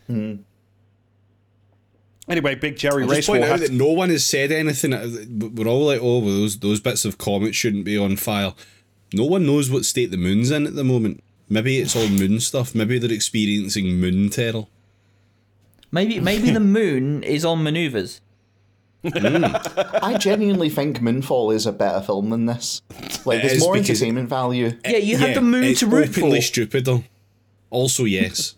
Anyway, 2.27 2.53
Big 2.53 2.75
Jerry 2.77 3.03
I'll 3.03 3.09
just 3.09 3.27
point 3.27 3.41
will 3.41 3.51
out 3.51 3.59
have 3.59 3.69
that 3.69 3.71
no 3.71 3.87
one 3.87 4.09
has 4.11 4.23
said 4.23 4.51
anything. 4.51 4.91
We're 5.55 5.67
all 5.67 5.87
like, 5.87 5.99
oh, 5.99 6.19
well, 6.19 6.41
those 6.41 6.59
those 6.59 6.79
bits 6.79 7.03
of 7.03 7.17
comet 7.17 7.55
shouldn't 7.55 7.85
be 7.85 7.97
on 7.97 8.17
fire. 8.17 8.53
No 9.13 9.25
one 9.25 9.47
knows 9.47 9.71
what 9.71 9.83
state 9.83 10.11
the 10.11 10.17
moon's 10.17 10.51
in 10.51 10.67
at 10.67 10.75
the 10.75 10.83
moment. 10.83 11.23
Maybe 11.49 11.79
it's 11.79 11.95
all 11.95 12.07
moon 12.07 12.39
stuff. 12.39 12.75
Maybe 12.75 12.99
they're 12.99 13.11
experiencing 13.11 13.99
moon 13.99 14.29
terror. 14.29 14.67
Maybe 15.91 16.19
maybe 16.19 16.51
the 16.51 16.59
moon 16.59 17.23
is 17.23 17.43
on 17.43 17.63
maneuvers. 17.63 18.21
Mm. 19.03 19.99
I 20.03 20.17
genuinely 20.17 20.69
think 20.69 20.99
Moonfall 20.99 21.53
is 21.53 21.65
a 21.65 21.71
better 21.71 22.01
film 22.01 22.29
than 22.29 22.45
this. 22.45 22.81
Like, 23.25 23.43
It 23.43 23.47
there's 23.47 23.59
more 23.61 23.77
entertainment 23.77 24.29
value. 24.29 24.77
Yeah, 24.85 24.97
you 24.97 25.17
have 25.17 25.35
the 25.35 25.41
moon 25.41 25.63
it's 25.63 25.79
to 25.79 25.87
root 25.87 26.09
for. 26.09 26.19
openly 26.19 26.41
stupider. 26.41 27.03
Also, 27.69 28.03
yes. 28.03 28.55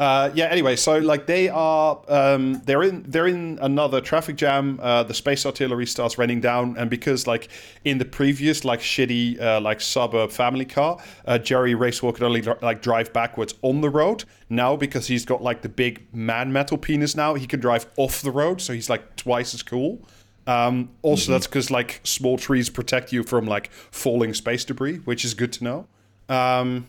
Uh, 0.00 0.30
yeah. 0.34 0.46
Anyway, 0.46 0.76
so 0.76 0.96
like 0.96 1.26
they 1.26 1.50
are, 1.50 2.00
um, 2.08 2.54
they're 2.64 2.82
in 2.82 3.04
they're 3.06 3.26
in 3.26 3.58
another 3.60 4.00
traffic 4.00 4.34
jam. 4.34 4.80
Uh, 4.82 5.02
the 5.02 5.12
space 5.12 5.44
artillery 5.44 5.84
starts 5.84 6.16
raining 6.16 6.40
down, 6.40 6.74
and 6.78 6.88
because 6.88 7.26
like 7.26 7.48
in 7.84 7.98
the 7.98 8.06
previous 8.06 8.64
like 8.64 8.80
shitty 8.80 9.38
uh, 9.38 9.60
like 9.60 9.78
suburb 9.78 10.32
family 10.32 10.64
car, 10.64 10.98
uh, 11.26 11.36
Jerry 11.36 11.74
Racewar 11.74 12.14
could 12.14 12.22
only 12.22 12.40
like 12.62 12.80
drive 12.80 13.12
backwards 13.12 13.52
on 13.60 13.82
the 13.82 13.90
road. 13.90 14.24
Now 14.48 14.74
because 14.74 15.06
he's 15.06 15.26
got 15.26 15.42
like 15.42 15.60
the 15.60 15.68
big 15.68 16.06
man 16.14 16.50
metal 16.50 16.78
penis, 16.78 17.14
now 17.14 17.34
he 17.34 17.46
can 17.46 17.60
drive 17.60 17.84
off 17.98 18.22
the 18.22 18.30
road, 18.30 18.62
so 18.62 18.72
he's 18.72 18.88
like 18.88 19.16
twice 19.16 19.52
as 19.52 19.62
cool. 19.62 20.00
Um, 20.46 20.92
also, 21.02 21.30
that's 21.32 21.46
because 21.46 21.70
like 21.70 22.00
small 22.04 22.38
trees 22.38 22.70
protect 22.70 23.12
you 23.12 23.22
from 23.22 23.46
like 23.46 23.70
falling 23.90 24.32
space 24.32 24.64
debris, 24.64 24.96
which 25.04 25.26
is 25.26 25.34
good 25.34 25.52
to 25.52 25.64
know. 25.64 25.86
Um, 26.30 26.86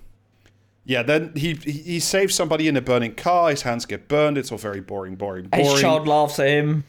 yeah, 0.91 1.03
then 1.03 1.31
he 1.35 1.53
he 1.53 1.71
he 1.71 1.99
saves 2.01 2.35
somebody 2.35 2.67
in 2.67 2.75
a 2.75 2.81
burning 2.81 3.15
car. 3.15 3.49
His 3.49 3.61
hands 3.61 3.85
get 3.85 4.09
burned. 4.09 4.37
It's 4.37 4.51
all 4.51 4.57
very 4.57 4.81
boring, 4.81 5.15
boring, 5.15 5.47
boring. 5.47 5.65
His 5.65 5.79
child 5.79 6.05
laughs 6.05 6.37
at 6.37 6.47
him. 6.47 6.83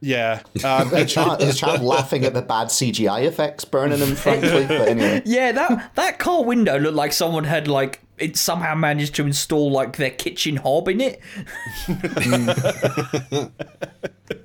Yeah. 0.00 0.42
Um, 0.64 0.88
His 0.90 1.12
child, 1.12 1.40
his 1.40 1.58
child 1.58 1.80
laughing 1.94 2.24
at 2.24 2.32
the 2.32 2.42
bad 2.42 2.68
CGI 2.68 3.24
effects 3.24 3.64
burning 3.64 3.98
him, 3.98 4.14
frankly. 4.14 4.66
But 4.66 4.88
anyway. 4.88 5.22
Yeah, 5.26 5.50
that 5.50 5.94
that 5.96 6.18
car 6.20 6.44
window 6.44 6.78
looked 6.78 6.94
like 6.94 7.12
someone 7.12 7.42
had 7.42 7.66
like 7.66 8.00
it 8.18 8.36
somehow 8.36 8.76
managed 8.76 9.16
to 9.16 9.26
install 9.26 9.72
like 9.72 9.96
their 9.96 10.10
kitchen 10.10 10.56
hob 10.56 10.88
in 10.88 11.00
it. 11.00 11.20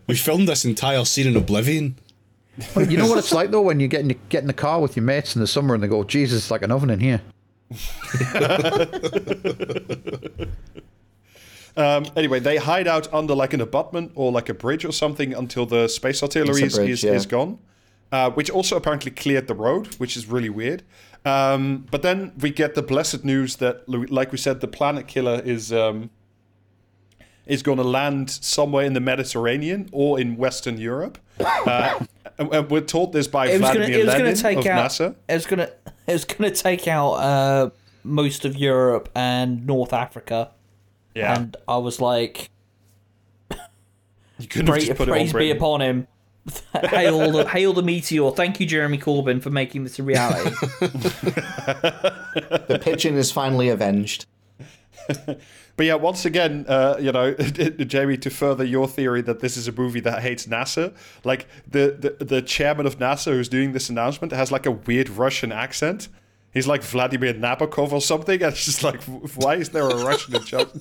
We 0.07 0.15
filmed 0.15 0.47
this 0.47 0.65
entire 0.65 1.05
scene 1.05 1.27
in 1.27 1.35
Oblivion. 1.35 1.95
Well, 2.75 2.89
you 2.89 2.97
know 2.97 3.07
what 3.07 3.19
it's 3.19 3.33
like 3.33 3.51
though 3.51 3.61
when 3.61 3.79
you 3.79 3.87
get 3.87 4.01
in, 4.01 4.19
get 4.29 4.41
in 4.41 4.47
the 4.47 4.53
car 4.53 4.79
with 4.79 4.95
your 4.95 5.03
mates 5.03 5.35
in 5.35 5.41
the 5.41 5.47
summer 5.47 5.75
and 5.75 5.83
they 5.83 5.87
go, 5.87 6.03
Jesus, 6.03 6.39
it's 6.43 6.51
like 6.51 6.63
an 6.63 6.71
oven 6.71 6.89
in 6.89 6.99
here. 6.99 7.21
um, 11.77 12.05
anyway, 12.15 12.39
they 12.39 12.57
hide 12.57 12.87
out 12.87 13.11
under 13.13 13.33
like 13.35 13.53
an 13.53 13.61
abutment 13.61 14.11
or 14.15 14.31
like 14.31 14.49
a 14.49 14.53
bridge 14.53 14.85
or 14.85 14.91
something 14.91 15.33
until 15.33 15.65
the 15.65 15.87
space 15.87 16.21
artillery 16.21 16.63
is, 16.63 16.75
bridge, 16.75 16.89
is, 16.89 17.03
yeah. 17.03 17.13
is 17.13 17.25
gone, 17.25 17.57
uh, 18.11 18.29
which 18.31 18.49
also 18.49 18.77
apparently 18.77 19.11
cleared 19.11 19.47
the 19.47 19.55
road, 19.55 19.95
which 19.95 20.15
is 20.15 20.27
really 20.27 20.49
weird. 20.49 20.83
Um, 21.25 21.87
but 21.89 22.03
then 22.03 22.33
we 22.39 22.51
get 22.51 22.75
the 22.75 22.83
blessed 22.83 23.25
news 23.25 23.55
that, 23.57 23.89
like 23.89 24.31
we 24.31 24.37
said, 24.37 24.61
the 24.61 24.67
planet 24.67 25.07
killer 25.07 25.41
is 25.43 25.73
um, 25.73 26.11
is 27.47 27.63
going 27.63 27.77
to 27.77 27.83
land 27.83 28.29
somewhere 28.29 28.85
in 28.85 28.93
the 28.93 28.99
Mediterranean 28.99 29.89
or 29.91 30.19
in 30.19 30.37
Western 30.37 30.77
Europe. 30.77 31.17
Uh, 31.39 31.99
and, 32.37 32.53
and 32.53 32.69
we're 32.69 32.81
told 32.81 33.13
this 33.13 33.27
by 33.27 33.47
It 33.47 33.61
was 33.61 33.61
gonna 33.61 33.79
Vladimir 33.79 33.99
it 33.99 34.05
was 34.05 34.13
gonna 34.13 34.23
Lenin 34.25 34.41
take 34.41 34.57
of 34.59 34.67
out 34.67 34.91
NASA. 34.91 35.15
it 35.27 35.33
was 35.33 35.45
gonna 35.45 35.69
it 36.07 36.13
was 36.13 36.25
gonna 36.25 36.51
take 36.51 36.87
out 36.87 37.13
uh, 37.13 37.69
most 38.03 38.45
of 38.45 38.55
Europe 38.55 39.09
and 39.15 39.65
North 39.65 39.93
Africa. 39.93 40.51
Yeah, 41.13 41.37
And 41.37 41.55
I 41.67 41.77
was 41.77 42.01
like, 42.01 42.49
you 44.37 44.47
couldn't 44.47 44.67
have 44.67 44.73
praise, 44.73 44.87
just 44.87 44.97
put 44.97 45.07
praise 45.07 45.29
it 45.29 45.35
on 45.35 45.39
be 45.39 45.51
upon 45.51 45.81
him. 45.81 46.07
hail 46.73 47.31
the 47.31 47.47
hail 47.49 47.73
the 47.73 47.81
meteor. 47.81 48.31
Thank 48.31 48.59
you, 48.59 48.65
Jeremy 48.65 48.97
Corbyn, 48.97 49.41
for 49.41 49.49
making 49.49 49.83
this 49.83 49.97
a 49.97 50.03
reality. 50.03 50.49
The 52.67 52.79
pigeon 52.81 53.15
is 53.15 53.31
finally 53.31 53.69
avenged. 53.69 54.25
But 55.77 55.87
yeah, 55.87 55.95
once 55.95 56.25
again, 56.25 56.65
uh, 56.67 56.97
you 56.99 57.11
know, 57.11 57.33
Jamie, 57.33 58.17
to 58.17 58.29
further 58.29 58.63
your 58.63 58.87
theory 58.87 59.21
that 59.23 59.41
this 59.41 59.57
is 59.57 59.67
a 59.67 59.71
movie 59.71 59.99
that 60.01 60.21
hates 60.21 60.45
NASA, 60.45 60.95
like 61.23 61.47
the, 61.69 62.15
the 62.17 62.23
the 62.23 62.41
chairman 62.41 62.85
of 62.85 62.97
NASA 62.97 63.33
who's 63.33 63.49
doing 63.49 63.73
this 63.73 63.89
announcement 63.89 64.31
has 64.31 64.51
like 64.51 64.65
a 64.65 64.71
weird 64.71 65.09
Russian 65.09 65.51
accent. 65.51 66.07
He's 66.53 66.67
like 66.67 66.81
Vladimir 66.81 67.33
Nabokov 67.33 67.91
or 67.91 67.99
something, 67.99 68.41
and 68.41 68.53
it's 68.53 68.65
just 68.65 68.83
like, 68.83 69.03
why 69.03 69.55
is 69.55 69.69
there 69.69 69.89
a 69.89 70.03
Russian 70.03 70.35
in 70.35 70.43
charge? 70.43 70.69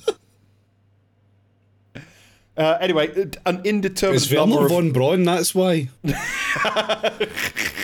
Uh, 2.56 2.78
anyway, 2.80 3.08
an 3.46 3.60
indeterminate 3.64 4.22
It's 4.22 4.30
number 4.30 4.64
of 4.64 4.70
von 4.70 4.92
Braun, 4.92 5.24
that's 5.24 5.56
why. 5.56 5.88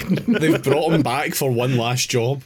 They've 0.09 0.63
brought 0.63 0.93
him 0.93 1.03
back 1.03 1.35
for 1.35 1.51
one 1.51 1.77
last 1.77 2.09
job. 2.09 2.45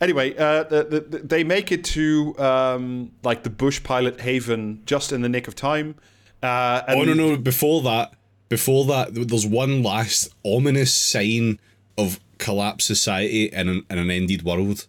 Anyway, 0.00 0.36
uh, 0.36 0.62
the, 0.64 0.84
the, 0.84 1.00
the- 1.00 1.18
they 1.18 1.42
make 1.44 1.72
it 1.72 1.82
to 1.84 2.38
um, 2.38 3.12
like 3.22 3.42
the 3.42 3.50
bush 3.50 3.82
pilot 3.82 4.20
haven 4.20 4.82
just 4.86 5.12
in 5.12 5.22
the 5.22 5.28
nick 5.28 5.48
of 5.48 5.54
time. 5.54 5.94
Uh, 6.42 6.82
and 6.86 7.00
Oh 7.00 7.04
no 7.04 7.14
no! 7.14 7.36
Before 7.36 7.80
that, 7.82 8.12
before 8.48 8.84
that, 8.86 9.14
there's 9.14 9.46
one 9.46 9.82
last 9.82 10.34
ominous 10.44 10.94
sign 10.94 11.58
of 11.96 12.20
collapsed 12.38 12.86
society 12.86 13.46
in 13.46 13.68
an, 13.68 13.86
in 13.88 13.98
an 13.98 14.10
ended 14.10 14.42
world. 14.42 14.86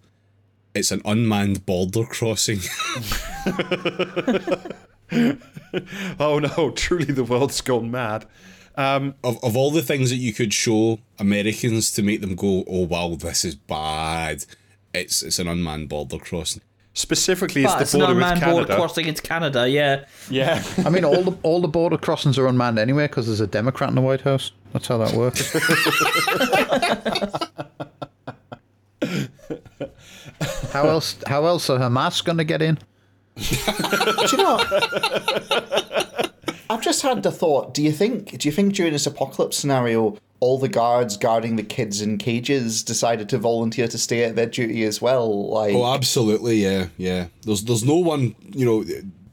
It's 0.75 0.91
an 0.91 1.01
unmanned 1.05 1.65
border 1.65 2.03
crossing. 2.03 2.59
Oh 6.19 6.39
no! 6.39 6.71
Truly, 6.71 7.05
the 7.13 7.23
world's 7.23 7.61
gone 7.61 7.91
mad. 7.91 8.25
Um, 8.75 9.15
of 9.23 9.41
of 9.43 9.55
all 9.57 9.71
the 9.71 9.81
things 9.81 10.09
that 10.09 10.17
you 10.17 10.33
could 10.33 10.53
show 10.53 10.99
Americans 11.19 11.91
to 11.91 12.03
make 12.03 12.21
them 12.21 12.35
go, 12.35 12.63
"Oh 12.67 12.81
wow, 12.85 13.15
this 13.15 13.45
is 13.45 13.55
bad," 13.55 14.45
it's 15.01 15.23
it's 15.23 15.39
an 15.39 15.47
unmanned 15.47 15.89
border 15.89 16.17
crossing. 16.19 16.61
specifically, 16.93 17.63
but 17.63 17.73
it's 17.73 17.81
it's 17.81 17.91
the 17.93 17.97
an 17.99 18.05
border 18.05 18.15
with 18.15 18.23
Canada. 18.39 18.51
border 18.51 18.75
crossing 18.75 19.07
into 19.07 19.21
Canada. 19.21 19.69
Yeah, 19.69 20.05
Yeah. 20.29 20.63
I 20.85 20.89
mean, 20.89 21.05
all 21.05 21.23
the 21.23 21.37
all 21.43 21.61
the 21.61 21.67
border 21.67 21.97
crossings 21.97 22.37
are 22.39 22.47
unmanned 22.47 22.79
anyway 22.79 23.07
because 23.07 23.27
there's 23.27 23.41
a 23.41 23.47
Democrat 23.47 23.89
in 23.89 23.95
the 23.95 24.01
White 24.01 24.21
House. 24.21 24.51
That's 24.73 24.87
how 24.87 24.97
that 24.97 25.13
works. 25.13 25.51
how 30.71 30.87
else? 30.87 31.15
How 31.27 31.45
else 31.45 31.69
are 31.69 31.79
Hamas 31.79 32.23
going 32.23 32.37
to 32.37 32.43
get 32.43 32.61
in? 32.61 32.77
Do 33.37 33.45
you 34.31 34.37
know? 34.37 34.57
I've 36.87 36.93
just 36.93 37.01
had 37.01 37.21
the 37.21 37.31
thought. 37.31 37.73
Do 37.73 37.83
you 37.83 37.91
think? 37.91 38.37
Do 38.39 38.47
you 38.47 38.51
think 38.53 38.73
during 38.73 38.93
this 38.93 39.05
apocalypse 39.05 39.57
scenario, 39.57 40.17
all 40.39 40.57
the 40.57 40.69
guards 40.69 41.17
guarding 41.17 41.57
the 41.57 41.63
kids 41.63 42.01
in 42.01 42.17
cages 42.17 42.81
decided 42.81 43.27
to 43.29 43.37
volunteer 43.37 43.87
to 43.89 43.97
stay 43.97 44.23
at 44.23 44.35
their 44.37 44.45
duty 44.45 44.83
as 44.85 45.01
well? 45.01 45.49
Like, 45.49 45.75
Oh, 45.75 45.93
absolutely, 45.93 46.63
yeah, 46.63 46.87
yeah. 46.97 47.27
There's 47.43 47.63
there's 47.65 47.83
no 47.83 47.97
one, 47.97 48.35
you 48.53 48.65
know, 48.65 48.85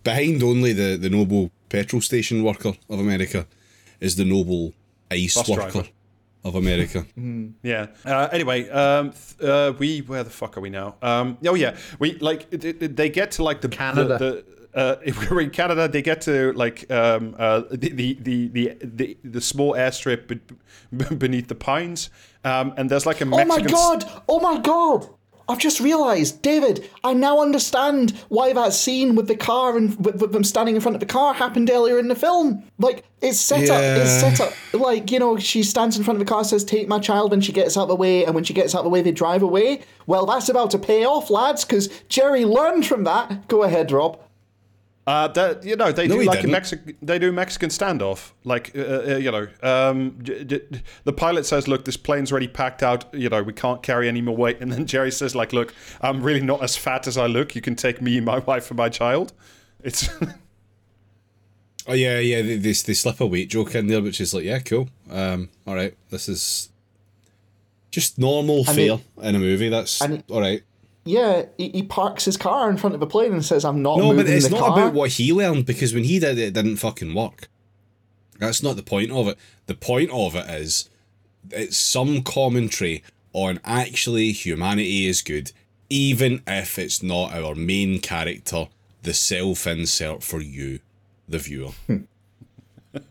behind 0.02 0.42
only 0.42 0.72
the 0.72 0.96
the 0.96 1.08
noble 1.08 1.52
petrol 1.68 2.02
station 2.02 2.42
worker 2.42 2.72
of 2.90 2.98
America 2.98 3.46
is 4.00 4.16
the 4.16 4.24
noble 4.24 4.72
ice 5.12 5.36
Bus 5.36 5.48
worker 5.48 5.70
driver. 5.70 5.88
of 6.44 6.54
America. 6.56 7.06
Yeah. 7.62 7.86
Uh, 8.04 8.28
anyway, 8.32 8.68
um, 8.70 9.12
th- 9.12 9.48
uh, 9.48 9.72
we 9.78 10.00
where 10.00 10.24
the 10.24 10.30
fuck 10.30 10.56
are 10.58 10.60
we 10.60 10.70
now? 10.70 10.96
Um, 11.02 11.38
oh 11.46 11.54
yeah, 11.54 11.76
we 12.00 12.18
like 12.18 12.48
it- 12.50 12.64
it- 12.64 12.96
they 12.96 13.08
get 13.10 13.30
to 13.32 13.44
like 13.44 13.60
the 13.60 13.68
Canada. 13.68 14.18
The, 14.18 14.18
the, 14.18 14.44
uh, 14.74 14.96
if 15.04 15.30
we're 15.30 15.40
in 15.40 15.50
Canada, 15.50 15.88
they 15.88 16.02
get 16.02 16.20
to 16.22 16.52
like 16.52 16.90
um, 16.90 17.34
uh, 17.38 17.62
the, 17.70 17.90
the, 17.90 18.18
the 18.20 18.48
the 18.48 18.76
the 18.82 19.16
the 19.24 19.40
small 19.40 19.72
airstrip 19.74 20.26
be- 20.26 20.40
be- 20.96 21.14
beneath 21.14 21.48
the 21.48 21.54
pines, 21.54 22.10
um, 22.44 22.74
and 22.76 22.90
there's 22.90 23.06
like 23.06 23.20
a 23.20 23.24
oh 23.24 23.44
my 23.44 23.60
god! 23.60 24.04
Oh 24.28 24.40
my 24.40 24.58
god! 24.60 25.08
I've 25.46 25.58
just 25.58 25.78
realised, 25.78 26.40
David. 26.40 26.88
I 27.02 27.12
now 27.12 27.42
understand 27.42 28.12
why 28.28 28.54
that 28.54 28.72
scene 28.72 29.14
with 29.14 29.28
the 29.28 29.36
car 29.36 29.76
and 29.76 29.94
with, 30.02 30.20
with 30.20 30.32
them 30.32 30.44
standing 30.44 30.74
in 30.74 30.80
front 30.80 30.96
of 30.96 31.00
the 31.00 31.06
car 31.06 31.34
happened 31.34 31.68
earlier 31.70 31.98
in 31.98 32.08
the 32.08 32.14
film. 32.14 32.64
Like 32.78 33.04
it's 33.20 33.38
set 33.38 33.68
up. 33.68 33.80
It's 33.82 34.10
set 34.10 34.40
up. 34.40 34.54
Like 34.72 35.10
you 35.10 35.18
know, 35.18 35.38
she 35.38 35.62
stands 35.62 35.98
in 35.98 36.04
front 36.04 36.18
of 36.20 36.26
the 36.26 36.32
car, 36.32 36.44
says, 36.44 36.64
"Take 36.64 36.88
my 36.88 36.98
child," 36.98 37.32
and 37.32 37.44
she 37.44 37.52
gets 37.52 37.76
out 37.76 37.82
of 37.82 37.88
the 37.88 37.96
way. 37.96 38.24
And 38.24 38.34
when 38.34 38.44
she 38.44 38.54
gets 38.54 38.74
out 38.74 38.78
of 38.78 38.84
the 38.84 38.90
way, 38.90 39.02
they 39.02 39.12
drive 39.12 39.42
away. 39.42 39.82
Well, 40.06 40.24
that's 40.24 40.48
about 40.48 40.70
to 40.72 40.78
pay 40.78 41.04
off, 41.04 41.28
lads, 41.30 41.64
because 41.64 41.88
Jerry 42.08 42.44
learned 42.44 42.86
from 42.86 43.04
that. 43.04 43.48
Go 43.48 43.62
ahead, 43.64 43.92
Rob. 43.92 44.18
Uh, 45.06 45.28
that 45.28 45.62
you 45.64 45.76
know 45.76 45.92
they 45.92 46.08
No, 46.08 46.16
do 46.16 46.22
like 46.24 46.38
a 46.38 46.42
didn't. 46.42 46.52
Mexican 46.52 46.96
they 47.02 47.18
do 47.18 47.30
Mexican 47.30 47.68
standoff 47.68 48.30
like 48.44 48.72
uh, 48.74 48.80
uh, 48.80 49.16
you 49.16 49.30
know 49.30 49.46
um, 49.62 50.18
j- 50.22 50.44
j- 50.44 50.62
the 51.04 51.12
pilot 51.12 51.44
says 51.44 51.68
look 51.68 51.84
this 51.84 51.98
plane's 51.98 52.32
already 52.32 52.48
packed 52.48 52.82
out 52.82 53.04
you 53.12 53.28
know 53.28 53.42
we 53.42 53.52
can't 53.52 53.82
carry 53.82 54.08
any 54.08 54.22
more 54.22 54.34
weight 54.34 54.58
and 54.62 54.72
then 54.72 54.86
Jerry 54.86 55.10
says 55.12 55.34
like 55.36 55.52
look 55.52 55.74
I'm 56.00 56.22
really 56.22 56.40
not 56.40 56.62
as 56.62 56.74
fat 56.78 57.06
as 57.06 57.18
I 57.18 57.26
look 57.26 57.54
you 57.54 57.60
can 57.60 57.74
take 57.76 58.00
me 58.00 58.18
my 58.20 58.38
wife 58.50 58.70
and 58.70 58.78
my 58.78 58.88
child 58.88 59.34
it's 59.82 60.08
Oh 61.86 61.92
yeah, 61.92 62.18
yeah. 62.18 62.40
They, 62.40 62.56
they, 62.56 62.72
they 62.72 62.94
slip 62.94 63.20
a 63.20 63.26
weight 63.26 63.50
joke 63.50 63.74
in 63.74 63.88
there, 63.88 64.00
which 64.00 64.18
is 64.18 64.32
like, 64.32 64.44
yeah, 64.44 64.58
cool. 64.60 64.88
Um, 65.10 65.50
all 65.66 65.74
right, 65.74 65.94
this 66.08 66.30
is 66.30 66.70
just 67.90 68.18
normal 68.18 68.64
And 68.66 68.74
fare 68.76 68.92
it- 68.94 69.00
in 69.22 69.34
a 69.34 69.38
movie. 69.38 69.68
That's 69.68 70.00
and 70.00 70.14
it- 70.14 70.24
all 70.30 70.40
right. 70.40 70.62
Yeah, 71.04 71.46
he, 71.58 71.68
he 71.68 71.82
parks 71.82 72.24
his 72.24 72.36
car 72.36 72.70
in 72.70 72.76
front 72.78 72.94
of 72.94 73.02
a 73.02 73.06
plane 73.06 73.32
and 73.32 73.44
says, 73.44 73.64
"I'm 73.64 73.82
not 73.82 73.98
No, 73.98 74.08
moving 74.08 74.24
but 74.24 74.32
it's 74.32 74.46
the 74.48 74.52
not 74.52 74.60
car." 74.60 74.78
about 74.78 74.94
what 74.94 75.10
he 75.10 75.32
learned 75.32 75.66
because 75.66 75.92
when 75.92 76.04
he 76.04 76.18
did 76.18 76.38
it, 76.38 76.48
it 76.48 76.54
didn't 76.54 76.76
fucking 76.76 77.14
work. 77.14 77.48
That's 78.38 78.62
not 78.62 78.76
the 78.76 78.82
point 78.82 79.10
of 79.10 79.28
it. 79.28 79.38
The 79.66 79.74
point 79.74 80.10
of 80.10 80.34
it 80.34 80.48
is 80.48 80.88
it's 81.50 81.76
some 81.76 82.22
commentary 82.22 83.02
on 83.32 83.60
actually 83.64 84.32
humanity 84.32 85.06
is 85.06 85.20
good, 85.20 85.52
even 85.90 86.42
if 86.46 86.78
it's 86.78 87.02
not 87.02 87.34
our 87.34 87.54
main 87.54 87.98
character, 88.00 88.68
the 89.02 89.12
self 89.12 89.66
insert 89.66 90.22
for 90.22 90.40
you, 90.40 90.80
the 91.28 91.38
viewer. 91.38 91.72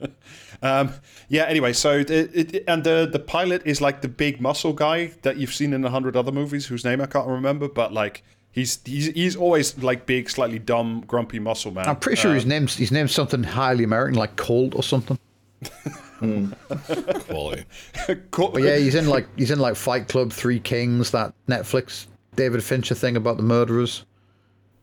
Um, 0.63 0.93
yeah. 1.27 1.43
Anyway, 1.43 1.73
so 1.73 2.03
the, 2.03 2.29
it, 2.39 2.63
and 2.67 2.83
the 2.83 3.07
the 3.11 3.19
pilot 3.19 3.61
is 3.65 3.81
like 3.81 4.01
the 4.01 4.07
big 4.07 4.39
muscle 4.41 4.73
guy 4.73 5.11
that 5.21 5.37
you've 5.37 5.53
seen 5.53 5.73
in 5.73 5.83
a 5.83 5.89
hundred 5.89 6.15
other 6.15 6.31
movies, 6.31 6.65
whose 6.67 6.83
name 6.85 7.01
I 7.01 7.05
can't 7.05 7.27
remember, 7.27 7.67
but 7.67 7.93
like 7.93 8.23
he's 8.51 8.79
he's 8.85 9.07
he's 9.07 9.35
always 9.35 9.77
like 9.83 10.05
big, 10.05 10.29
slightly 10.29 10.59
dumb, 10.59 11.03
grumpy 11.05 11.39
muscle 11.39 11.71
man. 11.71 11.87
I'm 11.87 11.97
pretty 11.97 12.19
sure 12.21 12.31
Uh, 12.31 12.35
his 12.35 12.45
name's 12.45 12.75
his 12.77 12.91
name's 12.91 13.11
something 13.11 13.43
highly 13.43 13.83
American, 13.83 14.15
like 14.15 14.35
Colt 14.37 14.73
or 14.73 14.83
something. 14.83 15.19
Quality. 16.19 17.65
cool. 18.31 18.49
But 18.49 18.63
yeah, 18.63 18.77
he's 18.77 18.95
in 18.95 19.07
like 19.07 19.27
he's 19.37 19.51
in 19.51 19.59
like 19.59 19.75
Fight 19.75 20.07
Club, 20.07 20.31
Three 20.31 20.59
Kings, 20.59 21.11
that 21.11 21.33
Netflix 21.47 22.07
David 22.35 22.63
Fincher 22.63 22.95
thing 22.95 23.17
about 23.17 23.37
the 23.37 23.43
murderers. 23.43 24.05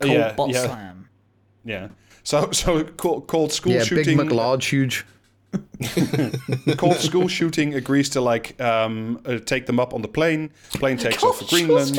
Cold 0.00 0.12
yeah, 0.14 0.34
yeah, 0.48 0.66
slam. 0.66 1.08
yeah. 1.64 1.88
So 2.22 2.50
so 2.52 2.84
called, 2.84 3.26
called 3.26 3.52
school 3.52 3.72
Yeah, 3.72 3.82
shooting. 3.82 4.16
Big 4.16 4.28
McLarge, 4.28 4.68
huge. 4.68 5.06
called 6.76 6.96
school 6.96 7.28
shooting 7.28 7.74
agrees 7.74 8.08
to 8.10 8.20
like 8.20 8.60
um, 8.60 9.20
uh, 9.24 9.38
take 9.38 9.66
them 9.66 9.80
up 9.80 9.94
on 9.94 10.02
the 10.02 10.08
plane. 10.08 10.50
Plane 10.72 10.96
takes 10.98 11.22
off 11.22 11.38
for 11.38 11.44
Greenland. 11.46 11.98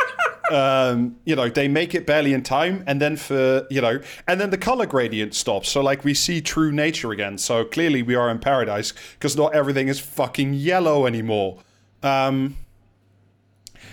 um, 0.50 1.16
you 1.24 1.36
know, 1.36 1.48
they 1.48 1.68
make 1.68 1.94
it 1.94 2.06
barely 2.06 2.32
in 2.32 2.42
time, 2.42 2.82
and 2.86 3.00
then 3.00 3.16
for 3.16 3.66
you 3.70 3.80
know, 3.80 4.00
and 4.26 4.40
then 4.40 4.50
the 4.50 4.58
color 4.58 4.86
gradient 4.86 5.34
stops. 5.34 5.68
So 5.68 5.80
like 5.80 6.04
we 6.04 6.14
see 6.14 6.40
true 6.40 6.72
nature 6.72 7.12
again. 7.12 7.38
So 7.38 7.64
clearly 7.64 8.02
we 8.02 8.14
are 8.14 8.30
in 8.30 8.38
paradise 8.38 8.92
because 9.14 9.36
not 9.36 9.54
everything 9.54 9.88
is 9.88 10.00
fucking 10.00 10.54
yellow 10.54 11.06
anymore. 11.06 11.58
Um, 12.02 12.56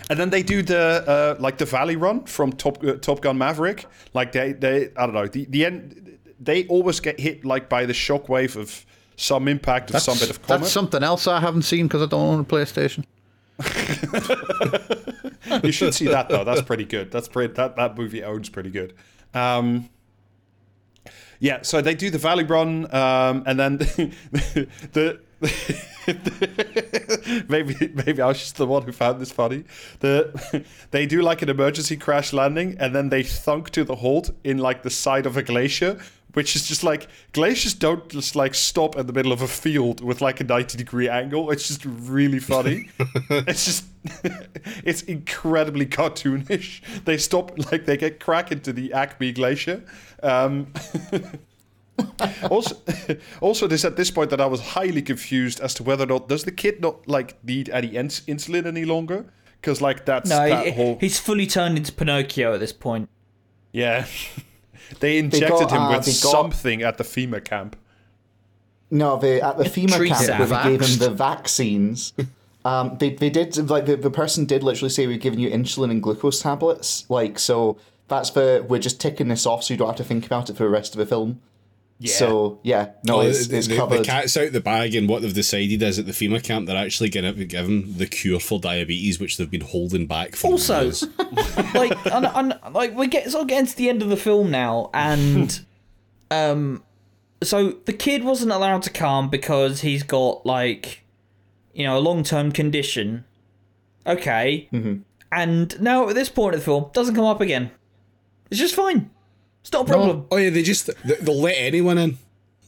and 0.09 0.19
then 0.19 0.31
they 0.31 0.43
do 0.43 0.63
the 0.63 1.03
uh, 1.37 1.41
like 1.41 1.57
the 1.57 1.65
valley 1.65 1.95
run 1.95 2.25
from 2.25 2.53
Top 2.53 2.83
uh, 2.83 2.93
Top 2.93 3.21
Gun 3.21 3.37
Maverick. 3.37 3.85
Like 4.13 4.31
they 4.31 4.53
they 4.53 4.89
I 4.97 5.05
don't 5.05 5.13
know 5.13 5.27
the 5.27 5.45
the 5.45 5.65
end. 5.65 6.05
They 6.39 6.65
always 6.67 6.99
get 6.99 7.19
hit 7.19 7.45
like 7.45 7.69
by 7.69 7.85
the 7.85 7.93
shockwave 7.93 8.55
of 8.55 8.85
some 9.15 9.47
impact 9.47 9.93
of 9.93 10.01
some 10.01 10.17
bit 10.17 10.29
of 10.29 10.41
comet. 10.41 10.61
that's 10.61 10.71
something 10.71 11.03
else 11.03 11.27
I 11.27 11.39
haven't 11.39 11.63
seen 11.63 11.87
because 11.87 12.01
I 12.01 12.05
don't 12.05 12.21
own 12.21 12.39
a 12.39 12.43
PlayStation. 12.43 13.03
you 15.63 15.73
should 15.73 15.93
see 15.93 16.07
that 16.07 16.29
though. 16.29 16.45
That's 16.45 16.61
pretty 16.61 16.85
good. 16.85 17.11
That's 17.11 17.27
pretty. 17.27 17.53
That 17.55 17.75
that 17.75 17.97
movie 17.97 18.23
owns 18.23 18.49
pretty 18.49 18.69
good. 18.69 18.93
Um, 19.33 19.89
yeah, 21.39 21.61
so 21.61 21.81
they 21.81 21.95
do 21.95 22.09
the 22.09 22.17
Valley 22.17 22.43
Run, 22.43 22.93
um, 22.93 23.43
and 23.45 23.57
then 23.59 23.77
the, 23.77 24.67
the 24.91 25.19
maybe 27.49 27.75
maybe 27.93 28.21
I 28.21 28.27
was 28.27 28.39
just 28.39 28.57
the 28.57 28.67
one 28.67 28.83
who 28.83 28.91
found 28.91 29.21
this 29.21 29.31
funny. 29.31 29.63
The 29.99 30.65
they 30.91 31.05
do 31.05 31.21
like 31.21 31.41
an 31.41 31.49
emergency 31.49 31.95
crash 31.95 32.33
landing, 32.33 32.75
and 32.79 32.93
then 32.93 33.09
they 33.09 33.23
thunk 33.23 33.69
to 33.71 33.85
the 33.85 33.95
halt 33.95 34.31
in 34.43 34.57
like 34.57 34.83
the 34.83 34.89
side 34.89 35.25
of 35.25 35.37
a 35.37 35.43
glacier, 35.43 35.97
which 36.33 36.55
is 36.55 36.67
just 36.67 36.83
like 36.83 37.07
glaciers 37.33 37.73
don't 37.73 38.07
just 38.09 38.35
like 38.35 38.53
stop 38.53 38.95
in 38.95 39.07
the 39.07 39.13
middle 39.13 39.31
of 39.31 39.41
a 39.41 39.47
field 39.47 40.01
with 40.01 40.21
like 40.21 40.39
a 40.39 40.43
ninety 40.43 40.77
degree 40.77 41.09
angle. 41.09 41.49
It's 41.51 41.67
just 41.67 41.83
really 41.85 42.39
funny. 42.39 42.89
it's 43.29 43.65
just 43.65 43.85
it's 44.85 45.01
incredibly 45.03 45.85
cartoonish. 45.85 46.81
They 47.05 47.17
stop 47.17 47.57
like 47.71 47.85
they 47.85 47.97
get 47.97 48.19
crack 48.19 48.51
into 48.51 48.71
the 48.73 48.93
Acme 48.93 49.31
Glacier. 49.31 49.83
Um, 50.23 50.71
also, 52.49 52.77
also, 53.41 53.65
it 53.65 53.71
is 53.73 53.83
at 53.85 53.95
this 53.97 54.11
point 54.11 54.29
that 54.29 54.39
I 54.41 54.45
was 54.45 54.61
highly 54.61 55.01
confused 55.01 55.59
as 55.59 55.73
to 55.75 55.83
whether 55.83 56.03
or 56.03 56.07
not 56.07 56.29
does 56.29 56.43
the 56.43 56.51
kid 56.51 56.81
not 56.81 57.07
like 57.07 57.43
need 57.43 57.69
any 57.69 57.89
ins- 57.89 58.21
insulin 58.21 58.65
any 58.65 58.85
longer? 58.85 59.25
Because 59.59 59.81
like 59.81 60.05
that's 60.05 60.29
No, 60.29 60.47
that 60.47 60.65
he- 60.67 60.71
whole 60.71 60.97
he's 61.01 61.19
fully 61.19 61.45
turned 61.47 61.77
into 61.77 61.91
Pinocchio 61.91 62.53
at 62.53 62.59
this 62.59 62.71
point. 62.73 63.09
yeah. 63.73 64.05
They 64.99 65.17
injected 65.17 65.49
got, 65.49 65.71
him 65.71 65.81
uh, 65.81 65.89
with 65.97 66.05
got- 66.05 66.13
something 66.13 66.81
at 66.81 66.97
the 66.97 67.03
FEMA 67.03 67.43
camp. 67.43 67.75
No, 68.91 69.17
they 69.17 69.41
at 69.41 69.57
the 69.57 69.65
FEMA 69.65 69.95
Tree 69.95 70.09
camp 70.09 70.39
where 70.39 70.47
they 70.47 70.77
gave 70.77 70.81
him 70.81 70.99
the 70.99 71.11
vaccines. 71.11 72.13
Um, 72.65 72.97
they 72.99 73.11
they 73.11 73.29
did 73.29 73.69
like 73.69 73.85
the, 73.85 73.95
the 73.95 74.09
person 74.11 74.45
did 74.45 74.63
literally 74.63 74.89
say 74.89 75.07
we've 75.07 75.21
given 75.21 75.39
you 75.39 75.49
insulin 75.49 75.91
and 75.91 76.03
glucose 76.03 76.41
tablets. 76.41 77.05
Like 77.09 77.39
so 77.39 77.77
that's 78.07 78.31
the 78.31 78.65
we're 78.67 78.79
just 78.79 78.99
ticking 78.99 79.27
this 79.27 79.45
off 79.45 79.63
so 79.63 79.73
you 79.73 79.77
don't 79.77 79.87
have 79.87 79.95
to 79.97 80.03
think 80.03 80.25
about 80.25 80.49
it 80.49 80.57
for 80.57 80.63
the 80.63 80.69
rest 80.69 80.93
of 80.93 80.99
the 80.99 81.05
film. 81.05 81.39
Yeah. 82.01 82.13
So 82.13 82.59
yeah, 82.63 82.91
no, 83.03 83.17
Oh, 83.17 83.21
it's, 83.21 83.47
the, 83.47 83.57
it's 83.57 83.67
the- 83.67 83.75
covered. 83.75 83.99
the 83.99 84.03
cat's 84.05 84.37
out 84.37 84.53
the 84.53 84.61
bag, 84.61 84.95
and 84.95 85.09
what 85.09 85.21
they've 85.21 85.33
decided 85.33 85.83
is 85.83 85.99
at 85.99 86.05
the 86.05 86.13
FEMA 86.13 86.41
camp 86.41 86.65
they're 86.65 86.77
actually 86.77 87.09
going 87.09 87.25
to 87.35 87.43
give 87.45 87.65
him 87.65 87.97
the 87.97 88.05
cure 88.07 88.39
for 88.39 88.57
diabetes, 88.57 89.19
which 89.19 89.35
they've 89.35 89.51
been 89.51 89.59
holding 89.61 90.07
back 90.07 90.35
for 90.37 90.51
Also, 90.51 90.83
years. 90.83 91.03
like, 91.73 91.91
and, 92.05 92.25
and, 92.25 92.57
like 92.73 92.95
we 92.95 93.07
get 93.07 93.29
sort 93.29 93.41
of 93.41 93.47
getting 93.49 93.65
to 93.65 93.75
the 93.75 93.89
end 93.89 94.01
of 94.01 94.07
the 94.07 94.15
film 94.15 94.49
now, 94.49 94.89
and 94.93 95.59
um, 96.31 96.83
so 97.43 97.71
the 97.83 97.91
kid 97.93 98.23
wasn't 98.23 98.51
allowed 98.53 98.83
to 98.83 98.89
come 98.89 99.29
because 99.29 99.81
he's 99.81 100.03
got 100.03 100.45
like, 100.45 101.03
you 101.73 101.83
know, 101.83 101.97
a 101.97 101.99
long 101.99 102.23
term 102.23 102.53
condition. 102.53 103.25
Okay, 104.07 104.69
and 105.33 105.81
now 105.81 106.07
at 106.07 106.15
this 106.15 106.29
point 106.29 106.55
of 106.55 106.61
the 106.61 106.65
film, 106.65 106.89
doesn't 106.93 107.15
come 107.15 107.25
up 107.25 107.41
again. 107.41 107.71
It's 108.49 108.59
just 108.59 108.73
fine. 108.73 109.11
It's 109.61 109.71
not 109.71 109.83
a 109.83 109.85
problem. 109.85 110.25
Oh 110.31 110.37
yeah, 110.37 110.49
they 110.49 110.63
just 110.63 110.87
they- 111.05 111.15
they'll 111.15 111.39
let 111.41 111.55
anyone 111.57 111.97
in. 111.97 112.17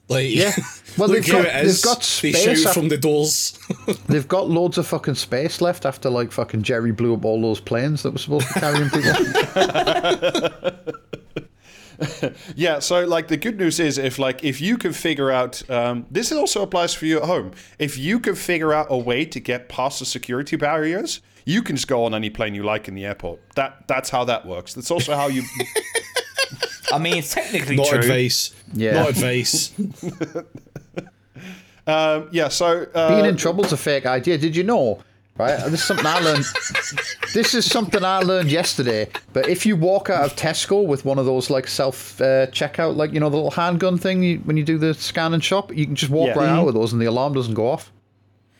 Like 0.10 0.30
Yeah. 0.30 0.52
Well, 0.98 1.08
look 1.08 1.24
they've 1.24 1.32
got- 1.32 1.46
it 1.46 1.66
is. 1.66 1.82
they've 1.82 1.90
got 1.94 2.04
space 2.04 2.44
shout 2.44 2.58
af- 2.66 2.74
from 2.74 2.90
the 2.90 2.98
doors. 2.98 3.58
They've 4.08 4.28
got 4.28 4.50
loads 4.50 4.78
of 4.78 4.86
fucking 4.86 5.16
space 5.16 5.62
left 5.62 5.86
after 5.86 6.10
like 6.10 6.34
fucking 6.34 6.64
Jerry 6.64 6.92
blew 6.92 7.14
up 7.14 7.24
all 7.24 7.42
those 7.42 7.62
planes 7.62 8.04
that 8.04 8.12
were 8.12 8.18
supposed 8.20 8.46
to 8.50 8.54
be 8.56 8.60
carrying 8.60 8.90
people. 8.90 9.14
Yeah, 12.56 12.80
so 12.80 13.06
like 13.06 13.28
the 13.28 13.38
good 13.38 13.58
news 13.60 13.80
is 13.80 14.00
if 14.00 14.18
like 14.18 14.44
if 14.44 14.60
you 14.60 14.76
can 14.78 14.92
figure 14.92 15.30
out 15.30 15.62
um, 15.70 16.08
this 16.10 16.32
also 16.32 16.64
applies 16.64 16.96
for 16.96 17.06
you 17.06 17.18
at 17.20 17.26
home. 17.26 17.52
If 17.78 17.96
you 17.98 18.20
can 18.20 18.34
figure 18.34 18.74
out 18.74 18.88
a 18.90 18.98
way 18.98 19.24
to 19.26 19.40
get 19.40 19.70
past 19.70 20.00
the 20.00 20.06
security 20.06 20.56
barriers, 20.56 21.22
you 21.46 21.62
can 21.62 21.76
just 21.76 21.88
go 21.88 22.04
on 22.04 22.16
any 22.16 22.32
plane 22.32 22.56
you 22.56 22.64
like 22.64 22.88
in 22.88 22.96
the 22.96 23.06
airport. 23.06 23.40
That 23.56 23.88
that's 23.88 24.10
how 24.10 24.24
that 24.26 24.48
works. 24.48 24.74
That's 24.74 24.90
also 24.90 25.16
how 25.16 25.28
you 25.28 25.44
I 26.94 26.98
mean, 27.00 27.18
it's 27.18 27.34
technically 27.34 27.76
Not 27.76 27.88
true. 27.88 28.00
advice. 28.00 28.54
Yeah. 28.74 28.94
Not 28.94 29.10
advice. 29.10 29.72
um, 31.88 32.30
yeah, 32.32 32.48
so 32.50 32.86
uh, 32.94 33.10
Being 33.10 33.26
in 33.26 33.38
trouble's 33.38 33.72
a 33.74 33.78
fake 33.78 34.06
idea. 34.06 34.38
Did 34.38 34.56
you 34.56 34.64
know? 34.64 35.02
Right, 35.38 35.58
this 35.72 35.80
is 35.82 35.84
something 35.86 36.06
I 36.06 36.20
learned. 36.20 36.44
this 37.34 37.54
is 37.56 37.66
something 37.66 38.04
I 38.04 38.20
learned 38.20 38.52
yesterday. 38.52 39.08
But 39.34 39.48
if 39.48 39.66
you 39.66 39.76
walk 39.78 40.10
out 40.10 40.26
of 40.26 40.36
Tesco 40.36 40.86
with 40.86 41.06
one 41.06 41.18
of 41.18 41.26
those 41.26 41.50
like 41.50 41.68
self 41.68 42.20
uh, 42.22 42.48
checkout, 42.48 42.98
like 42.98 43.14
you 43.14 43.20
know 43.22 43.30
the 43.30 43.38
little 43.38 43.50
handgun 43.52 43.98
thing 43.98 44.22
you, 44.22 44.40
when 44.40 44.58
you 44.58 44.64
do 44.64 44.78
the 44.78 44.94
scan 44.94 45.34
and 45.34 45.42
shop, 45.44 45.74
you 45.76 45.86
can 45.86 45.96
just 45.96 46.12
walk 46.12 46.28
Yeah. 46.28 46.38
right 46.38 46.50
out 46.50 46.66
with 46.66 46.76
those, 46.76 46.92
and 46.92 47.02
the 47.02 47.06
alarm 47.06 47.34
doesn't 47.34 47.54
go 47.56 47.70
off. 47.70 47.92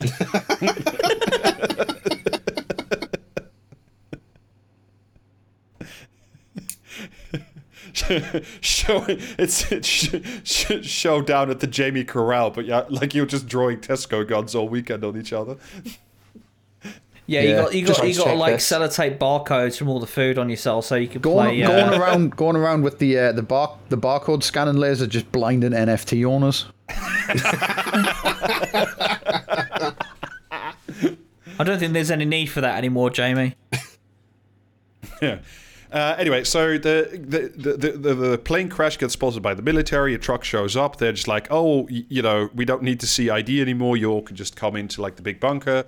show 8.60 9.04
it's, 9.08 9.70
it's 9.72 9.86
sh- 9.88 10.14
sh- 10.44 10.84
show 10.84 11.20
down 11.22 11.50
at 11.50 11.60
the 11.60 11.66
Jamie 11.66 12.04
Corral, 12.04 12.50
but 12.50 12.64
yeah, 12.66 12.84
like 12.88 13.14
you're 13.14 13.26
just 13.26 13.46
drawing 13.46 13.78
Tesco 13.78 14.26
guns 14.26 14.54
all 14.54 14.68
weekend 14.68 15.04
on 15.04 15.16
each 15.18 15.32
other. 15.32 15.56
Yeah, 17.26 17.40
you 17.42 17.54
got 17.54 17.74
you 17.74 17.86
got 17.86 17.96
Just 17.96 18.02
you 18.08 18.14
got 18.16 18.24
to 18.24 18.30
check 18.30 18.38
like 18.38 18.54
this. 18.56 18.68
sellotape 18.70 19.16
barcodes 19.18 19.78
from 19.78 19.88
all 19.88 20.00
the 20.00 20.08
food 20.08 20.38
on 20.38 20.48
yourself 20.50 20.84
so 20.86 20.96
you 20.96 21.06
can 21.06 21.20
Going, 21.20 21.50
play. 21.50 21.60
going 21.60 21.94
uh, 21.94 21.98
around, 21.98 22.36
going 22.36 22.56
around 22.56 22.82
with 22.82 22.98
the 22.98 23.16
uh, 23.16 23.32
the 23.32 23.42
bar 23.42 23.78
the 23.90 23.96
barcode 23.96 24.42
scanning 24.42 24.76
laser, 24.76 25.06
just 25.06 25.30
blinding 25.30 25.70
NFT 25.70 26.24
owners. 26.26 26.66
I 31.58 31.64
don't 31.64 31.78
think 31.78 31.92
there's 31.92 32.10
any 32.10 32.24
need 32.24 32.46
for 32.46 32.60
that 32.60 32.76
anymore, 32.76 33.10
Jamie. 33.10 33.54
Yeah. 35.20 35.38
Uh, 35.92 36.14
anyway, 36.16 36.42
so 36.42 36.78
the 36.78 37.08
the, 37.12 37.72
the, 37.74 37.92
the 37.92 38.14
the 38.14 38.38
plane 38.38 38.70
crash 38.70 38.96
gets 38.98 39.12
spotted 39.12 39.42
by 39.42 39.52
the 39.52 39.62
military. 39.62 40.14
A 40.14 40.18
truck 40.18 40.42
shows 40.42 40.74
up. 40.74 40.96
They're 40.96 41.12
just 41.12 41.28
like, 41.28 41.48
oh, 41.50 41.86
you 41.88 42.22
know, 42.22 42.48
we 42.54 42.64
don't 42.64 42.82
need 42.82 42.98
to 43.00 43.06
see 43.06 43.28
ID 43.28 43.60
anymore. 43.60 43.98
You 43.98 44.10
all 44.10 44.22
can 44.22 44.34
just 44.34 44.56
come 44.56 44.74
into 44.74 45.02
like 45.02 45.16
the 45.16 45.22
big 45.22 45.38
bunker. 45.38 45.84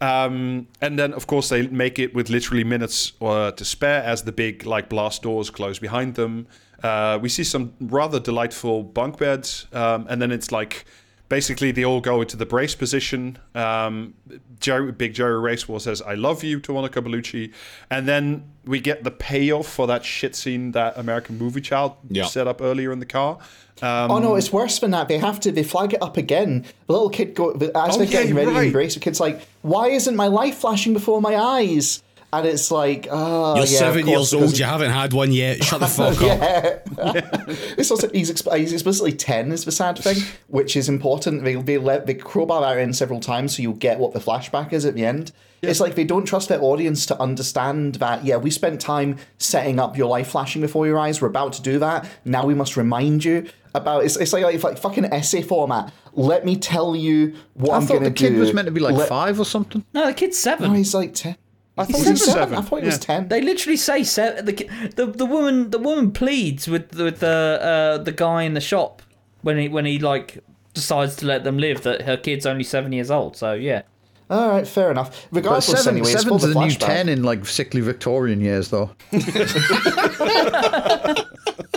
Um, 0.00 0.68
and 0.80 0.98
then, 0.98 1.12
of 1.12 1.26
course, 1.26 1.50
they 1.50 1.66
make 1.66 1.98
it 1.98 2.14
with 2.14 2.30
literally 2.30 2.64
minutes 2.64 3.12
uh, 3.20 3.50
to 3.50 3.64
spare 3.64 4.02
as 4.02 4.22
the 4.22 4.32
big 4.32 4.64
like 4.64 4.88
blast 4.88 5.22
doors 5.22 5.50
close 5.50 5.78
behind 5.78 6.14
them. 6.14 6.46
Uh, 6.82 7.18
we 7.20 7.28
see 7.28 7.44
some 7.44 7.74
rather 7.80 8.18
delightful 8.20 8.82
bunk 8.82 9.18
beds, 9.18 9.66
um, 9.72 10.06
and 10.08 10.22
then 10.22 10.30
it's 10.30 10.50
like 10.50 10.86
basically 11.30 11.70
they 11.70 11.84
all 11.86 12.02
go 12.02 12.20
into 12.20 12.36
the 12.36 12.44
brace 12.44 12.74
position. 12.74 13.38
Um, 13.54 14.12
Jerry, 14.60 14.92
Big 14.92 15.14
Jerry 15.14 15.40
Racewar 15.40 15.80
says, 15.80 16.02
"I 16.02 16.12
love 16.14 16.44
you" 16.44 16.60
to 16.60 16.72
Monica 16.74 17.00
Bellucci, 17.00 17.50
and 17.90 18.06
then 18.06 18.44
we 18.66 18.78
get 18.80 19.04
the 19.04 19.10
payoff 19.10 19.66
for 19.66 19.86
that 19.86 20.04
shit 20.04 20.36
scene 20.36 20.72
that 20.72 20.98
American 20.98 21.38
Movie 21.38 21.62
Child 21.62 21.94
Yeah. 22.10 22.26
set 22.26 22.46
up 22.46 22.60
earlier 22.60 22.92
in 22.92 22.98
the 22.98 23.06
car. 23.06 23.38
Um, 23.80 24.10
Oh 24.10 24.18
no, 24.18 24.34
it's 24.34 24.52
worse 24.52 24.78
than 24.80 24.90
that. 24.90 25.08
They 25.08 25.16
have 25.16 25.40
to. 25.40 25.50
They 25.50 25.62
flag 25.62 25.94
it 25.94 26.02
up 26.02 26.18
again. 26.18 26.66
The 26.86 26.92
little 26.92 27.08
kid 27.08 27.34
go 27.34 27.52
as 27.52 27.70
Oh, 27.74 27.96
they're 27.96 28.04
yeah, 28.04 28.10
getting 28.12 28.28
you're 28.28 28.44
ready 28.44 28.52
to 28.52 28.60
embrace. 28.66 28.92
The 28.92 29.00
kid's 29.00 29.20
like, 29.20 29.40
"Why 29.62 29.88
isn't 29.88 30.14
my 30.14 30.26
life 30.26 30.58
flashing 30.58 30.92
before 30.92 31.22
my 31.22 31.34
eyes?" 31.36 32.02
And 32.32 32.46
it's 32.46 32.70
like, 32.70 33.08
"Oh, 33.10 33.56
You're 33.56 33.64
yeah, 33.66 33.78
seven 33.78 34.04
course, 34.04 34.32
years 34.32 34.42
old. 34.42 34.58
You 34.58 34.64
haven't 34.64 34.92
had 34.92 35.12
one 35.12 35.32
yet. 35.32 35.64
Shut 35.64 35.80
the 35.80 35.86
fuck 35.88 36.22
up. 36.22 37.48
It's 37.76 37.90
also 37.90 38.08
he's, 38.10 38.30
exp- 38.30 38.56
he's 38.56 38.72
explicitly 38.72 39.12
ten 39.12 39.50
is 39.50 39.64
the 39.64 39.72
sad 39.72 39.98
thing, 39.98 40.16
which 40.48 40.76
is 40.76 40.88
important. 40.88 41.42
They 41.44 41.56
they 41.56 41.78
let 41.78 42.06
they 42.06 42.14
crowbar 42.14 42.60
that 42.60 42.78
in 42.78 42.92
several 42.92 43.18
times 43.20 43.56
so 43.56 43.62
you'll 43.62 43.72
get 43.72 43.98
what 43.98 44.12
the 44.12 44.20
flashback 44.20 44.72
is 44.72 44.84
at 44.84 44.94
the 44.94 45.04
end. 45.04 45.32
It's 45.62 45.80
like 45.80 45.94
they 45.94 46.04
don't 46.04 46.24
trust 46.24 46.48
their 46.48 46.62
audience 46.62 47.04
to 47.06 47.20
understand 47.20 47.96
that. 47.96 48.24
Yeah, 48.24 48.36
we 48.36 48.50
spent 48.50 48.80
time 48.80 49.16
setting 49.38 49.78
up 49.78 49.96
your 49.98 50.06
life 50.08 50.28
flashing 50.28 50.62
before 50.62 50.86
your 50.86 50.98
eyes. 50.98 51.20
We're 51.20 51.28
about 51.28 51.52
to 51.54 51.62
do 51.62 51.78
that. 51.80 52.08
Now 52.24 52.46
we 52.46 52.54
must 52.54 52.76
remind 52.76 53.24
you 53.24 53.46
about. 53.74 54.04
It's, 54.04 54.16
it's 54.16 54.32
like, 54.32 54.44
like 54.44 54.62
like 54.62 54.78
fucking 54.78 55.06
essay 55.06 55.42
format. 55.42 55.92
Let 56.12 56.44
me 56.44 56.56
tell 56.56 56.94
you 56.96 57.34
what 57.54 57.72
I 57.72 57.76
am 57.78 57.82
thought 57.86 57.94
gonna 57.94 57.98
do. 57.98 58.04
I 58.06 58.08
thought 58.08 58.14
the 58.14 58.28
kid 58.28 58.34
do. 58.34 58.40
was 58.40 58.54
meant 58.54 58.66
to 58.66 58.72
be 58.72 58.80
like 58.80 58.94
Let- 58.94 59.08
five 59.08 59.38
or 59.40 59.44
something. 59.44 59.84
No, 59.92 60.06
the 60.06 60.14
kid's 60.14 60.38
seven. 60.38 60.70
No, 60.70 60.76
he's 60.76 60.94
like 60.94 61.12
ten. 61.14 61.36
I 61.80 61.84
thought 61.84 62.00
Is 62.00 62.04
he 62.04 62.10
was 62.12 62.24
seven? 62.24 62.40
seven. 62.40 62.58
I 62.58 62.62
thought 62.62 62.80
he 62.80 62.86
was 62.86 62.98
ten. 62.98 63.28
They 63.28 63.40
literally 63.40 63.76
say 63.76 64.04
se- 64.04 64.42
the, 64.42 64.52
the 64.96 65.06
the 65.06 65.26
woman 65.26 65.70
the 65.70 65.78
woman 65.78 66.12
pleads 66.12 66.68
with 66.68 66.94
with 66.94 67.20
the 67.20 67.96
uh, 67.98 68.02
the 68.02 68.12
guy 68.12 68.42
in 68.44 68.54
the 68.54 68.60
shop 68.60 69.02
when 69.42 69.58
he 69.58 69.68
when 69.68 69.84
he 69.86 69.98
like 69.98 70.38
decides 70.74 71.16
to 71.16 71.26
let 71.26 71.44
them 71.44 71.58
live 71.58 71.82
that 71.82 72.02
her 72.02 72.16
kid's 72.16 72.46
only 72.46 72.64
seven 72.64 72.92
years 72.92 73.10
old. 73.10 73.36
So 73.36 73.52
yeah, 73.54 73.82
All 74.28 74.48
right, 74.50 74.66
fair 74.66 74.90
enough. 74.90 75.26
But 75.32 75.38
Regardless, 75.38 75.66
seven, 75.66 75.96
anyway, 75.98 76.12
it's 76.12 76.22
seven's 76.22 76.42
for 76.42 76.48
the 76.48 76.54
the 76.54 76.60
new 76.66 76.70
ten 76.70 77.08
in 77.08 77.22
like 77.24 77.44
sickly 77.46 77.80
Victorian 77.80 78.40
years, 78.40 78.68
though. 78.70 78.90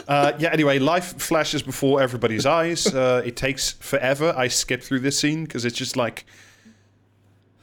Uh, 0.05 0.33
yeah. 0.37 0.49
Anyway, 0.51 0.77
life 0.79 1.17
flashes 1.19 1.63
before 1.63 2.01
everybody's 2.01 2.45
eyes. 2.45 2.85
Uh, 2.87 3.21
it 3.25 3.35
takes 3.37 3.71
forever. 3.71 4.33
I 4.37 4.47
skip 4.49 4.83
through 4.83 4.99
this 4.99 5.17
scene 5.17 5.45
because 5.45 5.63
it's 5.65 5.77
just 5.77 5.95
like 5.95 6.25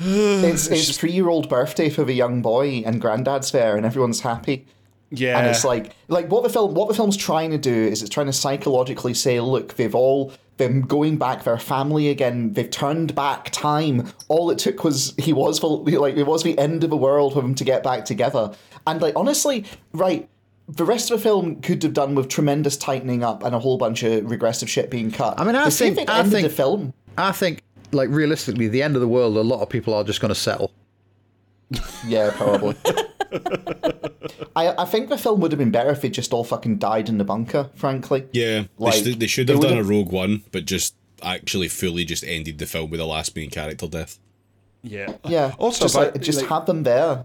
It's 0.50 0.66
it's 0.68 0.96
three 0.96 1.12
year 1.12 1.28
old 1.28 1.48
birthday 1.48 1.90
for 1.90 2.04
the 2.04 2.14
young 2.14 2.40
boy, 2.42 2.82
and 2.86 3.00
granddad's 3.00 3.52
there, 3.52 3.76
and 3.76 3.84
everyone's 3.84 4.20
happy. 4.20 4.66
yeah. 5.10 5.38
And 5.38 5.46
it's 5.48 5.64
like 5.64 5.92
like 6.08 6.30
what 6.30 6.42
the 6.42 6.48
film 6.48 6.74
what 6.74 6.88
the 6.88 6.94
film's 6.94 7.16
trying 7.16 7.50
to 7.50 7.58
do 7.58 7.72
is 7.74 8.00
it's 8.02 8.10
trying 8.10 8.26
to 8.26 8.32
psychologically 8.32 9.12
say, 9.14 9.40
look, 9.40 9.74
they've 9.74 9.94
all 9.94 10.32
them 10.56 10.82
going 10.82 11.16
back, 11.16 11.44
their 11.44 11.58
family 11.58 12.08
again. 12.08 12.52
They've 12.52 12.70
turned 12.70 13.14
back 13.14 13.50
time. 13.50 14.10
All 14.28 14.50
it 14.50 14.58
took 14.58 14.84
was 14.84 15.14
he 15.18 15.32
was 15.32 15.58
for 15.58 15.78
like 15.84 16.16
it 16.16 16.24
was 16.26 16.42
the 16.44 16.58
end 16.58 16.82
of 16.84 16.90
the 16.90 16.96
world 16.96 17.34
for 17.34 17.42
them 17.42 17.54
to 17.56 17.64
get 17.64 17.82
back 17.82 18.04
together. 18.04 18.52
And 18.86 19.00
like 19.02 19.14
honestly, 19.16 19.64
right. 19.92 20.28
The 20.68 20.84
rest 20.84 21.10
of 21.10 21.18
the 21.18 21.22
film 21.24 21.60
could 21.62 21.82
have 21.82 21.94
done 21.94 22.14
with 22.14 22.28
tremendous 22.28 22.76
tightening 22.76 23.24
up 23.24 23.42
and 23.42 23.56
a 23.56 23.58
whole 23.58 23.76
bunch 23.76 24.04
of 24.04 24.30
regressive 24.30 24.70
shit 24.70 24.88
being 24.88 25.10
cut. 25.10 25.34
I 25.40 25.42
mean, 25.44 25.56
I 25.56 25.64
The 25.64 25.70
think- 25.72 26.08
I 26.08 26.22
think- 26.22 26.46
the 26.46 26.54
film. 26.54 26.94
I 27.18 27.32
think, 27.32 27.62
like 27.92 28.08
realistically, 28.10 28.68
the 28.68 28.82
end 28.82 28.94
of 28.96 29.00
the 29.00 29.08
world, 29.08 29.36
a 29.36 29.40
lot 29.40 29.60
of 29.62 29.68
people 29.68 29.94
are 29.94 30.04
just 30.04 30.20
going 30.20 30.30
to 30.30 30.34
settle. 30.40 30.72
Yeah, 32.06 32.32
probably. 32.34 32.74
I 34.56 34.74
I 34.76 34.84
think 34.86 35.08
the 35.08 35.18
film 35.18 35.40
would 35.40 35.52
have 35.52 35.58
been 35.58 35.70
better 35.70 35.90
if 35.90 36.00
they 36.02 36.10
just 36.10 36.32
all 36.32 36.44
fucking 36.44 36.78
died 36.78 37.08
in 37.08 37.18
the 37.18 37.24
bunker. 37.24 37.70
Frankly. 37.74 38.26
Yeah, 38.32 38.64
Like, 38.78 39.04
they, 39.04 39.12
sh- 39.12 39.16
they 39.16 39.26
should 39.26 39.46
they 39.46 39.52
have 39.52 39.62
done 39.62 39.78
a 39.78 39.82
Rogue 39.84 40.10
One, 40.10 40.42
but 40.50 40.64
just 40.64 40.94
actually 41.22 41.68
fully 41.68 42.04
just 42.04 42.24
ended 42.24 42.58
the 42.58 42.66
film 42.66 42.90
with 42.90 42.98
the 42.98 43.06
last 43.06 43.36
main 43.36 43.50
character 43.50 43.86
death. 43.86 44.18
yeah. 44.82 45.12
Yeah. 45.24 45.54
Also, 45.58 45.84
just 45.84 45.94
but, 45.94 46.12
like 46.14 46.22
just 46.22 46.40
like- 46.40 46.48
have 46.48 46.66
them 46.66 46.82
there, 46.82 47.24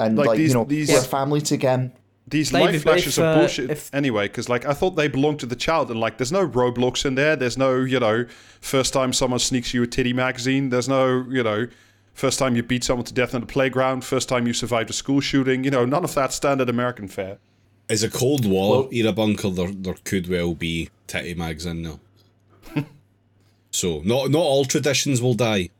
and 0.00 0.16
Like 0.16 0.28
like, 0.28 0.38
these- 0.38 0.50
you 0.50 0.54
know, 0.54 0.64
these- 0.64 0.88
we're 0.88 1.00
family 1.02 1.42
again. 1.50 1.92
These 2.28 2.50
Dave, 2.50 2.60
life 2.62 2.74
if- 2.74 2.82
flashes 2.82 3.18
if, 3.18 3.24
are 3.24 3.32
uh, 3.32 3.38
bullshit 3.38 3.70
if- 3.70 3.94
anyway, 3.94 4.26
because 4.26 4.48
like 4.48 4.64
I 4.66 4.72
thought 4.74 4.96
they 4.96 5.06
belonged 5.08 5.38
to 5.40 5.46
the 5.46 5.54
child, 5.56 5.90
and 5.90 6.00
like 6.00 6.18
there's 6.18 6.32
no 6.32 6.46
Roblox 6.46 7.04
in 7.06 7.14
there. 7.14 7.36
There's 7.36 7.56
no 7.56 7.76
you 7.80 8.00
know 8.00 8.26
first 8.60 8.92
time 8.92 9.12
someone 9.12 9.38
sneaks 9.38 9.72
you 9.72 9.82
a 9.84 9.86
titty 9.86 10.12
magazine. 10.12 10.70
There's 10.70 10.88
no 10.88 11.24
you 11.28 11.42
know 11.44 11.68
first 12.14 12.38
time 12.40 12.56
you 12.56 12.62
beat 12.64 12.82
someone 12.82 13.04
to 13.04 13.14
death 13.14 13.34
on 13.34 13.42
the 13.42 13.46
playground. 13.46 14.04
First 14.04 14.28
time 14.28 14.46
you 14.46 14.52
survived 14.54 14.90
a 14.90 14.92
school 14.92 15.20
shooting. 15.20 15.62
You 15.62 15.70
know 15.70 15.84
none 15.84 16.02
of 16.02 16.14
that 16.14 16.32
standard 16.32 16.68
American 16.68 17.06
fare. 17.06 17.38
As 17.88 18.02
a 18.02 18.10
Cold 18.10 18.44
War 18.44 18.70
Well- 18.82 18.88
era 18.90 19.12
bunker, 19.12 19.48
there, 19.50 19.70
there 19.70 19.94
could 20.02 20.28
well 20.28 20.54
be 20.54 20.90
titty 21.06 21.34
mags 21.34 21.64
in 21.64 21.82
there. 21.84 22.84
so 23.70 24.00
not 24.04 24.30
not 24.30 24.40
all 24.40 24.64
traditions 24.64 25.22
will 25.22 25.34
die. 25.34 25.70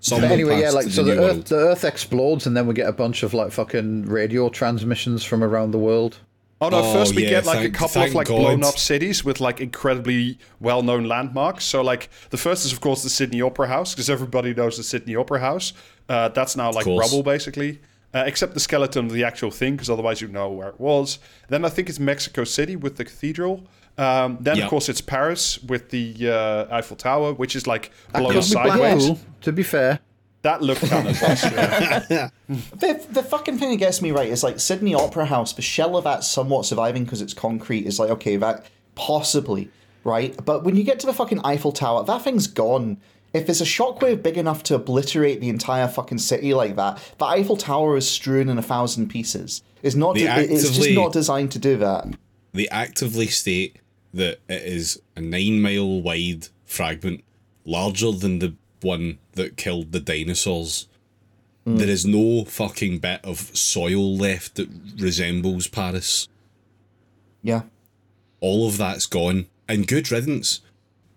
Some 0.00 0.20
But 0.20 0.30
anyway, 0.30 0.60
yeah, 0.60 0.70
like 0.70 0.86
so 0.86 1.02
the 1.02 1.14
the 1.14 1.18
Earth, 1.20 1.34
world. 1.34 1.44
the 1.46 1.56
Earth 1.56 1.84
explodes, 1.84 2.46
and 2.46 2.56
then 2.56 2.66
we 2.66 2.74
get 2.74 2.88
a 2.88 2.92
bunch 2.92 3.22
of 3.24 3.34
like 3.34 3.50
fucking 3.52 4.04
radio 4.06 4.48
transmissions 4.48 5.24
from 5.24 5.42
around 5.42 5.72
the 5.72 5.78
world. 5.78 6.18
Oh 6.60 6.68
no! 6.68 6.78
Oh, 6.78 6.92
first 6.92 7.14
we 7.16 7.24
yeah, 7.24 7.30
get 7.30 7.46
like 7.46 7.58
thank- 7.58 7.74
a 7.74 7.78
couple 7.78 8.02
of 8.02 8.14
like 8.14 8.28
God. 8.28 8.36
blown 8.38 8.64
up 8.64 8.78
cities 8.78 9.24
with 9.24 9.40
like 9.40 9.60
incredibly 9.60 10.38
well 10.60 10.82
known 10.82 11.04
landmarks. 11.04 11.64
So 11.64 11.82
like 11.82 12.10
the 12.30 12.36
first 12.36 12.64
is 12.64 12.72
of 12.72 12.80
course 12.80 13.02
the 13.02 13.10
Sydney 13.10 13.42
Opera 13.42 13.68
House 13.68 13.92
because 13.94 14.08
everybody 14.10 14.54
knows 14.54 14.76
the 14.76 14.82
Sydney 14.84 15.16
Opera 15.16 15.40
House. 15.40 15.72
Uh, 16.08 16.28
that's 16.28 16.56
now 16.56 16.70
like 16.72 16.86
rubble 16.86 17.22
basically, 17.22 17.80
uh, 18.14 18.22
except 18.26 18.54
the 18.54 18.60
skeleton 18.60 19.06
of 19.06 19.12
the 19.12 19.24
actual 19.24 19.50
thing 19.50 19.74
because 19.74 19.90
otherwise 19.90 20.20
you 20.20 20.28
know 20.28 20.48
where 20.50 20.68
it 20.68 20.80
was. 20.80 21.18
Then 21.48 21.64
I 21.64 21.68
think 21.68 21.88
it's 21.88 21.98
Mexico 22.00 22.44
City 22.44 22.76
with 22.76 22.96
the 22.96 23.04
cathedral. 23.04 23.66
Um, 23.98 24.38
then 24.40 24.56
Yeah. 24.56 24.64
of 24.64 24.70
course 24.70 24.88
it's 24.88 25.00
Paris 25.00 25.60
with 25.62 25.90
the 25.90 26.14
uh, 26.30 26.74
Eiffel 26.76 26.96
Tower, 26.96 27.34
which 27.34 27.56
is 27.56 27.66
like 27.66 27.90
That 28.12 28.20
blown 28.20 28.32
could 28.32 28.38
be 28.38 28.42
sideways. 28.46 29.06
Blackpool, 29.06 29.20
to 29.42 29.52
be 29.52 29.62
fair. 29.62 30.00
That 30.42 30.62
looked 30.62 30.82
kind 30.88 31.08
of 31.08 31.20
yeah. 31.20 32.30
The, 32.48 33.04
the 33.10 33.22
fucking 33.24 33.58
thing 33.58 33.70
that 33.70 33.76
gets 33.78 34.00
me 34.00 34.12
right 34.12 34.28
is 34.28 34.44
like 34.44 34.60
Sydney 34.60 34.94
Opera 34.94 35.26
House, 35.26 35.52
the 35.52 35.62
shell 35.62 35.96
of 35.96 36.04
that 36.04 36.22
somewhat 36.22 36.64
surviving 36.64 37.02
because 37.04 37.20
it's 37.20 37.34
concrete 37.34 37.86
is 37.86 37.98
like, 37.98 38.08
okay, 38.10 38.36
that 38.36 38.64
possibly, 38.94 39.68
right? 40.04 40.34
But 40.44 40.62
when 40.64 40.76
you 40.76 40.84
get 40.84 41.00
to 41.00 41.06
the 41.06 41.12
fucking 41.12 41.40
Eiffel 41.44 41.72
Tower, 41.72 42.04
that 42.04 42.22
thing's 42.22 42.46
gone. 42.46 42.98
If 43.34 43.46
there's 43.46 43.60
a 43.60 43.64
shockwave 43.64 44.22
big 44.22 44.38
enough 44.38 44.62
to 44.64 44.76
obliterate 44.76 45.40
the 45.40 45.48
entire 45.48 45.88
fucking 45.88 46.18
city 46.18 46.54
like 46.54 46.76
that, 46.76 46.98
the 47.18 47.26
Eiffel 47.26 47.56
Tower 47.56 47.96
is 47.96 48.08
strewn 48.08 48.48
in 48.48 48.58
a 48.58 48.62
thousand 48.62 49.08
pieces. 49.08 49.62
It's 49.82 49.96
not. 49.96 50.14
They 50.14 50.22
de- 50.22 50.52
it's 50.54 50.70
just 50.70 50.90
not 50.92 51.12
designed 51.12 51.50
to 51.52 51.58
do 51.58 51.76
that. 51.78 52.06
they 52.52 52.68
actively 52.68 53.26
state 53.26 53.76
that 54.14 54.38
it 54.48 54.62
is 54.62 55.00
a 55.16 55.20
nine 55.20 55.60
mile 55.60 56.00
wide 56.00 56.48
fragment, 56.64 57.24
larger 57.64 58.12
than 58.12 58.38
the 58.38 58.54
one 58.80 59.18
that 59.32 59.56
killed 59.56 59.92
the 59.92 60.00
dinosaurs. 60.00 60.86
There 61.66 61.88
is 61.88 62.06
no 62.06 62.44
fucking 62.46 63.00
bit 63.00 63.20
of 63.22 63.54
soil 63.54 64.16
left 64.16 64.54
that 64.54 64.70
resembles 64.98 65.66
Paris. 65.68 66.26
Yeah. 67.42 67.62
All 68.40 68.66
of 68.66 68.78
that's 68.78 69.04
gone. 69.04 69.48
And 69.68 69.86
good 69.86 70.10
riddance, 70.10 70.62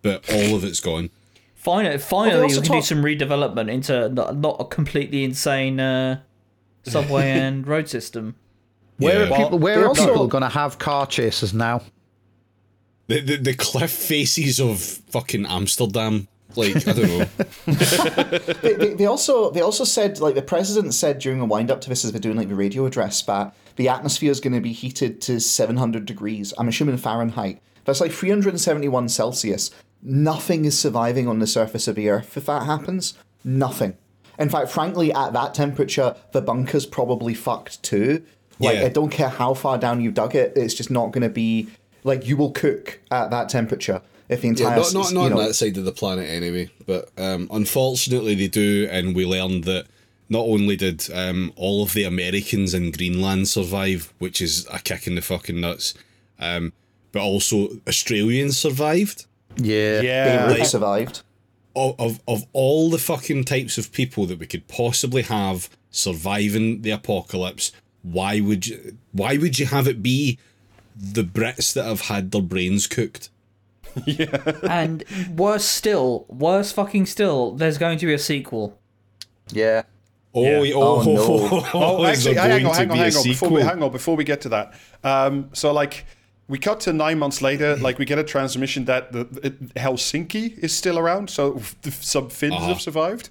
but 0.02 0.28
all 0.30 0.54
of 0.54 0.62
it's 0.62 0.80
gone. 0.80 1.08
finally, 1.54 1.96
finally 1.96 2.42
also 2.42 2.60
we 2.60 2.66
can 2.66 2.76
do 2.76 2.82
some 2.82 3.02
redevelopment 3.02 3.70
into 3.70 4.10
not, 4.10 4.36
not 4.36 4.56
a 4.60 4.64
completely 4.66 5.24
insane 5.24 5.80
uh, 5.80 6.20
subway 6.82 7.30
and 7.30 7.66
road 7.66 7.88
system. 7.88 8.34
Where 8.98 9.24
Yeah. 9.26 9.32
are 9.34 9.36
people? 9.38 9.58
Where 9.58 9.80
are 9.84 9.88
also- 9.88 10.06
people 10.06 10.26
going 10.26 10.42
to 10.42 10.50
have 10.50 10.78
car 10.78 11.06
chases 11.06 11.54
now? 11.54 11.80
The, 13.12 13.20
the, 13.20 13.36
the 13.36 13.54
cliff 13.54 13.90
faces 13.90 14.60
of 14.60 14.80
fucking 14.80 15.46
Amsterdam. 15.46 16.28
Like, 16.54 16.76
I 16.86 16.92
don't 16.92 17.08
know. 17.18 17.24
they, 18.62 18.72
they, 18.74 18.94
they 18.94 19.06
also 19.06 19.50
they 19.50 19.62
also 19.62 19.84
said 19.84 20.20
like 20.20 20.34
the 20.34 20.42
president 20.42 20.92
said 20.94 21.18
during 21.18 21.40
a 21.40 21.46
wind 21.46 21.70
up 21.70 21.80
to 21.82 21.88
this 21.88 22.04
as 22.04 22.12
they're 22.12 22.20
doing 22.20 22.36
like 22.36 22.48
the 22.48 22.54
radio 22.54 22.84
address 22.84 23.22
that 23.22 23.54
the 23.76 23.88
atmosphere 23.88 24.30
is 24.30 24.38
going 24.40 24.52
to 24.52 24.60
be 24.60 24.72
heated 24.72 25.22
to 25.22 25.40
700 25.40 26.04
degrees 26.04 26.52
i'm 26.58 26.68
assuming 26.68 26.98
fahrenheit 26.98 27.58
that's 27.86 28.02
like 28.02 28.12
371 28.12 29.08
celsius 29.08 29.70
nothing 30.02 30.66
is 30.66 30.78
surviving 30.78 31.26
on 31.26 31.38
the 31.38 31.46
surface 31.46 31.88
of 31.88 31.94
the 31.94 32.10
earth 32.10 32.36
if 32.36 32.44
that 32.46 32.64
happens 32.64 33.14
nothing 33.44 33.96
in 34.38 34.50
fact 34.50 34.70
frankly 34.70 35.10
at 35.12 35.32
that 35.32 35.54
temperature 35.54 36.14
the 36.32 36.42
bunker's 36.42 36.84
probably 36.84 37.32
fucked 37.32 37.82
too 37.82 38.22
like 38.60 38.76
Yeah. 38.76 38.84
i 38.84 38.88
don't 38.90 39.10
care 39.10 39.30
how 39.30 39.54
far 39.54 39.78
down 39.78 40.02
you 40.02 40.10
dug 40.10 40.34
it 40.34 40.52
it's 40.54 40.74
just 40.74 40.90
not 40.90 41.12
going 41.12 41.22
to 41.22 41.30
be 41.30 41.68
like 42.04 42.26
you 42.26 42.36
will 42.36 42.50
cook 42.50 43.00
at 43.10 43.30
that 43.30 43.48
temperature 43.48 44.02
if 44.28 44.40
the 44.42 44.48
entire 44.48 44.68
Yeah, 44.70 44.76
not 44.76 44.86
s- 44.86 44.92
not, 44.94 45.08
you 45.10 45.14
not 45.14 45.32
on 45.32 45.38
that 45.46 45.54
side 45.54 45.76
of 45.76 45.84
the 45.84 45.92
planet 45.92 46.28
anyway. 46.28 46.70
But 46.86 47.10
um, 47.18 47.48
unfortunately, 47.52 48.34
they 48.34 48.48
do, 48.48 48.88
and 48.90 49.14
we 49.14 49.24
learned 49.26 49.64
that 49.64 49.86
not 50.28 50.46
only 50.46 50.76
did 50.76 51.08
um, 51.12 51.52
all 51.56 51.82
of 51.82 51.92
the 51.92 52.04
Americans 52.04 52.72
in 52.74 52.90
Greenland 52.90 53.48
survive, 53.48 54.12
which 54.18 54.40
is 54.40 54.66
a 54.72 54.78
kick 54.78 55.06
in 55.06 55.14
the 55.14 55.22
fucking 55.22 55.60
nuts, 55.60 55.94
um, 56.38 56.72
but 57.12 57.20
also 57.20 57.68
Australians 57.86 58.56
survived. 58.56 59.26
Yeah. 59.56 60.00
yeah. 60.00 60.46
they 60.46 60.58
like- 60.60 60.66
survived 60.66 61.22
of, 61.74 61.94
of 61.98 62.20
of 62.28 62.44
all 62.52 62.90
the 62.90 62.98
fucking 62.98 63.44
types 63.44 63.78
of 63.78 63.92
people 63.92 64.26
that 64.26 64.38
we 64.38 64.46
could 64.46 64.66
possibly 64.68 65.22
have 65.22 65.68
surviving 65.90 66.82
the 66.82 66.90
apocalypse, 66.90 67.72
why 68.02 68.40
would 68.40 68.66
you 68.66 68.96
why 69.12 69.36
would 69.36 69.58
you 69.58 69.66
have 69.66 69.86
it 69.86 70.02
be 70.02 70.38
the 70.96 71.22
Brits 71.22 71.72
that 71.74 71.84
have 71.84 72.02
had 72.02 72.30
their 72.30 72.42
brains 72.42 72.86
cooked? 72.86 73.28
Yeah. 74.06 74.38
and 74.68 75.04
worse 75.36 75.64
still, 75.66 76.24
worse 76.28 76.72
fucking 76.72 77.06
still, 77.06 77.52
there's 77.52 77.76
going 77.78 77.98
to 77.98 78.06
be 78.06 78.14
a 78.14 78.18
sequel. 78.18 78.78
Yeah. 79.50 79.82
Oh, 80.34 80.62
Yeah. 80.62 80.72
oh, 80.74 81.00
Oh, 81.00 81.02
no. 81.12 81.62
Oh, 81.74 82.04
is 82.06 82.26
actually, 82.26 82.36
hang 82.36 82.64
on, 82.66 82.74
hang 82.74 82.90
on, 82.90 82.96
hang 82.96 83.14
on. 83.16 83.22
Before 83.22 83.50
we, 83.50 83.60
hang 83.60 83.82
on, 83.82 83.92
before 83.92 84.16
we 84.16 84.24
get 84.24 84.40
to 84.42 84.48
that. 84.48 84.72
Um, 85.04 85.50
so, 85.52 85.72
like, 85.72 86.06
we 86.48 86.58
cut 86.58 86.80
to 86.80 86.92
nine 86.94 87.18
months 87.18 87.42
later. 87.42 87.76
Like, 87.80 87.98
we 87.98 88.06
get 88.06 88.18
a 88.18 88.24
transmission 88.24 88.86
that 88.86 89.12
the, 89.12 89.20
it, 89.42 89.74
Helsinki 89.74 90.56
is 90.58 90.74
still 90.74 90.98
around. 90.98 91.28
So, 91.28 91.56
f- 91.56 91.76
some 92.02 92.30
Finns 92.30 92.54
Uh-huh. 92.54 92.68
have 92.68 92.80
survived. 92.80 93.28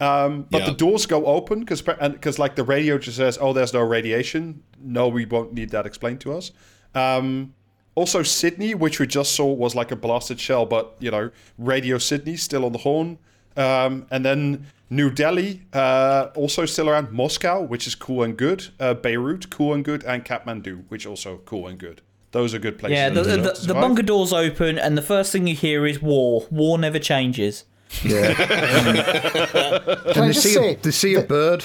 Um, 0.00 0.46
but 0.50 0.58
Yeah. 0.60 0.66
the 0.66 0.74
doors 0.76 1.06
go 1.06 1.26
open 1.26 1.60
because, 1.60 1.82
because 1.82 2.38
like, 2.38 2.54
the 2.54 2.64
radio 2.64 2.98
just 2.98 3.16
says, 3.16 3.36
"Oh, 3.40 3.52
there's 3.52 3.72
no 3.72 3.80
radiation." 3.80 4.62
No, 4.80 5.08
we 5.08 5.24
won't 5.24 5.52
need 5.54 5.70
that 5.70 5.86
explained 5.86 6.20
to 6.22 6.32
us. 6.36 6.52
Um, 6.94 7.54
also, 7.94 8.22
Sydney, 8.22 8.74
which 8.74 8.98
we 8.98 9.06
just 9.06 9.34
saw, 9.34 9.46
was 9.52 9.74
like 9.74 9.92
a 9.92 9.96
blasted 9.96 10.40
shell, 10.40 10.66
but 10.66 10.94
you 10.98 11.10
know, 11.10 11.30
Radio 11.58 11.98
Sydney 11.98 12.36
still 12.36 12.64
on 12.64 12.72
the 12.72 12.78
horn. 12.78 13.18
Um, 13.56 14.06
and 14.10 14.24
then 14.24 14.66
New 14.90 15.10
Delhi, 15.10 15.62
uh, 15.72 16.28
also 16.34 16.66
still 16.66 16.90
around. 16.90 17.12
Moscow, 17.12 17.62
which 17.62 17.86
is 17.86 17.94
cool 17.94 18.24
and 18.24 18.36
good. 18.36 18.66
Uh, 18.80 18.94
Beirut, 18.94 19.48
cool 19.50 19.72
and 19.74 19.84
good, 19.84 20.02
and 20.04 20.24
Kathmandu, 20.24 20.84
which 20.88 21.06
also 21.06 21.38
cool 21.44 21.68
and 21.68 21.78
good. 21.78 22.00
Those 22.32 22.52
are 22.52 22.58
good 22.58 22.78
places. 22.80 22.96
Yeah, 22.96 23.10
the, 23.10 23.22
to 23.22 23.30
the, 23.30 23.36
the, 23.52 23.66
the 23.68 23.74
bunker 23.74 24.02
doors 24.02 24.32
open, 24.32 24.76
and 24.76 24.98
the 24.98 25.02
first 25.02 25.30
thing 25.30 25.46
you 25.46 25.54
hear 25.54 25.86
is 25.86 26.02
war. 26.02 26.48
War 26.50 26.78
never 26.78 26.98
changes. 26.98 27.64
Yeah. 28.02 28.34
Can 30.12 30.22
I 30.22 30.26
they 30.26 30.32
see, 30.32 30.48
say, 30.48 30.72
a, 30.72 30.76
they 30.76 30.90
see 30.90 31.14
a 31.14 31.22
bird. 31.22 31.64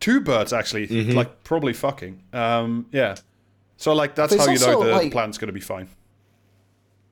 two 0.00 0.20
birds 0.20 0.52
actually, 0.52 0.88
Mm-hmm. 0.88 1.12
like 1.12 1.44
probably 1.44 1.72
fucking. 1.72 2.20
Um, 2.32 2.86
yeah. 2.90 3.14
So 3.82 3.92
like 3.94 4.14
that's 4.14 4.30
There's 4.32 4.46
how 4.46 4.52
you 4.52 4.60
know 4.60 4.84
the 4.84 4.92
like- 4.92 5.10
plan's 5.10 5.38
going 5.38 5.48
to 5.48 5.52
be 5.52 5.58
fine. 5.58 5.88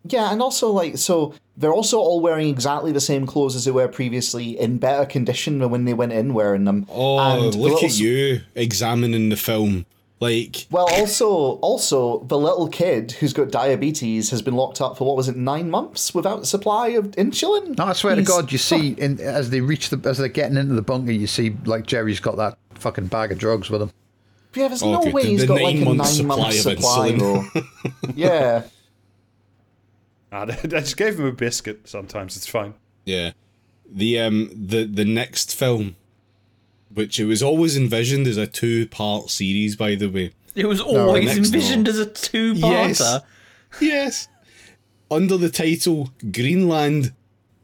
Yeah, 0.04 0.30
and 0.32 0.40
also 0.40 0.70
like 0.70 0.98
so 0.98 1.34
they're 1.56 1.72
also 1.74 1.98
all 1.98 2.20
wearing 2.20 2.48
exactly 2.48 2.92
the 2.92 3.00
same 3.00 3.26
clothes 3.26 3.56
as 3.56 3.64
they 3.64 3.72
were 3.72 3.88
previously 3.88 4.56
in 4.58 4.78
better 4.78 5.04
condition 5.04 5.58
than 5.58 5.70
when 5.70 5.84
they 5.84 5.94
went 5.94 6.12
in 6.12 6.32
wearing 6.32 6.64
them. 6.64 6.86
Oh, 6.88 7.18
And 7.18 7.54
look 7.56 7.72
little 7.82 7.84
at 7.88 7.98
you 7.98 8.42
examining 8.54 9.30
the 9.30 9.36
film. 9.36 9.84
Like, 10.20 10.66
Well, 10.70 10.86
also, 10.92 11.28
also 11.60 12.20
the 12.24 12.38
little 12.38 12.68
kid 12.68 13.12
who's 13.12 13.32
got 13.32 13.50
diabetes 13.50 14.30
has 14.30 14.40
been 14.42 14.54
locked 14.54 14.80
up 14.80 14.96
for 14.96 15.06
what 15.08 15.16
was 15.16 15.28
it, 15.28 15.36
nine 15.36 15.70
months 15.70 16.14
without 16.14 16.46
supply 16.46 16.88
of 16.88 17.06
insulin. 17.12 17.76
No, 17.78 17.84
I 17.86 17.94
swear 17.94 18.14
He's- 18.14 18.26
to 18.26 18.32
God, 18.32 18.52
you 18.52 18.58
see, 18.58 18.90
in, 18.92 19.18
as 19.18 19.50
they 19.50 19.60
reach 19.60 19.88
the, 19.90 20.00
as 20.08 20.18
they're 20.18 20.28
getting 20.28 20.56
into 20.58 20.74
the 20.74 20.82
bunker, 20.82 21.10
you 21.10 21.26
see 21.26 21.56
like 21.64 21.86
Jerry's 21.86 22.20
got 22.20 22.36
that 22.36 22.58
fucking 22.74 23.06
bag 23.08 23.32
of 23.32 23.38
drugs 23.38 23.70
with 23.70 23.82
him. 23.82 23.90
Yeah, 24.54 24.68
there's 24.68 24.82
Oh, 24.82 24.92
no 24.92 25.02
good. 25.02 25.12
way 25.14 25.22
The- 25.22 25.28
he's 25.28 25.40
the 25.42 25.46
got 25.46 25.60
like 25.62 25.74
a 25.74 25.78
nine-month 25.78 25.98
nine 25.98 26.06
supply 26.06 26.36
month 26.36 26.54
supply, 26.54 27.10
insulin. 27.12 27.52
though. 28.02 28.10
yeah. 28.16 28.62
Ah, 30.32 30.46
I 30.62 30.66
just 30.66 30.96
gave 30.96 31.18
him 31.18 31.26
a 31.26 31.32
biscuit. 31.32 31.88
Sometimes 31.88 32.36
it's 32.36 32.46
fine. 32.46 32.74
yeah, 33.04 33.32
the 33.90 34.18
um 34.20 34.50
the 34.54 34.84
the 34.84 35.04
next 35.04 35.54
film, 35.54 35.96
which 36.92 37.18
it 37.20 37.24
was 37.26 37.42
always 37.42 37.76
envisioned 37.76 38.26
as 38.26 38.36
a 38.36 38.46
two 38.46 38.86
part 38.88 39.30
series, 39.30 39.76
by 39.76 39.94
the 39.94 40.08
way. 40.08 40.32
It 40.54 40.66
was 40.66 40.80
always 40.80 41.26
next 41.26 41.38
envisioned 41.38 41.86
as 41.88 41.98
a 41.98 42.06
two-parter. 42.06 43.22
yes. 43.80 44.26
Under 45.12 45.36
the 45.36 45.48
title 45.48 46.10
Greenland 46.32 47.12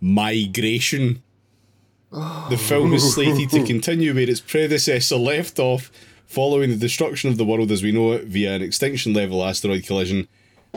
Migration. 0.00 1.22
The 2.12 2.56
film 2.58 2.92
is 2.94 3.14
slated 3.14 3.50
to 3.50 3.64
continue 3.72 4.14
where 4.14 4.28
its 4.30 4.40
predecessor 4.40 5.16
left 5.16 5.58
off, 5.58 5.90
following 6.26 6.70
the 6.70 6.76
destruction 6.76 7.30
of 7.30 7.38
the 7.38 7.44
world 7.44 7.70
as 7.70 7.82
we 7.82 7.92
know 7.92 8.12
it 8.12 8.24
via 8.24 8.54
an 8.54 8.62
extinction 8.62 9.12
level 9.12 9.44
asteroid 9.44 9.86
collision. 9.86 10.28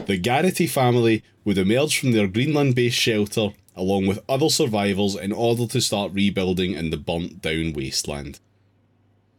The 0.06 0.16
Garrity 0.16 0.66
family 0.66 1.22
would 1.44 1.58
emerge 1.58 1.98
from 1.98 2.12
their 2.12 2.28
Greenland 2.28 2.74
based 2.74 2.98
shelter 2.98 3.50
along 3.76 4.06
with 4.06 4.22
other 4.28 4.48
survivors 4.48 5.14
in 5.14 5.32
order 5.32 5.66
to 5.66 5.80
start 5.80 6.12
rebuilding 6.12 6.72
in 6.72 6.90
the 6.90 6.96
burnt 6.96 7.40
down 7.40 7.72
wasteland. 7.72 8.38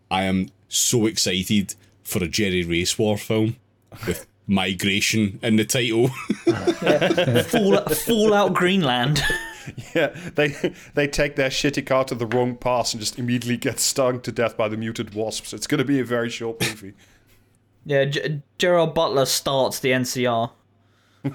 I 0.10 0.24
am 0.24 0.50
so 0.68 1.06
excited 1.06 1.76
for 2.04 2.24
a 2.24 2.28
Jerry 2.28 2.64
Racewar 2.64 3.20
film 3.20 3.56
with 4.08 4.26
migration 4.48 5.40
in 5.42 5.56
the 5.56 5.66
title. 5.66 6.08
Fall, 7.50 7.82
Fallout 7.96 8.54
Greenland. 8.54 9.22
Yeah, 9.95 10.07
they 10.35 10.56
they 10.93 11.07
take 11.07 11.35
their 11.35 11.49
shitty 11.49 11.85
car 11.85 12.03
to 12.06 12.15
the 12.15 12.26
wrong 12.26 12.56
pass 12.56 12.93
and 12.93 12.99
just 13.02 13.18
immediately 13.19 13.57
get 13.57 13.80
stung 13.80 14.22
to 14.22 14.31
death 14.31 14.56
by 14.57 14.68
the 14.68 14.77
muted 14.77 15.14
wasps. 15.14 15.53
It's 15.53 15.68
going 15.68 15.80
to 15.80 15.85
be 15.85 15.99
a 15.99 16.06
very 16.06 16.30
short 16.30 16.61
movie. 16.61 16.93
yeah, 17.85 18.06
G- 18.06 18.41
Gerard 18.57 18.93
Butler 18.93 19.26
starts 19.26 19.80
the 19.80 19.89
NCR. 19.91 20.52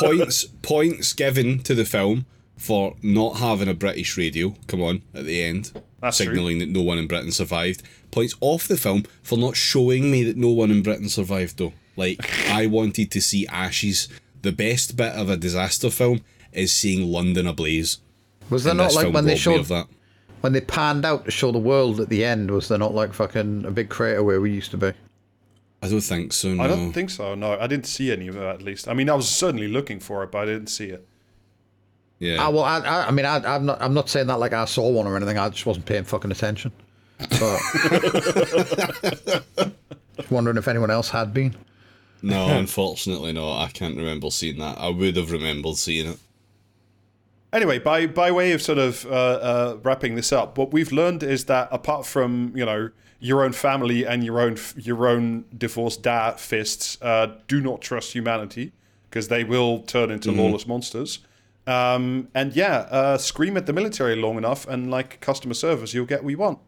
points 0.00 0.44
points 0.62 1.12
given 1.12 1.60
to 1.64 1.74
the 1.74 1.84
film 1.84 2.26
for 2.56 2.94
not 3.02 3.36
having 3.36 3.68
a 3.68 3.74
British 3.74 4.16
radio. 4.16 4.54
Come 4.66 4.82
on, 4.82 5.02
at 5.14 5.24
the 5.24 5.42
end, 5.42 5.72
That's 6.00 6.16
true. 6.18 6.26
signaling 6.26 6.58
that 6.58 6.68
no 6.68 6.82
one 6.82 6.98
in 6.98 7.06
Britain 7.06 7.32
survived. 7.32 7.82
Points 8.10 8.34
off 8.40 8.66
the 8.68 8.76
film 8.76 9.04
for 9.22 9.36
not 9.36 9.56
showing 9.56 10.10
me 10.10 10.22
that 10.24 10.36
no 10.36 10.50
one 10.50 10.70
in 10.70 10.82
Britain 10.82 11.08
survived. 11.08 11.58
Though, 11.58 11.72
like 11.96 12.30
I 12.50 12.66
wanted 12.66 13.10
to 13.12 13.20
see 13.20 13.46
ashes. 13.48 14.08
The 14.42 14.52
best 14.52 14.96
bit 14.96 15.12
of 15.14 15.28
a 15.28 15.36
disaster 15.36 15.90
film 15.90 16.20
is 16.56 16.72
seeing 16.72 17.10
London 17.10 17.46
ablaze. 17.46 17.98
Was 18.50 18.64
there 18.64 18.72
and 18.72 18.78
not 18.78 18.94
like 18.94 19.12
when 19.12 19.24
they 19.24 19.36
showed 19.36 19.66
that? 19.66 19.86
when 20.40 20.52
they 20.52 20.60
panned 20.60 21.04
out 21.04 21.24
to 21.24 21.30
show 21.32 21.50
the 21.50 21.58
world 21.58 22.00
at 22.00 22.08
the 22.08 22.24
end? 22.24 22.50
Was 22.50 22.68
there 22.68 22.78
not 22.78 22.94
like 22.94 23.12
fucking 23.12 23.64
a 23.64 23.70
big 23.72 23.88
crater 23.88 24.22
where 24.22 24.40
we 24.40 24.52
used 24.52 24.70
to 24.70 24.76
be? 24.76 24.92
I 25.82 25.88
don't 25.88 26.00
think 26.00 26.32
so. 26.32 26.54
No. 26.54 26.62
I 26.62 26.68
don't 26.68 26.92
think 26.92 27.10
so. 27.10 27.34
No, 27.34 27.58
I 27.58 27.66
didn't 27.66 27.86
see 27.86 28.12
any 28.12 28.28
of 28.28 28.34
that. 28.36 28.56
At 28.56 28.62
least, 28.62 28.88
I 28.88 28.94
mean, 28.94 29.10
I 29.10 29.14
was 29.14 29.28
certainly 29.28 29.68
looking 29.68 29.98
for 29.98 30.22
it, 30.22 30.30
but 30.30 30.38
I 30.38 30.44
didn't 30.46 30.68
see 30.68 30.86
it. 30.86 31.06
Yeah. 32.18 32.36
Ah, 32.38 32.50
well, 32.50 32.64
I, 32.64 32.78
I, 32.78 33.08
I 33.08 33.10
mean, 33.10 33.26
I, 33.26 33.56
I'm 33.56 33.66
not, 33.66 33.82
I'm 33.82 33.92
not 33.92 34.08
saying 34.08 34.28
that 34.28 34.38
like 34.38 34.52
I 34.52 34.64
saw 34.64 34.88
one 34.88 35.06
or 35.06 35.16
anything. 35.16 35.36
I 35.36 35.48
just 35.48 35.66
wasn't 35.66 35.86
paying 35.86 36.04
fucking 36.04 36.30
attention. 36.30 36.72
But 37.18 37.38
just 40.16 40.30
wondering 40.30 40.56
if 40.56 40.68
anyone 40.68 40.90
else 40.90 41.10
had 41.10 41.34
been. 41.34 41.54
no, 42.22 42.56
unfortunately 42.56 43.32
not. 43.32 43.64
I 43.64 43.68
can't 43.68 43.96
remember 43.96 44.30
seeing 44.30 44.58
that. 44.58 44.78
I 44.78 44.88
would 44.88 45.16
have 45.16 45.32
remembered 45.32 45.76
seeing 45.76 46.06
it. 46.06 46.18
Anyway, 47.56 47.78
by 47.78 48.06
by 48.06 48.30
way 48.30 48.52
of 48.52 48.60
sort 48.60 48.76
of 48.76 49.06
uh, 49.06 49.08
uh, 49.10 49.78
wrapping 49.82 50.14
this 50.14 50.30
up, 50.30 50.58
what 50.58 50.72
we've 50.74 50.92
learned 50.92 51.22
is 51.22 51.46
that 51.46 51.68
apart 51.72 52.04
from 52.04 52.52
you 52.54 52.66
know 52.66 52.90
your 53.18 53.42
own 53.42 53.52
family 53.52 54.04
and 54.04 54.22
your 54.22 54.38
own 54.40 54.58
your 54.76 55.08
own 55.08 55.46
divorced 55.56 56.02
dad 56.02 56.38
fists, 56.38 56.98
uh, 57.00 57.28
do 57.48 57.62
not 57.62 57.80
trust 57.80 58.12
humanity 58.12 58.72
because 59.08 59.28
they 59.28 59.42
will 59.42 59.78
turn 59.84 60.10
into 60.10 60.30
lawless 60.42 60.66
monsters. 60.66 61.20
Um, 61.66 62.28
and 62.34 62.54
yeah, 62.54 62.86
uh, 62.90 63.16
scream 63.16 63.56
at 63.56 63.64
the 63.64 63.72
military 63.72 64.16
long 64.16 64.36
enough, 64.36 64.68
and 64.68 64.90
like 64.90 65.20
customer 65.22 65.54
service, 65.54 65.94
you'll 65.94 66.04
get 66.04 66.22
what 66.22 66.30
you 66.30 66.38
want. 66.38 66.58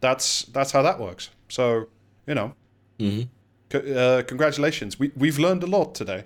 That's 0.00 0.44
that's 0.44 0.70
how 0.70 0.82
that 0.82 1.00
works. 1.00 1.30
So 1.48 1.88
you 2.28 2.34
know, 2.36 2.54
co- 3.68 3.80
uh, 3.80 4.22
congratulations. 4.22 4.96
We 4.96 5.10
we've 5.16 5.40
learned 5.40 5.64
a 5.64 5.66
lot 5.66 5.96
today. 5.96 6.24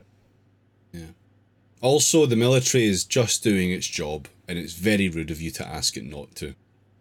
Also, 1.84 2.24
the 2.24 2.34
military 2.34 2.84
is 2.84 3.04
just 3.04 3.42
doing 3.44 3.70
its 3.70 3.86
job, 3.86 4.26
and 4.48 4.58
it's 4.58 4.72
very 4.72 5.06
rude 5.08 5.30
of 5.30 5.42
you 5.42 5.50
to 5.50 5.68
ask 5.68 5.98
it 5.98 6.04
not 6.04 6.34
to. 6.36 6.54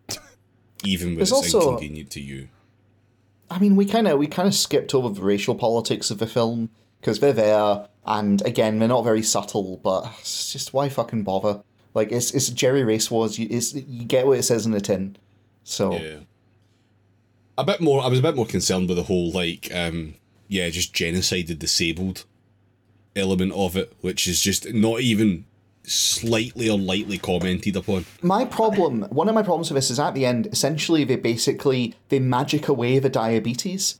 Even 0.84 1.10
when 1.10 1.15
There's 1.18 1.31
it's 1.31 1.53
also- 1.53 1.72
inconvenient 1.72 2.10
to 2.11 2.19
you. 2.22 2.49
I 3.49 3.60
mean, 3.60 3.76
we 3.77 3.85
kind 3.85 4.07
of 4.07 4.18
we 4.19 4.27
kind 4.27 4.47
of 4.47 4.53
skipped 4.55 4.93
over 4.93 5.07
the 5.10 5.22
racial 5.22 5.55
politics 5.55 6.11
of 6.11 6.18
the 6.18 6.27
film 6.27 6.69
because 6.99 7.19
they're 7.19 7.31
there, 7.31 7.88
and 8.05 8.41
again, 8.45 8.80
they're 8.80 8.88
not 8.89 9.03
very 9.03 9.22
subtle. 9.22 9.77
But 9.84 10.11
it's 10.19 10.51
just 10.51 10.73
why 10.73 10.89
fucking 10.89 11.23
bother? 11.23 11.64
Like 11.93 12.11
it's 12.11 12.31
it's 12.31 12.49
Jerry 12.49 12.81
Racewars. 12.81 13.38
You 13.38 13.47
it's, 13.49 13.73
you 13.73 14.03
get 14.05 14.26
what 14.27 14.39
it 14.39 14.43
says 14.43 14.65
in 14.65 14.72
the 14.73 14.81
tin. 14.81 15.15
So 15.64 15.93
Yeah. 15.97 16.19
A 17.57 17.64
bit 17.64 17.80
more. 17.80 18.03
I 18.03 18.07
was 18.07 18.19
a 18.19 18.23
bit 18.23 18.35
more 18.35 18.47
concerned 18.47 18.89
with 18.89 18.97
the 18.97 19.03
whole 19.03 19.31
like, 19.31 19.69
um, 19.73 20.15
yeah, 20.47 20.68
just 20.69 20.93
genocided 20.93 21.60
disabled 21.60 22.26
element 23.15 23.52
of 23.53 23.76
it, 23.77 23.94
which 24.02 24.27
is 24.27 24.40
just 24.41 24.73
not 24.73 25.02
even 25.02 25.45
slightly 25.85 26.69
or 26.69 26.77
lightly 26.77 27.18
commented 27.18 27.76
upon. 27.76 28.06
my 28.22 28.45
problem, 28.45 29.03
one 29.10 29.27
of 29.27 29.35
my 29.35 29.44
problems 29.44 29.69
with 29.69 29.76
this 29.76 29.91
is 29.91 29.99
at 29.99 30.14
the 30.14 30.26
end, 30.26 30.48
essentially 30.48 31.03
they 31.03 31.15
basically 31.18 31.94
they 32.10 32.19
magic 32.19 32.68
away 32.68 32.99
the 32.99 33.10
diabetes, 33.10 33.99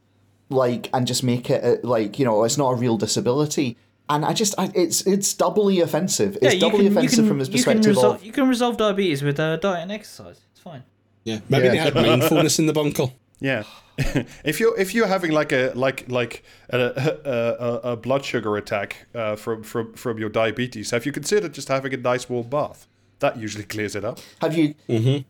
like 0.49 0.90
and 0.94 1.06
just 1.07 1.23
make 1.23 1.49
it 1.49 1.64
uh, 1.64 1.88
like 1.88 2.19
you 2.19 2.26
know 2.26 2.44
it's 2.44 2.57
not 2.57 2.69
a 2.72 2.76
real 2.76 2.98
disability. 2.98 3.77
And 4.10 4.26
I 4.26 4.34
just, 4.34 4.53
I, 4.57 4.69
it's 4.76 5.07
it's 5.07 5.34
doubly 5.34 5.80
offensive. 5.80 6.38
It's 6.41 6.60
doubly 6.60 6.88
offensive 6.88 7.26
from 7.26 7.40
his 7.40 7.48
you 7.48 7.64
can, 7.64 7.77
perspective 7.77 7.95
resol- 7.95 8.15
of 8.15 8.23
you 8.23 8.31
can 8.34 8.48
resolve 8.49 8.76
diabetes 8.77 9.23
with 9.23 9.40
uh, 9.40 9.56
diet 9.57 9.84
and 9.84 9.91
exercise. 9.94 10.41
It's 10.52 10.60
fine. 10.60 10.84
Yeah, 11.23 11.40
maybe 11.48 11.65
Yeah. 11.65 11.72
they 11.72 11.77
had 11.77 11.95
mindfulness 11.95 12.60
in 12.60 12.65
the 12.65 12.73
bunker. 12.73 13.07
Yeah, 13.44 13.64
if 14.45 14.61
you're 14.61 14.76
if 14.80 14.95
you're 14.95 15.07
having 15.07 15.32
like 15.32 15.52
a 15.52 15.74
like 15.76 16.10
like 16.10 16.44
a, 16.70 16.80
a, 16.80 17.30
a, 17.30 17.91
a 17.91 17.98
blood 17.98 18.24
sugar 18.24 18.56
attack 18.56 19.06
uh, 19.14 19.36
from 19.36 19.64
from 19.64 19.94
from 19.94 20.18
your 20.18 20.30
diabetes, 20.30 20.91
have 20.91 21.06
you 21.06 21.11
considered 21.11 21.53
just 21.53 21.68
having 21.68 21.94
a 21.94 21.98
nice 21.98 22.30
warm 22.30 22.48
bath? 22.49 22.88
that 23.20 23.38
usually 23.38 23.64
clears 23.64 23.95
it 23.95 24.03
up. 24.03 24.20
Have 24.41 24.53
you 24.56 24.76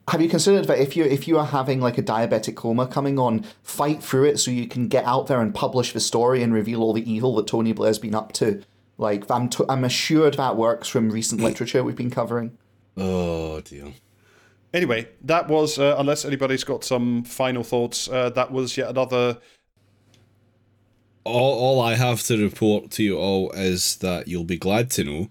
have 0.08 0.22
you 0.22 0.28
considered 0.28 0.66
that 0.66 0.80
if 0.80 0.98
you 0.98 1.04
if 1.04 1.28
you 1.28 1.38
are 1.38 1.46
having 1.46 1.80
like 1.80 1.98
a 2.00 2.04
diabetic 2.04 2.56
coma 2.56 2.88
coming 2.88 3.20
on, 3.20 3.46
fight 3.62 4.02
through 4.02 4.26
it 4.26 4.40
so 4.40 4.50
you 4.52 4.68
can 4.68 4.88
get 4.88 5.06
out 5.06 5.28
there 5.28 5.40
and 5.40 5.54
publish 5.54 5.94
the 5.94 6.00
story 6.00 6.42
and 6.42 6.54
reveal 6.54 6.82
all 6.82 6.94
the 6.94 7.10
evil 7.12 7.36
that 7.36 7.46
Tony 7.48 7.72
Blair's 7.72 8.00
been 8.00 8.16
up 8.16 8.34
to? 8.34 8.64
Like 8.98 9.30
I'm 9.30 9.48
t- 9.48 9.66
I'm 9.70 9.84
assured 9.84 10.36
that 10.36 10.58
works 10.58 10.88
from 10.88 11.12
recent 11.12 11.40
literature 11.42 11.84
we've 11.84 11.96
been 11.96 12.10
covering. 12.10 12.58
Oh 12.98 13.62
dear. 13.62 13.94
Anyway, 14.74 15.08
that 15.22 15.48
was 15.48 15.78
uh, 15.78 15.96
unless 16.00 16.26
anybody's 16.26 16.64
got 16.64 16.84
some 16.84 17.24
final 17.24 17.64
thoughts. 17.64 18.10
Uh, 18.10 18.30
that 18.32 18.52
was 18.52 18.76
yet 18.76 18.90
another. 18.90 19.38
All, 21.24 21.54
all 21.60 21.82
I 21.82 21.96
have 21.96 22.24
to 22.24 22.42
report 22.42 22.92
to 22.92 23.04
you 23.04 23.18
all 23.18 23.52
is 23.52 23.98
that 23.98 24.28
you'll 24.28 24.44
be 24.44 24.58
glad 24.58 24.90
to 24.92 25.04
know 25.04 25.30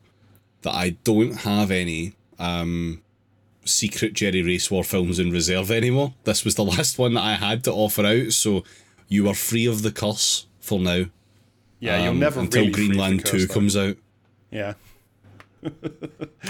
that 0.63 0.73
I 0.73 0.91
don't 1.05 1.39
have 1.41 1.71
any 1.71 2.15
um, 2.39 3.03
secret 3.65 4.15
Jerry 4.15 4.43
Racewar 4.43 4.87
films 4.87 5.19
in 5.19 5.31
reserve 5.31 5.71
anymore. 5.71 6.15
This 6.25 6.45
was 6.45 6.55
the 6.55 6.65
last 6.77 6.99
one 6.99 7.15
that 7.15 7.25
I 7.25 7.35
had 7.35 7.65
to 7.65 7.73
offer 7.73 8.07
out, 8.07 8.33
so 8.33 8.63
you 9.09 9.29
are 9.29 9.35
free 9.35 9.67
of 9.67 9.83
the 9.83 9.93
curse 9.93 10.47
for 10.61 10.79
now. 10.79 11.07
Yeah, 11.81 12.09
um, 12.09 12.21
never 12.21 12.41
until 12.41 12.63
really 12.63 12.73
free 12.73 12.85
of 12.85 12.89
the 12.91 12.95
Greenland 12.95 13.27
Two 13.27 13.47
though. 13.47 13.53
comes 13.55 13.77
out. 13.77 13.97
Yeah. 14.53 14.75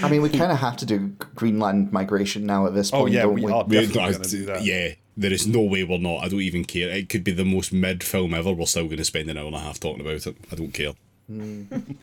I 0.03 0.09
mean, 0.09 0.23
we 0.23 0.29
kind 0.31 0.51
of 0.53 0.59
have 0.59 0.77
to 0.79 0.87
do 0.87 1.09
Greenland 1.35 1.93
migration 1.93 2.47
now 2.47 2.67
at 2.67 2.75
this 2.75 2.93
Oh 2.93 3.01
point, 3.03 3.13
yeah, 3.15 3.23
don't 3.23 3.35
we 3.35 3.45
we? 3.45 3.53
are 3.53 3.65
We- 3.65 3.77
definitely 3.77 4.13
going 4.13 4.23
to 4.23 4.29
do 4.31 4.45
that. 4.47 4.65
yeah, 4.65 4.91
there 5.17 5.33
is 5.33 5.47
no 5.47 5.61
way 5.63 5.85
we're 5.85 5.99
not. 5.99 6.25
I 6.25 6.29
don't 6.29 6.41
even 6.41 6.65
care. 6.65 6.89
It 6.89 7.09
could 7.09 7.23
be 7.25 7.33
the 7.33 7.45
most 7.45 7.73
mid 7.73 8.03
film 8.03 8.33
ever. 8.35 8.53
We're 8.53 8.67
still 8.67 8.85
going 8.87 8.97
to 8.99 9.05
spend 9.05 9.29
an 9.31 9.37
hour 9.39 9.47
and 9.47 9.55
a 9.57 9.61
half 9.61 9.79
talking 9.81 10.01
about 10.01 10.27
it. 10.27 10.37
I 10.51 10.55
don't 10.55 10.73
care. 10.73 10.93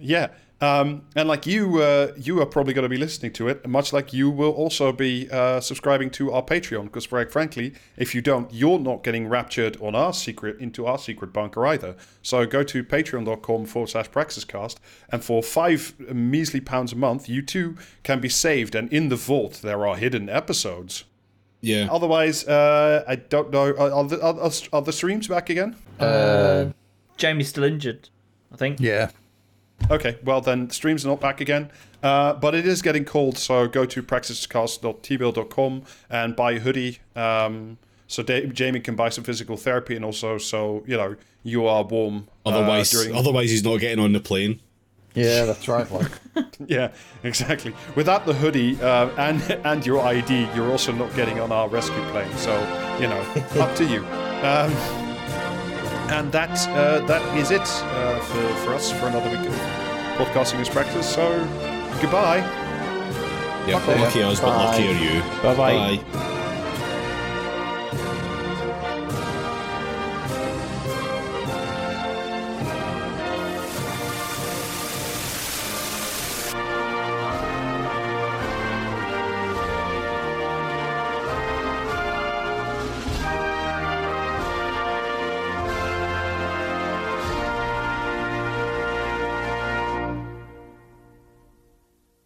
Yeah, 0.00 0.28
um, 0.60 1.02
and 1.14 1.28
like 1.28 1.46
you, 1.46 1.80
uh, 1.80 2.12
you 2.16 2.40
are 2.40 2.46
probably 2.46 2.74
going 2.74 2.82
to 2.82 2.88
be 2.88 2.96
listening 2.96 3.32
to 3.34 3.48
it, 3.48 3.66
much 3.66 3.92
like 3.92 4.12
you 4.12 4.28
will 4.30 4.50
also 4.50 4.92
be 4.92 5.28
uh, 5.30 5.60
subscribing 5.60 6.10
to 6.10 6.32
our 6.32 6.42
Patreon. 6.42 6.84
Because, 6.84 7.06
very 7.06 7.26
frankly, 7.26 7.74
if 7.96 8.14
you 8.14 8.20
don't, 8.20 8.52
you're 8.52 8.78
not 8.78 9.04
getting 9.04 9.28
raptured 9.28 9.80
on 9.80 9.94
our 9.94 10.12
secret 10.12 10.58
into 10.58 10.86
our 10.86 10.98
secret 10.98 11.32
bunker 11.32 11.64
either. 11.66 11.94
So 12.22 12.44
go 12.46 12.62
to 12.64 12.82
patreon.com 12.82 13.66
forward 13.66 13.88
slash 13.88 14.10
praxiscast, 14.10 14.76
and 15.10 15.22
for 15.22 15.42
five 15.42 15.94
measly 16.12 16.60
pounds 16.60 16.92
a 16.92 16.96
month, 16.96 17.28
you 17.28 17.42
too 17.42 17.76
can 18.02 18.20
be 18.20 18.28
saved. 18.28 18.74
And 18.74 18.92
in 18.92 19.08
the 19.08 19.16
vault, 19.16 19.60
there 19.62 19.86
are 19.86 19.96
hidden 19.96 20.28
episodes. 20.28 21.04
Yeah. 21.60 21.88
Otherwise, 21.90 22.46
uh, 22.46 23.04
I 23.06 23.16
don't 23.16 23.50
know. 23.50 23.74
Are, 23.74 23.92
are, 23.92 24.04
the, 24.04 24.22
are, 24.22 24.50
are 24.72 24.82
the 24.82 24.92
streams 24.92 25.26
back 25.26 25.50
again? 25.50 25.74
Jamie's 27.16 27.48
still 27.48 27.64
injured, 27.64 28.10
I 28.52 28.56
think. 28.56 28.78
Yeah. 28.80 29.10
Okay, 29.90 30.18
well 30.24 30.40
then, 30.40 30.70
stream's 30.70 31.04
not 31.06 31.20
back 31.20 31.40
again, 31.40 31.70
uh, 32.02 32.34
but 32.34 32.54
it 32.54 32.66
is 32.66 32.82
getting 32.82 33.04
cold. 33.04 33.38
So 33.38 33.66
go 33.68 33.84
to 33.86 34.02
praxiscast.teemill.com 34.02 35.82
and 36.10 36.36
buy 36.36 36.52
a 36.52 36.58
hoodie. 36.60 36.98
Um, 37.16 37.78
so 38.06 38.22
da- 38.22 38.46
Jamie 38.46 38.80
can 38.80 38.96
buy 38.96 39.08
some 39.08 39.24
physical 39.24 39.56
therapy, 39.56 39.96
and 39.96 40.04
also 40.04 40.38
so 40.38 40.82
you 40.86 40.96
know 40.96 41.16
you 41.42 41.66
are 41.66 41.84
warm. 41.84 42.28
uh, 42.44 42.50
Otherwise, 42.50 42.90
during 42.90 43.14
otherwise 43.14 43.50
he's 43.50 43.64
not 43.64 43.78
getting 43.80 43.98
on 44.02 44.12
the 44.12 44.20
plane. 44.20 44.60
Yeah, 45.14 45.44
that's 45.46 45.66
right. 45.68 45.90
Like, 45.90 46.10
yeah, 46.66 46.90
exactly. 47.22 47.74
Without 47.94 48.26
the 48.26 48.34
hoodie 48.34 48.78
uh, 48.80 49.08
and 49.16 49.40
and 49.64 49.86
your 49.86 50.00
ID, 50.02 50.48
you're 50.54 50.70
also 50.70 50.92
not 50.92 51.14
getting 51.14 51.40
on 51.40 51.50
our 51.52 51.68
rescue 51.68 52.02
plane. 52.10 52.30
So 52.36 52.52
you 53.00 53.06
know, 53.08 53.20
up 53.62 53.74
to 53.76 53.84
you. 53.84 54.04
Um, 54.44 55.07
and 56.10 56.32
that 56.32 56.50
uh, 56.68 57.06
that 57.06 57.22
is 57.36 57.50
it 57.50 57.60
uh, 57.62 58.18
for 58.20 58.48
for 58.64 58.74
us 58.74 58.90
for 58.92 59.06
another 59.06 59.30
week 59.30 59.46
of 59.46 59.54
podcasting 60.18 60.60
as 60.60 60.68
praxis. 60.68 61.08
So 61.08 61.38
goodbye. 62.00 62.38
Yeah, 63.68 63.84
lucky 63.86 64.22
us, 64.22 64.40
but 64.40 64.46
Bye. 64.46 64.64
lucky 64.64 64.88
are 64.88 64.92
you. 64.92 65.20
Bye-bye. 65.42 65.98
Bye. 65.98 66.34